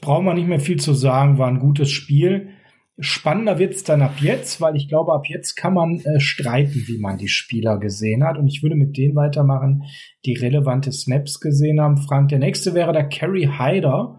Braucht 0.01 0.25
man 0.25 0.37
nicht 0.37 0.49
mehr 0.49 0.61
viel 0.61 0.79
zu 0.79 0.93
sagen, 0.93 1.39
war 1.39 1.49
ein 1.49 1.59
gutes 1.59 1.91
Spiel. 1.91 2.51
Spannender 2.99 3.59
wird's 3.59 3.83
dann 3.83 4.03
ab 4.03 4.17
jetzt, 4.21 4.61
weil 4.61 4.77
ich 4.77 4.89
glaube, 4.89 5.15
ab 5.15 5.27
jetzt 5.27 5.55
kann 5.55 5.73
man 5.73 6.01
äh, 6.01 6.21
streiten, 6.21 6.85
wie 6.87 6.99
man 6.99 7.17
die 7.17 7.29
Spieler 7.29 7.79
gesehen 7.79 8.25
hat. 8.25 8.37
Und 8.37 8.47
ich 8.47 8.63
würde 8.63 8.77
mit 8.77 8.99
denen 8.99 9.17
weitermachen, 9.17 9.85
die 10.27 10.35
relevante 10.35 10.93
Snaps 10.93 11.41
gesehen 11.41 11.81
haben. 11.81 11.97
Frank, 11.97 12.29
der 12.29 12.41
nächste 12.41 12.75
wäre 12.75 12.93
der 12.93 13.09
Kerry 13.09 13.49
Hyder. 13.59 14.19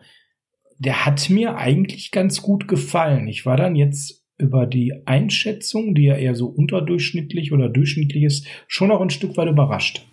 Der 0.79 1.05
hat 1.05 1.29
mir 1.29 1.57
eigentlich 1.57 2.09
ganz 2.09 2.41
gut 2.41 2.67
gefallen. 2.67 3.27
Ich 3.27 3.45
war 3.45 3.55
dann 3.55 3.75
jetzt 3.75 4.20
über 4.41 4.65
die 4.65 4.93
Einschätzung, 5.05 5.95
die 5.95 6.03
ja 6.03 6.15
eher 6.15 6.35
so 6.35 6.47
unterdurchschnittlich 6.47 7.53
oder 7.53 7.69
durchschnittlich 7.69 8.23
ist, 8.23 8.47
schon 8.67 8.91
auch 8.91 9.01
ein 9.01 9.09
Stück 9.09 9.37
weit 9.37 9.49
überrascht. 9.49 10.05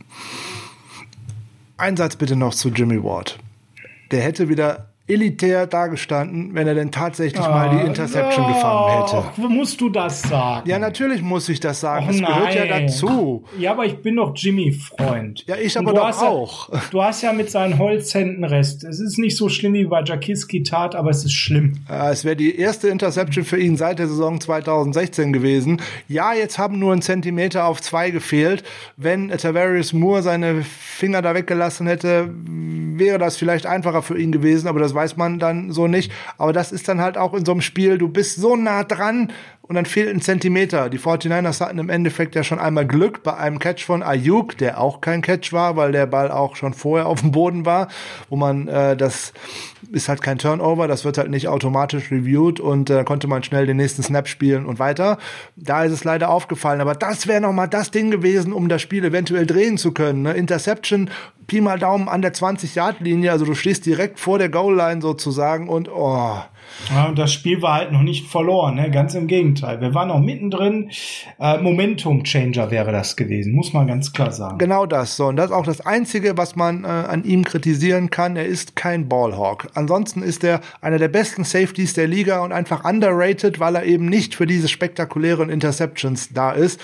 Ein 1.76 1.96
Satz 1.96 2.16
bitte 2.16 2.36
noch 2.36 2.54
zu 2.54 2.68
Jimmy 2.70 3.02
Ward. 3.02 3.38
Der 4.10 4.22
hätte 4.22 4.48
wieder 4.48 4.87
elitär 5.08 5.66
dagestanden, 5.66 6.54
wenn 6.54 6.66
er 6.66 6.74
denn 6.74 6.90
tatsächlich 6.90 7.42
ah, 7.42 7.50
mal 7.50 7.78
die 7.78 7.86
Interception 7.86 8.46
no, 8.46 8.54
gefangen 8.54 9.02
hätte. 9.02 9.48
Musst 9.48 9.80
du 9.80 9.88
das 9.88 10.22
sagen? 10.22 10.68
Ja, 10.68 10.78
natürlich 10.78 11.22
muss 11.22 11.48
ich 11.48 11.60
das 11.60 11.80
sagen. 11.80 12.06
Och, 12.06 12.10
das 12.12 12.20
gehört 12.20 12.54
ja 12.54 12.66
dazu. 12.66 13.44
Ja, 13.58 13.72
aber 13.72 13.86
ich 13.86 13.96
bin 14.02 14.16
doch 14.16 14.32
Jimmy-Freund. 14.36 15.44
Ja, 15.46 15.56
ich 15.56 15.78
aber 15.78 15.94
doch 15.94 16.22
auch. 16.22 16.72
Ja, 16.72 16.82
du 16.90 17.02
hast 17.02 17.22
ja 17.22 17.32
mit 17.32 17.50
seinen 17.50 17.78
Holzhänden 17.78 18.44
Rest. 18.44 18.84
Es 18.84 19.00
ist 19.00 19.18
nicht 19.18 19.36
so 19.36 19.48
schlimm 19.48 19.72
wie 19.72 19.84
bei 19.84 20.02
Jakiski 20.02 20.62
tat, 20.62 20.94
aber 20.94 21.10
es 21.10 21.24
ist 21.24 21.32
schlimm. 21.32 21.78
Ja, 21.88 22.10
es 22.10 22.24
wäre 22.24 22.36
die 22.36 22.58
erste 22.58 22.88
Interception 22.88 23.44
für 23.44 23.58
ihn 23.58 23.76
seit 23.76 23.98
der 23.98 24.08
Saison 24.08 24.40
2016 24.40 25.32
gewesen. 25.32 25.80
Ja, 26.06 26.34
jetzt 26.34 26.58
haben 26.58 26.78
nur 26.78 26.92
ein 26.92 27.00
Zentimeter 27.02 27.64
auf 27.64 27.80
zwei 27.80 28.10
gefehlt. 28.10 28.62
Wenn 28.96 29.30
Tavarius 29.30 29.94
Moore 29.94 30.22
seine 30.22 30.62
Finger 30.62 31.22
da 31.22 31.34
weggelassen 31.34 31.86
hätte, 31.86 32.30
wäre 32.98 33.18
das 33.18 33.36
vielleicht 33.36 33.64
einfacher 33.64 34.02
für 34.02 34.18
ihn 34.18 34.32
gewesen, 34.32 34.68
aber 34.68 34.80
das 34.80 34.97
weiß 34.98 35.16
man 35.16 35.38
dann 35.38 35.70
so 35.70 35.86
nicht. 35.86 36.10
Aber 36.38 36.52
das 36.52 36.72
ist 36.72 36.88
dann 36.88 37.00
halt 37.00 37.16
auch 37.16 37.34
in 37.34 37.44
so 37.44 37.52
einem 37.52 37.60
Spiel, 37.60 37.98
du 37.98 38.08
bist 38.08 38.36
so 38.36 38.56
nah 38.56 38.82
dran 38.82 39.32
und 39.62 39.76
dann 39.76 39.86
fehlt 39.86 40.08
ein 40.08 40.20
Zentimeter. 40.20 40.88
Die 40.88 40.98
49ers 40.98 41.60
hatten 41.60 41.78
im 41.78 41.88
Endeffekt 41.88 42.34
ja 42.34 42.42
schon 42.42 42.58
einmal 42.58 42.86
Glück 42.86 43.22
bei 43.22 43.36
einem 43.36 43.60
Catch 43.60 43.84
von 43.84 44.02
Ayuk, 44.02 44.58
der 44.58 44.80
auch 44.80 45.00
kein 45.00 45.22
Catch 45.22 45.52
war, 45.52 45.76
weil 45.76 45.92
der 45.92 46.06
Ball 46.06 46.32
auch 46.32 46.56
schon 46.56 46.74
vorher 46.74 47.06
auf 47.06 47.20
dem 47.20 47.30
Boden 47.30 47.64
war, 47.64 47.86
wo 48.28 48.36
man 48.36 48.66
äh, 48.66 48.96
das 48.96 49.32
ist 49.92 50.08
halt 50.08 50.22
kein 50.22 50.38
Turnover, 50.38 50.88
das 50.88 51.04
wird 51.04 51.18
halt 51.18 51.30
nicht 51.30 51.48
automatisch 51.48 52.10
reviewed 52.10 52.60
und 52.60 52.90
äh, 52.90 53.04
konnte 53.04 53.26
man 53.26 53.42
schnell 53.42 53.66
den 53.66 53.76
nächsten 53.76 54.02
Snap 54.02 54.28
spielen 54.28 54.66
und 54.66 54.78
weiter. 54.78 55.18
Da 55.56 55.84
ist 55.84 55.92
es 55.92 56.04
leider 56.04 56.30
aufgefallen, 56.30 56.80
aber 56.80 56.94
das 56.94 57.26
wäre 57.26 57.40
noch 57.40 57.52
mal 57.52 57.66
das 57.66 57.90
Ding 57.90 58.10
gewesen, 58.10 58.52
um 58.52 58.68
das 58.68 58.82
Spiel 58.82 59.04
eventuell 59.04 59.46
drehen 59.46 59.78
zu 59.78 59.92
können. 59.92 60.22
Ne? 60.22 60.32
Interception, 60.32 61.10
Pi 61.46 61.60
mal 61.60 61.78
Daumen 61.78 62.08
an 62.08 62.22
der 62.22 62.34
20-Yard-Linie, 62.34 63.32
also 63.32 63.44
du 63.44 63.54
stehst 63.54 63.86
direkt 63.86 64.20
vor 64.20 64.38
der 64.38 64.48
Goal-Line 64.48 65.00
sozusagen 65.00 65.68
und 65.68 65.88
oh, 65.88 66.38
ja, 66.90 67.06
und 67.06 67.18
das 67.18 67.32
Spiel 67.32 67.60
war 67.60 67.74
halt 67.74 67.92
noch 67.92 68.02
nicht 68.02 68.26
verloren, 68.26 68.76
ne? 68.76 68.90
ganz 68.90 69.14
im 69.14 69.26
Gegenteil. 69.26 69.80
Wir 69.80 69.94
waren 69.94 70.08
noch 70.08 70.20
mittendrin. 70.20 70.90
Äh, 71.38 71.58
Momentum-Changer 71.58 72.70
wäre 72.70 72.92
das 72.92 73.16
gewesen, 73.16 73.54
muss 73.54 73.72
man 73.72 73.86
ganz 73.86 74.12
klar 74.12 74.32
sagen. 74.32 74.58
Genau 74.58 74.86
das. 74.86 75.16
So, 75.16 75.26
und 75.26 75.36
das 75.36 75.46
ist 75.46 75.52
auch 75.52 75.66
das 75.66 75.80
Einzige, 75.80 76.36
was 76.36 76.56
man 76.56 76.84
äh, 76.84 76.86
an 76.86 77.24
ihm 77.24 77.44
kritisieren 77.44 78.10
kann. 78.10 78.36
Er 78.36 78.46
ist 78.46 78.76
kein 78.76 79.08
Ballhawk. 79.08 79.68
Ansonsten 79.74 80.22
ist 80.22 80.44
er 80.44 80.60
einer 80.80 80.98
der 80.98 81.08
besten 81.08 81.44
Safeties 81.44 81.94
der 81.94 82.06
Liga 82.06 82.40
und 82.40 82.52
einfach 82.52 82.84
underrated, 82.84 83.60
weil 83.60 83.76
er 83.76 83.84
eben 83.84 84.06
nicht 84.06 84.34
für 84.34 84.46
diese 84.46 84.68
spektakulären 84.68 85.50
Interceptions 85.50 86.30
da 86.32 86.52
ist. 86.52 86.80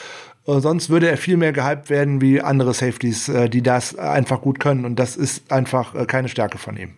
Äh, 0.46 0.60
sonst 0.60 0.90
würde 0.90 1.08
er 1.08 1.16
viel 1.16 1.36
mehr 1.36 1.52
gehypt 1.52 1.88
werden 1.88 2.20
wie 2.20 2.40
andere 2.40 2.74
Safeties, 2.74 3.28
äh, 3.28 3.48
die 3.48 3.62
das 3.62 3.96
einfach 3.96 4.40
gut 4.40 4.60
können. 4.60 4.84
Und 4.84 4.98
das 4.98 5.16
ist 5.16 5.50
einfach 5.50 5.94
äh, 5.94 6.04
keine 6.04 6.28
Stärke 6.28 6.58
von 6.58 6.76
ihm 6.76 6.90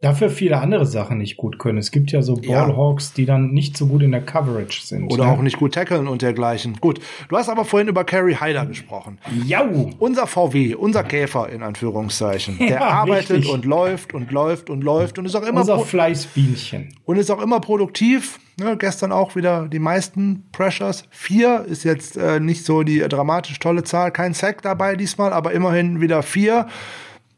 dafür 0.00 0.30
viele 0.30 0.58
andere 0.58 0.86
Sachen 0.86 1.18
nicht 1.18 1.36
gut 1.36 1.58
können. 1.58 1.78
Es 1.78 1.90
gibt 1.90 2.12
ja 2.12 2.22
so 2.22 2.34
Ballhawks, 2.34 3.08
ja. 3.08 3.12
die 3.16 3.26
dann 3.26 3.50
nicht 3.50 3.76
so 3.76 3.86
gut 3.86 4.02
in 4.02 4.12
der 4.12 4.22
Coverage 4.22 4.82
sind. 4.82 5.12
Oder 5.12 5.24
ne? 5.24 5.32
auch 5.32 5.42
nicht 5.42 5.58
gut 5.58 5.74
tackeln 5.74 6.06
und 6.06 6.22
dergleichen. 6.22 6.76
Gut, 6.80 7.00
du 7.28 7.36
hast 7.36 7.48
aber 7.48 7.64
vorhin 7.64 7.88
über 7.88 8.04
Carrie 8.04 8.36
Hyder 8.36 8.66
gesprochen. 8.66 9.18
Jau! 9.44 9.90
Unser 9.98 10.28
VW, 10.28 10.74
unser 10.74 11.02
Käfer 11.02 11.48
in 11.48 11.62
Anführungszeichen. 11.62 12.58
Der 12.68 12.68
ja, 12.68 12.80
arbeitet 12.80 13.38
richtig. 13.38 13.52
und 13.52 13.64
läuft 13.64 14.14
und 14.14 14.30
läuft 14.30 14.70
und 14.70 14.82
läuft 14.84 15.18
und 15.18 15.26
ist 15.26 15.34
auch 15.34 15.42
immer 15.42 15.60
unser 15.60 15.80
Fleißbienchen. 15.80 16.94
Und 17.04 17.16
ist 17.16 17.30
auch 17.30 17.42
immer 17.42 17.60
produktiv. 17.60 18.38
Ne, 18.60 18.76
gestern 18.76 19.12
auch 19.12 19.36
wieder 19.36 19.68
die 19.68 19.78
meisten 19.78 20.44
Pressures. 20.50 21.04
Vier 21.10 21.64
ist 21.68 21.84
jetzt 21.84 22.16
äh, 22.16 22.40
nicht 22.40 22.64
so 22.64 22.82
die 22.82 22.98
dramatisch 22.98 23.58
tolle 23.60 23.84
Zahl. 23.84 24.10
Kein 24.10 24.34
Sack 24.34 24.62
dabei 24.62 24.96
diesmal, 24.96 25.32
aber 25.32 25.52
immerhin 25.52 26.00
wieder 26.00 26.22
vier. 26.24 26.66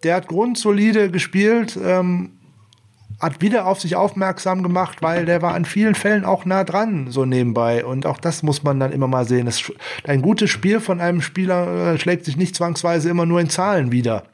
Der 0.03 0.15
hat 0.15 0.29
grundsolide 0.29 1.11
gespielt. 1.11 1.79
Ähm, 1.83 2.31
hat 3.21 3.43
wieder 3.43 3.67
auf 3.67 3.81
sich 3.81 3.97
aufmerksam 3.97 4.63
gemacht, 4.63 5.03
weil 5.03 5.27
der 5.27 5.43
war 5.43 5.55
an 5.55 5.65
vielen 5.65 5.95
Fällen 5.95 6.25
auch 6.25 6.45
nah 6.47 6.65
dran, 6.65 7.11
so 7.11 7.25
nebenbei. 7.25 7.85
Und 7.85 8.07
auch 8.07 8.19
das 8.19 8.43
muss 8.43 8.63
man 8.63 8.81
dann 8.81 8.93
immer 8.93 9.07
mal 9.07 9.27
sehen. 9.27 9.49
ein 10.05 10.23
gutes 10.23 10.51
Spiel 10.51 10.81
von 10.81 11.01
einem 11.01 11.21
Spieler 11.21 11.95
äh, 11.95 11.99
schlägt 11.99 12.25
sich 12.25 12.37
nicht 12.37 12.57
zwangsweise 12.57 13.11
immer 13.11 13.27
nur 13.27 13.41
in 13.41 13.51
Zahlen 13.51 13.93
wieder. 13.93 14.25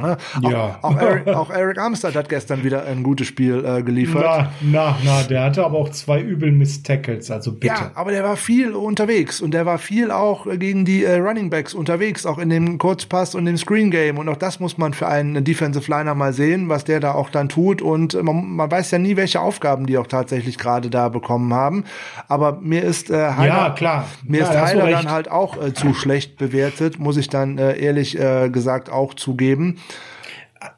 Ja. 0.00 0.78
Auch, 0.82 0.90
auch, 0.90 0.96
Eric, 1.00 1.28
auch, 1.28 1.50
Eric, 1.50 1.78
Armstead 1.78 2.14
hat 2.14 2.28
gestern 2.28 2.64
wieder 2.64 2.84
ein 2.84 3.02
gutes 3.02 3.26
Spiel 3.26 3.64
äh, 3.64 3.82
geliefert. 3.82 4.24
Na, 4.24 4.52
na, 4.60 4.98
na, 5.04 5.22
der 5.22 5.44
hatte 5.44 5.64
aber 5.64 5.78
auch 5.78 5.90
zwei 5.90 6.20
übel 6.20 6.52
Miss 6.52 6.82
Tackles, 6.82 7.30
also 7.30 7.52
bitte. 7.52 7.66
Ja, 7.66 7.90
aber 7.94 8.12
der 8.12 8.24
war 8.24 8.36
viel 8.36 8.72
unterwegs 8.72 9.40
und 9.40 9.52
der 9.52 9.66
war 9.66 9.78
viel 9.78 10.10
auch 10.10 10.46
gegen 10.58 10.84
die 10.84 11.04
äh, 11.04 11.18
Running 11.18 11.50
Backs 11.50 11.74
unterwegs, 11.74 12.26
auch 12.26 12.38
in 12.38 12.50
dem 12.50 12.78
Kurzpass 12.78 13.34
und 13.34 13.44
dem 13.44 13.56
Screen 13.56 13.90
Game. 13.90 14.18
Und 14.18 14.28
auch 14.28 14.36
das 14.36 14.60
muss 14.60 14.78
man 14.78 14.94
für 14.94 15.08
einen 15.08 15.44
Defensive 15.44 15.90
Liner 15.90 16.14
mal 16.14 16.32
sehen, 16.32 16.68
was 16.68 16.84
der 16.84 17.00
da 17.00 17.12
auch 17.12 17.30
dann 17.30 17.48
tut. 17.48 17.82
Und 17.82 18.14
man, 18.22 18.56
man 18.56 18.70
weiß 18.70 18.90
ja 18.90 18.98
nie, 18.98 19.16
welche 19.16 19.40
Aufgaben 19.40 19.86
die 19.86 19.98
auch 19.98 20.06
tatsächlich 20.06 20.58
gerade 20.58 20.90
da 20.90 21.08
bekommen 21.08 21.52
haben. 21.54 21.84
Aber 22.28 22.58
mir 22.60 22.82
ist 22.82 23.10
äh, 23.10 23.30
Heiler, 23.32 23.46
ja, 23.46 23.70
klar. 23.70 24.06
mir 24.24 24.40
ja, 24.40 24.50
ist 24.50 24.60
Heiler 24.60 24.90
dann 24.90 25.10
halt 25.10 25.30
auch 25.30 25.60
äh, 25.60 25.72
zu 25.74 25.94
schlecht 25.94 26.36
bewertet, 26.36 26.98
muss 26.98 27.16
ich 27.16 27.28
dann 27.28 27.58
äh, 27.58 27.78
ehrlich 27.78 28.18
äh, 28.18 28.48
gesagt 28.50 28.90
auch 28.90 29.14
zugeben. 29.14 29.78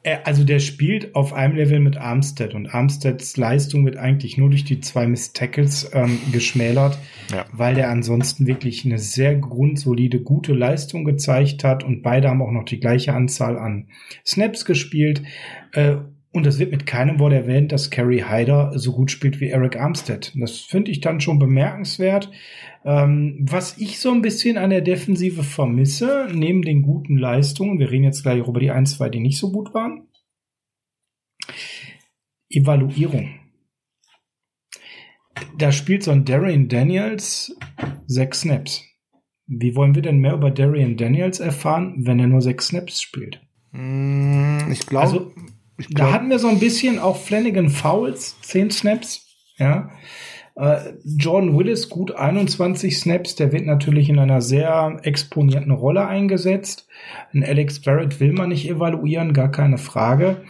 Äh, 0.03 0.17
also 0.23 0.43
der 0.43 0.59
spielt 0.59 1.15
auf 1.15 1.33
einem 1.33 1.55
Level 1.55 1.79
mit 1.79 1.97
Armstead 1.97 2.53
und 2.53 2.73
Armsteads 2.73 3.37
Leistung 3.37 3.85
wird 3.85 3.97
eigentlich 3.97 4.37
nur 4.37 4.49
durch 4.49 4.63
die 4.63 4.79
zwei 4.79 5.07
Miss 5.07 5.33
Tackles 5.33 5.89
ähm, 5.93 6.19
geschmälert, 6.31 6.97
ja. 7.31 7.45
weil 7.51 7.75
der 7.75 7.89
ansonsten 7.89 8.47
wirklich 8.47 8.85
eine 8.85 8.99
sehr 8.99 9.35
grundsolide, 9.35 10.21
gute 10.21 10.53
Leistung 10.53 11.03
gezeigt 11.03 11.63
hat 11.63 11.83
und 11.83 12.01
beide 12.01 12.29
haben 12.29 12.41
auch 12.41 12.51
noch 12.51 12.65
die 12.65 12.79
gleiche 12.79 13.13
Anzahl 13.13 13.57
an 13.57 13.87
Snaps 14.25 14.65
gespielt. 14.65 15.23
Äh, 15.73 15.97
und 16.33 16.47
es 16.47 16.59
wird 16.59 16.71
mit 16.71 16.85
keinem 16.85 17.19
Wort 17.19 17.33
erwähnt, 17.33 17.73
dass 17.73 17.89
Kerry 17.89 18.23
Hyder 18.25 18.71
so 18.75 18.93
gut 18.93 19.11
spielt 19.11 19.41
wie 19.41 19.49
Eric 19.49 19.77
Armstead. 19.77 20.31
Das 20.39 20.59
finde 20.59 20.89
ich 20.89 21.01
dann 21.01 21.19
schon 21.19 21.39
bemerkenswert. 21.39 22.31
Ähm, 22.83 23.45
was 23.49 23.77
ich 23.77 23.99
so 23.99 24.11
ein 24.11 24.21
bisschen 24.21 24.57
an 24.57 24.71
der 24.71 24.81
Defensive 24.81 25.43
vermisse, 25.43 26.27
neben 26.33 26.63
den 26.63 26.81
guten 26.81 27.17
Leistungen, 27.17 27.79
wir 27.79 27.91
reden 27.91 28.03
jetzt 28.03 28.23
gleich 28.23 28.41
auch 28.41 28.47
über 28.47 28.59
die 28.59 28.71
ein, 28.71 28.85
zwei, 28.85 29.09
die 29.09 29.19
nicht 29.19 29.37
so 29.37 29.51
gut 29.51 29.73
waren, 29.73 30.07
Evaluierung. 32.49 33.35
Da 35.57 35.71
spielt 35.71 36.03
so 36.03 36.11
ein 36.11 36.25
Darian 36.25 36.67
Daniels 36.67 37.55
sechs 38.07 38.41
Snaps. 38.41 38.83
Wie 39.47 39.75
wollen 39.75 39.95
wir 39.95 40.01
denn 40.01 40.19
mehr 40.19 40.33
über 40.33 40.49
Darian 40.49 40.97
Daniels 40.97 41.39
erfahren, 41.39 41.95
wenn 41.99 42.19
er 42.19 42.27
nur 42.27 42.41
sechs 42.41 42.67
Snaps 42.67 43.01
spielt? 43.01 43.41
Mm, 43.71 44.71
ich 44.71 44.85
glaube. 44.85 45.05
Also, 45.05 45.33
da 45.89 46.11
hatten 46.11 46.29
wir 46.29 46.39
so 46.39 46.47
ein 46.47 46.59
bisschen 46.59 46.99
auch 46.99 47.17
Flanagan 47.17 47.69
Fouls, 47.69 48.39
zehn 48.41 48.69
Snaps. 48.71 49.27
Ja. 49.57 49.91
Äh, 50.55 50.93
Jordan 51.05 51.57
Willis, 51.57 51.89
gut 51.89 52.15
21 52.15 52.99
Snaps, 52.99 53.35
der 53.35 53.51
wird 53.51 53.65
natürlich 53.65 54.09
in 54.09 54.19
einer 54.19 54.41
sehr 54.41 54.99
exponierten 55.03 55.71
Rolle 55.71 56.07
eingesetzt. 56.07 56.87
Ein 57.33 57.43
Alex 57.43 57.81
Barrett 57.81 58.19
will 58.19 58.33
man 58.33 58.49
nicht 58.49 58.69
evaluieren, 58.69 59.33
gar 59.33 59.51
keine 59.51 59.77
Frage. 59.77 60.43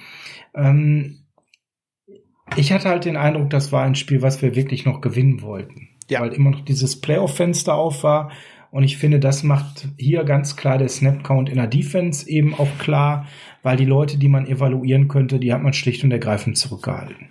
Ähm, 0.56 1.20
ich 2.56 2.72
hatte 2.74 2.90
halt 2.90 3.06
den 3.06 3.18
Eindruck, 3.18 3.50
das 3.50 3.72
war 3.72 3.84
ein 3.84 3.96
Spiel, 3.96 4.22
was 4.22 4.42
wir 4.42 4.56
wirklich 4.56 4.86
noch 4.86 5.02
gewinnen 5.02 5.42
wollten. 5.42 5.90
Ja. 6.10 6.22
Weil 6.22 6.34
immer 6.34 6.52
noch 6.52 6.66
dieses 6.66 7.00
Playoff-Fenster 7.00 7.76
auf 7.76 8.04
war. 8.04 8.32
Und 8.72 8.84
ich 8.84 8.98
finde, 8.98 9.20
das 9.20 9.44
macht 9.44 9.90
hier 9.98 10.24
ganz 10.24 10.56
klar 10.56 10.78
der 10.78 10.88
Snap-Count 10.88 11.50
in 11.50 11.56
der 11.56 11.68
Defense 11.68 12.30
eben 12.30 12.54
auch 12.54 12.78
klar, 12.80 13.28
weil 13.64 13.78
die 13.78 13.86
Leute, 13.86 14.18
die 14.18 14.30
man 14.30 14.48
evaluieren 14.48 15.08
könnte, 15.08 15.40
die 15.40 15.54
hat 15.54 15.62
man 15.62 15.74
schlicht 15.74 16.04
und 16.04 16.12
ergreifend 16.12 16.58
zurückgehalten. 16.58 17.28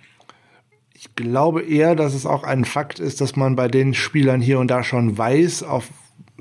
Ich 1.01 1.15
glaube 1.15 1.63
eher, 1.63 1.95
dass 1.95 2.13
es 2.13 2.27
auch 2.27 2.43
ein 2.43 2.63
Fakt 2.63 2.99
ist, 2.99 3.21
dass 3.21 3.35
man 3.35 3.55
bei 3.55 3.67
den 3.67 3.95
Spielern 3.95 4.39
hier 4.39 4.59
und 4.59 4.69
da 4.69 4.83
schon 4.83 5.17
weiß, 5.17 5.63
auf, 5.63 5.87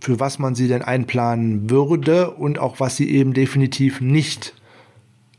für 0.03 0.21
was 0.21 0.39
man 0.39 0.55
sie 0.55 0.69
denn 0.69 0.83
einplanen 0.83 1.71
würde 1.71 2.33
und 2.33 2.59
auch 2.59 2.79
was 2.79 2.95
sie 2.95 3.09
eben 3.09 3.33
definitiv 3.33 4.03
nicht 4.03 4.55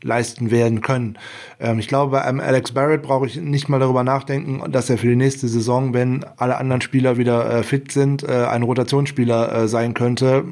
leisten 0.02 0.50
werden 0.50 0.80
können. 0.80 1.18
Ähm, 1.60 1.78
ich 1.78 1.86
glaube, 1.86 2.10
bei 2.10 2.22
einem 2.22 2.40
Alex 2.40 2.72
Barrett 2.72 3.02
brauche 3.02 3.28
ich 3.28 3.36
nicht 3.36 3.68
mal 3.68 3.78
darüber 3.78 4.02
nachdenken, 4.02 4.72
dass 4.72 4.90
er 4.90 4.98
für 4.98 5.06
die 5.06 5.14
nächste 5.14 5.46
Saison, 5.46 5.94
wenn 5.94 6.24
alle 6.36 6.56
anderen 6.56 6.80
Spieler 6.80 7.16
wieder 7.16 7.58
äh, 7.58 7.62
fit 7.62 7.92
sind, 7.92 8.24
äh, 8.24 8.46
ein 8.46 8.64
Rotationsspieler 8.64 9.54
äh, 9.54 9.68
sein 9.68 9.94
könnte. 9.94 10.42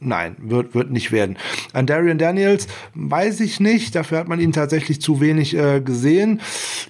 Nein, 0.00 0.34
wird, 0.38 0.74
wird 0.74 0.90
nicht 0.90 1.12
werden. 1.12 1.36
An 1.74 1.84
Darian 1.84 2.16
Daniels 2.16 2.68
weiß 2.94 3.40
ich 3.40 3.60
nicht, 3.60 3.94
dafür 3.94 4.16
hat 4.16 4.28
man 4.28 4.40
ihn 4.40 4.52
tatsächlich 4.52 5.02
zu 5.02 5.20
wenig 5.20 5.54
äh, 5.54 5.82
gesehen. 5.82 6.40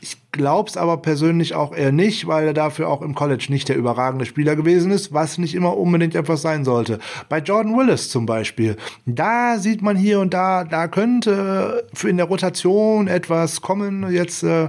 Ich 0.01 0.18
glaub's 0.33 0.77
aber 0.77 0.99
persönlich 0.99 1.55
auch 1.55 1.75
eher 1.75 1.93
nicht, 1.93 2.27
weil 2.27 2.47
er 2.47 2.55
dafür 2.55 2.89
auch 2.89 3.03
im 3.03 3.15
College 3.15 3.47
nicht 3.49 3.69
der 3.69 3.77
überragende 3.77 4.27
Spieler 4.27 4.57
gewesen 4.57 4.91
ist, 4.91 5.13
was 5.13 5.39
nicht 5.39 5.55
immer 5.55 5.77
unbedingt 5.77 6.15
etwas 6.15 6.43
sein 6.43 6.65
sollte. 6.65 6.99
Bei 7.29 7.39
Jordan 7.39 7.77
Willis 7.77 8.11
zum 8.11 8.27
Beispiel, 8.27 8.77
da 9.07 9.59
sieht 9.59 9.83
man 9.83 9.97
hier 9.97 10.21
und 10.21 10.35
da, 10.35 10.65
da 10.65 10.89
könnte 10.89 11.85
in 12.05 12.19
der 12.19 12.27
Rotation 12.27 13.09
etwas 13.09 13.63
kommen. 13.63 14.13
Jetzt 14.13 14.43
äh, 14.43 14.69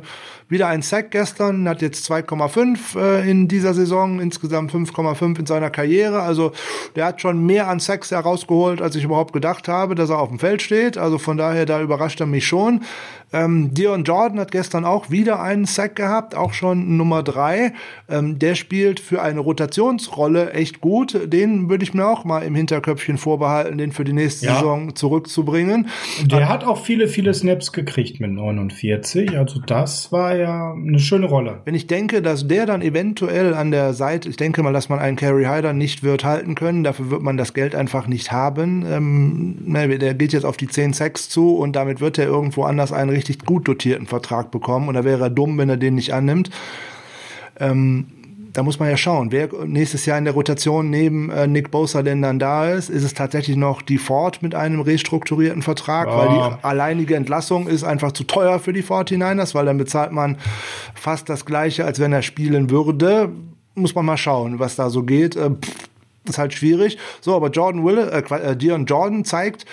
wieder 0.50 0.68
ein 0.68 0.82
Sack 0.82 1.12
gestern, 1.12 1.70
hat 1.70 1.82
jetzt 1.82 2.10
2,5 2.10 3.00
äh, 3.00 3.30
in 3.30 3.48
dieser 3.48 3.74
Saison, 3.74 4.20
insgesamt 4.20 4.74
5,5 4.74 5.40
in 5.40 5.46
seiner 5.46 5.70
Karriere. 5.70 6.22
Also 6.22 6.54
der 6.96 7.06
hat 7.06 7.22
schon 7.22 7.46
mehr 7.46 7.68
an 7.68 7.80
Sacks 7.80 8.12
herausgeholt, 8.12 8.82
als 8.82 8.96
ich 8.96 9.04
überhaupt 9.04 9.32
gedacht 9.32 9.68
habe, 9.68 9.94
dass 9.94 10.10
er 10.10 10.20
auf 10.20 10.30
dem 10.30 10.40
Feld 10.40 10.62
steht. 10.62 10.98
Also 10.98 11.20
von 11.20 11.38
daher, 11.38 11.66
da 11.66 11.82
überrascht 11.82 12.20
er 12.20 12.26
mich 12.26 12.48
schon. 12.48 12.82
Ähm, 13.32 13.74
Dion 13.74 14.04
Jordan 14.04 14.40
hat 14.40 14.52
gestern 14.52 14.86
auch 14.86 15.12
wieder 15.12 15.42
einen 15.42 15.66
Sack 15.66 15.96
gehabt, 15.96 16.36
auch 16.36 16.54
schon 16.54 16.98
Nummer 16.98 17.22
drei. 17.22 17.74
Ähm, 18.10 18.40
der 18.40 18.56
spielt 18.56 19.00
für 19.00 19.22
eine 19.22 19.40
Rotationsrolle 19.40 20.52
echt 20.54 20.82
gut. 20.82 21.20
Den 21.32 21.70
würde 21.70 21.84
ich 21.84 21.94
mir 21.94 22.08
auch 22.08 22.26
mal 22.26 22.42
im 22.42 22.56
Hinterköpfchen 22.56 23.18
vorbehalten, 23.18 23.78
den 23.78 23.92
für 23.92 24.04
die 24.04 24.14
nächste 24.14 24.48
ja. 24.48 24.56
Saison 24.56 24.96
zurückzubringen. 24.96 25.90
Der 26.26 26.50
hat 26.50 26.64
auch 26.64 26.84
viele, 26.84 27.08
viele 27.08 27.34
Snaps 27.34 27.72
gekriegt 27.72 28.20
mit 28.20 28.32
49. 28.32 29.38
Also 29.38 29.60
das 29.60 30.12
war 30.12 30.36
ja 30.36 30.74
eine 30.74 31.00
schöne 31.00 31.28
Rolle. 31.28 31.62
Wenn 31.66 31.76
ich 31.76 31.88
denke, 31.88 32.22
dass 32.22 32.48
der 32.48 32.66
dann 32.66 32.82
eventuell 32.82 33.54
an 33.54 33.72
der 33.72 33.94
Seite, 33.94 34.30
ich 34.30 34.38
denke 34.38 34.64
mal, 34.64 34.74
dass 34.74 34.90
man 34.90 35.00
einen 35.00 35.18
Carry 35.18 35.46
Hyder 35.46 35.74
nicht 35.74 36.02
wird 36.02 36.24
halten 36.24 36.56
können, 36.56 36.84
dafür 36.84 37.12
wird 37.12 37.22
man 37.22 37.38
das 37.38 37.54
Geld 37.54 37.76
einfach 37.76 38.08
nicht 38.08 38.32
haben. 38.32 38.86
Ähm, 38.88 39.58
der 40.00 40.14
geht 40.16 40.34
jetzt 40.34 40.46
auf 40.46 40.58
die 40.58 40.68
10 40.68 40.94
Sacks 40.94 41.30
zu 41.30 41.56
und 41.56 41.76
damit 41.76 42.02
wird 42.02 42.18
er 42.18 42.26
irgendwo 42.26 42.64
anders 42.64 42.92
einen 42.92 43.19
richtig 43.20 43.46
gut 43.46 43.68
dotierten 43.68 44.08
Vertrag 44.08 44.52
bekommen 44.52 44.88
und 44.88 44.94
da 44.96 45.04
wäre 45.04 45.24
er 45.24 45.30
dumm, 45.30 45.58
wenn 45.58 45.70
er 45.70 45.78
den 45.78 45.96
nicht 45.96 46.14
annimmt. 46.14 46.50
Ähm, 47.60 48.08
da 48.54 48.64
muss 48.64 48.80
man 48.80 48.90
ja 48.90 48.98
schauen, 48.98 49.32
wer 49.32 49.50
nächstes 49.66 50.06
Jahr 50.06 50.18
in 50.18 50.26
der 50.26 50.34
Rotation 50.34 50.90
neben 50.90 51.30
äh, 51.30 51.46
Nick 51.46 51.70
Bosa 51.70 52.02
denn 52.02 52.22
dann 52.22 52.40
da 52.40 52.72
ist. 52.72 52.90
Ist 52.90 53.04
es 53.04 53.14
tatsächlich 53.14 53.58
noch 53.58 53.82
die 53.82 53.98
Ford 53.98 54.42
mit 54.42 54.56
einem 54.56 54.82
restrukturierten 54.82 55.62
Vertrag, 55.62 56.08
oh. 56.08 56.18
weil 56.18 56.28
die 56.30 56.64
alleinige 56.64 57.16
Entlassung 57.16 57.68
ist 57.68 57.84
einfach 57.84 58.12
zu 58.12 58.24
teuer 58.24 58.60
für 58.60 58.74
die 58.74 58.84
49ers, 58.84 59.54
weil 59.54 59.66
dann 59.66 59.78
bezahlt 59.78 60.12
man 60.12 60.38
fast 60.96 61.30
das 61.30 61.46
gleiche, 61.46 61.86
als 61.86 62.00
wenn 62.00 62.14
er 62.14 62.22
spielen 62.22 62.70
würde. 62.70 63.30
Muss 63.76 63.94
man 63.94 64.06
mal 64.06 64.18
schauen, 64.18 64.58
was 64.60 64.76
da 64.76 64.90
so 64.90 65.04
geht. 65.04 65.36
Äh, 65.36 65.52
pff, 65.52 65.90
ist 66.26 66.38
halt 66.38 66.54
schwierig. 66.54 66.98
So, 67.22 67.36
aber 67.36 67.50
Jordan 67.50 67.86
Wille, 67.86 68.12
äh, 68.12 68.36
äh, 68.36 68.56
Dion 68.56 68.86
Jordan 68.86 69.26
zeigt, 69.26 69.66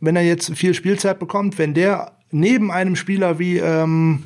wenn 0.00 0.16
er 0.16 0.22
jetzt 0.22 0.54
viel 0.56 0.74
Spielzeit 0.74 1.18
bekommt, 1.18 1.58
wenn 1.58 1.74
der 1.74 2.12
neben 2.30 2.70
einem 2.70 2.96
Spieler 2.96 3.38
wie 3.38 3.58
ähm, 3.58 4.24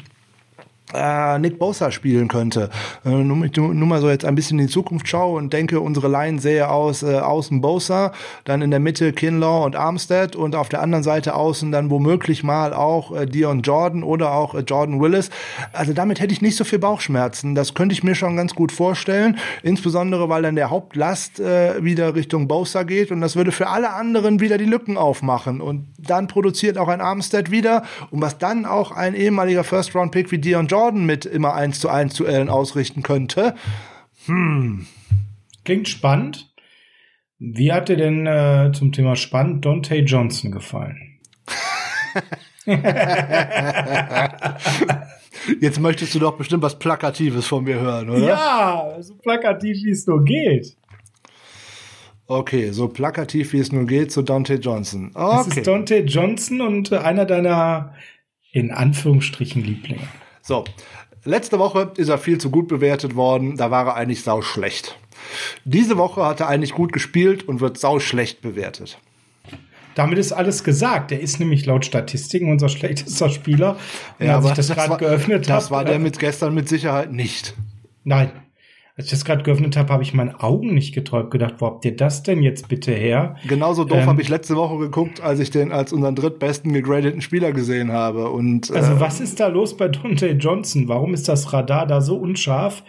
äh, 0.94 1.38
Nick 1.38 1.58
Bosa 1.58 1.90
spielen 1.90 2.28
könnte. 2.28 2.70
Äh, 3.04 3.10
nur, 3.10 3.36
nur, 3.36 3.86
mal 3.86 4.00
so 4.00 4.10
jetzt 4.10 4.24
ein 4.24 4.34
bisschen 4.34 4.58
in 4.58 4.66
die 4.66 4.72
Zukunft 4.72 5.08
schaue 5.08 5.38
und 5.38 5.52
denke, 5.52 5.80
unsere 5.80 6.08
Line 6.08 6.40
sähe 6.40 6.68
aus 6.70 7.02
äh, 7.02 7.18
außen 7.18 7.60
Bosa, 7.60 8.12
dann 8.44 8.62
in 8.62 8.70
der 8.70 8.80
Mitte 8.80 9.12
Kinlaw 9.12 9.64
und 9.64 9.76
Armstead 9.76 10.36
und 10.36 10.54
auf 10.54 10.68
der 10.68 10.82
anderen 10.82 11.02
Seite 11.02 11.34
außen 11.34 11.72
dann 11.72 11.90
womöglich 11.90 12.44
mal 12.44 12.72
auch 12.72 13.14
äh, 13.14 13.26
Dion 13.26 13.62
Jordan 13.62 14.02
oder 14.02 14.32
auch 14.32 14.54
äh, 14.54 14.60
Jordan 14.60 15.00
Willis. 15.00 15.30
Also 15.72 15.92
damit 15.92 16.20
hätte 16.20 16.32
ich 16.32 16.42
nicht 16.42 16.56
so 16.56 16.64
viel 16.64 16.78
Bauchschmerzen. 16.78 17.54
Das 17.54 17.74
könnte 17.74 17.92
ich 17.94 18.02
mir 18.02 18.14
schon 18.14 18.36
ganz 18.36 18.54
gut 18.54 18.72
vorstellen, 18.72 19.38
insbesondere 19.62 20.28
weil 20.28 20.42
dann 20.42 20.56
der 20.56 20.70
Hauptlast 20.70 21.40
äh, 21.40 21.82
wieder 21.82 22.14
Richtung 22.14 22.48
Bosa 22.48 22.82
geht 22.82 23.10
und 23.10 23.20
das 23.20 23.36
würde 23.36 23.52
für 23.52 23.68
alle 23.68 23.92
anderen 23.92 24.40
wieder 24.40 24.58
die 24.58 24.64
Lücken 24.64 24.96
aufmachen 24.96 25.60
und 25.60 25.86
dann 25.98 26.26
produziert 26.26 26.78
auch 26.78 26.88
ein 26.88 27.00
Armstead 27.00 27.50
wieder 27.50 27.84
und 28.10 28.20
was 28.20 28.38
dann 28.38 28.66
auch 28.66 28.92
ein 28.92 29.14
ehemaliger 29.14 29.64
First 29.64 29.94
Round 29.94 30.12
Pick 30.12 30.30
wie 30.30 30.38
Dion 30.38 30.66
Jordan 30.66 30.81
Jordan 30.82 31.06
mit 31.06 31.24
immer 31.26 31.54
1 31.54 31.78
zu 31.78 31.88
1 31.88 32.14
Duellen 32.14 32.48
ausrichten 32.48 33.04
könnte. 33.04 33.54
Hm. 34.26 34.86
Klingt 35.64 35.88
spannend. 35.88 36.52
Wie 37.38 37.72
hat 37.72 37.88
dir 37.88 37.96
denn 37.96 38.26
äh, 38.26 38.72
zum 38.74 38.90
Thema 38.90 39.14
spannend 39.14 39.64
Dante 39.64 39.94
Johnson 39.96 40.50
gefallen? 40.50 41.20
Jetzt 45.60 45.80
möchtest 45.80 46.14
du 46.14 46.18
doch 46.18 46.36
bestimmt 46.36 46.62
was 46.62 46.78
Plakatives 46.78 47.46
von 47.46 47.64
mir 47.64 47.80
hören, 47.80 48.10
oder? 48.10 48.26
Ja, 48.26 48.96
so 49.00 49.14
plakativ 49.16 49.84
wie 49.84 49.90
es 49.90 50.06
nur 50.06 50.24
geht. 50.24 50.76
Okay, 52.26 52.70
so 52.70 52.88
plakativ 52.88 53.52
wie 53.52 53.58
es 53.58 53.70
nur 53.72 53.86
geht, 53.86 54.10
so 54.12 54.22
Dante 54.22 54.54
Johnson. 54.54 55.10
Okay. 55.14 55.36
Das 55.36 55.46
ist 55.48 55.66
Dante 55.66 55.98
Johnson 55.98 56.60
und 56.60 56.90
äh, 56.92 56.98
einer 56.98 57.24
deiner 57.24 57.94
in 58.52 58.70
Anführungsstrichen 58.70 59.62
Lieblinge. 59.62 60.08
So, 60.42 60.64
letzte 61.24 61.58
Woche 61.58 61.92
ist 61.96 62.08
er 62.08 62.18
viel 62.18 62.38
zu 62.38 62.50
gut 62.50 62.68
bewertet 62.68 63.14
worden, 63.14 63.56
da 63.56 63.70
war 63.70 63.86
er 63.86 63.94
eigentlich 63.94 64.22
sau 64.22 64.42
schlecht. 64.42 64.98
Diese 65.64 65.96
Woche 65.96 66.26
hat 66.26 66.40
er 66.40 66.48
eigentlich 66.48 66.72
gut 66.72 66.92
gespielt 66.92 67.48
und 67.48 67.60
wird 67.60 67.78
sau 67.78 68.00
schlecht 68.00 68.42
bewertet. 68.42 68.98
damit 69.94 70.18
ist 70.18 70.32
alles 70.32 70.64
gesagt. 70.64 71.12
Der 71.12 71.20
ist 71.20 71.38
nämlich 71.38 71.64
laut 71.64 71.86
Statistiken 71.86 72.50
unser 72.50 72.68
schlechtester 72.68 73.30
Spieler. 73.30 73.76
Und 74.18 74.26
ja, 74.26 74.36
als 74.36 74.46
ich 74.46 74.52
das, 74.52 74.66
das 74.66 74.76
gerade 74.76 74.96
geöffnet 74.96 75.48
habe. 75.48 75.60
Das 75.60 75.70
war 75.70 75.84
der 75.84 75.98
mit 75.98 76.18
gestern 76.18 76.54
mit 76.54 76.68
Sicherheit 76.68 77.12
nicht. 77.12 77.54
Nein. 78.04 78.32
Als 78.96 79.06
ich 79.06 79.12
das 79.12 79.24
gerade 79.24 79.42
geöffnet 79.42 79.76
habe, 79.76 79.92
habe 79.92 80.02
ich 80.02 80.12
meinen 80.12 80.34
Augen 80.34 80.74
nicht 80.74 80.94
geträumt, 80.94 81.30
gedacht, 81.30 81.54
wo 81.58 81.66
habt 81.66 81.84
ihr 81.84 81.96
das 81.96 82.22
denn 82.22 82.42
jetzt 82.42 82.68
bitte 82.68 82.92
her? 82.92 83.36
Genauso 83.46 83.84
doof 83.84 84.00
ähm, 84.02 84.06
habe 84.06 84.20
ich 84.20 84.28
letzte 84.28 84.54
Woche 84.54 84.78
geguckt, 84.78 85.22
als 85.22 85.40
ich 85.40 85.50
den 85.50 85.72
als 85.72 85.92
unseren 85.92 86.14
drittbesten 86.14 86.72
gegradeten 86.72 87.22
Spieler 87.22 87.52
gesehen 87.52 87.90
habe. 87.90 88.30
Und, 88.30 88.70
also 88.70 88.92
äh, 88.92 89.00
was 89.00 89.20
ist 89.20 89.40
da 89.40 89.46
los 89.46 89.76
bei 89.76 89.88
Dante 89.88 90.28
Johnson? 90.32 90.88
Warum 90.88 91.14
ist 91.14 91.28
das 91.28 91.52
Radar 91.52 91.86
da 91.86 92.00
so 92.00 92.16
unscharf? 92.16 92.82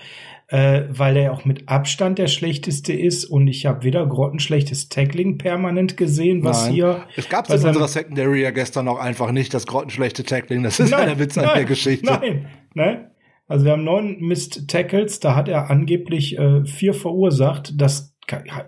äh, 0.54 0.84
weil 0.90 1.18
er 1.18 1.34
auch 1.34 1.46
mit 1.46 1.68
Abstand 1.68 2.20
der 2.20 2.28
schlechteste 2.28 2.94
ist 2.94 3.26
und 3.26 3.48
ich 3.48 3.66
habe 3.66 3.84
weder 3.84 4.06
grottenschlechtes 4.06 4.88
Tackling 4.90 5.40
permanent 5.40 5.98
gesehen, 5.98 6.44
was 6.44 6.66
nein. 6.66 6.74
hier. 6.74 7.04
Es 7.16 7.28
gab 7.28 7.50
es 7.50 7.62
in 7.62 7.68
unserer 7.68 7.88
Secondary 7.88 8.44
ja 8.44 8.52
gestern 8.52 8.88
auch 8.88 9.00
einfach 9.00 9.32
nicht, 9.32 9.54
das 9.54 9.66
grottenschlechte 9.66 10.24
Tackling. 10.24 10.62
Das 10.62 10.80
ist 10.80 10.92
nein, 10.92 11.08
der 11.08 11.20
Witz 11.20 11.38
an 11.40 11.50
der 11.56 11.66
Geschichte. 11.66 12.06
Nein, 12.06 12.46
nein. 12.76 13.08
Also 13.54 13.66
wir 13.66 13.74
haben 13.74 13.84
neun 13.84 14.20
Missed 14.20 14.68
Tackles, 14.68 15.20
da 15.20 15.36
hat 15.36 15.48
er 15.48 15.70
angeblich 15.70 16.40
äh, 16.40 16.66
vier 16.66 16.96
verursacht. 16.96 17.80
Das 17.80 18.12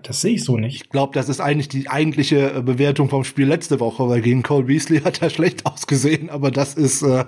das 0.03 0.21
sehe 0.21 0.35
ich 0.35 0.43
so 0.43 0.57
nicht. 0.57 0.83
Ich 0.83 0.89
glaube, 0.89 1.13
das 1.13 1.29
ist 1.29 1.39
eigentlich 1.39 1.69
die 1.69 1.89
eigentliche 1.89 2.57
äh, 2.57 2.61
Bewertung 2.61 3.09
vom 3.09 3.23
Spiel 3.23 3.47
letzte 3.47 3.79
Woche, 3.79 4.07
weil 4.07 4.21
gegen 4.21 4.43
Cole 4.43 4.65
Beasley 4.65 4.99
hat 5.03 5.23
er 5.23 5.31
schlecht 5.31 5.65
ausgesehen, 5.65 6.29
aber 6.29 6.51
das 6.51 6.75
ist, 6.75 7.01
äh, 7.01 7.25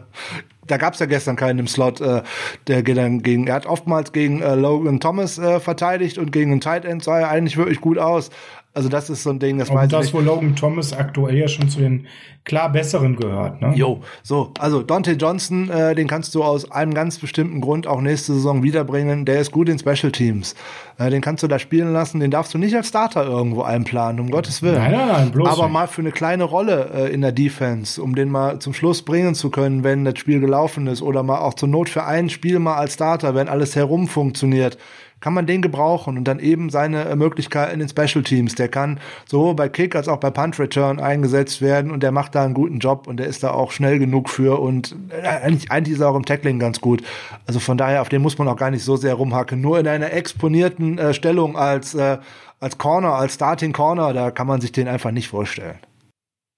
da 0.68 0.78
gab 0.78 0.94
es 0.94 1.00
ja 1.00 1.08
gestern 1.08 1.36
keinen 1.36 1.58
im 1.58 1.68
Slot, 1.68 2.00
äh, 2.00 2.22
der 2.68 2.84
geht 2.84 2.98
dann 2.98 3.24
gegen, 3.24 3.48
er 3.48 3.56
hat 3.56 3.66
oftmals 3.66 4.12
gegen 4.12 4.42
äh, 4.42 4.54
Logan 4.54 5.00
Thomas 5.00 5.40
äh, 5.40 5.60
verteidigt 5.60 6.20
und 6.20 6.32
gegen 6.32 6.52
einen 6.52 6.62
Tight 6.62 6.86
End 6.86 7.04
sah 7.04 7.18
er 7.18 7.30
eigentlich 7.30 7.58
wirklich 7.58 7.82
gut 7.82 7.98
aus. 7.98 8.30
Also 8.78 8.90
das 8.90 9.10
ist 9.10 9.24
so 9.24 9.32
ein 9.32 9.40
Ding, 9.40 9.58
das 9.58 9.74
weiß 9.74 9.90
das, 9.90 10.14
wo 10.14 10.20
Logan 10.20 10.56
Thomas 10.56 10.94
aktuell 10.94 11.36
ja 11.36 11.48
schon 11.48 11.68
zu 11.68 11.80
den 11.80 12.06
klar 12.44 12.72
besseren 12.72 13.16
gehört. 13.16 13.60
Ne? 13.60 13.74
Jo, 13.74 14.02
so, 14.22 14.52
also 14.60 14.84
Dante 14.84 15.14
Johnson, 15.14 15.68
äh, 15.72 15.96
den 15.96 16.08
kannst 16.08 16.36
du 16.36 16.44
aus 16.44 16.70
einem 16.70 16.94
ganz 16.94 17.18
bestimmten 17.18 17.60
Grund 17.60 17.88
auch 17.88 18.02
nächste 18.02 18.34
Saison 18.34 18.62
wiederbringen. 18.62 19.26
Der 19.26 19.40
ist 19.42 19.52
gut 19.52 19.68
in 19.68 19.80
Special 19.80 20.12
Teams. 20.12 20.54
Äh, 21.00 21.10
den 21.10 21.24
kannst 21.24 21.42
du 21.42 21.48
da 21.48 21.58
spielen 21.58 21.92
lassen. 21.92 22.20
Den 22.20 22.30
darfst 22.30 22.54
du 22.54 22.60
nicht 22.60 22.76
als 22.76 22.90
Starter 22.90 23.26
irgendwo 23.26 23.64
einplanen, 23.64 24.20
um 24.20 24.30
Gottes 24.30 24.62
Willen. 24.62 24.76
Nein, 24.76 24.92
nein, 24.92 25.08
nein, 25.08 25.32
bloß 25.32 25.50
Aber 25.50 25.64
nicht. 25.64 25.74
mal 25.74 25.88
für 25.88 26.02
eine 26.02 26.12
kleine 26.12 26.44
Rolle 26.44 26.92
äh, 26.94 27.12
in 27.12 27.22
der 27.22 27.32
Defense, 27.32 28.00
um 28.00 28.14
den 28.14 28.30
mal 28.30 28.60
zum 28.60 28.76
Schluss 28.76 29.02
bringen 29.02 29.34
zu 29.34 29.50
können, 29.50 29.84
wenn 29.84 30.06
das 30.06 30.20
Spiel 30.20 30.40
gelaufen 30.40 30.86
ist. 30.86 31.02
Oder 31.02 31.24
mal 31.24 31.40
auch 31.40 31.56
zur 31.56 31.68
Not 31.68 31.90
für 31.90 32.04
ein 32.04 32.30
Spiel 32.30 32.60
mal 32.60 32.76
als 32.76 32.94
Starter, 32.94 33.34
wenn 33.34 33.50
alles 33.50 33.76
herum 33.76 34.08
funktioniert 34.08 34.78
kann 35.20 35.34
man 35.34 35.46
den 35.48 35.62
gebrauchen 35.62 36.18
und 36.18 36.26
dann 36.26 36.40
eben 36.40 36.70
seine 36.70 37.06
äh, 37.06 37.16
Möglichkeiten 37.16 37.82
in 37.82 37.90
Special 37.90 38.24
Teams. 38.24 38.56
Der 38.56 38.70
kann 38.70 39.00
sowohl 39.26 39.56
bei 39.56 39.70
Kick 39.70 39.96
als 39.96 40.08
auch 40.08 40.18
bei 40.18 40.30
Punt 40.30 40.60
Return 40.60 41.00
eingesetzt 41.00 41.62
werden 41.62 41.92
und 41.92 42.04
der 42.04 42.12
macht 42.12 42.36
da 42.36 42.44
einen 42.44 42.54
guten 42.54 42.80
Job 42.80 43.08
und 43.08 43.18
der 43.18 43.28
ist 43.28 43.44
da 43.44 43.52
auch 43.52 43.72
schnell 43.72 44.00
genug 44.00 44.30
für 44.30 44.60
und 44.60 44.96
äh, 45.10 45.28
eigentlich, 45.28 45.72
eigentlich 45.72 45.96
ist 45.96 46.02
er 46.02 46.10
auch 46.10 46.16
im 46.16 46.26
Tackling 46.26 46.60
ganz 46.60 46.82
gut. 46.82 47.04
Also 47.46 47.60
von 47.60 47.78
daher, 47.78 48.02
auf 48.02 48.10
den 48.10 48.22
muss 48.22 48.38
man 48.38 48.48
auch 48.48 48.58
gar 48.58 48.72
nicht 48.72 48.84
so 48.84 48.96
sehr 48.96 49.16
rumhacken. 49.16 49.60
Nur 49.62 49.80
in 49.80 49.88
einer 49.88 50.14
exponierten 50.14 50.98
äh, 50.98 51.14
Stellung 51.14 51.58
als, 51.58 51.96
äh, 51.96 52.18
als 52.60 52.78
Corner, 52.78 53.14
als 53.14 53.36
Starting 53.36 53.74
Corner, 53.74 54.14
da 54.14 54.32
kann 54.32 54.48
man 54.48 54.62
sich 54.62 54.72
den 54.72 54.88
einfach 54.88 55.12
nicht 55.12 55.30
vorstellen. 55.30 55.80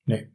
Nee. 0.05 0.27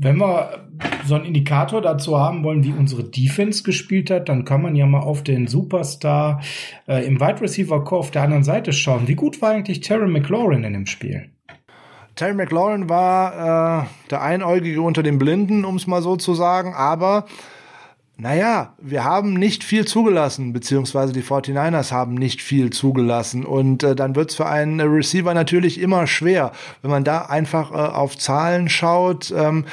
Wenn 0.00 0.18
wir 0.18 0.68
so 1.06 1.16
einen 1.16 1.24
Indikator 1.24 1.82
dazu 1.82 2.20
haben 2.20 2.44
wollen, 2.44 2.62
wie 2.62 2.72
unsere 2.72 3.02
Defense 3.02 3.64
gespielt 3.64 4.12
hat, 4.12 4.28
dann 4.28 4.44
kann 4.44 4.62
man 4.62 4.76
ja 4.76 4.86
mal 4.86 5.00
auf 5.00 5.24
den 5.24 5.48
Superstar 5.48 6.40
äh, 6.86 7.04
im 7.04 7.20
Wide 7.20 7.40
Receiver 7.40 7.82
Core 7.82 7.98
auf 7.98 8.12
der 8.12 8.22
anderen 8.22 8.44
Seite 8.44 8.72
schauen. 8.72 9.08
Wie 9.08 9.16
gut 9.16 9.42
war 9.42 9.50
eigentlich 9.50 9.80
Terry 9.80 10.06
McLaurin 10.06 10.62
in 10.62 10.72
dem 10.72 10.86
Spiel? 10.86 11.32
Terry 12.14 12.34
McLaurin 12.34 12.88
war 12.88 13.82
äh, 13.82 13.86
der 14.10 14.22
Einäugige 14.22 14.82
unter 14.82 15.02
den 15.02 15.18
Blinden, 15.18 15.64
um 15.64 15.74
es 15.74 15.88
mal 15.88 16.00
so 16.00 16.14
zu 16.14 16.32
sagen, 16.34 16.74
aber 16.74 17.26
naja, 18.20 18.74
wir 18.78 19.04
haben 19.04 19.34
nicht 19.34 19.62
viel 19.62 19.86
zugelassen, 19.86 20.52
beziehungsweise 20.52 21.12
die 21.12 21.22
49ers 21.22 21.92
haben 21.92 22.14
nicht 22.14 22.42
viel 22.42 22.70
zugelassen. 22.70 23.44
Und 23.44 23.84
äh, 23.84 23.94
dann 23.94 24.16
wird's 24.16 24.34
für 24.34 24.46
einen 24.46 24.80
Receiver 24.80 25.34
natürlich 25.34 25.80
immer 25.80 26.08
schwer, 26.08 26.50
wenn 26.82 26.90
man 26.90 27.04
da 27.04 27.22
einfach 27.22 27.70
äh, 27.70 27.74
auf 27.74 28.18
Zahlen 28.18 28.68
schaut. 28.68 29.32
Ähm, 29.36 29.66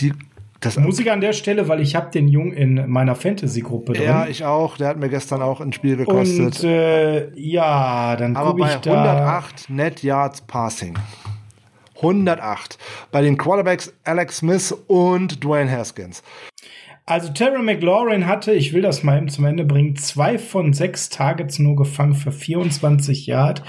die 0.00 0.12
das 0.60 0.76
muss 0.76 0.98
ich 0.98 1.08
an 1.12 1.20
der 1.20 1.34
Stelle, 1.34 1.68
weil 1.68 1.80
ich 1.80 1.94
habe 1.94 2.10
den 2.10 2.26
Jungen 2.26 2.52
in 2.52 2.90
meiner 2.90 3.14
Fantasy-Gruppe 3.14 3.92
drin. 3.92 4.02
Ja, 4.02 4.26
ich 4.26 4.44
auch. 4.44 4.76
Der 4.76 4.88
hat 4.88 4.98
mir 4.98 5.08
gestern 5.08 5.40
auch 5.40 5.60
ein 5.60 5.72
Spiel 5.72 5.96
gekostet. 5.96 6.64
Und 6.64 6.64
äh, 6.64 7.30
ja, 7.38 8.16
dann 8.16 8.34
gucke 8.34 8.62
ich 8.62 8.74
da. 8.78 9.04
108 9.04 9.70
Net 9.70 10.02
Yards 10.02 10.40
Passing. 10.40 10.94
108 11.98 12.78
bei 13.10 13.22
den 13.22 13.36
Quarterbacks 13.36 13.92
Alex 14.04 14.38
Smith 14.38 14.72
und 14.86 15.44
Dwayne 15.44 15.70
Haskins. 15.70 16.22
Also 17.08 17.30
Terry 17.32 17.62
McLaurin 17.62 18.26
hatte, 18.26 18.52
ich 18.52 18.74
will 18.74 18.82
das 18.82 19.02
mal 19.02 19.16
eben 19.16 19.30
zum 19.30 19.46
Ende 19.46 19.64
bringen, 19.64 19.96
zwei 19.96 20.36
von 20.36 20.74
sechs 20.74 21.08
Targets 21.08 21.58
nur 21.58 21.74
gefangen 21.74 22.12
für 22.12 22.32
24 22.32 23.26
Yard. 23.26 23.62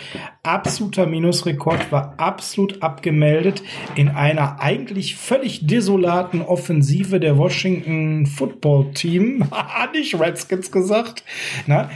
Absoluter 0.43 1.05
Minusrekord, 1.05 1.89
war 1.89 2.15
absolut 2.17 2.83
abgemeldet 2.83 3.63
in 3.95 4.09
einer 4.09 4.59
eigentlich 4.59 5.15
völlig 5.15 5.65
desolaten 5.65 6.41
Offensive 6.41 7.21
der 7.21 7.37
Washington 7.37 8.25
Football 8.25 8.91
Team. 8.91 9.45
Nicht 9.93 10.19
Redskins 10.19 10.69
gesagt. 10.69 11.23
Na, 11.65 11.89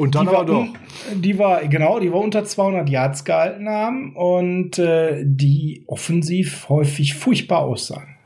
und 0.00 0.14
dann 0.14 0.28
aber 0.28 0.44
doch. 0.44 0.66
Die 1.14 1.38
war, 1.38 1.66
genau, 1.66 2.00
die 2.00 2.10
war 2.10 2.20
unter 2.20 2.44
200 2.44 2.88
Yards 2.88 3.24
gehalten 3.24 3.68
haben 3.68 4.16
und 4.16 4.78
äh, 4.78 5.22
die 5.24 5.84
offensiv 5.86 6.68
häufig 6.70 7.14
furchtbar 7.14 7.60
aussahen. 7.60 8.16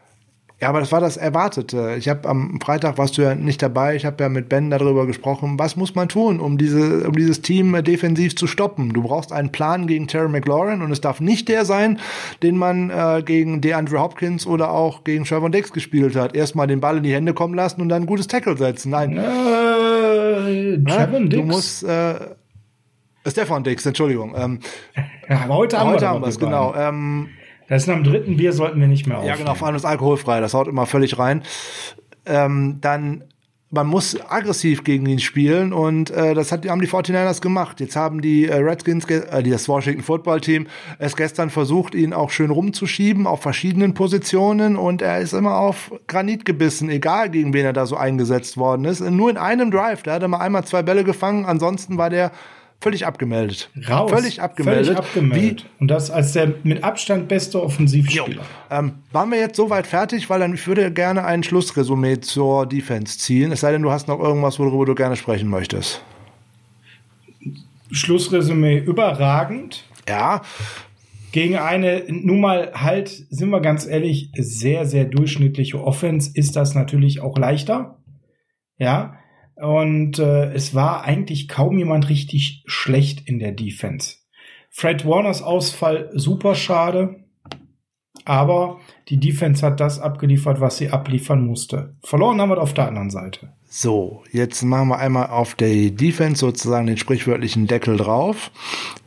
Ja, 0.61 0.69
aber 0.69 0.81
das 0.81 0.93
war 0.93 1.01
das 1.01 1.17
Erwartete. 1.17 1.97
Ich 1.99 2.09
habe 2.09 2.29
am 2.29 2.59
Freitag 2.59 2.97
warst 2.97 3.19
du 3.19 3.23
ja 3.23 3.35
nicht 3.35 3.61
dabei. 3.61 3.97
Ich 3.97 4.07
habe 4.07 4.23
ja 4.23 4.31
mit 4.31 4.49
Ben 4.49 4.71
darüber 4.71 5.05
gesprochen. 5.05 5.59
Was 5.59 5.77
muss 5.77 5.97
man 5.97 6.09
tun, 6.09 6.39
um 6.41 6.57
diese, 6.57 7.09
um 7.09 7.13
dieses 7.13 7.43
Team 7.43 7.77
defensiv 7.83 8.37
zu 8.37 8.47
stoppen? 8.47 8.93
Du 8.93 9.03
brauchst 9.03 9.33
einen 9.33 9.51
Plan 9.51 9.87
gegen 9.89 10.07
Terry 10.07 10.29
McLaurin 10.29 10.81
und 10.81 10.93
es 10.93 11.01
darf 11.01 11.21
nicht 11.21 11.49
der 11.49 11.65
sein, 11.65 11.99
den 12.43 12.57
man 12.57 12.89
äh, 12.89 13.23
gegen 13.23 13.61
DeAndre 13.61 14.01
Hopkins 14.01 14.47
oder 14.47 14.71
auch 14.71 15.03
gegen 15.03 15.25
Trevor 15.25 15.51
Dix 15.51 15.73
gespielt 15.73 16.15
hat. 16.15 16.37
Erstmal 16.37 16.69
den 16.69 16.81
Ball 16.81 16.99
in 16.99 17.03
die 17.03 17.13
Hände 17.13 17.35
kommen 17.35 17.55
lassen 17.55 17.83
und 17.83 17.89
dann 17.89 18.05
ein 18.05 18.07
gutes 18.07 18.29
Tackle 18.29 18.57
setzen. 18.57 18.91
Nein. 18.91 19.19
Äh, 20.15 20.79
Dix. 20.79 21.29
Du 21.31 21.43
musst 21.43 21.85
äh, 21.85 22.15
Stefan 23.27 23.65
Dix, 23.65 23.87
Entschuldigung. 23.87 24.35
Ähm, 24.37 24.61
ja, 25.29 25.41
aber 25.45 25.55
heute 25.55 25.79
haben 25.79 25.91
heute 25.91 26.03
wir 26.03 26.09
haben 26.09 26.23
wir 26.23 26.29
es, 26.29 26.39
genau. 26.39 26.75
Ähm, 26.75 27.29
das 27.69 27.85
ist 27.85 27.89
am 27.89 28.05
dritten 28.05 28.37
Bier 28.37 28.53
sollten 28.53 28.79
wir 28.81 28.89
nicht 28.89 29.07
mehr 29.07 29.19
aufnehmen. 29.19 29.39
Ja, 29.39 29.43
genau, 29.43 29.55
vor 29.55 29.67
allem 29.67 29.77
ist 29.77 29.87
alkoholfrei, 29.87 30.41
das 30.41 30.53
haut 30.53 30.69
immer 30.69 30.87
völlig 30.87 31.19
rein. 31.19 31.43
Ähm, 32.27 32.79
dann 32.81 33.25
man 33.71 33.87
muss 33.87 34.17
aggressiv 34.29 34.85
gegen 34.85 35.07
ihn 35.07 35.19
spielen 35.19 35.73
und 35.73 36.11
äh, 36.11 36.35
das 36.35 36.53
hat, 36.53 36.69
haben 36.69 36.81
die 36.81 36.87
49ers 36.87 37.41
gemacht. 37.41 37.81
Jetzt 37.81 37.97
haben 37.97 38.21
die 38.21 38.47
äh, 38.47 38.55
Redskins, 38.57 39.05
äh, 39.07 39.43
das 39.43 39.69
Washington 39.69 40.03
Football 40.03 40.41
Team, 40.41 40.67
es 40.99 41.17
gestern 41.17 41.51
versucht, 41.51 41.95
ihn 41.95 42.13
auch 42.13 42.31
schön 42.31 42.51
rumzuschieben 42.51 43.27
auf 43.27 43.43
verschiedenen 43.43 43.95
Positionen 43.95 44.77
und 44.77 45.03
er 45.03 45.19
ist 45.19 45.33
immer 45.33 45.57
auf 45.57 45.93
Granit 46.07 46.45
gebissen, 46.45 46.89
egal 46.89 47.31
gegen 47.31 47.53
wen 47.53 47.65
er 47.65 47.73
da 47.73 47.87
so 47.87 47.97
eingesetzt 47.97 48.57
worden 48.57 48.85
ist. 48.85 49.01
Nur 49.01 49.31
in 49.31 49.37
einem 49.37 49.71
Drive, 49.71 50.03
da 50.05 50.15
hat 50.15 50.23
er 50.23 50.29
mal 50.29 50.39
einmal 50.39 50.65
zwei 50.65 50.83
Bälle 50.83 51.03
gefangen, 51.03 51.45
ansonsten 51.45 51.99
war 51.99 52.11
der 52.11 52.31
Völlig 52.85 53.07
abgemeldet. 53.07 53.71
Raus. 53.89 54.11
Völlig 54.11 54.43
abgemeldet. 54.43 54.85
Völlig 54.89 54.99
abgemeldet. 54.99 55.65
Wie? 55.65 55.81
Und 55.81 55.89
das 55.89 56.11
als 56.11 56.33
der 56.33 56.53
mit 56.65 56.85
Abstand 56.85 57.29
beste 57.29 57.63
Offensivspieler. 57.63 58.43
Ähm, 58.71 58.97
waren 59.11 59.31
wir 59.31 59.39
jetzt 59.39 59.57
soweit 59.57 59.87
fertig? 59.87 60.29
Weil 60.29 60.41
dann 60.41 60.53
ich 60.53 60.67
würde 60.67 60.93
gerne 60.93 61.25
ein 61.25 61.43
Schlussresümee 61.43 62.21
zur 62.21 62.67
Defense 62.67 63.17
ziehen. 63.17 63.53
Es 63.53 63.61
sei 63.61 63.73
denn, 63.73 63.81
du 63.81 63.91
hast 63.91 64.07
noch 64.07 64.21
irgendwas, 64.21 64.59
worüber 64.59 64.85
du 64.85 64.95
gerne 64.95 65.17
sprechen 65.17 65.49
möchtest. 65.49 66.03
Schlussresümee 67.91 68.77
überragend. 68.77 69.85
Ja. 70.07 70.43
Gegen 71.33 71.57
eine, 71.57 72.05
nun 72.07 72.43
mal 72.43 72.73
halt, 72.75 73.09
sind 73.09 73.49
wir 73.49 73.63
ganz 73.63 73.87
ehrlich, 73.87 74.31
sehr, 74.37 74.85
sehr 74.85 75.07
durchschnittliche 75.07 75.83
Offense 75.83 76.33
ist 76.35 76.55
das 76.55 76.75
natürlich 76.75 77.23
auch 77.23 77.39
leichter. 77.39 77.97
Ja. 78.77 79.17
Und 79.57 80.19
äh, 80.19 80.53
es 80.53 80.75
war 80.75 81.05
eigentlich 81.05 81.49
kaum 81.49 81.79
jemand 81.79 82.09
richtig 82.09 82.65
schlecht 82.67 83.29
in 83.29 83.39
der 83.39 83.53
Defense. 83.53 84.17
Fred 84.71 85.07
Warners 85.07 85.43
Ausfall 85.43 86.11
super 86.13 86.57
schade, 86.57 87.25
aber 88.25 88.81
die 89.09 89.21
Defense 89.21 89.65
hat 89.65 89.79
das 89.79 90.01
abgeliefert, 90.01 90.61
was 90.61 90.79
sie 90.79 90.91
abliefern 90.91 91.47
musste. 91.47 91.95
Verloren 92.03 92.41
haben 92.41 92.51
wir 92.51 92.61
auf 92.61 92.75
der 92.75 92.89
anderen 92.89 93.11
Seite. 93.11 93.53
So, 93.69 94.23
jetzt 94.31 94.63
machen 94.63 94.89
wir 94.89 94.99
einmal 94.99 95.29
auf 95.29 95.55
der 95.55 95.91
Defense 95.91 96.41
sozusagen 96.41 96.87
den 96.87 96.97
sprichwörtlichen 96.97 97.67
Deckel 97.67 97.97
drauf. 97.97 98.51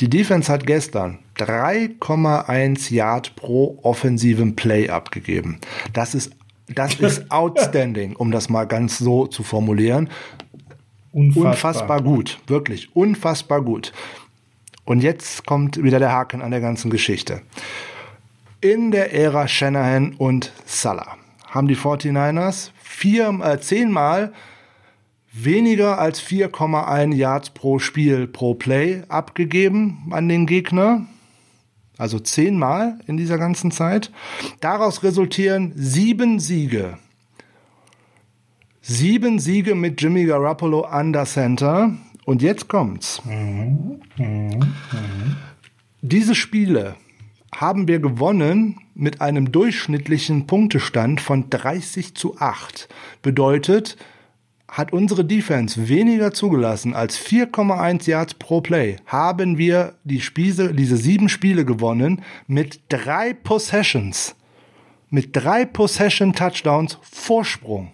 Die 0.02 0.10
Defense 0.10 0.52
hat 0.52 0.68
gestern 0.68 1.20
3,1 1.38 2.94
Yard 2.94 3.36
pro 3.36 3.80
offensiven 3.82 4.56
Play 4.56 4.90
abgegeben. 4.90 5.60
Das 5.94 6.16
ist 6.16 6.32
das 6.74 6.96
ist 6.96 7.32
outstanding, 7.32 8.16
um 8.16 8.32
das 8.32 8.50
mal 8.50 8.66
ganz 8.66 8.98
so 8.98 9.28
zu 9.28 9.44
formulieren. 9.44 10.10
Unfassbar. 11.12 11.52
unfassbar 11.52 12.02
gut, 12.02 12.40
wirklich 12.48 12.96
unfassbar 12.96 13.62
gut. 13.62 13.94
Und 14.86 15.02
jetzt 15.02 15.46
kommt 15.46 15.82
wieder 15.82 16.00
der 16.00 16.12
Haken 16.12 16.42
an 16.42 16.52
der 16.52 16.62
ganzen 16.62 16.90
Geschichte. 16.90 17.42
In 18.62 18.92
der 18.92 19.14
Ära 19.14 19.48
Shanahan 19.48 20.14
und 20.14 20.52
Salah 20.66 21.18
haben 21.48 21.68
die 21.68 21.76
49ers 21.76 22.72
vier, 22.82 23.40
äh, 23.44 23.60
zehnmal 23.60 24.34
weniger 25.32 26.00
als 26.00 26.22
4,1 26.22 27.14
Yards 27.14 27.50
pro 27.52 27.80
Spiel 27.80 28.28
pro 28.28 28.54
Play 28.54 29.04
abgegeben 29.10 30.08
an 30.12 30.28
den 30.30 30.46
Gegner. 30.46 31.06
Also 31.98 32.20
zehnmal 32.20 33.00
in 33.08 33.18
dieser 33.18 33.38
ganzen 33.38 33.72
Zeit. 33.72 34.12
Daraus 34.60 35.04
resultieren 35.04 35.74
sieben 35.76 36.40
Siege. 36.40 36.98
Sieben 38.82 39.40
Siege 39.40 39.76
mit 39.76 40.02
Jimmy 40.02 40.26
Garoppolo 40.26 40.82
an 40.82 41.12
der 41.12 41.26
Center. 41.26 41.94
Und 42.26 42.42
jetzt 42.42 42.68
kommt's. 42.68 43.22
Mhm, 43.26 44.02
mh, 44.18 44.56
mh. 44.58 44.66
Diese 46.02 46.36
Spiele 46.36 46.96
haben 47.54 47.88
wir 47.88 48.00
gewonnen 48.00 48.80
mit 48.94 49.22
einem 49.22 49.52
durchschnittlichen 49.52 50.48
Punktestand 50.48 51.22
von 51.22 51.50
30 51.50 52.16
zu 52.16 52.38
8. 52.40 52.88
Bedeutet, 53.22 53.98
hat 54.68 54.92
unsere 54.92 55.24
Defense 55.24 55.88
weniger 55.88 56.34
zugelassen 56.34 56.94
als 56.94 57.18
4,1 57.20 58.10
Yards 58.10 58.34
pro 58.34 58.62
Play, 58.62 58.98
haben 59.06 59.58
wir 59.58 59.96
die 60.04 60.22
Spiele, 60.22 60.74
diese 60.74 60.98
sieben 60.98 61.30
Spiele 61.30 61.66
gewonnen 61.66 62.22
mit 62.48 62.82
drei 62.90 63.34
Possessions. 63.34 64.36
Mit 65.10 65.30
drei 65.36 65.64
Possession 65.66 66.34
Touchdowns 66.34 66.98
Vorsprung. 67.02 67.92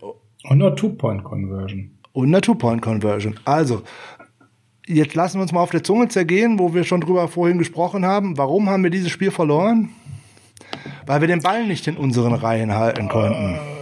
Und 0.00 0.62
einer 0.62 0.76
Two-Point-Conversion. 0.76 1.90
Und 2.12 2.28
einer 2.28 2.42
Two-Point-Conversion. 2.42 3.40
Also, 3.46 3.82
jetzt 4.86 5.14
lassen 5.14 5.38
wir 5.38 5.42
uns 5.42 5.52
mal 5.52 5.62
auf 5.62 5.70
der 5.70 5.82
Zunge 5.82 6.08
zergehen, 6.08 6.58
wo 6.58 6.74
wir 6.74 6.84
schon 6.84 7.00
drüber 7.00 7.26
vorhin 7.28 7.58
gesprochen 7.58 8.04
haben. 8.04 8.36
Warum 8.36 8.68
haben 8.68 8.82
wir 8.82 8.90
dieses 8.90 9.10
Spiel 9.10 9.30
verloren? 9.30 9.88
Weil 11.06 11.22
wir 11.22 11.28
den 11.28 11.40
Ball 11.40 11.66
nicht 11.66 11.86
in 11.86 11.96
unseren 11.96 12.34
Reihen 12.34 12.74
halten 12.74 13.08
konnten. 13.08 13.54
Uh 13.54 13.75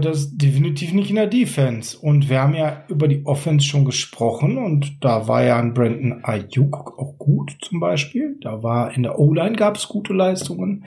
das 0.00 0.36
definitiv 0.36 0.92
nicht 0.92 1.10
in 1.10 1.16
der 1.16 1.26
Defense. 1.26 1.98
Und 1.98 2.28
wir 2.28 2.40
haben 2.40 2.54
ja 2.54 2.84
über 2.88 3.08
die 3.08 3.24
Offense 3.26 3.66
schon 3.66 3.84
gesprochen 3.84 4.58
und 4.58 4.98
da 5.00 5.28
war 5.28 5.44
ja 5.44 5.58
ein 5.58 5.74
Brandon 5.74 6.24
Ayuk 6.24 6.98
auch 6.98 7.18
gut 7.18 7.56
zum 7.62 7.80
Beispiel. 7.80 8.36
Da 8.40 8.62
war 8.62 8.94
in 8.94 9.02
der 9.02 9.18
O-Line 9.18 9.56
gab 9.56 9.76
es 9.76 9.88
gute 9.88 10.12
Leistungen 10.12 10.84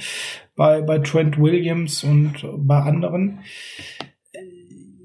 bei, 0.55 0.81
bei 0.81 0.99
Trent 0.99 1.37
Williams 1.37 2.03
und 2.03 2.45
bei 2.57 2.79
anderen. 2.79 3.39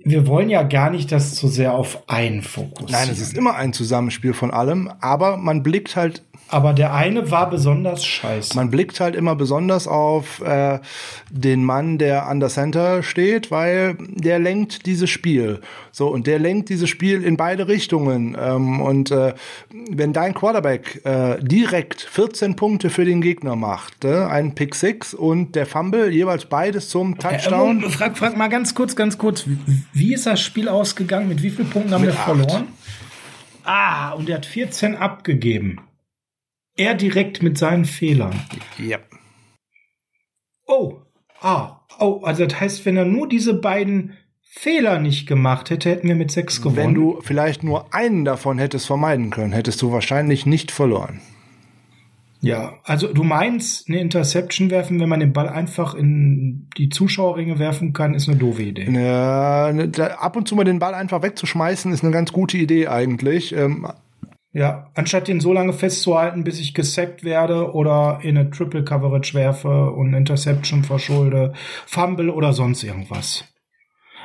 Wir 0.05 0.27
wollen 0.27 0.51
ja 0.51 0.65
gar 0.65 0.91
nicht 0.91 1.13
das 1.13 1.35
zu 1.35 1.47
sehr 1.47 1.75
auf 1.75 2.09
einen 2.09 2.43
fokussieren. 2.43 2.91
Nein, 2.91 3.09
es 3.11 3.21
ist 3.21 3.37
immer 3.37 3.55
ein 3.55 3.73
Zusammenspiel 3.73 4.33
von 4.33 4.51
allem, 4.51 4.91
aber 5.01 5.37
man 5.37 5.63
blickt 5.63 5.95
halt 5.95 6.25
aber 6.53 6.75
der 6.75 6.93
eine 6.93 7.31
war 7.31 7.49
besonders 7.49 8.05
scheiße. 8.05 8.55
Man 8.55 8.71
blickt 8.71 9.01
halt 9.01 9.17
immer 9.17 9.35
besonders 9.35 9.89
auf 9.89 10.41
äh, 10.43 10.81
den 11.31 11.65
Mann, 11.65 11.97
der 11.97 12.27
an 12.27 12.41
der 12.41 12.51
Center 12.51 13.03
steht, 13.03 13.51
weil 13.51 13.97
der 13.99 14.39
lenkt 14.39 14.85
dieses 14.85 15.09
Spiel. 15.09 15.63
So, 15.93 16.09
und 16.09 16.27
der 16.27 16.39
lenkt 16.39 16.69
dieses 16.69 16.91
Spiel 16.91 17.25
in 17.25 17.39
beide 17.39 17.69
Richtungen. 17.69 18.37
Ähm, 18.39 18.81
und 18.81 19.11
äh, 19.11 19.33
wenn 19.91 20.13
dein 20.13 20.35
Quarterback 20.35 21.01
äh, 21.05 21.39
direkt 21.41 22.03
14 22.03 22.55
Punkte 22.55 22.91
für 22.91 23.07
den 23.07 23.23
Gegner 23.23 23.57
macht, 23.57 24.05
äh, 24.05 24.25
ein 24.25 24.55
Pick 24.55 24.75
Six 24.75 25.15
und 25.15 25.55
der 25.57 25.65
Fumble, 25.65 26.11
jeweils 26.11 26.45
beides 26.45 26.91
zum 26.91 27.19
Touchdown. 27.19 27.83
Äh, 27.83 27.89
frag, 27.89 28.19
frag 28.19 28.37
mal 28.37 28.49
ganz 28.49 28.75
kurz, 28.75 28.95
ganz 28.95 29.17
kurz, 29.17 29.47
wie 29.95 30.13
ist 30.13 30.27
das 30.27 30.43
Spiel 30.43 30.69
ausgegangen? 30.69 31.29
Mit 31.29 31.43
wie 31.43 31.49
vielen 31.49 31.71
Punkten 31.71 31.95
haben 31.95 32.05
wir 32.05 32.13
verloren? 32.13 32.69
Ah, 33.65 34.11
und 34.11 34.29
er 34.29 34.37
hat 34.37 34.45
14 34.47 34.97
abgegeben. 34.97 35.81
Er 36.77 36.95
direkt 36.95 37.43
mit 37.43 37.59
seinen 37.59 37.85
Fehlern. 37.85 38.35
Ja. 38.79 38.99
Oh, 40.67 41.03
ah, 41.41 41.81
oh, 41.99 42.23
also 42.25 42.47
das 42.47 42.61
heißt, 42.61 42.87
wenn 42.87 42.97
er 42.97 43.05
nur 43.05 43.29
diese 43.29 43.55
beiden 43.55 44.15
Fehler 44.43 44.99
nicht 44.99 45.27
gemacht 45.27 45.71
hätte, 45.71 45.91
hätten 45.91 46.09
wir 46.09 46.15
mit 46.15 46.31
sechs 46.31 46.61
gewonnen. 46.61 46.77
Wenn 46.77 46.95
du 46.95 47.21
vielleicht 47.23 47.63
nur 47.63 47.95
einen 47.95 48.25
davon 48.25 48.59
hättest 48.59 48.87
vermeiden 48.87 49.31
können, 49.31 49.53
hättest 49.53 49.81
du 49.83 49.93
wahrscheinlich 49.93 50.47
nicht 50.47 50.71
verloren. 50.71 51.21
Ja, 52.43 52.75
also 52.83 53.13
du 53.13 53.23
meinst, 53.23 53.89
eine 53.89 54.01
Interception 54.01 54.71
werfen, 54.71 54.99
wenn 54.99 55.09
man 55.09 55.21
den 55.21 55.33
Ball 55.33 55.49
einfach 55.49 55.95
in 55.95 56.69
die 56.77 56.89
Zuschauerringe 56.89 57.61
werfen 57.61 57.93
kann, 57.93 58.15
ist 58.15 58.29
eine 58.29 58.37
doofe 58.37 58.65
Idee. 58.65 58.91
Ja, 58.91 59.69
ab 60.19 60.37
und 60.37 60.49
zu 60.49 60.57
mal 60.57 60.65
den 60.65 60.81
Ball 60.81 60.93
einfach 60.95 61.23
wegzuschmeißen, 61.23 61.93
ist 61.93 62.03
eine 62.03 62.13
ganz 62.13 62.33
gute 62.33 62.59
Idee 62.59 62.89
eigentlich. 62.89 63.55
Ja, 64.55 64.91
anstatt 64.95 65.29
den 65.29 65.41
so 65.41 65.53
lange 65.53 65.73
festzuhalten, 65.73 66.45
bis 66.45 66.61
ich 66.61 66.75
gesackt 66.75 67.25
werde 67.25 67.73
oder 67.73 68.19
in 68.23 68.37
eine 68.37 68.51
Triple 68.51 68.85
Coverage 68.85 69.33
werfe 69.33 69.91
und 69.93 70.13
Interception 70.13 70.85
verschulde, 70.85 71.55
Fumble 71.87 72.29
oder 72.29 72.53
sonst 72.53 72.85
irgendwas. 72.85 73.45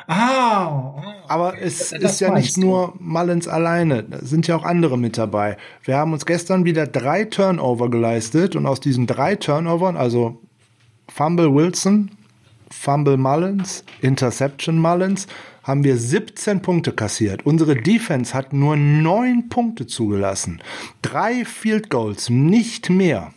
Ah, 0.10 1.02
aber 1.28 1.62
es 1.62 1.90
das 1.90 2.14
ist 2.14 2.20
ja 2.22 2.34
nicht 2.34 2.58
nur 2.58 2.94
Mullins 3.00 3.48
alleine, 3.48 4.04
da 4.04 4.20
sind 4.20 4.48
ja 4.48 4.56
auch 4.56 4.64
andere 4.64 4.98
mit 4.98 5.18
dabei. 5.18 5.58
Wir 5.84 5.98
haben 5.98 6.14
uns 6.14 6.26
gestern 6.26 6.64
wieder 6.64 6.88
drei 6.88 7.26
Turnover 7.26 7.90
geleistet 7.90 8.56
und 8.56 8.66
aus 8.66 8.80
diesen 8.80 9.06
drei 9.06 9.36
Turnovern, 9.36 9.98
also 9.98 10.42
Fumble 11.10 11.54
Wilson, 11.54 12.12
Fumble 12.70 13.18
Mullins, 13.18 13.84
Interception 14.02 14.80
Mullins, 14.80 15.28
haben 15.68 15.84
wir 15.84 15.98
17 15.98 16.62
Punkte 16.62 16.94
kassiert. 16.94 17.46
Unsere 17.46 17.76
Defense 17.76 18.34
hat 18.34 18.54
nur 18.54 18.78
9 18.78 19.50
Punkte 19.50 19.86
zugelassen. 19.86 20.62
Drei 21.02 21.44
Field 21.44 21.90
Goals, 21.90 22.30
nicht 22.30 22.90
mehr. 22.90 23.34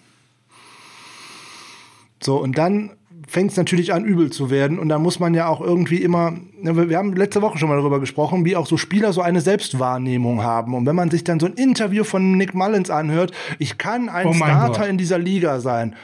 So, 2.23 2.40
und 2.40 2.57
dann 2.57 2.90
fängt 3.27 3.51
es 3.51 3.57
natürlich 3.57 3.93
an, 3.93 4.05
übel 4.05 4.31
zu 4.31 4.51
werden. 4.51 4.78
Und 4.78 4.89
da 4.89 4.98
muss 4.98 5.19
man 5.19 5.35
ja 5.35 5.48
auch 5.48 5.61
irgendwie 5.61 6.02
immer, 6.02 6.32
ne, 6.61 6.89
wir 6.89 6.97
haben 6.97 7.15
letzte 7.15 7.43
Woche 7.43 7.59
schon 7.59 7.69
mal 7.69 7.77
darüber 7.77 8.01
gesprochen, 8.01 8.44
wie 8.44 8.57
auch 8.57 8.66
so 8.66 8.77
Spieler 8.77 9.12
so 9.12 9.23
eine 9.23 9.40
Selbstwahrnehmung 9.40 10.43
haben. 10.43 10.74
Und 10.74 10.86
wenn 10.86 10.97
man 10.97 11.11
sich 11.11 11.24
dann 11.24 11.40
so 11.40 11.47
ein 11.47 11.55
Interview 11.55 12.05
von 12.05 12.36
Nick 12.36 12.55
Mullins 12.55 12.90
anhört, 12.90 13.32
ich 13.59 13.78
kann 13.78 14.09
ein 14.09 14.27
oh 14.27 14.32
Starter 14.35 14.81
Gott. 14.81 14.89
in 14.89 14.98
dieser 14.98 15.19
Liga 15.19 15.61
sein. 15.61 15.97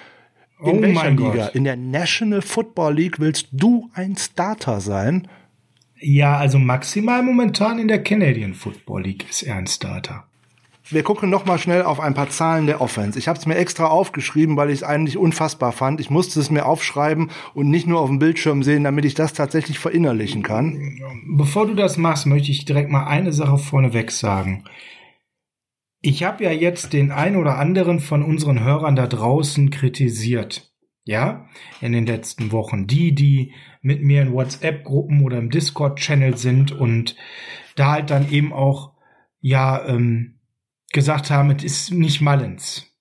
In 0.64 0.78
oh 0.78 0.82
welcher 0.82 1.10
Liga? 1.10 1.46
Gott. 1.46 1.54
In 1.54 1.64
der 1.64 1.76
National 1.76 2.42
Football 2.42 2.94
League 2.94 3.20
willst 3.20 3.48
du 3.52 3.90
ein 3.94 4.16
Starter 4.16 4.80
sein? 4.80 5.28
Ja, 6.00 6.36
also 6.36 6.58
maximal 6.58 7.22
momentan 7.22 7.78
in 7.78 7.88
der 7.88 8.02
Canadian 8.02 8.54
Football 8.54 9.02
League 9.02 9.28
ist 9.28 9.42
er 9.42 9.56
ein 9.56 9.66
Starter. 9.66 10.24
Wir 10.88 11.02
gucken 11.02 11.30
noch 11.30 11.46
mal 11.46 11.58
schnell 11.58 11.82
auf 11.82 11.98
ein 11.98 12.14
paar 12.14 12.30
Zahlen 12.30 12.66
der 12.66 12.80
Offense. 12.80 13.18
Ich 13.18 13.26
habe 13.26 13.38
es 13.38 13.46
mir 13.46 13.56
extra 13.56 13.86
aufgeschrieben, 13.86 14.56
weil 14.56 14.70
ich 14.70 14.76
es 14.76 14.82
eigentlich 14.84 15.16
unfassbar 15.16 15.72
fand. 15.72 16.00
Ich 16.00 16.10
musste 16.10 16.38
es 16.38 16.48
mir 16.48 16.64
aufschreiben 16.64 17.30
und 17.54 17.70
nicht 17.70 17.88
nur 17.88 18.00
auf 18.00 18.08
dem 18.08 18.20
Bildschirm 18.20 18.62
sehen, 18.62 18.84
damit 18.84 19.04
ich 19.04 19.14
das 19.14 19.32
tatsächlich 19.32 19.80
verinnerlichen 19.80 20.44
kann. 20.44 21.00
Bevor 21.26 21.66
du 21.66 21.74
das 21.74 21.96
machst, 21.96 22.26
möchte 22.26 22.52
ich 22.52 22.66
direkt 22.66 22.90
mal 22.90 23.06
eine 23.06 23.32
Sache 23.32 23.58
vorneweg 23.58 24.12
sagen. 24.12 24.62
Ich 26.02 26.22
habe 26.22 26.44
ja 26.44 26.52
jetzt 26.52 26.92
den 26.92 27.10
ein 27.10 27.34
oder 27.34 27.58
anderen 27.58 27.98
von 27.98 28.22
unseren 28.22 28.62
Hörern 28.62 28.94
da 28.94 29.08
draußen 29.08 29.70
kritisiert. 29.70 30.70
Ja, 31.06 31.48
in 31.80 31.92
den 31.92 32.04
letzten 32.04 32.50
Wochen. 32.50 32.88
Die, 32.88 33.14
die 33.14 33.54
mit 33.80 34.02
mir 34.02 34.22
in 34.22 34.32
WhatsApp-Gruppen 34.32 35.22
oder 35.22 35.38
im 35.38 35.50
Discord-Channel 35.50 36.36
sind 36.36 36.72
und 36.72 37.14
da 37.76 37.92
halt 37.92 38.10
dann 38.10 38.30
eben 38.30 38.52
auch, 38.52 38.92
ja, 39.40 39.86
ähm, 39.86 40.40
gesagt 40.92 41.30
haben, 41.30 41.50
es 41.50 41.62
ist 41.62 41.92
nicht 41.92 42.20
Mullins. 42.20 42.92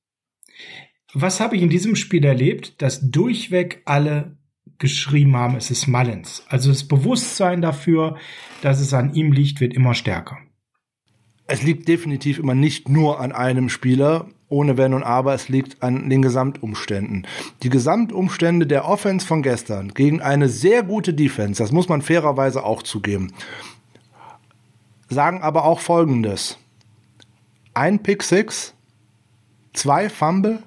Was 1.14 1.40
habe 1.40 1.56
ich 1.56 1.64
in 1.64 1.70
diesem 1.70 1.96
Spiel 1.96 2.24
erlebt? 2.26 2.80
Dass 2.82 3.10
durchweg 3.10 3.82
alle 3.86 4.38
geschrieben 4.78 5.36
haben, 5.36 5.56
es 5.56 5.72
ist 5.72 5.88
Mullins. 5.88 6.46
Also 6.48 6.70
das 6.70 6.88
Bewusstsein 6.88 7.62
dafür, 7.62 8.18
dass 8.62 8.82
es 8.82 8.94
an 8.94 9.16
ihm 9.16 9.32
liegt, 9.32 9.62
wird 9.62 9.74
immer 9.74 9.96
stärker. 9.96 10.38
Es 11.48 11.64
liegt 11.64 11.88
definitiv 11.88 12.38
immer 12.38 12.56
nicht 12.56 12.88
nur 12.88 13.20
an 13.20 13.32
einem 13.32 13.70
Spieler 13.70 14.30
ohne 14.50 14.78
Wenn 14.78 14.94
und 14.94 15.04
Aber, 15.04 15.34
es 15.34 15.50
liegt 15.50 15.82
an 15.82 16.10
den 16.10 16.22
Gesamtumständen. 16.22 17.26
Die 17.64 17.70
Gesamtumstände 17.70 18.68
der 18.68 18.88
Offense 18.88 19.26
von 19.26 19.42
gestern 19.42 19.90
gegen 19.90 20.22
eine 20.22 20.50
sehr 20.50 20.84
gute 20.84 21.14
Defense, 21.14 21.62
das 21.62 21.72
muss 21.72 21.90
man 21.90 22.02
fairerweise 22.02 22.64
auch 22.64 22.84
zugeben, 22.84 23.34
sagen 25.10 25.42
aber 25.42 25.66
auch 25.66 25.80
Folgendes. 25.80 26.58
Ein 27.74 28.00
Pick 28.02 28.24
Six, 28.24 28.74
zwei 29.74 30.10
Fumble, 30.10 30.60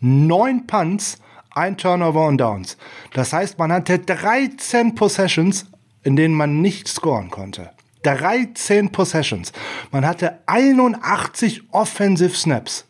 neun 0.00 0.66
Punts, 0.66 1.18
ein 1.50 1.76
Turnover 1.76 2.26
und 2.26 2.38
Downs. 2.38 2.76
Das 3.12 3.32
heißt, 3.32 3.58
man 3.58 3.72
hatte 3.72 3.98
13 3.98 4.94
Possessions, 4.94 5.66
in 6.02 6.16
denen 6.16 6.34
man 6.34 6.60
nicht 6.60 6.88
scoren 6.88 7.30
konnte. 7.30 7.70
13 8.04 8.92
Possessions. 8.92 9.52
Man 9.90 10.06
hatte 10.06 10.38
81 10.46 11.64
Offensive 11.72 12.34
Snaps 12.34 12.86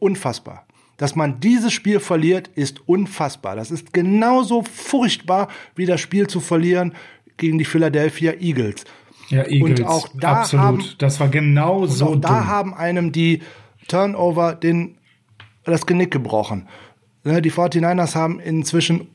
unfassbar. 0.00 0.66
Dass 0.96 1.16
man 1.16 1.40
dieses 1.40 1.72
Spiel 1.72 2.00
verliert, 2.00 2.48
ist 2.56 2.86
unfassbar. 2.86 3.56
Das 3.56 3.70
ist 3.70 3.92
genauso 3.92 4.62
furchtbar, 4.62 5.48
wie 5.74 5.86
das 5.86 6.00
Spiel 6.00 6.26
zu 6.26 6.40
verlieren 6.40 6.92
gegen 7.38 7.56
die 7.56 7.64
Philadelphia 7.64 8.34
Eagles. 8.38 8.84
Ja, 9.30 9.46
Eagles. 9.46 9.80
Und 9.80 9.86
auch 9.86 10.08
da 10.14 10.40
absolut. 10.40 10.64
Haben, 10.64 10.84
das 10.98 11.20
war 11.20 11.28
genau 11.28 11.86
so. 11.86 12.06
Auch 12.06 12.16
da 12.16 12.46
haben 12.46 12.74
einem 12.74 13.12
die 13.12 13.40
Turnover 13.88 14.54
den 14.54 14.96
das 15.64 15.86
Genick 15.86 16.10
gebrochen. 16.10 16.68
Ne, 17.24 17.42
die 17.42 17.52
49ers 17.52 18.14
haben 18.14 18.40
inzwischen 18.40 19.08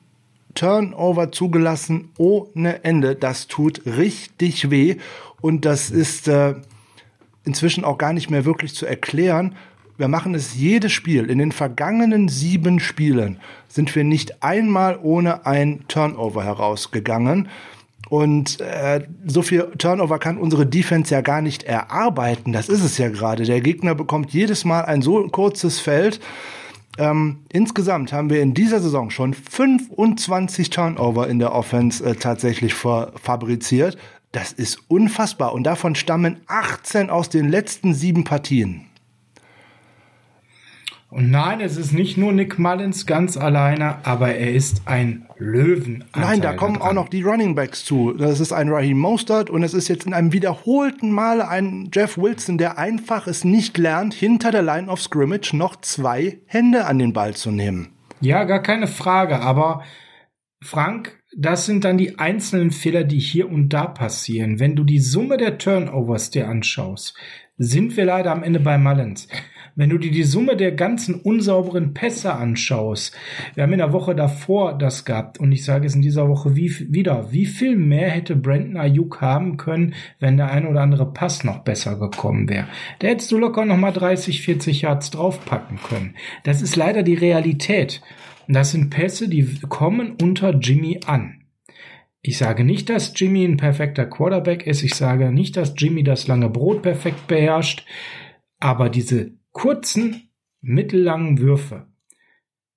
Turnover 0.54 1.32
zugelassen 1.32 2.10
ohne 2.18 2.84
Ende. 2.84 3.16
Das 3.16 3.48
tut 3.48 3.86
richtig 3.86 4.70
weh 4.70 4.98
und 5.42 5.66
das 5.66 5.92
ist 5.92 6.28
äh, 6.28 6.56
inzwischen 7.44 7.84
auch 7.84 7.98
gar 7.98 8.14
nicht 8.14 8.30
mehr 8.30 8.46
wirklich 8.46 8.74
zu 8.74 8.86
erklären. 8.86 9.56
Wir 9.98 10.08
machen 10.08 10.36
es 10.36 10.56
jedes 10.56 10.92
Spiel. 10.92 11.30
In 11.30 11.38
den 11.38 11.52
vergangenen 11.52 12.28
sieben 12.28 12.80
Spielen 12.80 13.40
sind 13.68 13.96
wir 13.96 14.04
nicht 14.04 14.44
einmal 14.44 15.00
ohne 15.02 15.46
ein 15.46 15.86
Turnover 15.88 16.44
herausgegangen. 16.44 17.48
Und 18.10 18.60
äh, 18.62 19.08
so 19.26 19.42
viel 19.42 19.72
Turnover 19.78 20.20
kann 20.20 20.38
unsere 20.38 20.66
Defense 20.66 21.14
ja 21.14 21.22
gar 21.22 21.42
nicht 21.42 21.64
erarbeiten. 21.64 22.52
Das 22.52 22.70
ist 22.70 22.84
es 22.84 22.98
ja 22.98 23.10
gerade. 23.10 23.44
Der 23.44 23.62
Gegner 23.62 23.96
bekommt 23.96 24.32
jedes 24.32 24.66
Mal 24.66 24.82
ein 24.82 25.02
so 25.02 25.28
kurzes 25.28 25.80
Feld. 25.80 26.20
Ähm, 26.98 27.40
insgesamt 27.52 28.14
haben 28.14 28.30
wir 28.30 28.42
in 28.42 28.54
dieser 28.54 28.80
Saison 28.80 29.10
schon 29.10 29.34
25 29.34 30.70
Turnover 30.70 31.28
in 31.28 31.40
der 31.40 31.54
Offense 31.54 32.04
äh, 32.06 32.16
tatsächlich 32.16 32.74
fabriziert. 32.74 33.98
Das 34.32 34.52
ist 34.52 34.80
unfassbar. 34.88 35.54
Und 35.54 35.64
davon 35.64 35.96
stammen 35.96 36.42
18 36.48 37.10
aus 37.10 37.30
den 37.30 37.50
letzten 37.50 37.94
sieben 37.94 38.24
Partien. 38.24 38.86
Und 41.10 41.32
nein, 41.32 41.62
es 41.62 41.78
ist 41.78 41.94
nicht 41.94 42.18
nur 42.18 42.34
Nick 42.34 42.60
Mullins 42.60 43.06
ganz 43.06 43.38
alleine, 43.38 44.06
aber 44.06 44.34
er 44.36 44.54
ist 44.54 44.82
ein 44.86 45.28
Löwen. 45.38 46.04
Nein, 46.16 46.42
da 46.42 46.54
kommen 46.54 46.82
auch 46.82 46.94
noch 46.94 47.10
die 47.10 47.22
Running 47.22 47.56
Backs 47.56 47.86
zu. 47.86 48.14
Das 48.14 48.40
ist 48.40 48.52
ein 48.52 48.70
Raheem 48.70 48.98
Mostert 48.98 49.50
und 49.50 49.64
es 49.64 49.74
ist 49.74 49.88
jetzt 49.88 50.06
in 50.06 50.14
einem 50.14 50.34
wiederholten 50.34 51.12
Mal 51.12 51.42
ein 51.42 51.90
Jeff 51.94 52.18
Wilson, 52.18 52.58
der 52.58 52.78
einfach 52.78 53.28
es 53.28 53.46
nicht 53.46 53.78
lernt, 53.78 54.14
hinter 54.14 54.52
der 54.52 54.64
Line 54.64 54.90
of 54.90 55.02
Scrimmage 55.02 55.54
noch 55.54 55.78
zwei 55.78 56.40
Hände 56.48 56.86
an 56.86 57.00
den 57.00 57.14
Ball 57.14 57.34
zu 57.34 57.52
nehmen. 57.52 57.90
Ja, 58.20 58.44
gar 58.44 58.62
keine 58.62 58.88
Frage, 58.88 59.40
aber 59.40 59.84
Frank, 60.62 61.22
das 61.38 61.66
sind 61.66 61.84
dann 61.84 61.98
die 61.98 62.18
einzelnen 62.18 62.72
Fehler, 62.72 63.04
die 63.04 63.20
hier 63.20 63.52
und 63.52 63.70
da 63.70 63.86
passieren. 63.86 64.60
Wenn 64.60 64.76
du 64.76 64.84
die 64.84 65.00
Summe 65.00 65.38
der 65.38 65.58
Turnovers 65.58 66.32
dir 66.32 66.48
anschaust, 66.48 67.16
sind 67.58 67.96
wir 67.96 68.06
leider 68.06 68.32
am 68.32 68.44
Ende 68.44 68.60
bei 68.60 68.78
Mullins. 68.78 69.28
Wenn 69.78 69.90
du 69.90 69.98
dir 69.98 70.12
die 70.12 70.24
Summe 70.24 70.56
der 70.56 70.72
ganzen 70.72 71.16
unsauberen 71.16 71.94
Pässe 71.94 72.34
anschaust, 72.34 73.14
wir 73.56 73.64
haben 73.64 73.74
in 73.74 73.80
der 73.80 73.92
Woche 73.92 74.16
davor 74.16 74.78
das 74.78 75.04
gehabt 75.04 75.38
und 75.38 75.52
ich 75.52 75.66
sage 75.66 75.86
es 75.86 75.96
in 75.96 76.02
dieser 76.02 76.30
Woche 76.30 76.56
wie, 76.56 76.74
wieder, 76.94 77.34
wie 77.34 77.46
viel 77.46 77.76
mehr 77.76 78.10
hätte 78.10 78.38
Brandon 78.38 78.78
Ayuk 78.78 79.20
haben 79.20 79.58
können, 79.58 79.94
wenn 80.20 80.38
der 80.38 80.50
ein 80.50 80.66
oder 80.66 80.80
andere 80.80 81.12
Pass 81.12 81.44
noch 81.44 81.60
besser 81.60 82.00
gekommen 82.00 82.48
wäre. 82.48 82.68
Da 83.00 83.10
hättest 83.10 83.34
du 83.34 83.38
locker 83.38 83.66
nochmal 83.66 83.92
30, 83.92 84.44
40 84.44 84.84
Yards 84.84 85.12
draufpacken 85.12 85.78
können. 85.78 86.16
Das 86.44 86.62
ist 86.62 86.78
leider 86.78 87.04
die 87.04 87.16
Realität. 87.16 88.02
Und 88.48 88.54
das 88.54 88.72
sind 88.72 88.92
Pässe, 88.92 89.28
die 89.28 89.60
kommen 89.68 90.16
unter 90.22 90.52
Jimmy 90.58 91.02
an. 91.06 91.42
Ich 92.22 92.38
sage 92.38 92.64
nicht, 92.64 92.90
dass 92.90 93.12
Jimmy 93.14 93.44
ein 93.44 93.58
perfekter 93.58 94.06
Quarterback 94.06 94.66
ist. 94.66 94.84
Ich 94.84 94.96
sage 94.96 95.34
nicht, 95.34 95.58
dass 95.58 95.74
Jimmy 95.78 96.04
das 96.04 96.28
lange 96.28 96.50
Brot 96.50 96.82
perfekt 96.82 97.28
beherrscht. 97.28 97.86
Aber 98.60 98.90
diese 98.90 99.34
kurzen, 99.56 100.32
mittellangen 100.62 101.40
Würfe. 101.40 101.88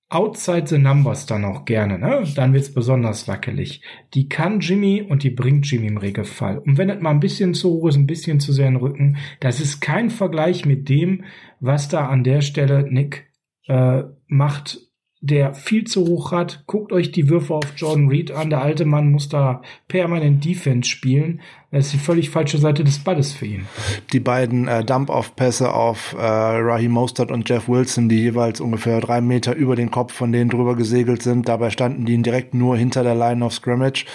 Outside 0.07 0.65
the 0.65 0.77
numbers 0.79 1.25
dann 1.25 1.43
auch 1.45 1.65
gerne, 1.65 1.99
ne? 1.99 2.23
Dann 2.35 2.53
wird's 2.53 2.73
besonders 2.73 3.27
wackelig. 3.27 3.83
Die 4.13 4.27
kann 4.29 4.61
Jimmy 4.61 5.03
und 5.03 5.21
die 5.21 5.29
bringt 5.29 5.69
Jimmy 5.69 5.87
im 5.87 5.97
Regelfall. 5.97 6.57
Und 6.57 6.77
wenn 6.77 6.89
es 6.89 7.01
mal 7.01 7.11
ein 7.11 7.19
bisschen 7.19 7.53
zu 7.53 7.69
hoch 7.69 7.89
ist, 7.89 7.97
ein 7.97 8.07
bisschen 8.07 8.39
zu 8.39 8.53
sehr 8.53 8.67
in 8.67 8.75
den 8.75 8.81
Rücken, 8.81 9.17
das 9.41 9.59
ist 9.59 9.81
kein 9.81 10.09
Vergleich 10.09 10.65
mit 10.65 10.87
dem, 10.89 11.25
was 11.59 11.89
da 11.89 12.07
an 12.07 12.23
der 12.23 12.41
Stelle 12.41 12.87
Nick 12.89 13.27
äh, 13.67 14.03
macht 14.27 14.79
der 15.21 15.53
viel 15.53 15.83
zu 15.83 16.07
hoch 16.07 16.31
hat. 16.31 16.63
Guckt 16.65 16.93
euch 16.93 17.11
die 17.11 17.29
Würfe 17.29 17.53
auf 17.53 17.73
Jordan 17.75 18.07
Reed 18.07 18.31
an. 18.31 18.49
Der 18.49 18.61
alte 18.61 18.85
Mann 18.85 19.11
muss 19.11 19.27
da 19.27 19.61
permanent 19.87 20.45
Defense 20.45 20.89
spielen. 20.89 21.41
Das 21.71 21.87
ist 21.87 21.93
die 21.93 21.97
völlig 21.97 22.29
falsche 22.29 22.57
Seite 22.57 22.83
des 22.83 22.99
Balles 22.99 23.33
für 23.33 23.45
ihn. 23.45 23.67
Die 24.13 24.19
beiden 24.19 24.67
äh, 24.67 24.83
Dump-Off-Pässe 24.83 25.73
auf 25.73 26.15
äh, 26.17 26.21
Raheem 26.21 26.91
Mostert 26.91 27.31
und 27.31 27.47
Jeff 27.49 27.67
Wilson, 27.67 28.07
die 28.07 28.21
jeweils 28.21 28.61
ungefähr 28.61 29.01
drei 29.01 29.21
Meter 29.21 29.55
über 29.55 29.75
den 29.75 29.91
Kopf 29.91 30.13
von 30.13 30.31
denen 30.31 30.49
drüber 30.49 30.75
gesegelt 30.75 31.21
sind. 31.21 31.49
Dabei 31.49 31.69
standen 31.69 32.05
die 32.05 32.19
direkt 32.21 32.53
nur 32.53 32.77
hinter 32.77 33.03
der 33.03 33.15
Line 33.15 33.43
of 33.45 33.53
Scrimmage 33.53 34.05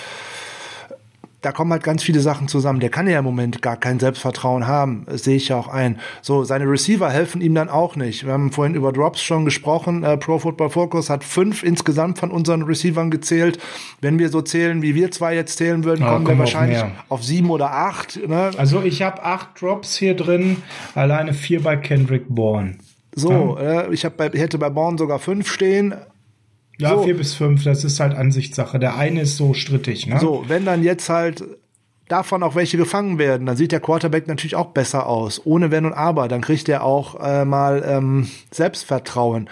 da 1.45 1.53
kommen 1.53 1.73
halt 1.73 1.83
ganz 1.83 2.03
viele 2.03 2.21
Sachen 2.21 2.49
zusammen. 2.49 2.81
Der 2.81 2.89
kann 2.89 3.07
ja 3.07 3.19
im 3.19 3.25
Moment 3.25 3.61
gar 3.61 3.77
kein 3.77 4.01
Selbstvertrauen 4.01 4.67
haben. 4.67 5.05
Das 5.07 5.25
sehe 5.25 5.37
ich 5.37 5.49
ja 5.49 5.57
auch 5.57 5.69
ein. 5.69 5.99
So, 6.23 6.45
seine 6.45 6.65
Receiver 6.65 7.11
helfen 7.11 7.43
ihm 7.43 7.55
dann 7.55 7.69
auch 7.69 7.97
nicht. 7.97 8.25
Wir 8.25 8.33
haben 8.33 8.51
vorhin 8.51 8.75
über 8.75 8.93
Drops 8.93 9.23
schon 9.23 9.45
gesprochen. 9.45 10.05
Äh, 10.05 10.17
Pro 10.17 10.39
Football 10.39 10.71
Focus 10.71 11.11
hat 11.11 11.23
fünf 11.23 11.63
insgesamt 11.63 12.19
von 12.19 12.31
unseren 12.31 12.63
Receivern 12.63 13.11
gezählt. 13.11 13.59
Wenn 14.01 14.19
wir 14.19 14.31
so 14.31 14.41
zählen, 14.41 14.81
wie 14.81 14.95
wir 14.95 15.11
zwei 15.11 15.35
jetzt 15.35 15.59
zählen 15.59 15.85
würden, 15.85 16.03
ja, 16.03 16.13
kommen 16.15 16.27
wir 16.27 16.39
wahrscheinlich 16.39 16.79
auf, 16.79 16.91
auf, 17.11 17.25
sieben 17.25 17.51
oder 17.51 17.73
acht. 17.73 18.19
Ne? 18.27 18.51
Also 18.57 18.83
ich 18.83 19.03
habe 19.03 19.23
acht 19.23 19.61
Drops 19.61 19.97
hier 19.97 20.17
drin, 20.17 20.59
alleine 20.95 21.35
vier 21.35 21.63
bei 21.63 21.77
Kendrick 21.77 22.25
Bourne. 22.29 22.77
So, 23.15 23.59
äh, 23.59 23.93
ich, 23.93 24.05
hab 24.05 24.17
bei, 24.17 24.31
ich 24.33 24.41
hätte 24.41 24.59
bei 24.59 24.71
Bourne 24.71 24.97
sogar 24.99 25.19
fünf 25.19 25.51
stehen. 25.51 25.95
Ja, 26.79 26.91
so. 26.91 27.03
vier 27.05 27.17
bis 27.17 27.35
fünf, 27.35 27.65
das 27.65 27.85
ist 27.85 28.01
halt 28.01 28.17
Ansichtssache. 28.17 28.79
Der 28.79 28.97
eine 28.97 29.23
ist 29.23 29.37
so 29.37 29.55
strittig, 29.55 30.07
ne? 30.07 30.19
So, 30.21 30.45
wenn 30.49 30.65
dann 30.65 30.83
jetzt 30.83 31.09
halt 31.09 31.45
davon 32.09 32.43
auch 32.43 32.55
welche 32.55 32.77
gefangen 32.77 33.19
werden, 33.19 33.47
dann 33.47 33.57
sieht 33.57 33.73
der 33.73 33.81
Quarterback 33.81 34.29
natürlich 34.29 34.57
auch 34.57 34.67
besser 34.67 35.07
aus. 35.07 35.41
Ohne 35.45 35.71
Wenn 35.71 35.87
und 35.87 35.93
Aber, 35.93 36.29
dann 36.29 36.41
kriegt 36.41 36.69
er 36.69 36.85
auch 36.85 37.19
äh, 37.21 37.45
mal 37.45 37.83
ähm, 37.87 38.29
Selbstvertrauen. 38.51 39.49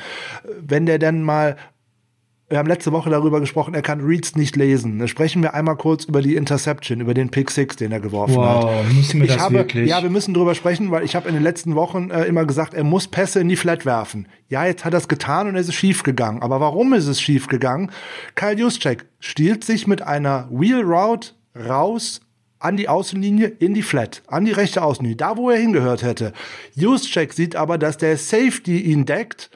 Wenn 0.61 0.87
der 0.87 0.99
dann 0.99 1.23
mal 1.23 1.57
wir 2.53 2.59
haben 2.59 2.69
letzte 2.69 2.93
Woche 2.93 3.09
darüber 3.09 3.41
gesprochen, 3.41 3.73
er 3.73 3.81
kann 3.81 4.03
Reads 4.03 4.37
nicht 4.37 4.57
lesen. 4.57 4.99
Da 4.99 5.09
sprechen 5.09 5.43
wir 5.43 5.55
einmal 5.55 5.77
kurz 5.77 6.05
über 6.05 6.21
die 6.21 6.37
Interception, 6.37 7.01
über 7.01 7.15
den 7.15 7.31
Pick 7.31 7.51
Six, 7.51 7.77
den 7.77 7.93
er 7.93 8.01
geworfen 8.01 8.37
wow, 8.37 8.71
hat. 8.71 8.93
Müssen 8.93 9.21
wir 9.21 9.27
ich 9.27 9.33
das 9.33 9.43
habe, 9.43 9.55
wirklich? 9.55 9.89
Ja, 9.89 10.03
wir 10.03 10.11
müssen 10.11 10.35
drüber 10.35 10.55
sprechen, 10.55 10.91
weil 10.91 11.03
ich 11.03 11.17
habe 11.17 11.29
in 11.29 11.35
den 11.35 11.43
letzten 11.43 11.77
Wochen 11.77 12.11
äh, 12.11 12.25
immer 12.27 12.45
gesagt, 12.45 12.75
er 12.75 12.85
muss 12.85 13.09
Pässe 13.09 13.41
in 13.41 13.49
die 13.49 13.57
Flat 13.57 13.87
werfen. 13.87 14.29
Ja, 14.51 14.67
jetzt 14.67 14.85
hat 14.85 14.93
er 14.93 14.99
es 14.99 15.09
getan 15.09 15.49
und 15.49 15.57
es 15.57 15.67
ist 15.67 15.77
schief 15.77 16.03
gegangen. 16.03 16.43
Aber 16.43 16.61
warum 16.61 16.93
ist 16.93 17.07
es 17.07 17.23
schief 17.23 17.47
gegangen? 17.47 17.91
Kyle 18.35 18.59
Juszczyk 18.59 19.07
stiehlt 19.19 19.65
sich 19.65 19.87
mit 19.87 20.03
einer 20.03 20.47
Wheel 20.51 20.83
Route 20.83 21.31
raus 21.57 22.21
an 22.59 22.77
die 22.77 22.91
Außenlinie 22.91 23.47
in 23.47 23.73
die 23.73 23.83
Flat, 23.83 24.23
an 24.27 24.45
die 24.45 24.53
rechte 24.53 24.83
Außenlinie, 24.83 25.17
da 25.17 25.39
wo 25.39 25.49
er 25.49 25.59
hingehört 25.59 26.03
hätte. 26.03 26.35
Juszczyk 26.75 27.33
sieht 27.33 27.57
aber, 27.57 27.79
dass 27.79 27.97
der 27.97 28.19
Safety 28.19 28.79
ihn 28.79 29.07
deckt 29.07 29.51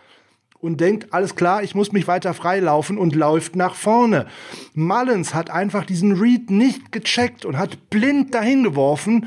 und 0.67 0.81
denkt, 0.81 1.15
alles 1.15 1.37
klar, 1.37 1.63
ich 1.63 1.75
muss 1.75 1.93
mich 1.93 2.07
weiter 2.09 2.35
freilaufen 2.35 2.99
und 2.99 3.15
läuft 3.15 3.57
nach 3.57 3.75
vorne. 3.75 4.27
Mullins 4.75 5.33
hat 5.33 5.51
einfach 5.51 5.87
diesen 5.87 6.13
Read 6.21 6.51
nicht 6.51 6.93
gecheckt 6.93 7.45
und 7.45 7.57
hat 7.57 7.89
blind 7.89 8.35
dahin 8.35 8.65
geworfen, 8.65 9.27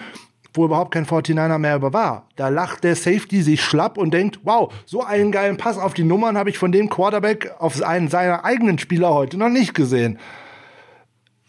wo 0.54 0.66
überhaupt 0.66 0.92
kein 0.92 1.06
49er 1.06 1.58
mehr 1.58 1.82
war. 1.82 2.28
Da 2.36 2.50
lacht 2.50 2.84
der 2.84 2.96
Safety 2.96 3.42
sich 3.42 3.64
schlapp 3.64 3.98
und 3.98 4.14
denkt, 4.14 4.40
wow, 4.44 4.74
so 4.86 5.04
einen 5.04 5.32
geilen 5.32 5.58
Pass 5.58 5.78
auf 5.78 5.94
die 5.94 6.04
Nummern 6.04 6.38
habe 6.38 6.50
ich 6.50 6.58
von 6.58 6.72
dem 6.72 6.90
Quarterback 6.90 7.52
auf 7.60 7.82
einen 7.82 8.10
seiner 8.10 8.44
eigenen 8.46 8.80
Spieler 8.80 9.14
heute 9.14 9.38
noch 9.38 9.50
nicht 9.50 9.74
gesehen. 9.74 10.20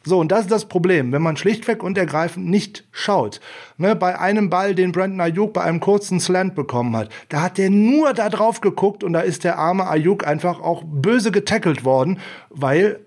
So, 0.03 0.19
und 0.19 0.33
das 0.33 0.43
ist 0.43 0.51
das 0.51 0.65
Problem, 0.67 1.13
wenn 1.13 1.21
man 1.21 1.37
schlichtweg 1.37 1.83
und 1.83 1.99
ergreifend 1.99 2.47
nicht 2.47 2.87
schaut. 2.91 3.41
Ne, 3.77 3.95
bei 3.95 4.19
einem 4.19 4.49
Ball, 4.49 4.75
den 4.75 4.93
Brandon 4.93 5.21
Ayuk 5.21 5.53
bei 5.53 5.63
einem 5.63 5.81
kurzen 5.81 6.21
Slant 6.21 6.55
bekommen 6.55 6.97
hat, 6.97 7.11
da 7.29 7.43
hat 7.43 7.59
der 7.59 7.69
nur 7.69 8.15
da 8.15 8.31
drauf 8.31 8.63
geguckt 8.63 9.05
und 9.05 9.13
da 9.13 9.21
ist 9.21 9.45
der 9.45 9.59
arme 9.59 9.87
Ayuk 9.89 10.27
einfach 10.27 10.61
auch 10.61 10.85
böse 10.87 11.31
getackelt 11.31 11.85
worden, 11.85 12.19
weil 12.49 13.01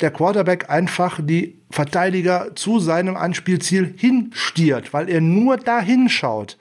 der 0.00 0.10
Quarterback 0.10 0.70
einfach 0.70 1.20
die 1.22 1.60
Verteidiger 1.70 2.56
zu 2.56 2.80
seinem 2.80 3.16
Anspielziel 3.16 3.94
hinstiert, 3.96 4.92
weil 4.92 5.08
er 5.08 5.20
nur 5.20 5.56
da 5.56 5.80
hinschaut. 5.80 6.58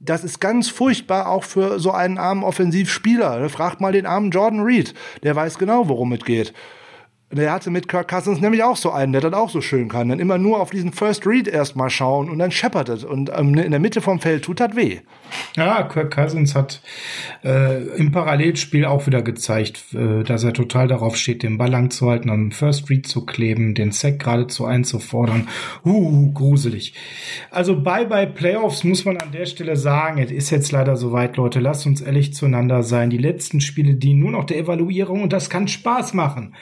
Das 0.00 0.22
ist 0.22 0.38
ganz 0.38 0.68
furchtbar 0.68 1.28
auch 1.30 1.44
für 1.44 1.80
so 1.80 1.92
einen 1.92 2.18
armen 2.18 2.44
Offensivspieler. 2.44 3.48
Fragt 3.48 3.80
mal 3.80 3.92
den 3.92 4.04
armen 4.04 4.30
Jordan 4.30 4.60
Reed, 4.60 4.92
der 5.22 5.34
weiß 5.34 5.56
genau, 5.56 5.88
worum 5.88 6.12
es 6.12 6.24
geht. 6.24 6.52
Der 7.34 7.52
hatte 7.52 7.70
mit 7.70 7.88
Kirk 7.88 8.08
Cousins 8.08 8.40
nämlich 8.40 8.62
auch 8.62 8.76
so 8.76 8.90
einen, 8.90 9.12
der 9.12 9.20
das 9.20 9.32
auch 9.32 9.50
so 9.50 9.60
schön 9.60 9.88
kann. 9.88 10.08
Dann 10.08 10.20
immer 10.20 10.38
nur 10.38 10.60
auf 10.60 10.70
diesen 10.70 10.92
First 10.92 11.26
Read 11.26 11.48
erstmal 11.48 11.90
schauen 11.90 12.30
und 12.30 12.38
dann 12.38 12.50
scheppert 12.50 12.88
es. 12.88 13.02
Und 13.02 13.30
ähm, 13.34 13.54
in 13.54 13.72
der 13.72 13.80
Mitte 13.80 14.00
vom 14.00 14.20
Feld 14.20 14.44
tut 14.44 14.60
das 14.60 14.76
weh. 14.76 15.00
Ja, 15.56 15.82
Kirk 15.82 16.14
Cousins 16.14 16.54
hat 16.54 16.80
äh, 17.42 17.82
im 17.96 18.12
Parallelspiel 18.12 18.84
auch 18.84 19.06
wieder 19.06 19.22
gezeigt, 19.22 19.94
äh, 19.94 20.22
dass 20.22 20.44
er 20.44 20.52
total 20.52 20.86
darauf 20.86 21.16
steht, 21.16 21.42
den 21.42 21.58
Ball 21.58 21.70
lang 21.70 21.90
zu 21.90 22.08
halten, 22.08 22.30
am 22.30 22.52
First 22.52 22.88
Read 22.88 23.06
zu 23.06 23.26
kleben, 23.26 23.74
den 23.74 23.90
Sack 23.90 24.20
geradezu 24.20 24.64
einzufordern. 24.64 25.48
Uh, 25.84 26.32
gruselig. 26.32 26.94
Also 27.50 27.80
bye 27.80 28.06
bye 28.06 28.26
Playoffs 28.26 28.84
muss 28.84 29.04
man 29.04 29.16
an 29.16 29.32
der 29.32 29.46
Stelle 29.46 29.76
sagen. 29.76 30.18
Es 30.18 30.30
ist 30.30 30.50
jetzt 30.50 30.70
leider 30.72 30.96
soweit, 30.96 31.36
Leute. 31.36 31.60
Lasst 31.60 31.86
uns 31.86 32.00
ehrlich 32.00 32.34
zueinander 32.34 32.82
sein. 32.82 33.10
Die 33.10 33.18
letzten 33.18 33.60
Spiele 33.60 33.94
dienen 33.94 34.20
nur 34.20 34.30
noch 34.30 34.44
der 34.44 34.58
Evaluierung 34.58 35.22
und 35.22 35.32
das 35.32 35.50
kann 35.50 35.68
Spaß 35.68 36.14
machen 36.14 36.54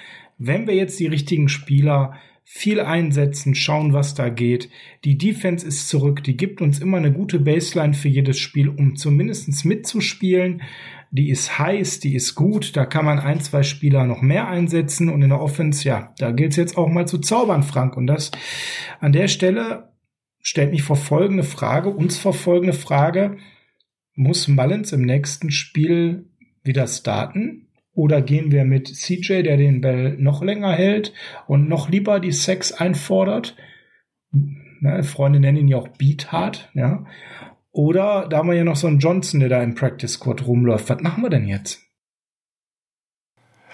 wenn 0.47 0.67
wir 0.67 0.75
jetzt 0.75 0.99
die 1.01 1.07
richtigen 1.07 1.49
Spieler 1.49 2.15
viel 2.45 2.81
einsetzen, 2.81 3.55
schauen, 3.55 3.93
was 3.93 4.15
da 4.15 4.29
geht. 4.29 4.69
Die 5.05 5.17
Defense 5.17 5.67
ist 5.67 5.89
zurück, 5.89 6.25
die 6.25 6.37
gibt 6.37 6.61
uns 6.61 6.81
immer 6.81 6.97
eine 6.97 7.13
gute 7.13 7.39
Baseline 7.39 7.95
für 7.95 8.09
jedes 8.09 8.39
Spiel, 8.39 8.69
um 8.69 8.97
zumindest 8.97 9.65
mitzuspielen. 9.65 10.63
die 11.11 11.29
ist 11.31 11.59
heiß, 11.59 12.01
die 12.01 12.15
ist 12.15 12.35
gut, 12.35 12.75
da 12.75 12.87
kann 12.87 13.05
man 13.05 13.19
ein, 13.19 13.41
zwei 13.41 13.63
Spieler 13.63 14.07
noch 14.07 14.23
mehr 14.23 14.49
einsetzen 14.49 15.11
und 15.11 15.23
in 15.23 15.29
der 15.29 15.41
Offense, 15.41 15.87
ja, 15.87 16.15
da 16.19 16.33
gilt 16.33 16.53
es 16.53 16.57
jetzt 16.57 16.79
auch 16.79 16.89
mal 16.89 17.07
zu 17.07 17.19
zaubern, 17.19 17.63
Frank. 17.63 17.97
Und 17.97 18.07
das 18.07 18.31
an 18.99 19.13
der 19.13 19.29
Stelle 19.29 19.93
stellt 20.41 20.73
mich 20.73 20.83
vor 20.83 20.97
folgende 20.97 21.45
Frage, 21.45 21.91
uns 21.91 22.17
vor 22.17 22.33
folgende 22.33 22.73
Frage, 22.73 23.37
muss 24.15 24.49
Mullins 24.49 24.93
im 24.93 25.03
nächsten 25.03 25.51
Spiel 25.51 26.31
wieder 26.65 26.87
starten? 26.87 27.69
Oder 27.95 28.23
gehen 28.23 28.51
wir 28.51 28.65
mit 28.65 28.89
CJ, 28.89 29.43
der 29.43 29.57
den 29.57 29.81
Ball 29.81 30.17
noch 30.19 30.43
länger 30.43 30.73
hält 30.73 31.13
und 31.47 31.69
noch 31.69 31.91
lieber 31.91 32.21
die 32.21 32.33
Sex 32.33 32.73
einfordert? 32.73 33.57
Ne, 34.31 35.03
Freunde 35.03 35.41
nennen 35.41 35.59
ihn 35.59 35.69
ja 35.69 35.77
auch 35.77 35.89
Beathard, 35.89 36.71
ja. 36.75 37.05
Oder 37.71 38.27
da 38.29 38.39
haben 38.39 38.49
wir 38.49 38.57
ja 38.57 38.65
noch 38.65 38.77
so 38.77 38.87
einen 38.87 38.99
Johnson, 38.99 39.41
der 39.41 39.49
da 39.49 39.63
im 39.63 39.75
Practice 39.75 40.15
Squad 40.15 40.47
rumläuft. 40.47 40.89
Was 40.91 41.01
machen 41.01 41.23
wir 41.23 41.31
denn 41.31 41.47
jetzt? 41.47 41.92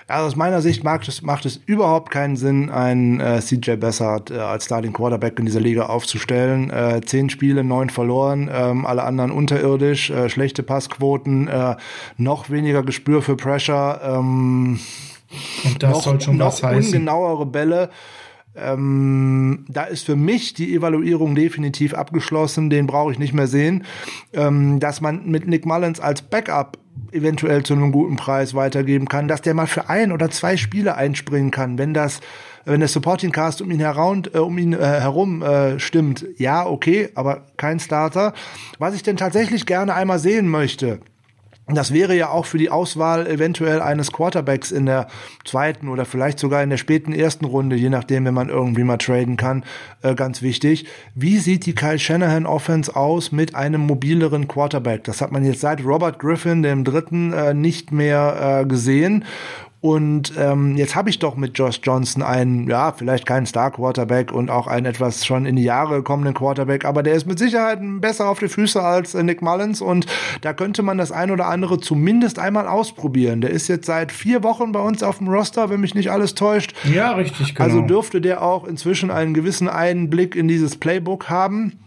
Also 0.09 0.27
aus 0.27 0.37
meiner 0.37 0.63
Sicht 0.63 0.85
macht 0.85 1.07
es, 1.07 1.21
macht 1.21 1.45
es 1.45 1.61
überhaupt 1.67 2.11
keinen 2.11 2.37
Sinn, 2.37 2.71
einen 2.71 3.21
äh, 3.21 3.41
CJ 3.41 3.73
Bessert 3.77 4.31
äh, 4.31 4.39
als 4.39 4.65
Starting 4.65 4.95
Quarterback 4.95 5.39
in 5.39 5.45
dieser 5.45 5.61
Liga 5.61 5.87
aufzustellen. 5.87 6.71
Äh, 6.71 7.03
zehn 7.05 7.29
Spiele, 7.29 7.63
neun 7.63 7.91
verloren, 7.91 8.51
ähm, 8.51 8.87
alle 8.87 9.05
anderen 9.05 9.31
unterirdisch, 9.31 10.09
äh, 10.09 10.31
schlechte 10.31 10.63
Passquoten, 10.63 11.47
äh, 11.49 11.77
noch 12.17 12.49
weniger 12.49 12.83
Gespür 12.83 13.21
für 13.21 13.37
Pressure. 13.37 14.01
Ähm, 14.03 14.81
Und 15.65 15.83
das 15.83 15.91
noch, 15.93 16.03
soll 16.03 16.21
schon 16.23 16.39
noch 16.39 16.47
was 16.47 16.63
heißen. 16.63 16.95
ungenauere 16.95 17.45
Bälle. 17.45 17.91
Ähm, 18.57 19.67
da 19.69 19.85
ist 19.85 20.07
für 20.07 20.17
mich 20.17 20.55
die 20.55 20.75
Evaluierung 20.75 21.35
definitiv 21.35 21.93
abgeschlossen, 21.93 22.71
den 22.71 22.87
brauche 22.87 23.13
ich 23.13 23.19
nicht 23.19 23.35
mehr 23.35 23.47
sehen. 23.47 23.85
Ähm, 24.33 24.81
dass 24.81 25.03
man 25.03 25.27
mit 25.27 25.47
Nick 25.47 25.67
Mullins 25.67 26.01
als 26.01 26.23
Backup 26.23 26.79
eventuell 27.13 27.63
zu 27.63 27.75
einem 27.75 27.93
guten 27.93 28.17
Preis 28.17 28.55
weitergeben 28.55 29.09
kann, 29.09 29.29
dass 29.29 29.43
der 29.43 29.55
mal 29.55 29.67
für 29.67 29.89
ein 29.89 30.13
oder 30.13 30.31
zwei 30.31 30.57
Spiele 30.57 30.97
einspringen 30.97 31.51
kann, 31.51 31.79
wenn 31.79 31.95
das 31.95 32.21
wenn 32.65 32.81
der 32.81 32.89
Supporting 32.89 33.33
Cast 33.33 33.63
um 33.63 33.71
ihn 33.71 33.81
herum, 33.81 34.25
äh, 34.33 34.39
um 34.39 34.59
ihn 34.59 34.75
äh, 34.75 34.79
herum 34.79 35.43
äh, 35.43 35.81
stimmt, 35.81 36.27
ja, 36.37 36.67
okay, 36.67 37.09
aber 37.15 37.47
kein 37.57 37.81
Starter. 37.81 38.35
Was 38.79 38.95
ich 38.95 39.03
denn 39.03 39.17
tatsächlich 39.17 39.65
gerne 39.65 39.95
einmal 39.95 40.19
sehen 40.19 40.49
möchte, 40.49 41.01
das 41.77 41.93
wäre 41.93 42.17
ja 42.17 42.31
auch 42.31 42.47
für 42.47 42.57
die 42.57 42.71
Auswahl 42.71 43.27
eventuell 43.27 43.81
eines 43.81 44.11
Quarterbacks 44.11 44.71
in 44.71 44.87
der 44.87 45.09
zweiten 45.45 45.89
oder 45.89 46.07
vielleicht 46.07 46.39
sogar 46.39 46.63
in 46.63 46.71
der 46.71 46.79
späten 46.79 47.13
ersten 47.13 47.45
Runde, 47.45 47.77
je 47.77 47.91
nachdem, 47.91 48.25
wenn 48.25 48.35
man 48.35 48.49
irgendwie 48.49 48.85
mal 48.85 48.97
traden 48.97 49.37
kann, 49.37 49.65
äh, 50.03 50.15
ganz 50.15 50.41
wichtig. 50.41 50.87
Wie 51.15 51.39
sieht 51.39 51.67
die 51.67 51.75
Kyle 51.75 51.99
Shanahan 51.99 52.47
Offense 52.47 52.97
aus 52.97 53.33
mit 53.33 53.55
einem 53.55 53.83
mobileren 53.83 54.49
Quarterback? 54.49 55.05
Das 55.05 55.21
hat 55.21 55.31
man 55.31 55.45
jetzt 55.45 55.61
seit 55.61 55.85
Robert 55.85 56.19
Griffin, 56.19 56.63
dem 56.63 56.85
dritten, 56.85 57.33
äh, 57.33 57.53
nicht 57.53 57.93
mehr 57.93 58.61
äh, 58.63 58.67
gesehen. 58.67 59.25
Und 59.81 60.33
ähm, 60.37 60.77
jetzt 60.77 60.97
habe 60.97 61.09
ich 61.09 61.21
doch 61.21 61.37
mit 61.37 61.57
Josh 61.57 61.81
Johnson 61.85 62.23
einen, 62.23 62.69
ja, 62.69 62.91
vielleicht 62.91 63.27
keinen 63.27 63.47
Star-Quarterback 63.47 64.33
und 64.33 64.51
auch 64.51 64.67
einen 64.67 64.87
etwas 64.87 65.25
schon 65.25 65.47
in 65.47 65.55
die 65.55 65.63
Jahre 65.63 66.03
kommenden 66.03 66.35
Quarterback, 66.35 66.85
aber 66.85 67.05
der 67.05 67.15
ist 67.15 67.27
mit 67.29 67.39
Sicherheit 67.39 67.79
besser 68.01 68.29
auf 68.29 68.41
die 68.41 68.49
Füße 68.49 68.83
als 68.83 69.15
äh, 69.15 69.23
Nick 69.23 69.41
Mullins 69.41 69.81
und 69.81 70.07
da 70.41 70.53
könnte 70.53 70.83
man 70.83 70.99
das 70.99 71.13
ein 71.13 71.31
oder 71.31 71.47
andere 71.47 71.79
zumindest 71.79 72.41
einmal 72.41 72.67
ausprobieren. 72.67 73.41
Der 73.41 73.51
ist 73.51 73.69
jetzt 73.69 73.87
seit 73.87 74.11
vier 74.11 74.43
Wochen 74.43 74.73
bei 74.73 74.81
uns 74.81 75.05
auf 75.05 75.19
dem 75.19 75.29
Roster, 75.29 75.71
wenn 75.71 75.81
mich 75.81 75.95
nicht 75.95 76.11
alles 76.11 76.35
täuscht. 76.35 76.75
Ja, 76.93 77.13
richtig, 77.13 77.55
genau. 77.55 77.65
Also 77.65 77.81
dürfte 77.83 78.21
der 78.21 78.43
auch 78.43 78.65
inzwischen 78.65 79.13
einen 79.13 79.33
gewissen 79.33 79.69
Einblick 79.69 80.35
in 80.35 80.49
dieses 80.49 80.77
Playbook 80.77 81.31
haben. 81.31 81.79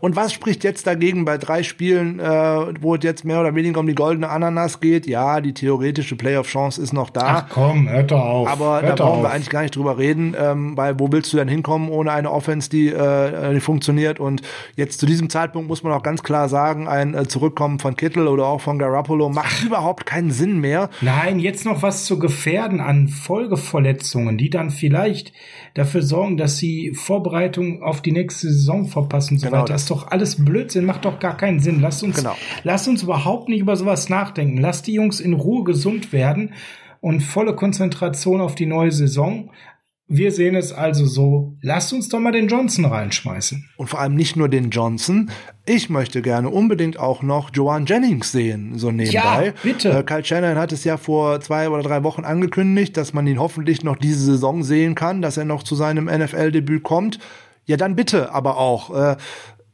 Und 0.00 0.16
was 0.16 0.32
spricht 0.32 0.64
jetzt 0.64 0.86
dagegen 0.86 1.24
bei 1.24 1.38
drei 1.38 1.62
Spielen, 1.62 2.18
äh, 2.20 2.24
wo 2.80 2.94
es 2.94 3.02
jetzt 3.02 3.24
mehr 3.24 3.40
oder 3.40 3.54
weniger 3.54 3.80
um 3.80 3.86
die 3.86 3.94
goldene 3.94 4.28
Ananas 4.28 4.80
geht? 4.80 5.06
Ja, 5.06 5.40
die 5.40 5.54
theoretische 5.54 6.16
Playoff-Chance 6.16 6.80
ist 6.80 6.92
noch 6.92 7.10
da. 7.10 7.46
Ach 7.46 7.46
komm, 7.48 7.88
hört 7.88 8.10
doch 8.10 8.20
auf. 8.20 8.48
Aber 8.48 8.82
hört 8.82 8.98
da 8.98 9.04
brauchen 9.04 9.18
auf. 9.18 9.24
wir 9.24 9.30
eigentlich 9.30 9.50
gar 9.50 9.62
nicht 9.62 9.76
drüber 9.76 9.98
reden, 9.98 10.34
ähm, 10.38 10.76
weil 10.76 10.98
wo 10.98 11.10
willst 11.12 11.32
du 11.32 11.36
denn 11.36 11.48
hinkommen 11.48 11.88
ohne 11.90 12.12
eine 12.12 12.30
Offense, 12.30 12.70
die, 12.70 12.88
äh, 12.88 13.54
die 13.54 13.60
funktioniert? 13.60 14.20
Und 14.20 14.42
jetzt 14.76 15.00
zu 15.00 15.06
diesem 15.06 15.30
Zeitpunkt 15.30 15.68
muss 15.68 15.82
man 15.82 15.92
auch 15.92 16.02
ganz 16.02 16.22
klar 16.22 16.48
sagen, 16.48 16.88
ein 16.88 17.14
äh, 17.14 17.28
Zurückkommen 17.28 17.78
von 17.78 17.96
Kittel 17.96 18.28
oder 18.28 18.46
auch 18.46 18.60
von 18.60 18.78
Garoppolo 18.78 19.28
macht 19.28 19.60
Ach. 19.60 19.66
überhaupt 19.66 20.06
keinen 20.06 20.30
Sinn 20.30 20.60
mehr. 20.60 20.90
Nein, 21.00 21.38
jetzt 21.38 21.64
noch 21.64 21.82
was 21.82 22.04
zu 22.04 22.18
gefährden 22.18 22.80
an 22.80 23.08
Folgeverletzungen, 23.08 24.38
die 24.38 24.50
dann 24.50 24.70
vielleicht 24.70 25.32
dafür 25.74 26.02
sorgen, 26.02 26.36
dass 26.36 26.58
sie 26.58 26.92
Vorbereitung 26.94 27.82
auf 27.82 28.00
die 28.00 28.12
nächste 28.12 28.48
Saison 28.48 28.86
verpassen. 28.86 29.38
So 29.38 29.48
genau, 29.64 29.72
das 29.72 29.82
ist 29.82 29.90
doch 29.90 30.08
alles 30.08 30.44
Blödsinn, 30.44 30.84
macht 30.84 31.04
doch 31.04 31.18
gar 31.18 31.36
keinen 31.36 31.60
Sinn. 31.60 31.80
Lasst 31.80 32.02
uns, 32.02 32.16
genau. 32.16 32.36
lasst 32.64 32.88
uns 32.88 33.02
überhaupt 33.02 33.48
nicht 33.48 33.60
über 33.60 33.76
sowas 33.76 34.08
nachdenken. 34.08 34.56
Lasst 34.58 34.86
die 34.86 34.94
Jungs 34.94 35.20
in 35.20 35.34
Ruhe 35.34 35.64
gesund 35.64 36.12
werden 36.12 36.54
und 37.00 37.22
volle 37.22 37.54
Konzentration 37.54 38.40
auf 38.40 38.54
die 38.54 38.66
neue 38.66 38.92
Saison. 38.92 39.50
Wir 40.12 40.32
sehen 40.32 40.56
es 40.56 40.72
also 40.72 41.06
so, 41.06 41.56
lasst 41.62 41.92
uns 41.92 42.08
doch 42.08 42.18
mal 42.18 42.32
den 42.32 42.48
Johnson 42.48 42.84
reinschmeißen. 42.84 43.68
Und 43.76 43.86
vor 43.86 44.00
allem 44.00 44.16
nicht 44.16 44.34
nur 44.34 44.48
den 44.48 44.70
Johnson. 44.70 45.30
Ich 45.66 45.88
möchte 45.88 46.20
gerne 46.20 46.50
unbedingt 46.50 46.98
auch 46.98 47.22
noch 47.22 47.50
Joan 47.54 47.86
Jennings 47.86 48.32
sehen, 48.32 48.76
so 48.76 48.90
nebenbei. 48.90 49.46
Ja, 49.46 49.52
bitte. 49.62 49.90
Äh, 49.90 50.02
Kyle 50.02 50.24
Shannon 50.24 50.56
hat 50.56 50.72
es 50.72 50.82
ja 50.82 50.96
vor 50.96 51.40
zwei 51.40 51.68
oder 51.68 51.84
drei 51.84 52.02
Wochen 52.02 52.24
angekündigt, 52.24 52.96
dass 52.96 53.12
man 53.12 53.24
ihn 53.28 53.38
hoffentlich 53.38 53.84
noch 53.84 53.96
diese 53.96 54.24
Saison 54.24 54.64
sehen 54.64 54.96
kann, 54.96 55.22
dass 55.22 55.36
er 55.36 55.44
noch 55.44 55.62
zu 55.62 55.76
seinem 55.76 56.06
NFL-Debüt 56.06 56.82
kommt. 56.82 57.20
Ja, 57.66 57.76
dann 57.76 57.96
bitte, 57.96 58.32
aber 58.32 58.56
auch. 58.56 58.94
Äh, 58.94 59.16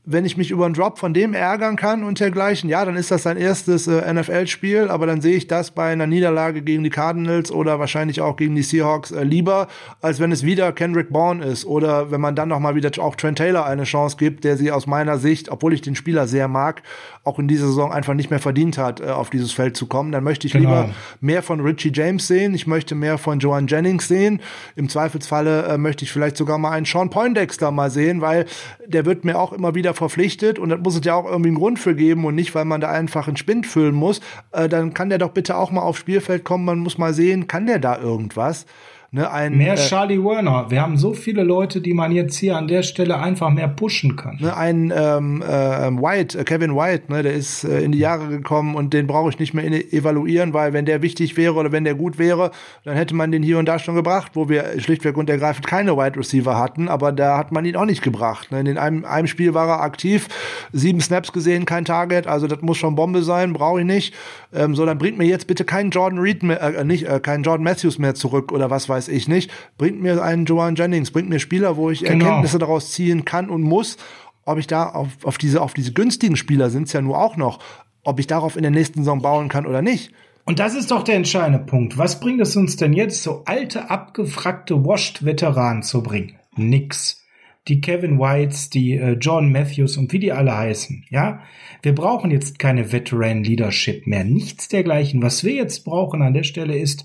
wenn 0.09 0.25
ich 0.25 0.37
mich 0.37 0.53
über 0.53 0.65
einen 0.67 0.75
Drop 0.75 0.99
von 0.99 1.13
dem 1.13 1.35
ärgern 1.35 1.75
kann 1.75 2.05
und 2.05 2.21
dergleichen, 2.21 2.71
ja, 2.71 2.85
dann 2.85 2.95
ist 2.95 3.11
das 3.11 3.25
sein 3.25 3.37
erstes 3.37 3.89
äh, 3.89 4.15
NFL-Spiel, 4.15 4.89
aber 4.89 5.05
dann 5.05 5.21
sehe 5.21 5.37
ich 5.37 5.49
das 5.49 5.73
bei 5.73 5.91
einer 5.91 6.07
Niederlage 6.07 6.63
gegen 6.63 6.85
die 6.85 6.91
Cardinals 6.91 7.51
oder 7.51 7.81
wahrscheinlich 7.81 8.21
auch 8.21 8.37
gegen 8.37 8.55
die 8.55 8.63
Seahawks 8.63 9.11
äh, 9.11 9.25
lieber, 9.25 9.67
als 10.01 10.21
wenn 10.21 10.31
es 10.31 10.45
wieder 10.45 10.73
Kendrick 10.73 11.11
Bourne 11.11 11.45
ist 11.45 11.65
oder 11.65 12.13
wenn 12.13 12.21
man 12.21 12.37
dann 12.37 12.49
noch 12.49 12.61
mal 12.61 12.77
wieder 12.77 12.93
auch 13.03 13.17
Trent 13.17 13.39
Taylor 13.39 13.67
eine 13.67 13.83
Chance 13.83 14.17
gibt, 14.17 14.45
der 14.45 14.57
sie 14.57 14.71
aus 14.71 14.87
meiner 14.87 15.19
Sicht, 15.19 15.51
obwohl 15.51 15.75
ich 15.75 15.81
den 15.81 15.97
Spieler 15.97 16.29
sehr 16.29 16.47
mag, 16.47 16.83
auch 17.27 17.39
in 17.39 17.49
dieser 17.49 17.67
Saison 17.67 17.93
einfach 17.93 18.15
nicht 18.15 18.31
mehr 18.31 18.39
verdient 18.39 18.79
hat, 18.79 19.01
äh, 19.01 19.07
auf 19.07 19.31
dieses 19.31 19.53
Feld 19.53 19.77
zu 19.77 19.87
kommen. 19.87 20.13
Dann 20.13 20.23
möchte 20.23 20.47
ich 20.47 20.53
genau. 20.53 20.83
lieber 20.83 20.95
mehr 21.21 21.43
von 21.43 21.61
Richie 21.61 21.91
James 21.93 22.27
sehen, 22.27 22.55
ich 22.55 22.67
möchte 22.67 22.95
mehr 22.95 23.19
von 23.19 23.41
Joan 23.41 23.67
Jennings 23.67 24.07
sehen. 24.07 24.41
Im 24.77 24.89
Zweifelsfalle 24.89 25.65
äh, 25.65 25.79
möchte 25.79 26.05
ich 26.05 26.13
vielleicht 26.13 26.37
sogar 26.37 26.59
mal 26.59 26.71
einen 26.71 26.87
Sean 26.87 27.11
Poindexter 27.11 27.71
mal 27.71 27.91
sehen, 27.91 28.21
weil 28.21 28.47
der 28.87 29.05
wird 29.05 29.25
mir 29.25 29.39
auch 29.39 29.53
immer 29.53 29.75
wieder 29.75 29.93
verpflichtet 29.93 30.59
und 30.59 30.69
da 30.69 30.77
muss 30.77 30.95
es 30.95 31.05
ja 31.05 31.15
auch 31.15 31.27
irgendwie 31.27 31.49
einen 31.49 31.59
Grund 31.59 31.79
für 31.79 31.95
geben 31.95 32.25
und 32.25 32.37
nicht, 32.37 32.55
weil 32.55 32.65
man 32.65 32.81
da 32.81 32.91
einfach 32.91 33.27
einen 33.27 33.37
Spind 33.37 33.67
füllen 33.67 33.95
muss. 33.95 34.21
Äh, 34.53 34.69
dann 34.69 34.95
kann 34.95 35.09
der 35.09 35.19
doch 35.19 35.31
bitte 35.31 35.57
auch 35.57 35.73
mal 35.73 35.83
aufs 35.83 35.99
Spielfeld 36.01 36.45
kommen. 36.45 36.65
Man 36.65 36.79
muss 36.79 36.97
mal 36.97 37.13
sehen, 37.13 37.49
kann 37.49 37.67
der 37.67 37.81
da 37.81 37.99
irgendwas? 37.99 38.67
Ne, 39.13 39.31
ein, 39.31 39.57
mehr 39.57 39.75
äh, 39.75 39.77
Charlie 39.77 40.23
Werner. 40.23 40.71
Wir 40.71 40.83
haben 40.83 40.97
so 40.97 41.15
viele 41.15 41.45
Leute, 41.45 41.81
die 41.81 41.95
man 41.95 42.11
jetzt 42.11 42.37
hier 42.37 42.57
an 42.57 42.67
der 42.67 42.83
Stelle 42.83 43.19
einfach 43.19 43.51
mehr 43.51 43.69
pushen 43.69 44.17
kann. 44.17 44.37
Ne, 44.41 44.57
ein 44.57 44.93
ähm, 44.95 45.43
äh, 45.43 45.47
White, 45.47 46.39
äh, 46.39 46.45
Kevin 46.45 46.75
White, 46.75 47.13
ne, 47.13 47.23
der 47.23 47.33
ist 47.33 47.63
äh, 47.63 47.81
in 47.81 47.93
die 47.93 47.99
Jahre 47.99 48.29
gekommen 48.29 48.75
und 48.75 48.93
den 48.93 49.07
brauche 49.07 49.31
ich 49.31 49.39
nicht 49.39 49.55
mehr 49.55 49.65
evaluieren, 49.65 50.53
weil 50.55 50.73
wenn 50.73 50.87
der 50.87 51.03
wichtig 51.03 51.37
wäre 51.37 51.55
oder 51.55 51.71
wenn 51.71 51.85
der 51.85 51.95
gut 51.95 52.19
wäre, 52.19 52.51
dann 52.83 52.97
hätte 52.97 53.15
man 53.15 53.31
den 53.31 53.45
hier 53.45 53.59
und 53.59 53.67
da 53.67 53.79
schon 53.79 53.95
gebracht, 53.95 54.33
wo 54.35 54.49
wir 54.49 54.81
schlichtweg 54.81 55.17
und 55.17 55.31
ergreifend 55.31 55.69
keine 55.69 55.97
Wide 55.97 56.19
Receiver 56.19 56.59
hatten, 56.59 56.89
aber 56.89 57.13
da 57.13 57.39
hat 57.39 57.53
man 57.53 57.65
ihn 57.65 57.77
auch 57.77 57.85
nicht 57.85 58.03
gebracht. 58.03 58.51
Ne. 58.51 58.61
In 58.61 58.77
einem, 58.77 59.05
einem 59.05 59.29
Spiel 59.29 59.55
war 59.55 59.69
er 59.69 59.83
aktiv, 59.83 60.27
sieben 60.73 61.01
Snaps 61.01 61.33
gesehen, 61.33 61.65
kein 61.65 61.85
Target, 61.85 62.27
also 62.27 62.49
das 62.49 62.61
muss 62.61 62.77
schon 62.77 62.97
Bombe 62.97 63.23
sein, 63.23 63.53
brauche 63.53 63.81
ich 63.81 63.87
nicht. 63.87 64.15
Ähm, 64.53 64.75
so, 64.75 64.85
dann 64.85 64.99
bringt 64.99 65.17
mir 65.17 65.27
jetzt 65.27 65.47
bitte 65.47 65.65
keinen 65.65 65.91
Jordan 65.91 66.19
Reed 66.19 66.43
mehr, 66.43 66.61
äh, 66.61 66.85
nicht, 66.85 67.07
äh, 67.07 67.21
keinen 67.21 67.45
Jordan 67.45 67.63
Matthews 67.63 67.99
mehr 67.99 68.15
zurück 68.15 68.51
oder 68.51 68.69
was 68.71 68.89
weiß 68.89 68.96
ich 69.09 69.29
nicht. 69.29 69.51
Bringt 69.79 70.01
mir 70.01 70.23
einen 70.23 70.45
Joan 70.45 70.75
Jennings, 70.75 71.11
bringt 71.11 71.29
mir 71.29 71.39
Spieler, 71.39 71.77
wo 71.77 71.91
ich 71.91 72.01
genau. 72.01 72.25
Erkenntnisse 72.25 72.59
daraus 72.59 72.93
ziehen 72.93 73.25
kann 73.25 73.51
und 73.51 73.63
muss. 73.63 73.97
Ob 74.45 74.59
ich 74.59 74.67
da 74.67 74.89
auf, 74.89 75.09
auf 75.25 75.39
diese, 75.39 75.61
auf 75.61 75.75
diese 75.75 75.93
günstigen 75.93 76.37
Spieler 76.37 76.71
sind 76.71 76.85
es 76.85 76.93
ja 76.93 77.03
nur 77.03 77.19
auch 77.19 77.37
noch, 77.37 77.59
ob 78.05 78.21
ich 78.21 78.27
darauf 78.27 78.57
in 78.57 78.63
der 78.63 78.71
nächsten 78.71 79.01
Saison 79.01 79.21
bauen 79.21 79.49
kann 79.49 79.67
oder 79.67 79.83
nicht. 79.83 80.13
Und 80.45 80.61
das 80.61 80.75
ist 80.75 80.93
doch 80.93 81.03
der 81.03 81.17
entscheidende 81.17 81.59
Punkt. 81.59 81.99
Was 81.99 82.21
bringt 82.21 82.41
es 82.41 82.55
uns 82.57 82.77
denn 82.77 82.93
jetzt, 82.93 83.23
so 83.23 83.43
alte, 83.47 83.91
abgefragte 83.91 84.85
Washed-Veteranen 84.85 85.83
zu 85.83 86.03
bringen? 86.03 86.37
Nix 86.55 87.27
die 87.69 87.81
Kevin 87.81 88.19
Whites, 88.19 88.71
die 88.71 88.97
äh, 88.97 89.17
John 89.21 89.51
Matthews 89.51 89.97
und 89.97 90.13
wie 90.13 90.19
die 90.19 90.33
alle 90.33 90.57
heißen. 90.57 91.05
Ja, 91.11 91.41
wir 91.83 91.95
brauchen 91.95 92.31
jetzt 92.31 92.59
keine 92.59 92.93
Veteran 92.93 93.43
Leadership 93.43 94.07
mehr, 94.07 94.25
nichts 94.25 94.69
dergleichen. 94.69 95.23
Was 95.23 95.45
wir 95.45 95.55
jetzt 95.55 95.85
brauchen 95.85 96.23
an 96.23 96.35
der 96.35 96.45
Stelle 96.45 96.77
ist 96.77 97.05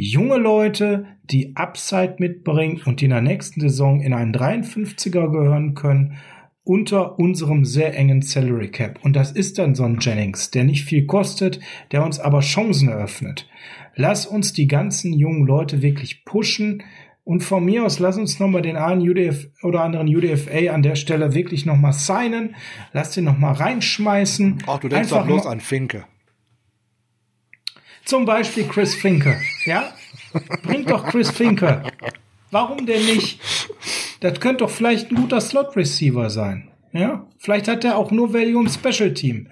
junge 0.00 0.36
Leute, 0.36 1.06
die 1.24 1.54
Upside 1.56 2.16
mitbringen 2.18 2.80
und 2.84 3.00
die 3.00 3.06
in 3.06 3.10
der 3.10 3.20
nächsten 3.20 3.60
Saison 3.60 4.00
in 4.00 4.12
einen 4.12 4.34
53er 4.34 5.30
gehören 5.30 5.74
können 5.74 6.16
unter 6.62 7.18
unserem 7.18 7.64
sehr 7.64 7.96
engen 7.96 8.22
Salary 8.22 8.70
Cap. 8.70 9.00
Und 9.02 9.16
das 9.16 9.32
ist 9.32 9.58
dann 9.58 9.74
so 9.74 9.82
ein 9.84 9.98
Jennings, 10.00 10.50
der 10.50 10.64
nicht 10.64 10.84
viel 10.84 11.06
kostet, 11.06 11.58
der 11.90 12.04
uns 12.04 12.20
aber 12.20 12.40
Chancen 12.40 12.88
eröffnet. 12.88 13.48
Lass 13.96 14.26
uns 14.26 14.52
die 14.52 14.68
ganzen 14.68 15.12
jungen 15.12 15.46
Leute 15.46 15.82
wirklich 15.82 16.24
pushen, 16.24 16.82
und 17.30 17.44
von 17.44 17.64
mir 17.64 17.84
aus, 17.84 17.98
lass 17.98 18.16
uns 18.16 18.40
nochmal 18.40 18.62
den 18.62 18.76
einen 18.76 19.08
UDF 19.08 19.48
oder 19.62 19.82
anderen 19.82 20.08
UDFA 20.08 20.72
an 20.72 20.82
der 20.82 20.96
Stelle 20.96 21.34
wirklich 21.34 21.64
nochmal 21.66 21.92
signen. 21.92 22.56
Lass 22.92 23.12
den 23.12 23.24
nochmal 23.24 23.52
reinschmeißen. 23.52 24.64
Ach, 24.66 24.80
du 24.80 24.88
denkst 24.88 25.10
doch 25.10 25.26
bloß 25.26 25.46
an 25.46 25.60
Finke. 25.60 26.06
Zum 28.04 28.24
Beispiel 28.24 28.64
Chris 28.64 28.94
Finke. 28.94 29.36
Ja? 29.64 29.92
Bringt 30.62 30.90
doch 30.90 31.06
Chris 31.06 31.30
Finke. 31.30 31.82
Warum 32.50 32.86
denn 32.86 33.04
nicht? 33.06 33.40
Das 34.20 34.40
könnte 34.40 34.64
doch 34.64 34.70
vielleicht 34.70 35.10
ein 35.10 35.16
guter 35.16 35.40
Slot-Receiver 35.40 36.30
sein. 36.30 36.68
Ja? 36.92 37.26
Vielleicht 37.38 37.68
hat 37.68 37.84
er 37.84 37.96
auch 37.96 38.10
nur 38.10 38.34
Value 38.34 38.62
im 38.62 38.68
Special 38.68 39.14
Team. 39.14 39.48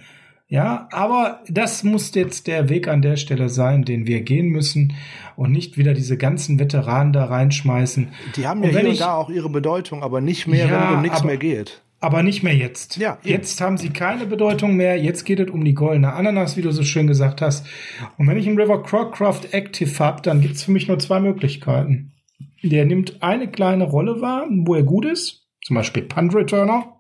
Ja, 0.51 0.89
aber 0.93 1.43
das 1.49 1.85
muss 1.85 2.15
jetzt 2.15 2.47
der 2.47 2.71
Weg 2.71 2.89
an 2.89 3.03
der 3.03 3.17
Stelle 3.17 3.51
sein, 3.51 3.85
den 3.85 4.07
wir 4.07 4.23
gehen 4.23 4.49
müssen 4.49 4.95
und 5.37 5.53
nicht 5.53 5.77
wieder 5.77 5.93
diese 5.93 6.17
ganzen 6.17 6.59
Veteranen 6.59 7.13
da 7.13 7.27
reinschmeißen. 7.27 8.09
Die 8.35 8.47
haben 8.47 8.63
ja 8.65 8.71
hier 8.71 8.89
und 8.89 8.99
da 9.01 9.15
auch 9.15 9.29
ihre 9.29 9.51
Bedeutung, 9.51 10.03
aber 10.03 10.23
nicht 10.23 10.47
mehr, 10.47 10.67
ja, 10.67 10.89
wenn 10.89 10.97
um 10.97 11.03
nichts 11.03 11.23
mehr 11.23 11.37
geht. 11.37 11.83
Aber 12.01 12.23
nicht 12.23 12.43
mehr 12.45 12.55
jetzt. 12.55 12.97
Ja, 12.97 13.19
jetzt 13.23 13.61
haben 13.61 13.77
sie 13.77 13.91
keine 13.91 14.27
Bedeutung 14.27 14.77
mehr. 14.77 15.01
Jetzt 15.01 15.25
geht 15.25 15.41
es 15.41 15.51
um 15.51 15.65
die 15.65 15.75
goldene 15.75 16.13
Ananas, 16.13 16.57
wie 16.57 16.63
du 16.63 16.71
so 16.71 16.85
schön 16.85 17.09
gesagt 17.09 17.43
hast. 17.43 17.67
Und 18.19 18.29
wenn 18.29 18.39
ich 18.39 18.47
einen 18.47 18.61
River 18.61 18.83
Crocroft 18.83 19.53
Active 19.53 19.99
habe, 19.99 20.23
dann 20.23 20.41
gibt 20.41 20.55
es 20.55 20.63
für 20.63 20.71
mich 20.71 20.87
nur 20.87 20.99
zwei 21.01 21.19
Möglichkeiten. 21.19 22.13
Der 22.63 22.85
nimmt 22.85 23.23
eine 23.23 23.49
kleine 23.49 23.85
Rolle 23.85 24.21
wahr, 24.21 24.47
wo 24.49 24.75
er 24.75 24.85
gut 24.85 25.05
ist, 25.07 25.47
zum 25.63 25.75
Beispiel 25.75 26.05
Punt 26.05 26.35
Returner 26.35 26.99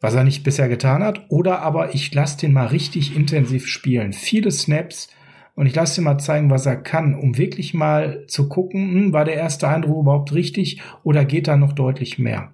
was 0.00 0.14
er 0.14 0.24
nicht 0.24 0.44
bisher 0.44 0.68
getan 0.68 1.02
hat. 1.02 1.26
Oder 1.28 1.62
aber 1.62 1.94
ich 1.94 2.14
lasse 2.14 2.38
den 2.38 2.52
mal 2.52 2.66
richtig 2.66 3.16
intensiv 3.16 3.66
spielen. 3.66 4.12
Viele 4.12 4.50
Snaps 4.50 5.08
und 5.54 5.66
ich 5.66 5.74
lasse 5.74 6.00
ihn 6.00 6.04
mal 6.04 6.18
zeigen, 6.18 6.50
was 6.50 6.66
er 6.66 6.76
kann, 6.76 7.14
um 7.14 7.36
wirklich 7.36 7.74
mal 7.74 8.24
zu 8.28 8.48
gucken, 8.48 8.92
hm, 8.92 9.12
war 9.12 9.24
der 9.24 9.34
erste 9.34 9.68
Eindruck 9.68 10.02
überhaupt 10.02 10.32
richtig 10.32 10.80
oder 11.02 11.24
geht 11.24 11.48
da 11.48 11.56
noch 11.56 11.72
deutlich 11.72 12.18
mehr. 12.18 12.52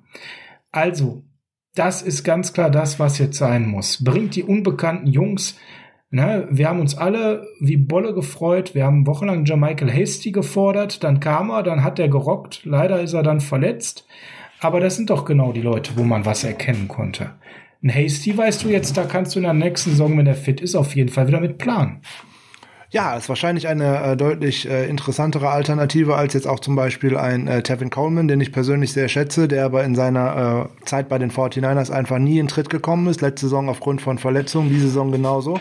Also, 0.74 1.24
das 1.74 2.02
ist 2.02 2.24
ganz 2.24 2.52
klar 2.52 2.70
das, 2.70 2.98
was 2.98 3.18
jetzt 3.18 3.38
sein 3.38 3.66
muss. 3.66 4.02
Bringt 4.02 4.34
die 4.34 4.42
unbekannten 4.42 5.06
Jungs 5.06 5.56
Ne, 6.14 6.46
wir 6.48 6.68
haben 6.68 6.78
uns 6.78 6.96
alle 6.96 7.44
wie 7.58 7.76
Bolle 7.76 8.14
gefreut. 8.14 8.76
Wir 8.76 8.84
haben 8.84 9.04
wochenlang 9.04 9.42
Michael 9.58 9.92
Hasty 9.92 10.30
gefordert. 10.30 11.02
Dann 11.02 11.18
kam 11.18 11.50
er, 11.50 11.64
dann 11.64 11.82
hat 11.82 11.98
er 11.98 12.06
gerockt. 12.06 12.60
Leider 12.64 13.00
ist 13.00 13.14
er 13.14 13.24
dann 13.24 13.40
verletzt. 13.40 14.06
Aber 14.60 14.78
das 14.78 14.94
sind 14.94 15.10
doch 15.10 15.24
genau 15.24 15.50
die 15.52 15.60
Leute, 15.60 15.96
wo 15.96 16.04
man 16.04 16.24
was 16.24 16.44
erkennen 16.44 16.86
konnte. 16.86 17.30
Ein 17.82 17.92
Hasty, 17.92 18.38
weißt 18.38 18.62
du 18.62 18.68
jetzt, 18.68 18.96
da 18.96 19.06
kannst 19.06 19.34
du 19.34 19.40
in 19.40 19.42
der 19.42 19.54
nächsten 19.54 19.90
Saison, 19.90 20.16
wenn 20.16 20.28
er 20.28 20.36
fit 20.36 20.60
ist, 20.60 20.76
auf 20.76 20.94
jeden 20.94 21.08
Fall 21.08 21.26
wieder 21.26 21.40
mit 21.40 21.58
planen. 21.58 22.02
Ja, 22.90 23.16
ist 23.16 23.28
wahrscheinlich 23.28 23.68
eine 23.68 24.12
äh, 24.12 24.16
deutlich 24.16 24.68
äh, 24.68 24.86
interessantere 24.88 25.50
Alternative 25.50 26.16
als 26.16 26.34
jetzt 26.34 26.46
auch 26.46 26.60
zum 26.60 26.76
Beispiel 26.76 27.16
ein 27.16 27.48
äh, 27.48 27.62
Tevin 27.62 27.90
Coleman, 27.90 28.28
den 28.28 28.40
ich 28.40 28.52
persönlich 28.52 28.92
sehr 28.92 29.08
schätze, 29.08 29.48
der 29.48 29.64
aber 29.64 29.84
in 29.84 29.94
seiner 29.94 30.68
äh, 30.82 30.84
Zeit 30.84 31.08
bei 31.08 31.18
den 31.18 31.30
49ers 31.30 31.90
einfach 31.90 32.18
nie 32.18 32.38
in 32.38 32.48
Tritt 32.48 32.70
gekommen 32.70 33.06
ist. 33.08 33.20
Letzte 33.20 33.46
Saison 33.46 33.68
aufgrund 33.68 34.00
von 34.00 34.18
Verletzungen, 34.18 34.68
diese 34.68 34.86
Saison 34.88 35.10
genauso. 35.10 35.58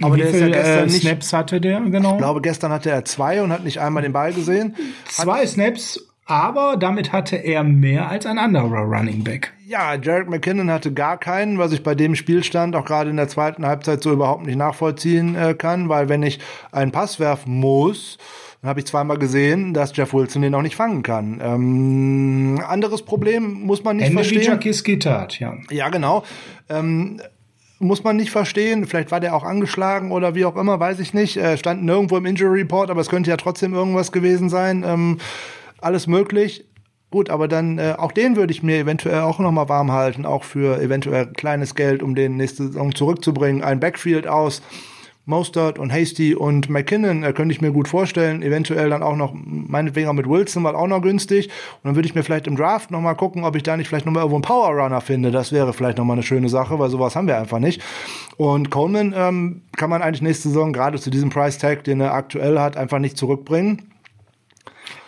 Aber 0.00 0.16
Wie 0.16 0.20
der 0.20 0.30
viel, 0.30 0.36
ist 0.36 0.40
ja 0.40 0.48
gestern 0.48 0.78
äh, 0.78 0.92
nicht, 0.92 1.02
Snaps 1.02 1.32
hatte 1.32 1.60
der, 1.60 1.80
genau? 1.80 2.12
Ich 2.12 2.18
glaube, 2.18 2.40
gestern 2.40 2.72
hatte 2.72 2.90
er 2.90 3.04
zwei 3.04 3.42
und 3.42 3.52
hat 3.52 3.64
nicht 3.64 3.78
einmal 3.78 4.02
den 4.02 4.12
Ball 4.12 4.32
gesehen. 4.32 4.74
Zwei 5.04 5.42
hat, 5.42 5.48
Snaps 5.48 6.11
aber 6.24 6.76
damit 6.76 7.12
hatte 7.12 7.36
er 7.36 7.64
mehr 7.64 8.08
als 8.08 8.26
ein 8.26 8.38
anderer 8.38 8.82
Running 8.82 9.24
Back. 9.24 9.52
Ja, 9.66 9.94
Jarek 9.94 10.28
McKinnon 10.28 10.70
hatte 10.70 10.92
gar 10.92 11.18
keinen, 11.18 11.58
was 11.58 11.72
ich 11.72 11.82
bei 11.82 11.94
dem 11.94 12.14
Spielstand 12.14 12.76
auch 12.76 12.84
gerade 12.84 13.10
in 13.10 13.16
der 13.16 13.28
zweiten 13.28 13.66
Halbzeit 13.66 14.02
so 14.02 14.12
überhaupt 14.12 14.46
nicht 14.46 14.56
nachvollziehen 14.56 15.34
äh, 15.34 15.54
kann, 15.54 15.88
weil 15.88 16.08
wenn 16.08 16.22
ich 16.22 16.38
einen 16.70 16.92
Pass 16.92 17.18
werfen 17.18 17.58
muss, 17.58 18.18
dann 18.60 18.68
habe 18.68 18.80
ich 18.80 18.86
zweimal 18.86 19.18
gesehen, 19.18 19.74
dass 19.74 19.96
Jeff 19.96 20.14
Wilson 20.14 20.42
den 20.42 20.54
auch 20.54 20.62
nicht 20.62 20.76
fangen 20.76 21.02
kann. 21.02 21.40
Ähm, 21.42 22.62
anderes 22.66 23.02
Problem 23.02 23.62
muss 23.64 23.82
man 23.82 23.96
nicht 23.96 24.06
Ende 24.06 24.22
verstehen. 24.22 24.60
Wie 24.62 24.98
Tat, 25.00 25.40
ja. 25.40 25.54
Ja, 25.70 25.88
genau. 25.88 26.22
Ähm, 26.68 27.20
muss 27.80 28.04
man 28.04 28.16
nicht 28.16 28.30
verstehen. 28.30 28.86
Vielleicht 28.86 29.10
war 29.10 29.18
der 29.18 29.34
auch 29.34 29.42
angeschlagen 29.42 30.12
oder 30.12 30.36
wie 30.36 30.44
auch 30.44 30.54
immer, 30.56 30.78
weiß 30.78 31.00
ich 31.00 31.12
nicht. 31.12 31.36
Äh, 31.36 31.56
stand 31.58 31.82
nirgendwo 31.82 32.16
im 32.16 32.26
Injury 32.26 32.60
Report, 32.60 32.90
aber 32.90 33.00
es 33.00 33.08
könnte 33.08 33.30
ja 33.30 33.36
trotzdem 33.36 33.74
irgendwas 33.74 34.12
gewesen 34.12 34.48
sein. 34.48 34.84
Ähm, 34.86 35.18
alles 35.82 36.06
möglich. 36.06 36.64
Gut, 37.10 37.28
aber 37.28 37.46
dann 37.46 37.78
äh, 37.78 37.94
auch 37.98 38.10
den 38.10 38.36
würde 38.36 38.52
ich 38.52 38.62
mir 38.62 38.78
eventuell 38.78 39.20
auch 39.20 39.38
noch 39.38 39.52
mal 39.52 39.68
warm 39.68 39.92
halten, 39.92 40.24
auch 40.24 40.44
für 40.44 40.80
eventuell 40.80 41.26
kleines 41.26 41.74
Geld, 41.74 42.02
um 42.02 42.14
den 42.14 42.38
nächste 42.38 42.68
Saison 42.68 42.94
zurückzubringen. 42.94 43.62
Ein 43.62 43.80
Backfield 43.80 44.26
aus 44.26 44.62
Mostert 45.24 45.78
und 45.78 45.92
Hasty 45.92 46.34
und 46.34 46.68
McKinnon 46.68 47.22
äh, 47.22 47.32
könnte 47.32 47.52
ich 47.52 47.60
mir 47.60 47.70
gut 47.70 47.86
vorstellen. 47.86 48.42
Eventuell 48.42 48.90
dann 48.90 49.02
auch 49.02 49.14
noch, 49.14 49.34
meinetwegen 49.34 50.08
auch 50.08 50.14
mit 50.14 50.26
Wilson 50.26 50.62
mal 50.62 50.74
auch 50.74 50.86
noch 50.86 51.02
günstig. 51.02 51.48
Und 51.48 51.84
dann 51.84 51.96
würde 51.96 52.08
ich 52.08 52.14
mir 52.14 52.24
vielleicht 52.24 52.46
im 52.46 52.56
Draft 52.56 52.90
noch 52.90 53.02
mal 53.02 53.14
gucken, 53.14 53.44
ob 53.44 53.54
ich 53.56 53.62
da 53.62 53.76
nicht 53.76 53.88
vielleicht 53.88 54.06
noch 54.06 54.12
mal 54.12 54.20
irgendwo 54.20 54.36
einen 54.36 54.42
Power 54.42 54.82
Runner 54.82 55.02
finde. 55.02 55.30
Das 55.30 55.52
wäre 55.52 55.74
vielleicht 55.74 55.98
noch 55.98 56.06
mal 56.06 56.14
eine 56.14 56.24
schöne 56.24 56.48
Sache, 56.48 56.78
weil 56.78 56.88
sowas 56.90 57.14
haben 57.14 57.28
wir 57.28 57.38
einfach 57.38 57.60
nicht. 57.60 57.82
Und 58.36 58.70
Coleman 58.70 59.14
ähm, 59.14 59.62
kann 59.76 59.90
man 59.90 60.02
eigentlich 60.02 60.22
nächste 60.22 60.48
Saison 60.48 60.72
gerade 60.72 60.98
zu 60.98 61.10
diesem 61.10 61.28
Price 61.28 61.58
Tag, 61.58 61.84
den 61.84 62.00
er 62.00 62.14
aktuell 62.14 62.58
hat, 62.58 62.78
einfach 62.78 62.98
nicht 62.98 63.18
zurückbringen 63.18 63.91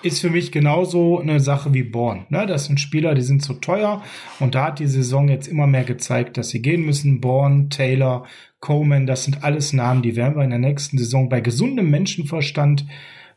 ist 0.05 0.21
für 0.21 0.31
mich 0.31 0.53
genauso 0.53 1.19
eine 1.19 1.41
Sache 1.41 1.73
wie 1.73 1.83
Born. 1.83 2.27
Ne? 2.29 2.47
Das 2.47 2.67
sind 2.67 2.79
Spieler, 2.81 3.15
die 3.15 3.23
sind 3.23 3.43
zu 3.43 3.55
teuer 3.55 4.03
und 4.41 4.55
da 4.55 4.67
hat 4.67 4.79
die 4.79 4.87
Saison 4.87 5.29
jetzt 5.29 5.49
immer 5.49 5.67
mehr 5.67 5.85
gezeigt, 5.85 6.37
dass 6.37 6.51
sie 6.51 6.63
gehen 6.63 6.85
müssen. 6.85 7.21
Born, 7.21 7.71
Taylor, 7.71 8.27
Coleman, 8.61 9.07
das 9.07 9.25
sind 9.25 9.43
alles 9.43 9.73
Namen, 9.73 10.03
die 10.03 10.17
werden 10.17 10.37
wir 10.37 10.45
in 10.45 10.51
der 10.51 10.59
nächsten 10.59 10.99
Saison 10.99 11.29
bei 11.29 11.41
gesundem 11.41 11.91
Menschenverstand 11.91 12.87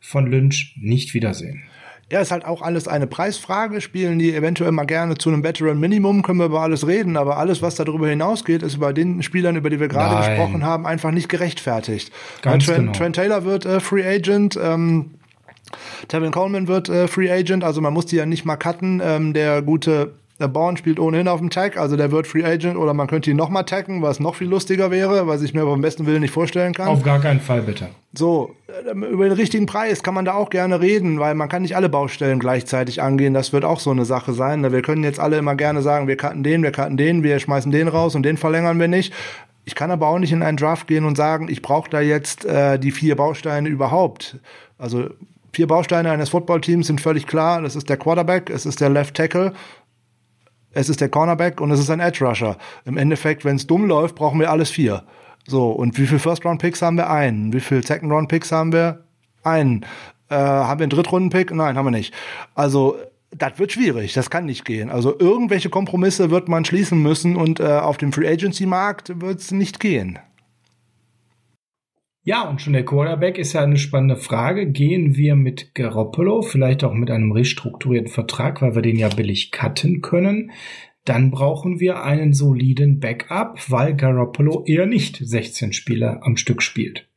von 0.00 0.26
Lynch 0.26 0.76
nicht 0.80 1.14
wiedersehen. 1.14 1.62
Ja, 2.10 2.20
ist 2.20 2.30
halt 2.30 2.46
auch 2.46 2.62
alles 2.62 2.88
eine 2.88 3.06
Preisfrage. 3.06 3.82
Spielen 3.82 4.18
die 4.18 4.34
eventuell 4.34 4.72
mal 4.72 4.84
gerne 4.84 5.16
zu 5.16 5.28
einem 5.28 5.44
Veteran 5.44 5.78
Minimum, 5.78 6.22
können 6.22 6.38
wir 6.38 6.46
über 6.46 6.62
alles 6.62 6.86
reden, 6.86 7.18
aber 7.18 7.36
alles, 7.36 7.60
was 7.60 7.74
darüber 7.74 8.08
hinausgeht, 8.08 8.62
ist 8.62 8.80
bei 8.80 8.94
den 8.94 9.22
Spielern, 9.22 9.56
über 9.56 9.68
die 9.68 9.78
wir 9.78 9.88
gerade 9.88 10.16
gesprochen 10.16 10.64
haben, 10.64 10.86
einfach 10.86 11.10
nicht 11.10 11.28
gerechtfertigt. 11.28 12.10
Ganz 12.40 12.64
Trent, 12.64 12.78
genau. 12.78 12.92
Trent 12.92 13.16
Taylor 13.16 13.44
wird 13.44 13.66
äh, 13.66 13.80
Free 13.80 14.06
Agent. 14.06 14.58
Ähm, 14.62 15.17
Tevin 16.08 16.30
Coleman 16.30 16.68
wird 16.68 16.88
äh, 16.88 17.08
Free 17.08 17.30
Agent, 17.30 17.64
also 17.64 17.80
man 17.80 17.92
muss 17.92 18.06
die 18.06 18.16
ja 18.16 18.26
nicht 18.26 18.44
mal 18.44 18.56
cutten. 18.56 19.00
Ähm, 19.04 19.32
der 19.34 19.62
gute 19.62 20.12
der 20.40 20.48
Born 20.48 20.76
spielt 20.76 21.00
ohnehin 21.00 21.26
auf 21.26 21.40
dem 21.40 21.50
Tag, 21.50 21.76
also 21.76 21.96
der 21.96 22.12
wird 22.12 22.26
Free 22.26 22.44
Agent 22.44 22.76
oder 22.76 22.94
man 22.94 23.08
könnte 23.08 23.30
ihn 23.30 23.36
nochmal 23.36 23.64
taggen, 23.64 24.02
was 24.02 24.20
noch 24.20 24.36
viel 24.36 24.48
lustiger 24.48 24.90
wäre, 24.90 25.26
was 25.26 25.42
ich 25.42 25.52
mir 25.52 25.62
aber 25.62 25.72
am 25.72 25.80
besten 25.80 26.06
Willen 26.06 26.20
nicht 26.20 26.30
vorstellen 26.30 26.74
kann. 26.74 26.88
Auf 26.88 27.02
gar 27.02 27.20
keinen 27.20 27.40
Fall, 27.40 27.62
bitte. 27.62 27.88
So, 28.12 28.54
äh, 28.68 28.92
über 28.92 29.24
den 29.24 29.32
richtigen 29.32 29.66
Preis 29.66 30.02
kann 30.02 30.14
man 30.14 30.24
da 30.24 30.34
auch 30.34 30.50
gerne 30.50 30.80
reden, 30.80 31.18
weil 31.18 31.34
man 31.34 31.48
kann 31.48 31.62
nicht 31.62 31.74
alle 31.74 31.88
Baustellen 31.88 32.38
gleichzeitig 32.38 33.02
angehen. 33.02 33.34
Das 33.34 33.52
wird 33.52 33.64
auch 33.64 33.80
so 33.80 33.90
eine 33.90 34.04
Sache 34.04 34.32
sein. 34.32 34.70
Wir 34.70 34.82
können 34.82 35.02
jetzt 35.02 35.18
alle 35.18 35.38
immer 35.38 35.56
gerne 35.56 35.82
sagen, 35.82 36.06
wir 36.06 36.16
cutten 36.16 36.44
den, 36.44 36.62
wir 36.62 36.70
cutten 36.70 36.96
den, 36.96 37.22
wir 37.24 37.38
schmeißen 37.40 37.72
den 37.72 37.88
raus 37.88 38.14
und 38.14 38.22
den 38.22 38.36
verlängern 38.36 38.78
wir 38.78 38.88
nicht. 38.88 39.12
Ich 39.64 39.74
kann 39.74 39.90
aber 39.90 40.06
auch 40.06 40.18
nicht 40.18 40.32
in 40.32 40.42
einen 40.42 40.56
Draft 40.56 40.86
gehen 40.86 41.04
und 41.04 41.16
sagen, 41.16 41.48
ich 41.50 41.62
brauche 41.62 41.90
da 41.90 42.00
jetzt 42.00 42.44
äh, 42.44 42.78
die 42.78 42.92
vier 42.92 43.16
Bausteine 43.16 43.68
überhaupt. 43.68 44.38
Also 44.78 45.10
vier 45.58 45.66
Bausteine 45.66 46.12
eines 46.12 46.28
Footballteams 46.28 46.86
sind 46.86 47.00
völlig 47.00 47.26
klar. 47.26 47.62
Das 47.62 47.74
ist 47.74 47.88
der 47.88 47.96
Quarterback, 47.96 48.48
es 48.48 48.64
ist 48.64 48.80
der 48.80 48.90
Left 48.90 49.16
Tackle, 49.16 49.52
es 50.70 50.88
ist 50.88 51.00
der 51.00 51.08
Cornerback 51.08 51.60
und 51.60 51.72
es 51.72 51.80
ist 51.80 51.90
ein 51.90 51.98
Edge 51.98 52.24
Rusher. 52.24 52.56
Im 52.84 52.96
Endeffekt, 52.96 53.44
wenn 53.44 53.56
es 53.56 53.66
dumm 53.66 53.84
läuft, 53.84 54.14
brauchen 54.14 54.38
wir 54.38 54.52
alles 54.52 54.70
vier. 54.70 55.02
So, 55.48 55.72
und 55.72 55.98
wie 55.98 56.06
viele 56.06 56.20
First-Round-Picks 56.20 56.80
haben 56.80 56.96
wir? 56.96 57.10
Einen. 57.10 57.52
Wie 57.52 57.58
viele 57.58 57.82
Second-Round-Picks 57.82 58.52
haben 58.52 58.72
wir? 58.72 59.02
Einen. 59.42 59.84
Äh, 60.28 60.36
haben 60.36 60.78
wir 60.78 60.84
einen 60.84 60.90
Drittrunden-Pick? 60.90 61.52
Nein, 61.52 61.76
haben 61.76 61.86
wir 61.86 61.90
nicht. 61.90 62.14
Also, 62.54 62.96
das 63.32 63.58
wird 63.58 63.72
schwierig, 63.72 64.12
das 64.12 64.30
kann 64.30 64.44
nicht 64.44 64.64
gehen. 64.64 64.90
Also 64.90 65.18
irgendwelche 65.18 65.70
Kompromisse 65.70 66.30
wird 66.30 66.48
man 66.48 66.64
schließen 66.64 67.02
müssen 67.02 67.34
und 67.34 67.58
äh, 67.58 67.64
auf 67.64 67.96
dem 67.96 68.12
Free 68.12 68.28
Agency 68.28 68.64
Markt 68.64 69.20
wird 69.20 69.40
es 69.40 69.50
nicht 69.50 69.80
gehen. 69.80 70.20
Ja, 72.28 72.42
und 72.42 72.60
schon 72.60 72.74
der 72.74 72.84
Quarterback 72.84 73.38
ist 73.38 73.54
ja 73.54 73.62
eine 73.62 73.78
spannende 73.78 74.16
Frage. 74.16 74.66
Gehen 74.66 75.16
wir 75.16 75.34
mit 75.34 75.74
Garoppolo, 75.74 76.42
vielleicht 76.42 76.84
auch 76.84 76.92
mit 76.92 77.10
einem 77.10 77.32
restrukturierten 77.32 78.12
Vertrag, 78.12 78.60
weil 78.60 78.74
wir 78.74 78.82
den 78.82 78.98
ja 78.98 79.08
billig 79.08 79.50
cutten 79.50 80.02
können? 80.02 80.50
Dann 81.06 81.30
brauchen 81.30 81.80
wir 81.80 82.02
einen 82.02 82.34
soliden 82.34 83.00
Backup, 83.00 83.70
weil 83.70 83.96
Garoppolo 83.96 84.62
eher 84.66 84.84
nicht 84.84 85.16
16 85.16 85.72
Spiele 85.72 86.22
am 86.22 86.36
Stück 86.36 86.60
spielt. 86.60 87.08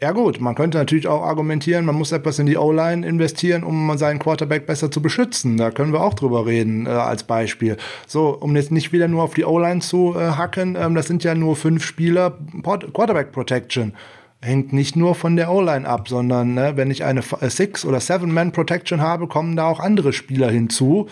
Ja 0.00 0.12
gut, 0.12 0.40
man 0.40 0.54
könnte 0.54 0.78
natürlich 0.78 1.08
auch 1.08 1.24
argumentieren, 1.24 1.84
man 1.84 1.96
muss 1.96 2.12
etwas 2.12 2.38
in 2.38 2.46
die 2.46 2.56
O-Line 2.56 3.06
investieren, 3.06 3.64
um 3.64 3.98
seinen 3.98 4.18
Quarterback 4.18 4.64
besser 4.64 4.90
zu 4.90 5.02
beschützen. 5.02 5.58
Da 5.58 5.70
können 5.70 5.92
wir 5.92 6.00
auch 6.00 6.14
drüber 6.14 6.46
reden 6.46 6.86
äh, 6.86 6.88
als 6.88 7.24
Beispiel. 7.24 7.76
So, 8.06 8.30
um 8.30 8.56
jetzt 8.56 8.72
nicht 8.72 8.94
wieder 8.94 9.08
nur 9.08 9.24
auf 9.24 9.34
die 9.34 9.44
O-Line 9.44 9.80
zu 9.80 10.14
äh, 10.16 10.20
hacken, 10.20 10.74
ähm, 10.80 10.94
das 10.94 11.06
sind 11.06 11.22
ja 11.22 11.34
nur 11.34 11.54
fünf 11.54 11.84
Spieler 11.84 12.38
Quarterback 12.62 13.32
Protection 13.32 13.92
hängt 14.40 14.72
nicht 14.72 14.94
nur 14.94 15.16
von 15.16 15.34
der 15.34 15.50
O-Line 15.50 15.88
ab, 15.88 16.08
sondern 16.08 16.54
ne, 16.54 16.76
wenn 16.76 16.90
ich 16.90 17.04
eine 17.04 17.22
äh, 17.40 17.50
Six- 17.50 17.84
oder 17.84 17.98
Seven-Man-Protection 17.98 19.00
habe, 19.00 19.26
kommen 19.26 19.56
da 19.56 19.66
auch 19.66 19.80
andere 19.80 20.12
Spieler 20.12 20.50
hinzu. 20.50 21.08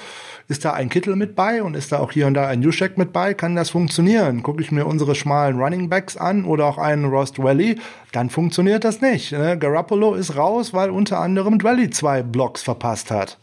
Ist 0.48 0.64
da 0.64 0.74
ein 0.74 0.88
Kittel 0.88 1.16
mit 1.16 1.34
bei 1.34 1.62
und 1.62 1.74
ist 1.74 1.90
da 1.90 1.98
auch 1.98 2.12
hier 2.12 2.28
und 2.28 2.34
da 2.34 2.46
ein 2.46 2.62
Juszek 2.62 2.96
mit 2.98 3.12
bei, 3.12 3.34
kann 3.34 3.56
das 3.56 3.70
funktionieren. 3.70 4.44
Gucke 4.44 4.62
ich 4.62 4.70
mir 4.70 4.86
unsere 4.86 5.16
schmalen 5.16 5.58
Running 5.58 5.88
Backs 5.88 6.16
an 6.16 6.44
oder 6.44 6.66
auch 6.66 6.78
einen 6.78 7.06
Rost 7.06 7.42
Valley, 7.42 7.80
dann 8.12 8.30
funktioniert 8.30 8.84
das 8.84 9.00
nicht. 9.00 9.32
Ne? 9.32 9.58
Garoppolo 9.58 10.14
ist 10.14 10.36
raus, 10.36 10.72
weil 10.72 10.90
unter 10.90 11.18
anderem 11.18 11.58
Dwelly 11.58 11.90
zwei 11.90 12.22
Blocks 12.22 12.62
verpasst 12.62 13.10
hat. 13.10 13.38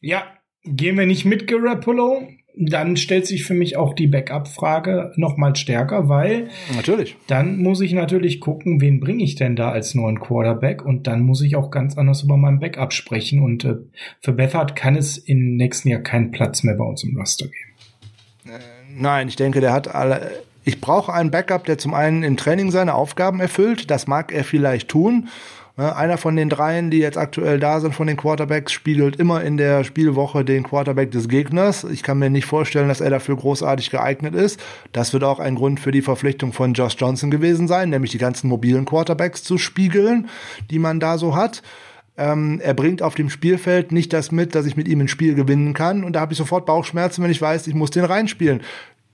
Ja, 0.00 0.22
gehen 0.64 0.96
wir 0.96 1.06
nicht 1.06 1.24
mit 1.24 1.48
Garoppolo, 1.48 2.28
dann 2.58 2.96
stellt 2.96 3.26
sich 3.26 3.44
für 3.44 3.54
mich 3.54 3.76
auch 3.76 3.94
die 3.94 4.08
Backup-Frage 4.08 5.12
noch 5.16 5.36
mal 5.36 5.54
stärker, 5.54 6.08
weil 6.08 6.48
natürlich. 6.74 7.16
Dann 7.26 7.58
muss 7.58 7.80
ich 7.80 7.92
natürlich 7.92 8.40
gucken, 8.40 8.80
wen 8.80 9.00
bringe 9.00 9.22
ich 9.22 9.36
denn 9.36 9.54
da 9.54 9.70
als 9.70 9.94
neuen 9.94 10.18
Quarterback 10.18 10.84
und 10.84 11.06
dann 11.06 11.22
muss 11.22 11.42
ich 11.42 11.56
auch 11.56 11.70
ganz 11.70 11.96
anders 11.96 12.22
über 12.22 12.36
meinen 12.36 12.58
Backup 12.58 12.92
sprechen 12.92 13.42
und 13.42 13.64
äh, 13.64 13.76
für 14.20 14.32
Bethard 14.32 14.74
kann 14.74 14.96
es 14.96 15.18
im 15.18 15.56
nächsten 15.56 15.88
Jahr 15.88 16.00
keinen 16.00 16.30
Platz 16.30 16.64
mehr 16.64 16.74
bei 16.74 16.84
uns 16.84 17.04
im 17.04 17.16
Raster 17.16 17.46
geben. 17.46 18.56
Äh, 18.56 18.60
nein, 18.96 19.28
ich 19.28 19.36
denke, 19.36 19.60
der 19.60 19.72
hat 19.72 19.94
alle. 19.94 20.30
Ich 20.64 20.80
brauche 20.80 21.12
einen 21.14 21.30
Backup, 21.30 21.64
der 21.64 21.78
zum 21.78 21.94
einen 21.94 22.22
im 22.22 22.36
Training 22.36 22.70
seine 22.70 22.94
Aufgaben 22.94 23.40
erfüllt. 23.40 23.90
Das 23.90 24.06
mag 24.06 24.32
er 24.32 24.44
vielleicht 24.44 24.88
tun. 24.88 25.28
Ne, 25.78 25.94
einer 25.94 26.18
von 26.18 26.34
den 26.34 26.48
dreien, 26.48 26.90
die 26.90 26.98
jetzt 26.98 27.16
aktuell 27.16 27.60
da 27.60 27.78
sind 27.78 27.94
von 27.94 28.08
den 28.08 28.16
Quarterbacks, 28.16 28.72
spiegelt 28.72 29.14
immer 29.14 29.44
in 29.44 29.56
der 29.56 29.84
Spielwoche 29.84 30.44
den 30.44 30.64
Quarterback 30.64 31.12
des 31.12 31.28
Gegners. 31.28 31.84
Ich 31.84 32.02
kann 32.02 32.18
mir 32.18 32.30
nicht 32.30 32.46
vorstellen, 32.46 32.88
dass 32.88 33.00
er 33.00 33.10
dafür 33.10 33.36
großartig 33.36 33.90
geeignet 33.90 34.34
ist. 34.34 34.58
Das 34.90 35.12
wird 35.12 35.22
auch 35.22 35.38
ein 35.38 35.54
Grund 35.54 35.78
für 35.78 35.92
die 35.92 36.02
Verpflichtung 36.02 36.52
von 36.52 36.72
Josh 36.72 36.96
Johnson 36.98 37.30
gewesen 37.30 37.68
sein, 37.68 37.90
nämlich 37.90 38.10
die 38.10 38.18
ganzen 38.18 38.48
mobilen 38.48 38.86
Quarterbacks 38.86 39.44
zu 39.44 39.56
spiegeln, 39.56 40.28
die 40.68 40.80
man 40.80 40.98
da 40.98 41.16
so 41.16 41.36
hat. 41.36 41.62
Ähm, 42.16 42.60
er 42.60 42.74
bringt 42.74 43.00
auf 43.00 43.14
dem 43.14 43.30
Spielfeld 43.30 43.92
nicht 43.92 44.12
das 44.12 44.32
mit, 44.32 44.56
dass 44.56 44.66
ich 44.66 44.76
mit 44.76 44.88
ihm 44.88 45.00
ein 45.00 45.06
Spiel 45.06 45.36
gewinnen 45.36 45.74
kann. 45.74 46.02
Und 46.02 46.14
da 46.14 46.20
habe 46.20 46.32
ich 46.32 46.38
sofort 46.38 46.66
Bauchschmerzen, 46.66 47.22
wenn 47.22 47.30
ich 47.30 47.40
weiß, 47.40 47.68
ich 47.68 47.74
muss 47.74 47.92
den 47.92 48.04
reinspielen. 48.04 48.62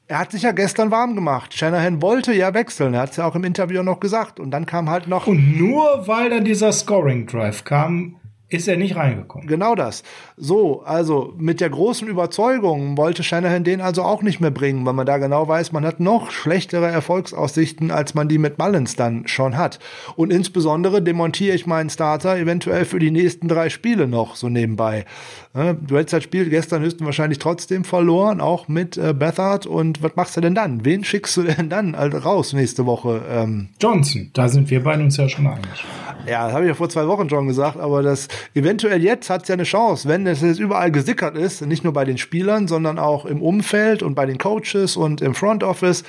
Er 0.06 0.18
hat 0.18 0.32
sich 0.32 0.42
ja 0.42 0.52
gestern 0.52 0.90
warm 0.90 1.14
gemacht. 1.14 1.54
Shanahan 1.54 2.02
wollte 2.02 2.34
ja 2.34 2.52
wechseln. 2.52 2.92
Er 2.92 3.00
hat 3.00 3.12
es 3.12 3.16
ja 3.16 3.26
auch 3.26 3.34
im 3.34 3.44
Interview 3.44 3.82
noch 3.82 4.00
gesagt. 4.00 4.38
Und 4.38 4.50
dann 4.50 4.66
kam 4.66 4.90
halt 4.90 5.08
noch. 5.08 5.26
Und 5.26 5.58
nur 5.58 6.06
weil 6.06 6.28
dann 6.28 6.44
dieser 6.44 6.72
Scoring 6.72 7.26
Drive 7.26 7.64
kam, 7.64 8.16
ist 8.54 8.68
er 8.68 8.76
nicht 8.76 8.96
reingekommen. 8.96 9.46
Genau 9.46 9.74
das. 9.74 10.02
So, 10.36 10.82
also 10.82 11.34
mit 11.36 11.60
der 11.60 11.70
großen 11.70 12.08
Überzeugung 12.08 12.96
wollte 12.96 13.22
Shanahan 13.22 13.64
den 13.64 13.80
also 13.80 14.02
auch 14.02 14.22
nicht 14.22 14.40
mehr 14.40 14.50
bringen, 14.50 14.86
weil 14.86 14.92
man 14.92 15.06
da 15.06 15.18
genau 15.18 15.46
weiß, 15.46 15.72
man 15.72 15.84
hat 15.84 16.00
noch 16.00 16.30
schlechtere 16.30 16.86
Erfolgsaussichten, 16.86 17.90
als 17.90 18.14
man 18.14 18.28
die 18.28 18.38
mit 18.38 18.58
Mullins 18.58 18.96
dann 18.96 19.26
schon 19.26 19.56
hat. 19.56 19.78
Und 20.16 20.32
insbesondere 20.32 21.02
demontiere 21.02 21.54
ich 21.54 21.66
meinen 21.66 21.90
Starter 21.90 22.36
eventuell 22.36 22.84
für 22.84 22.98
die 22.98 23.10
nächsten 23.10 23.48
drei 23.48 23.68
Spiele 23.68 24.06
noch 24.06 24.36
so 24.36 24.48
nebenbei. 24.48 25.04
Du 25.52 25.96
hättest 25.96 26.12
das 26.12 26.24
Spiel 26.24 26.48
gestern 26.50 26.82
höchstwahrscheinlich 26.82 27.38
trotzdem 27.38 27.84
verloren, 27.84 28.40
auch 28.40 28.66
mit 28.66 28.96
äh, 28.96 29.14
Bethard. 29.14 29.66
Und 29.66 30.02
was 30.02 30.16
machst 30.16 30.36
du 30.36 30.40
denn 30.40 30.54
dann? 30.54 30.84
Wen 30.84 31.04
schickst 31.04 31.36
du 31.36 31.42
denn 31.42 31.68
dann 31.68 31.94
raus 31.94 32.52
nächste 32.52 32.86
Woche? 32.86 33.22
Ähm 33.30 33.68
Johnson, 33.80 34.30
da 34.32 34.48
sind 34.48 34.70
wir 34.70 34.82
beide 34.82 35.02
uns 35.02 35.16
ja 35.16 35.28
schon 35.28 35.46
einig. 35.46 35.84
Ja, 36.26 36.46
das 36.46 36.54
habe 36.54 36.64
ich 36.64 36.68
ja 36.68 36.74
vor 36.74 36.88
zwei 36.88 37.06
Wochen 37.06 37.28
schon 37.28 37.46
gesagt, 37.46 37.78
aber 37.78 38.02
das 38.02 38.28
eventuell 38.54 39.02
jetzt 39.02 39.30
hat 39.30 39.42
es 39.42 39.48
ja 39.48 39.54
eine 39.54 39.64
Chance, 39.64 40.08
wenn 40.08 40.26
es 40.26 40.42
jetzt 40.42 40.60
überall 40.60 40.90
gesickert 40.90 41.36
ist, 41.36 41.64
nicht 41.66 41.84
nur 41.84 41.92
bei 41.92 42.04
den 42.04 42.18
Spielern, 42.18 42.68
sondern 42.68 42.98
auch 42.98 43.24
im 43.24 43.42
Umfeld 43.42 44.02
und 44.02 44.14
bei 44.14 44.26
den 44.26 44.38
Coaches 44.38 44.96
und 44.96 45.20
im 45.20 45.34
Front 45.34 45.62
Office. 45.62 46.04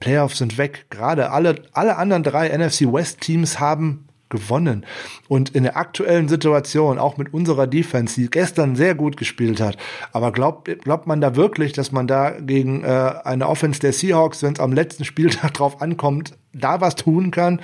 Playoffs 0.00 0.38
sind 0.38 0.58
weg. 0.58 0.86
Gerade 0.90 1.30
alle, 1.30 1.62
alle 1.72 1.96
anderen 1.96 2.22
drei 2.22 2.48
NFC 2.48 2.92
West 2.92 3.20
Teams 3.20 3.60
haben 3.60 4.06
gewonnen. 4.28 4.84
Und 5.28 5.54
in 5.54 5.62
der 5.62 5.76
aktuellen 5.76 6.28
Situation, 6.28 6.98
auch 6.98 7.16
mit 7.16 7.32
unserer 7.32 7.66
Defense, 7.66 8.20
die 8.20 8.28
gestern 8.28 8.74
sehr 8.74 8.94
gut 8.94 9.16
gespielt 9.16 9.60
hat, 9.60 9.76
aber 10.12 10.32
glaubt, 10.32 10.68
glaubt 10.82 11.06
man 11.06 11.20
da 11.20 11.36
wirklich, 11.36 11.72
dass 11.72 11.92
man 11.92 12.06
da 12.06 12.30
gegen 12.30 12.82
äh, 12.82 13.14
eine 13.24 13.48
Offense 13.48 13.80
der 13.80 13.92
Seahawks, 13.92 14.42
wenn 14.42 14.54
es 14.54 14.60
am 14.60 14.72
letzten 14.72 15.04
Spieltag 15.04 15.54
drauf 15.54 15.80
ankommt, 15.80 16.36
da 16.52 16.80
was 16.80 16.96
tun 16.96 17.30
kann? 17.30 17.60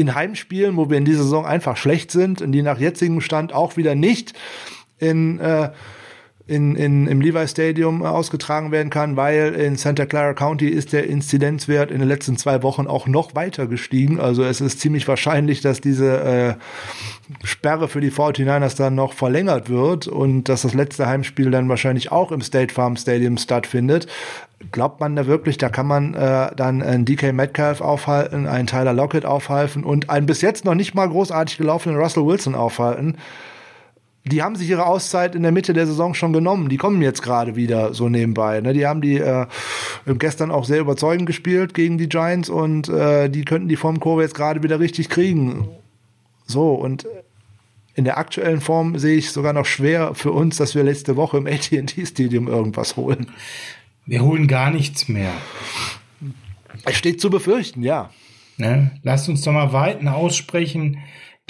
In 0.00 0.14
Heimspielen, 0.14 0.76
wo 0.76 0.88
wir 0.88 0.96
in 0.96 1.04
dieser 1.04 1.24
Saison 1.24 1.44
einfach 1.44 1.76
schlecht 1.76 2.10
sind, 2.10 2.40
in 2.40 2.52
die 2.52 2.62
nach 2.62 2.78
jetzigem 2.78 3.20
Stand 3.20 3.52
auch 3.52 3.76
wieder 3.76 3.94
nicht 3.94 4.32
in 4.98 5.38
äh, 5.40 5.70
in, 6.46 6.74
in, 6.74 7.06
im 7.06 7.20
Levi 7.20 7.46
Stadium 7.46 8.02
ausgetragen 8.02 8.72
werden 8.72 8.90
kann, 8.90 9.16
weil 9.16 9.54
in 9.54 9.76
Santa 9.76 10.06
Clara 10.06 10.34
County 10.34 10.68
ist 10.68 10.92
der 10.92 11.06
Inzidenzwert 11.06 11.90
in 11.90 12.00
den 12.00 12.08
letzten 12.08 12.36
zwei 12.36 12.62
Wochen 12.62 12.86
auch 12.86 13.06
noch 13.06 13.34
weiter 13.34 13.66
gestiegen. 13.66 14.18
Also 14.18 14.42
es 14.42 14.60
ist 14.60 14.80
ziemlich 14.80 15.06
wahrscheinlich, 15.06 15.60
dass 15.60 15.80
diese 15.80 16.20
äh, 16.20 16.54
Sperre 17.44 17.88
für 17.88 18.00
die 18.00 18.10
49ers 18.10 18.76
dann 18.76 18.94
noch 18.94 19.12
verlängert 19.12 19.70
wird 19.70 20.08
und 20.08 20.48
dass 20.48 20.62
das 20.62 20.74
letzte 20.74 21.06
Heimspiel 21.06 21.50
dann 21.50 21.68
wahrscheinlich 21.68 22.10
auch 22.10 22.32
im 22.32 22.40
State 22.40 22.74
Farm 22.74 22.96
Stadium 22.96 23.36
stattfindet. 23.36 24.08
Glaubt 24.72 25.00
man 25.00 25.16
da 25.16 25.26
wirklich, 25.26 25.56
da 25.56 25.68
kann 25.68 25.86
man 25.86 26.14
äh, 26.14 26.54
dann 26.56 26.82
einen 26.82 27.04
DK 27.04 27.32
Metcalf 27.32 27.80
aufhalten, 27.80 28.46
einen 28.46 28.66
Tyler 28.66 28.92
Lockett 28.92 29.24
aufhalten 29.24 29.84
und 29.84 30.10
einen 30.10 30.26
bis 30.26 30.40
jetzt 30.40 30.64
noch 30.64 30.74
nicht 30.74 30.94
mal 30.94 31.08
großartig 31.08 31.58
gelaufenen 31.58 31.96
Russell 31.96 32.26
Wilson 32.26 32.54
aufhalten? 32.54 33.16
Die 34.24 34.42
haben 34.42 34.54
sich 34.54 34.68
ihre 34.68 34.86
Auszeit 34.86 35.34
in 35.34 35.42
der 35.42 35.52
Mitte 35.52 35.72
der 35.72 35.86
Saison 35.86 36.12
schon 36.14 36.32
genommen. 36.32 36.68
Die 36.68 36.76
kommen 36.76 37.00
jetzt 37.00 37.22
gerade 37.22 37.56
wieder 37.56 37.94
so 37.94 38.08
nebenbei. 38.08 38.60
Ne? 38.60 38.74
Die 38.74 38.86
haben 38.86 39.00
die 39.00 39.16
äh, 39.16 39.46
gestern 40.06 40.50
auch 40.50 40.64
sehr 40.64 40.80
überzeugend 40.80 41.26
gespielt 41.26 41.72
gegen 41.72 41.96
die 41.96 42.08
Giants 42.08 42.50
und 42.50 42.88
äh, 42.88 43.30
die 43.30 43.44
könnten 43.44 43.68
die 43.68 43.76
Formkurve 43.76 44.22
jetzt 44.22 44.34
gerade 44.34 44.62
wieder 44.62 44.78
richtig 44.78 45.08
kriegen. 45.08 45.68
So, 46.46 46.74
und 46.74 47.06
in 47.94 48.04
der 48.04 48.18
aktuellen 48.18 48.60
Form 48.60 48.98
sehe 48.98 49.16
ich 49.16 49.30
sogar 49.30 49.52
noch 49.52 49.66
schwer 49.66 50.14
für 50.14 50.32
uns, 50.32 50.58
dass 50.58 50.74
wir 50.74 50.84
letzte 50.84 51.16
Woche 51.16 51.38
im 51.38 51.46
AT&T-Stadium 51.46 52.46
irgendwas 52.46 52.96
holen. 52.96 53.28
Wir 54.06 54.22
holen 54.22 54.48
gar 54.48 54.70
nichts 54.70 55.08
mehr. 55.08 55.32
Es 56.84 56.96
steht 56.96 57.20
zu 57.20 57.30
befürchten, 57.30 57.82
ja. 57.82 58.10
Ne? 58.58 58.90
Lasst 59.02 59.28
uns 59.28 59.42
doch 59.42 59.52
mal 59.52 59.72
weiten 59.72 60.08
aussprechen 60.08 60.98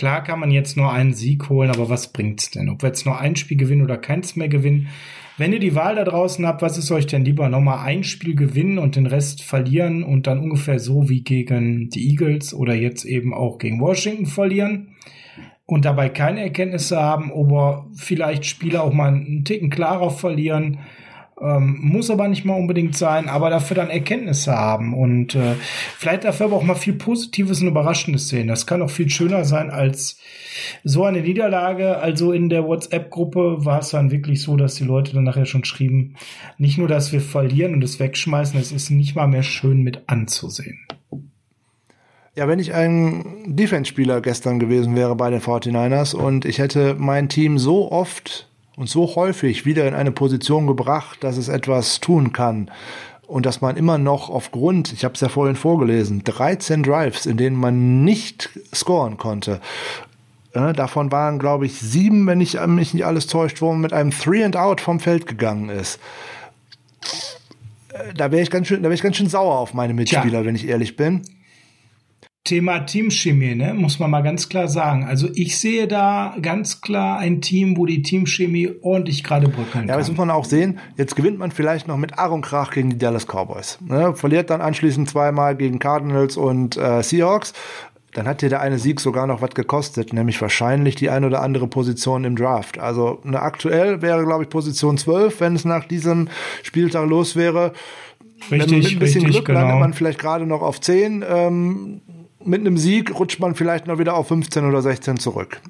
Klar 0.01 0.24
kann 0.24 0.40
man 0.40 0.51
jetzt 0.51 0.78
nur 0.78 0.90
einen 0.90 1.12
Sieg 1.12 1.51
holen, 1.51 1.68
aber 1.68 1.90
was 1.90 2.10
bringt's 2.10 2.51
denn? 2.51 2.70
Ob 2.70 2.81
wir 2.81 2.86
jetzt 2.86 3.05
nur 3.05 3.20
ein 3.20 3.36
Spiel 3.36 3.59
gewinnen 3.59 3.82
oder 3.82 3.98
keins 3.98 4.35
mehr 4.35 4.48
gewinnen? 4.48 4.89
Wenn 5.36 5.52
ihr 5.52 5.59
die 5.59 5.74
Wahl 5.74 5.94
da 5.94 6.05
draußen 6.05 6.47
habt, 6.47 6.62
was 6.62 6.78
ist 6.78 6.90
euch 6.90 7.06
denn 7.06 7.22
lieber? 7.22 7.51
Nochmal 7.51 7.81
ein 7.85 8.02
Spiel 8.02 8.35
gewinnen 8.35 8.78
und 8.78 8.97
den 8.97 9.05
Rest 9.05 9.43
verlieren 9.43 10.02
und 10.02 10.27
dann 10.27 10.40
ungefähr 10.40 10.78
so 10.78 11.10
wie 11.10 11.20
gegen 11.22 11.90
die 11.90 12.09
Eagles 12.09 12.55
oder 12.55 12.74
jetzt 12.74 13.05
eben 13.05 13.35
auch 13.35 13.59
gegen 13.59 13.78
Washington 13.78 14.24
verlieren 14.24 14.97
und 15.66 15.85
dabei 15.85 16.09
keine 16.09 16.40
Erkenntnisse 16.40 16.98
haben, 16.98 17.31
oder 17.31 17.86
vielleicht 17.94 18.47
Spiele 18.47 18.81
auch 18.81 18.94
mal 18.94 19.09
einen 19.09 19.44
Ticken 19.44 19.68
klarer 19.68 20.09
verlieren 20.09 20.78
ähm, 21.40 21.78
muss 21.80 22.10
aber 22.10 22.28
nicht 22.28 22.44
mal 22.44 22.54
unbedingt 22.54 22.96
sein, 22.96 23.28
aber 23.28 23.50
dafür 23.50 23.76
dann 23.76 23.90
Erkenntnisse 23.90 24.52
haben 24.52 24.94
und 24.94 25.34
äh, 25.34 25.54
vielleicht 25.96 26.24
dafür 26.24 26.46
aber 26.46 26.56
auch 26.56 26.62
mal 26.62 26.74
viel 26.74 26.92
Positives 26.92 27.60
und 27.60 27.68
Überraschendes 27.68 28.28
sehen. 28.28 28.48
Das 28.48 28.66
kann 28.66 28.82
auch 28.82 28.90
viel 28.90 29.08
schöner 29.08 29.44
sein 29.44 29.70
als 29.70 30.18
so 30.84 31.04
eine 31.04 31.22
Niederlage. 31.22 31.98
Also 31.98 32.32
in 32.32 32.48
der 32.48 32.64
WhatsApp-Gruppe 32.64 33.64
war 33.64 33.80
es 33.80 33.90
dann 33.90 34.10
wirklich 34.10 34.42
so, 34.42 34.56
dass 34.56 34.74
die 34.74 34.84
Leute 34.84 35.14
dann 35.14 35.24
nachher 35.24 35.46
schon 35.46 35.64
schrieben, 35.64 36.16
nicht 36.58 36.78
nur, 36.78 36.88
dass 36.88 37.12
wir 37.12 37.20
verlieren 37.20 37.74
und 37.74 37.84
es 37.84 37.98
wegschmeißen, 37.98 38.60
es 38.60 38.72
ist 38.72 38.90
nicht 38.90 39.16
mal 39.16 39.26
mehr 39.26 39.42
schön 39.42 39.82
mit 39.82 40.02
anzusehen. 40.08 40.78
Ja, 42.36 42.46
wenn 42.46 42.58
ich 42.58 42.74
ein 42.74 43.24
Defense-Spieler 43.46 44.20
gestern 44.20 44.60
gewesen 44.60 44.94
wäre 44.94 45.16
bei 45.16 45.30
den 45.30 45.40
49ers 45.40 46.14
und 46.14 46.44
ich 46.44 46.58
hätte 46.58 46.94
mein 46.98 47.28
Team 47.28 47.58
so 47.58 47.90
oft 47.90 48.49
und 48.81 48.89
so 48.89 49.15
häufig 49.15 49.66
wieder 49.66 49.86
in 49.86 49.93
eine 49.93 50.11
Position 50.11 50.66
gebracht, 50.66 51.23
dass 51.23 51.36
es 51.36 51.48
etwas 51.48 52.01
tun 52.01 52.32
kann. 52.32 52.70
Und 53.27 53.44
dass 53.44 53.61
man 53.61 53.77
immer 53.77 53.98
noch 53.98 54.31
aufgrund, 54.31 54.94
ich 54.94 55.05
habe 55.05 55.12
es 55.15 55.20
ja 55.20 55.28
vorhin 55.28 55.55
vorgelesen, 55.55 56.24
13 56.24 56.82
Drives, 56.82 57.27
in 57.27 57.36
denen 57.36 57.57
man 57.57 58.05
nicht 58.05 58.48
scoren 58.74 59.19
konnte. 59.19 59.61
Äh, 60.55 60.73
davon 60.73 61.12
waren, 61.12 61.39
glaube 61.39 61.66
ich, 61.66 61.78
sieben, 61.78 62.27
wenn 62.27 62.40
ich 62.40 62.59
mich 62.66 62.94
nicht 62.94 63.05
alles 63.05 63.27
täuscht, 63.27 63.61
wo 63.61 63.70
man 63.70 63.82
mit 63.82 63.93
einem 63.93 64.12
Three 64.12 64.43
and 64.43 64.57
Out 64.57 64.81
vom 64.81 64.98
Feld 64.98 65.27
gegangen 65.27 65.69
ist. 65.69 66.01
Äh, 67.90 68.15
da 68.16 68.32
wäre 68.32 68.43
ich 68.43 68.51
ganz 68.51 68.66
schön, 68.66 68.78
da 68.82 68.85
wäre 68.85 68.94
ich 68.94 69.02
ganz 69.02 69.16
schön 69.16 69.28
sauer 69.28 69.59
auf 69.59 69.74
meine 69.74 69.93
Mitspieler, 69.93 70.39
Tja. 70.39 70.44
wenn 70.47 70.55
ich 70.55 70.66
ehrlich 70.66 70.97
bin. 70.97 71.20
Thema 72.44 72.80
Teamchemie, 72.80 73.54
ne, 73.54 73.74
muss 73.74 73.98
man 73.98 74.10
mal 74.10 74.22
ganz 74.22 74.48
klar 74.48 74.66
sagen. 74.66 75.04
Also 75.04 75.28
ich 75.34 75.58
sehe 75.58 75.86
da 75.86 76.34
ganz 76.40 76.80
klar 76.80 77.18
ein 77.18 77.42
Team, 77.42 77.76
wo 77.76 77.84
die 77.84 78.02
Teamchemie 78.02 78.70
ordentlich 78.80 79.22
gerade 79.22 79.46
bröckeln 79.48 79.70
kann. 79.72 79.88
Ja, 79.88 79.96
das 79.98 80.08
muss 80.08 80.16
man 80.16 80.30
auch 80.30 80.46
sehen. 80.46 80.78
Jetzt 80.96 81.16
gewinnt 81.16 81.38
man 81.38 81.50
vielleicht 81.50 81.86
noch 81.86 81.98
mit 81.98 82.18
Aaron 82.18 82.40
Krach 82.40 82.70
gegen 82.70 82.90
die 82.90 82.98
Dallas 82.98 83.26
Cowboys. 83.26 83.78
Ne? 83.86 84.14
Verliert 84.16 84.48
dann 84.48 84.62
anschließend 84.62 85.08
zweimal 85.10 85.54
gegen 85.54 85.78
Cardinals 85.78 86.38
und 86.38 86.78
äh, 86.78 87.02
Seahawks. 87.02 87.52
Dann 88.14 88.26
hat 88.26 88.42
dir 88.42 88.48
der 88.48 88.60
eine 88.60 88.78
Sieg 88.78 89.00
sogar 89.00 89.26
noch 89.26 89.42
was 89.42 89.50
gekostet, 89.50 90.12
nämlich 90.12 90.40
wahrscheinlich 90.40 90.96
die 90.96 91.10
ein 91.10 91.24
oder 91.24 91.42
andere 91.42 91.68
Position 91.68 92.24
im 92.24 92.36
Draft. 92.36 92.78
Also 92.78 93.20
ne, 93.22 93.40
aktuell 93.40 94.02
wäre, 94.02 94.24
glaube 94.24 94.44
ich, 94.44 94.48
Position 94.48 94.98
12, 94.98 95.40
wenn 95.40 95.54
es 95.54 95.64
nach 95.64 95.84
diesem 95.84 96.28
Spieltag 96.62 97.08
los 97.08 97.36
wäre. 97.36 97.72
Richtig, 98.50 98.72
mit 98.72 98.92
ein 98.92 98.98
bisschen 98.98 99.24
richtig, 99.26 99.30
Glück 99.30 99.44
genau. 99.44 99.60
landet 99.60 99.78
man 99.78 99.92
vielleicht 99.92 100.18
gerade 100.18 100.46
noch 100.46 100.62
auf 100.62 100.80
10. 100.80 101.24
Ähm, 101.28 102.00
mit 102.44 102.60
einem 102.60 102.76
Sieg 102.76 103.18
rutscht 103.18 103.40
man 103.40 103.54
vielleicht 103.54 103.86
noch 103.86 103.98
wieder 103.98 104.14
auf 104.14 104.28
15 104.28 104.64
oder 104.64 104.82
16 104.82 105.18
zurück. 105.18 105.60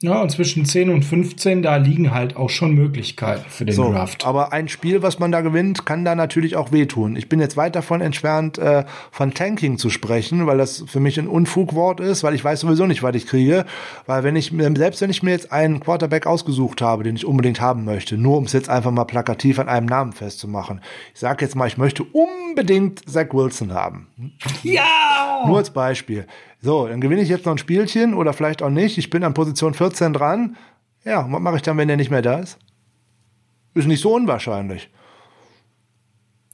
Ja, 0.00 0.22
und 0.22 0.30
zwischen 0.30 0.64
10 0.64 0.90
und 0.90 1.04
15, 1.04 1.60
da 1.60 1.74
liegen 1.74 2.12
halt 2.14 2.36
auch 2.36 2.50
schon 2.50 2.72
Möglichkeiten 2.72 3.44
für 3.48 3.64
den 3.64 3.74
so, 3.74 3.90
Draft. 3.90 4.24
Aber 4.24 4.52
ein 4.52 4.68
Spiel, 4.68 5.02
was 5.02 5.18
man 5.18 5.32
da 5.32 5.40
gewinnt, 5.40 5.86
kann 5.86 6.04
da 6.04 6.14
natürlich 6.14 6.54
auch 6.54 6.70
wehtun. 6.70 7.16
Ich 7.16 7.28
bin 7.28 7.40
jetzt 7.40 7.56
weit 7.56 7.74
davon 7.74 8.00
entfernt, 8.00 8.58
äh, 8.58 8.84
von 9.10 9.34
Tanking 9.34 9.76
zu 9.76 9.90
sprechen, 9.90 10.46
weil 10.46 10.56
das 10.56 10.84
für 10.86 11.00
mich 11.00 11.18
ein 11.18 11.26
Unfugwort 11.26 11.98
ist, 11.98 12.22
weil 12.22 12.36
ich 12.36 12.44
weiß 12.44 12.60
sowieso 12.60 12.86
nicht, 12.86 13.02
was 13.02 13.16
ich 13.16 13.26
kriege. 13.26 13.64
Weil 14.06 14.22
wenn 14.22 14.36
ich, 14.36 14.52
selbst 14.76 15.00
wenn 15.00 15.10
ich 15.10 15.24
mir 15.24 15.32
jetzt 15.32 15.50
einen 15.50 15.80
Quarterback 15.80 16.28
ausgesucht 16.28 16.80
habe, 16.80 17.02
den 17.02 17.16
ich 17.16 17.26
unbedingt 17.26 17.60
haben 17.60 17.84
möchte, 17.84 18.16
nur 18.16 18.38
um 18.38 18.44
es 18.44 18.52
jetzt 18.52 18.68
einfach 18.68 18.92
mal 18.92 19.04
plakativ 19.04 19.58
an 19.58 19.68
einem 19.68 19.86
Namen 19.86 20.12
festzumachen. 20.12 20.80
Ich 21.12 21.18
sage 21.18 21.44
jetzt 21.44 21.56
mal, 21.56 21.66
ich 21.66 21.76
möchte 21.76 22.04
unbedingt 22.04 23.08
Zach 23.10 23.32
Wilson 23.32 23.74
haben. 23.74 24.06
Ja! 24.62 24.84
Nur 25.46 25.58
als 25.58 25.70
Beispiel. 25.70 26.26
So, 26.60 26.88
dann 26.88 27.00
gewinne 27.00 27.22
ich 27.22 27.28
jetzt 27.28 27.46
noch 27.46 27.52
ein 27.52 27.58
Spielchen 27.58 28.14
oder 28.14 28.32
vielleicht 28.32 28.62
auch 28.62 28.70
nicht. 28.70 28.98
Ich 28.98 29.10
bin 29.10 29.22
an 29.22 29.34
Position 29.34 29.74
14 29.74 30.12
dran. 30.12 30.56
Ja, 31.04 31.26
was 31.30 31.40
mache 31.40 31.56
ich 31.56 31.62
dann, 31.62 31.76
wenn 31.76 31.88
der 31.88 31.96
nicht 31.96 32.10
mehr 32.10 32.22
da 32.22 32.38
ist? 32.38 32.58
Ist 33.74 33.86
nicht 33.86 34.02
so 34.02 34.14
unwahrscheinlich. 34.14 34.90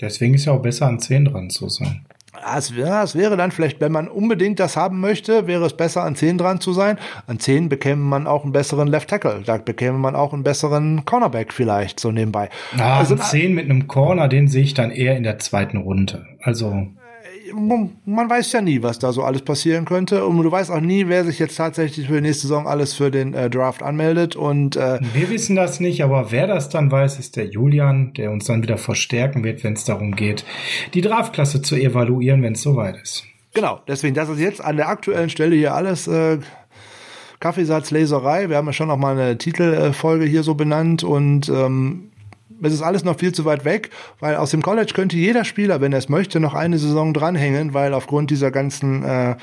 Deswegen 0.01 0.35
ist 0.35 0.45
ja 0.45 0.53
auch 0.53 0.63
besser 0.63 0.87
an 0.87 0.99
10 0.99 1.27
dran 1.27 1.51
zu 1.51 1.69
sein. 1.69 2.05
Es, 2.57 2.75
ja, 2.77 3.03
es 3.03 3.15
wäre 3.15 3.37
dann 3.37 3.53
vielleicht, 3.53 3.81
wenn 3.81 3.93
man 3.93 4.09
unbedingt 4.09 4.59
das 4.61 4.77
haben 4.77 5.01
möchte, 5.01 5.47
wäre 5.47 5.65
es 5.65 5.77
besser, 5.77 6.03
an 6.03 6.17
10 6.17 6.37
dran 6.37 6.61
zu 6.61 6.73
sein. 6.73 6.99
An 7.27 7.39
10 7.39 7.69
bekäme 7.69 8.03
man 8.03 8.27
auch 8.27 8.43
einen 8.43 8.53
besseren 8.53 8.89
Left 8.89 9.09
Tackle. 9.09 9.43
Da 9.47 9.57
bekäme 9.57 9.99
man 9.99 10.17
auch 10.17 10.33
einen 10.33 10.43
besseren 10.43 11.05
Cornerback 11.05 11.53
vielleicht 11.53 12.01
so 12.01 12.11
nebenbei. 12.11 12.51
Ja, 12.77 12.99
also, 12.99 13.17
10 13.17 13.55
mit 13.55 13.65
einem 13.65 13.87
Corner, 13.87 14.29
den 14.29 14.49
sehe 14.49 14.65
ich 14.65 14.75
dann 14.75 14.91
eher 14.91 15.17
in 15.17 15.23
der 15.23 15.39
zweiten 15.39 15.79
Runde. 15.79 16.27
Also 16.43 16.89
man 17.55 18.31
weiß 18.31 18.53
ja 18.53 18.61
nie, 18.61 18.83
was 18.83 18.99
da 18.99 19.13
so 19.13 19.23
alles 19.23 19.43
passieren 19.43 19.85
könnte. 19.85 20.25
Und 20.27 20.43
du 20.43 20.51
weißt 20.51 20.71
auch 20.71 20.81
nie, 20.81 21.09
wer 21.09 21.25
sich 21.25 21.39
jetzt 21.39 21.57
tatsächlich 21.57 22.07
für 22.07 22.15
die 22.15 22.21
nächste 22.21 22.49
Saison 22.49 22.67
alles 22.67 22.95
für 22.95 23.11
den 23.11 23.35
äh, 23.35 23.49
Draft 23.51 23.83
anmeldet. 23.83 24.37
Und 24.37 24.77
äh, 24.77 24.99
wir 25.13 25.31
wissen 25.31 25.57
das 25.57 25.81
nicht, 25.81 26.03
aber 26.03 26.31
wer 26.31 26.47
das 26.47 26.69
dann 26.69 26.91
weiß, 26.91 27.19
ist 27.19 27.37
der 27.37 27.47
Julian, 27.47 28.13
der 28.15 28.31
uns 28.31 28.45
dann 28.47 28.63
wieder 28.63 28.79
verstärken 28.79 29.45
wird, 29.45 29.65
wenn 29.65 29.75
es 29.75 29.85
darum 29.85 30.15
geht, 30.17 30.45
die 30.95 31.01
Draftklasse 31.01 31.63
zu 31.63 31.77
evaluieren, 31.77 32.43
wenn 32.43 32.55
es 32.55 32.63
soweit 32.63 32.97
ist. 33.01 33.25
Genau, 33.55 33.81
deswegen, 33.87 34.15
das 34.15 34.29
ist 34.29 34.41
jetzt 34.41 34.63
an 34.63 34.77
der 34.77 34.89
aktuellen 34.89 35.31
Stelle 35.31 35.55
hier 35.55 35.75
alles 35.75 36.09
äh, 36.09 36.39
Kaffeesatzleserei. 37.41 38.49
Wir 38.49 38.57
haben 38.57 38.67
ja 38.67 38.73
schon 38.73 38.89
noch 38.89 38.97
mal 38.97 39.17
eine 39.17 39.39
Titelfolge 39.39 40.25
hier 40.25 40.43
so 40.43 40.55
benannt 40.55 41.05
und 41.05 41.49
ähm, 41.49 42.11
es 42.63 42.73
ist 42.73 42.83
alles 42.83 43.05
noch 43.05 43.19
viel 43.19 43.33
zu 43.33 43.45
weit 43.45 43.65
weg, 43.65 43.91
weil 44.21 44.37
aus 44.37 44.51
dem 44.51 44.63
College 44.63 44.93
könnte 44.95 45.17
jeder 45.17 45.45
Spieler, 45.45 45.81
wenn 45.81 45.93
er 45.93 45.99
es 45.99 46.09
möchte, 46.09 46.41
noch 46.41 46.55
eine 46.55 46.79
Saison 46.79 47.13
dranhängen, 47.15 47.75
weil 47.75 47.95
aufgrund 47.95 48.31
dieser 48.31 48.51
ganzen 48.51 49.03
äh, 49.03 49.37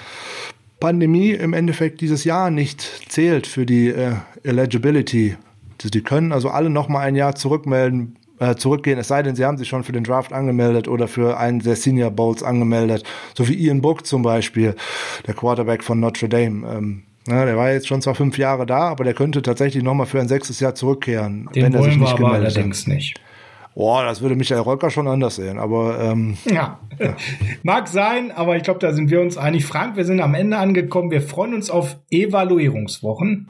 Pandemie 0.80 1.32
im 1.32 1.54
Endeffekt 1.54 2.02
dieses 2.02 2.24
Jahr 2.24 2.50
nicht 2.50 2.82
zählt 3.10 3.48
für 3.48 3.66
die 3.66 3.90
äh, 3.90 4.14
Eligibility. 4.44 5.38
Die 5.84 6.04
können 6.04 6.32
also 6.32 6.50
alle 6.50 6.70
noch 6.70 6.90
mal 6.90 7.00
ein 7.00 7.16
Jahr 7.16 7.36
zurückmelden, 7.36 8.18
äh, 8.40 8.56
zurückgehen, 8.56 9.00
es 9.00 9.08
sei 9.08 9.24
denn, 9.24 9.36
sie 9.36 9.46
haben 9.46 9.58
sich 9.58 9.68
schon 9.68 9.84
für 9.84 9.92
den 9.92 10.04
Draft 10.04 10.34
angemeldet 10.34 10.88
oder 10.88 11.08
für 11.08 11.38
einen 11.38 11.60
der 11.60 11.76
Senior 11.76 12.12
Bowls 12.12 12.44
angemeldet, 12.44 13.04
so 13.36 13.48
wie 13.48 13.54
Ian 13.54 13.82
Book 13.82 14.06
zum 14.06 14.24
Beispiel, 14.24 14.76
der 15.28 15.34
Quarterback 15.34 15.84
von 15.84 16.00
Notre 16.00 16.28
Dame. 16.28 16.68
Ähm, 16.68 17.04
ja, 17.28 17.46
der 17.46 17.58
war 17.58 17.72
jetzt 17.72 17.88
schon 17.88 18.02
zwar 18.02 18.16
fünf 18.16 18.38
Jahre 18.38 18.66
da, 18.66 18.90
aber 18.90 19.04
der 19.04 19.14
könnte 19.14 19.42
tatsächlich 19.42 19.84
nochmal 19.84 20.08
für 20.08 20.20
ein 20.20 20.28
sechstes 20.28 20.60
Jahr 20.60 20.76
zurückkehren, 20.76 21.50
Den 21.54 21.64
wenn 21.64 21.74
er 21.74 21.84
sich 21.84 21.98
nicht 21.98 22.18
gemeldet 22.18 22.56
allerdings 22.56 22.88
nicht. 22.88 23.20
Boah, 23.74 24.04
das 24.04 24.22
würde 24.22 24.36
Michael 24.36 24.62
Röcker 24.62 24.90
schon 24.90 25.08
anders 25.08 25.38
sehen, 25.38 25.58
aber 25.58 26.00
ähm, 26.02 26.38
ja. 26.46 26.80
ja. 27.00 27.16
mag 27.64 27.88
sein, 27.88 28.32
aber 28.32 28.58
ich 28.58 28.64
glaube, 28.64 28.80
da 28.80 28.92
sind 28.92 29.10
wir 29.10 29.22
uns 29.22 29.38
einig. 29.38 29.66
Frank, 29.66 29.96
wir 29.96 30.04
sind 30.04 30.20
am 30.20 30.34
Ende 30.34 30.58
angekommen. 30.58 31.10
Wir 31.10 31.22
freuen 31.22 31.54
uns 31.54 31.70
auf 31.70 31.98
Evaluierungswochen. 32.10 33.48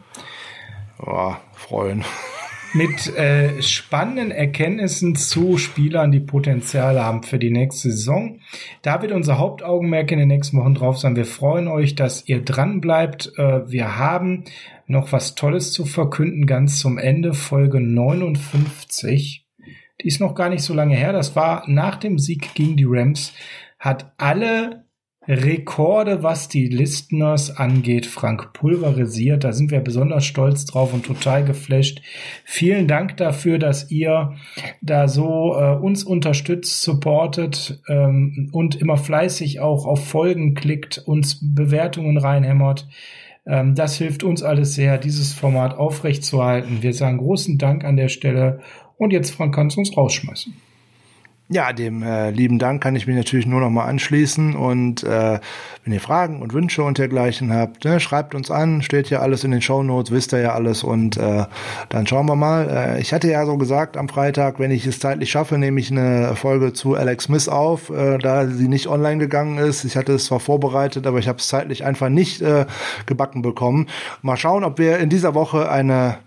Boah, 1.00 1.40
freuen 1.54 2.04
mit 2.74 3.16
äh, 3.16 3.62
spannenden 3.62 4.32
Erkenntnissen 4.32 5.16
zu 5.16 5.58
Spielern, 5.58 6.12
die 6.12 6.20
Potenzial 6.20 7.02
haben 7.04 7.24
für 7.24 7.40
die 7.40 7.52
nächste 7.52 7.92
Saison. 7.92 8.40
Da 8.82 9.02
wird 9.02 9.12
unser 9.12 9.38
Hauptaugenmerk 9.38 10.12
in 10.12 10.20
den 10.20 10.30
nächsten 10.30 10.58
Wochen 10.58 10.76
drauf 10.76 10.98
sein. 10.98 11.16
Wir 11.16 11.26
freuen 11.26 11.68
euch, 11.68 11.96
dass 11.96 12.28
ihr 12.28 12.44
dran 12.44 12.82
bleibt. 12.82 13.34
Äh, 13.38 13.70
wir 13.70 13.98
haben 13.98 14.46
noch 14.88 15.12
was 15.12 15.36
Tolles 15.36 15.72
zu 15.72 15.86
verkünden, 15.86 16.46
ganz 16.46 16.80
zum 16.80 16.98
Ende, 16.98 17.34
Folge 17.34 17.82
59. 17.82 19.46
Die 20.02 20.08
ist 20.08 20.20
noch 20.20 20.36
gar 20.36 20.50
nicht 20.50 20.64
so 20.64 20.74
lange 20.74 20.96
her. 20.96 21.14
Das 21.14 21.36
war 21.36 21.64
nach 21.68 21.98
dem 21.98 22.20
Sieg 22.20 22.54
gegen 22.54 22.78
die 22.78 22.88
Rams. 22.88 23.34
Hat 23.80 24.14
alle 24.18 24.86
Rekorde, 25.28 26.24
was 26.24 26.48
die 26.48 26.68
Listeners 26.68 27.56
angeht, 27.56 28.08
Frank 28.08 28.54
pulverisiert. 28.54 29.44
Da 29.44 29.54
sind 29.54 29.70
wir 29.70 29.80
besonders 29.80 30.26
stolz 30.26 30.66
drauf 30.66 30.94
und 30.94 31.06
total 31.06 31.46
geflasht. 31.46 32.02
Vielen 32.44 32.88
Dank 32.88 33.18
dafür, 33.18 33.60
dass 33.60 33.92
ihr 33.92 34.34
da 34.82 35.08
so 35.08 35.56
äh, 35.56 35.76
uns 35.76 36.04
unterstützt, 36.04 36.82
supportet 36.82 37.82
ähm, 37.88 38.50
und 38.52 38.76
immer 38.82 38.98
fleißig 38.98 39.60
auch 39.60 39.86
auf 39.86 40.08
Folgen 40.08 40.56
klickt, 40.56 40.98
uns 40.98 41.40
Bewertungen 41.40 42.18
reinhämmert. 42.18 42.88
Ähm, 43.46 43.76
das 43.76 43.98
hilft 43.98 44.24
uns 44.24 44.42
alles 44.42 44.74
sehr, 44.74 44.98
dieses 44.98 45.34
Format 45.34 45.78
aufrechtzuerhalten. 45.78 46.82
Wir 46.82 46.96
sagen 46.96 47.20
großen 47.20 47.60
Dank 47.60 47.84
an 47.84 47.96
der 47.96 48.10
Stelle 48.10 48.62
und 48.98 49.14
jetzt, 49.14 49.30
Frank, 49.30 49.54
kannst 49.54 49.76
du 49.76 49.82
uns 49.82 49.96
rausschmeißen. 49.96 50.54
Ja, 51.54 51.74
dem 51.74 52.02
äh, 52.02 52.32
lieben 52.32 52.60
Dank 52.60 52.82
kann 52.82 52.96
ich 52.96 53.08
mich 53.08 53.16
natürlich 53.18 53.46
nur 53.46 53.60
noch 53.60 53.70
mal 53.70 53.84
anschließen 53.84 54.56
und 54.56 55.04
äh, 55.04 55.38
wenn 55.84 55.92
ihr 55.92 56.00
Fragen 56.00 56.42
und 56.42 56.54
Wünsche 56.54 56.82
und 56.82 56.98
dergleichen 56.98 57.52
habt, 57.52 57.84
ne, 57.84 58.00
schreibt 58.00 58.34
uns 58.36 58.50
an, 58.50 58.82
steht 58.82 59.10
ja 59.10 59.20
alles 59.20 59.44
in 59.44 59.52
den 59.52 59.62
Show 59.62 59.84
Notes, 59.84 60.12
wisst 60.12 60.32
ihr 60.32 60.40
ja 60.40 60.54
alles 60.54 60.82
und 60.82 61.18
äh, 61.18 61.44
dann 61.90 62.08
schauen 62.08 62.26
wir 62.28 62.38
mal. 62.38 62.70
Äh, 62.70 63.02
ich 63.02 63.12
hatte 63.12 63.30
ja 63.30 63.46
so 63.46 63.58
gesagt 63.58 63.98
am 63.98 64.08
Freitag, 64.08 64.60
wenn 64.60 64.72
ich 64.72 64.88
es 64.88 65.00
zeitlich 65.00 65.30
schaffe, 65.30 65.58
nehme 65.58 65.82
ich 65.82 65.92
eine 65.92 66.38
Folge 66.38 66.72
zu 66.72 66.96
Alex 66.96 67.26
Smith 67.26 67.50
auf, 67.50 67.90
äh, 67.90 68.18
da 68.18 68.48
sie 68.48 68.70
nicht 68.70 68.88
online 68.88 69.18
gegangen 69.18 69.58
ist. 69.58 69.84
Ich 69.84 69.98
hatte 69.98 70.14
es 70.14 70.28
zwar 70.28 70.40
vorbereitet, 70.40 71.06
aber 71.06 71.20
ich 71.20 71.28
habe 71.28 71.40
es 71.40 71.50
zeitlich 71.50 71.84
einfach 71.84 72.08
nicht 72.08 72.42
äh, 72.42 72.66
gebacken 73.08 73.42
bekommen. 73.42 73.88
Mal 74.22 74.38
schauen, 74.38 74.64
ob 74.64 74.80
wir 74.80 75.00
in 75.00 75.10
dieser 75.10 75.36
Woche 75.36 75.70
eine 75.70 76.20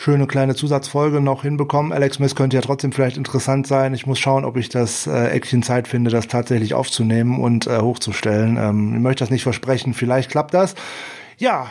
schöne 0.00 0.28
kleine 0.28 0.54
Zusatzfolge 0.54 1.20
noch 1.20 1.42
hinbekommen. 1.42 1.92
Alex 1.92 2.16
Smith 2.16 2.36
könnte 2.36 2.56
ja 2.56 2.62
trotzdem 2.62 2.92
vielleicht 2.92 3.16
interessant 3.16 3.66
sein. 3.66 3.94
Ich 3.94 4.06
muss 4.06 4.20
schauen, 4.20 4.44
ob 4.44 4.56
ich 4.56 4.68
das 4.68 5.08
äh, 5.08 5.30
Eckchen 5.30 5.64
Zeit 5.64 5.88
finde, 5.88 6.12
das 6.12 6.28
tatsächlich 6.28 6.72
aufzunehmen 6.72 7.40
und 7.40 7.66
äh, 7.66 7.80
hochzustellen. 7.80 8.56
Ähm, 8.56 8.94
ich 8.94 9.00
möchte 9.00 9.24
das 9.24 9.30
nicht 9.30 9.42
versprechen. 9.42 9.94
Vielleicht 9.94 10.30
klappt 10.30 10.54
das. 10.54 10.76
Ja, 11.36 11.66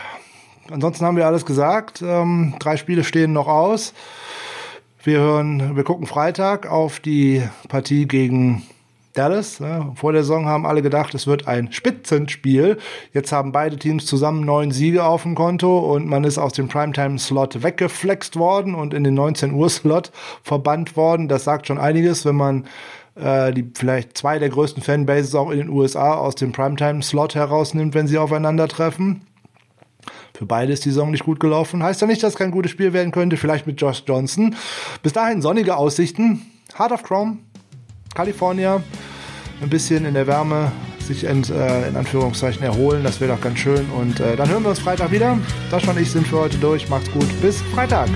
ansonsten 0.69 1.05
haben 1.05 1.15
wir 1.15 1.25
alles 1.25 1.45
gesagt. 1.45 2.01
Ähm, 2.01 2.55
drei 2.59 2.75
Spiele 2.75 3.05
stehen 3.05 3.31
noch 3.31 3.47
aus. 3.47 3.93
Wir 5.01 5.19
hören, 5.19 5.77
wir 5.77 5.85
gucken 5.85 6.05
Freitag 6.05 6.69
auf 6.69 6.99
die 6.99 7.41
Partie 7.69 8.09
gegen 8.09 8.63
Dallas. 9.17 9.59
Ne? 9.59 9.91
Vor 9.95 10.13
der 10.13 10.23
Saison 10.23 10.45
haben 10.45 10.65
alle 10.65 10.81
gedacht, 10.81 11.13
es 11.15 11.27
wird 11.27 11.47
ein 11.47 11.71
Spitzenspiel. 11.71 12.77
Jetzt 13.13 13.31
haben 13.31 13.51
beide 13.51 13.77
Teams 13.77 14.05
zusammen 14.05 14.45
neun 14.45 14.71
Siege 14.71 15.03
auf 15.03 15.23
dem 15.23 15.35
Konto 15.35 15.79
und 15.79 16.07
man 16.07 16.23
ist 16.23 16.37
aus 16.37 16.53
dem 16.53 16.67
Primetime-Slot 16.67 17.63
weggeflext 17.63 18.35
worden 18.35 18.75
und 18.75 18.93
in 18.93 19.03
den 19.03 19.15
19 19.15 19.53
Uhr-Slot 19.53 20.11
verbannt 20.43 20.95
worden. 20.95 21.27
Das 21.27 21.43
sagt 21.43 21.67
schon 21.67 21.77
einiges, 21.77 22.25
wenn 22.25 22.35
man 22.35 22.65
äh, 23.15 23.51
die 23.51 23.69
vielleicht 23.73 24.17
zwei 24.17 24.39
der 24.39 24.49
größten 24.49 24.83
Fanbases 24.83 25.33
auch 25.35 25.49
in 25.49 25.57
den 25.57 25.69
USA 25.69 26.13
aus 26.13 26.35
dem 26.35 26.51
Primetime-Slot 26.51 27.35
herausnimmt, 27.35 27.95
wenn 27.95 28.07
sie 28.07 28.17
aufeinandertreffen. 28.17 29.21
Für 30.33 30.45
beide 30.45 30.71
ist 30.71 30.85
die 30.85 30.89
Saison 30.89 31.09
nicht 31.09 31.25
gut 31.25 31.39
gelaufen. 31.39 31.81
Heißt 31.81 32.01
ja 32.01 32.07
nicht, 32.07 32.21
dass 32.21 32.35
kein 32.35 32.51
gutes 32.51 32.71
Spiel 32.71 32.93
werden 32.93 33.11
könnte. 33.11 33.37
Vielleicht 33.37 33.65
mit 33.65 33.81
Josh 33.81 34.03
Johnson. 34.05 34.55
Bis 35.01 35.13
dahin 35.13 35.41
sonnige 35.41 35.75
Aussichten. 35.77 36.45
Heart 36.77 36.91
of 36.91 37.03
Chrome, 37.03 37.37
California 38.13 38.81
ein 39.61 39.69
bisschen 39.69 40.05
in 40.05 40.13
der 40.13 40.27
Wärme 40.27 40.71
sich 40.99 41.23
ent, 41.23 41.49
äh, 41.49 41.87
in 41.87 41.95
Anführungszeichen 41.95 42.63
erholen. 42.63 43.03
Das 43.03 43.19
wäre 43.19 43.33
doch 43.33 43.41
ganz 43.41 43.59
schön. 43.59 43.89
Und 43.91 44.19
äh, 44.19 44.35
dann 44.35 44.49
hören 44.49 44.63
wir 44.63 44.69
uns 44.69 44.79
Freitag 44.79 45.11
wieder. 45.11 45.37
Das 45.71 45.83
und 45.87 45.99
ich 45.99 46.11
sind 46.11 46.27
für 46.27 46.39
heute 46.39 46.57
durch. 46.57 46.89
Macht's 46.89 47.11
gut. 47.11 47.27
Bis 47.41 47.61
Freitag. 47.73 48.09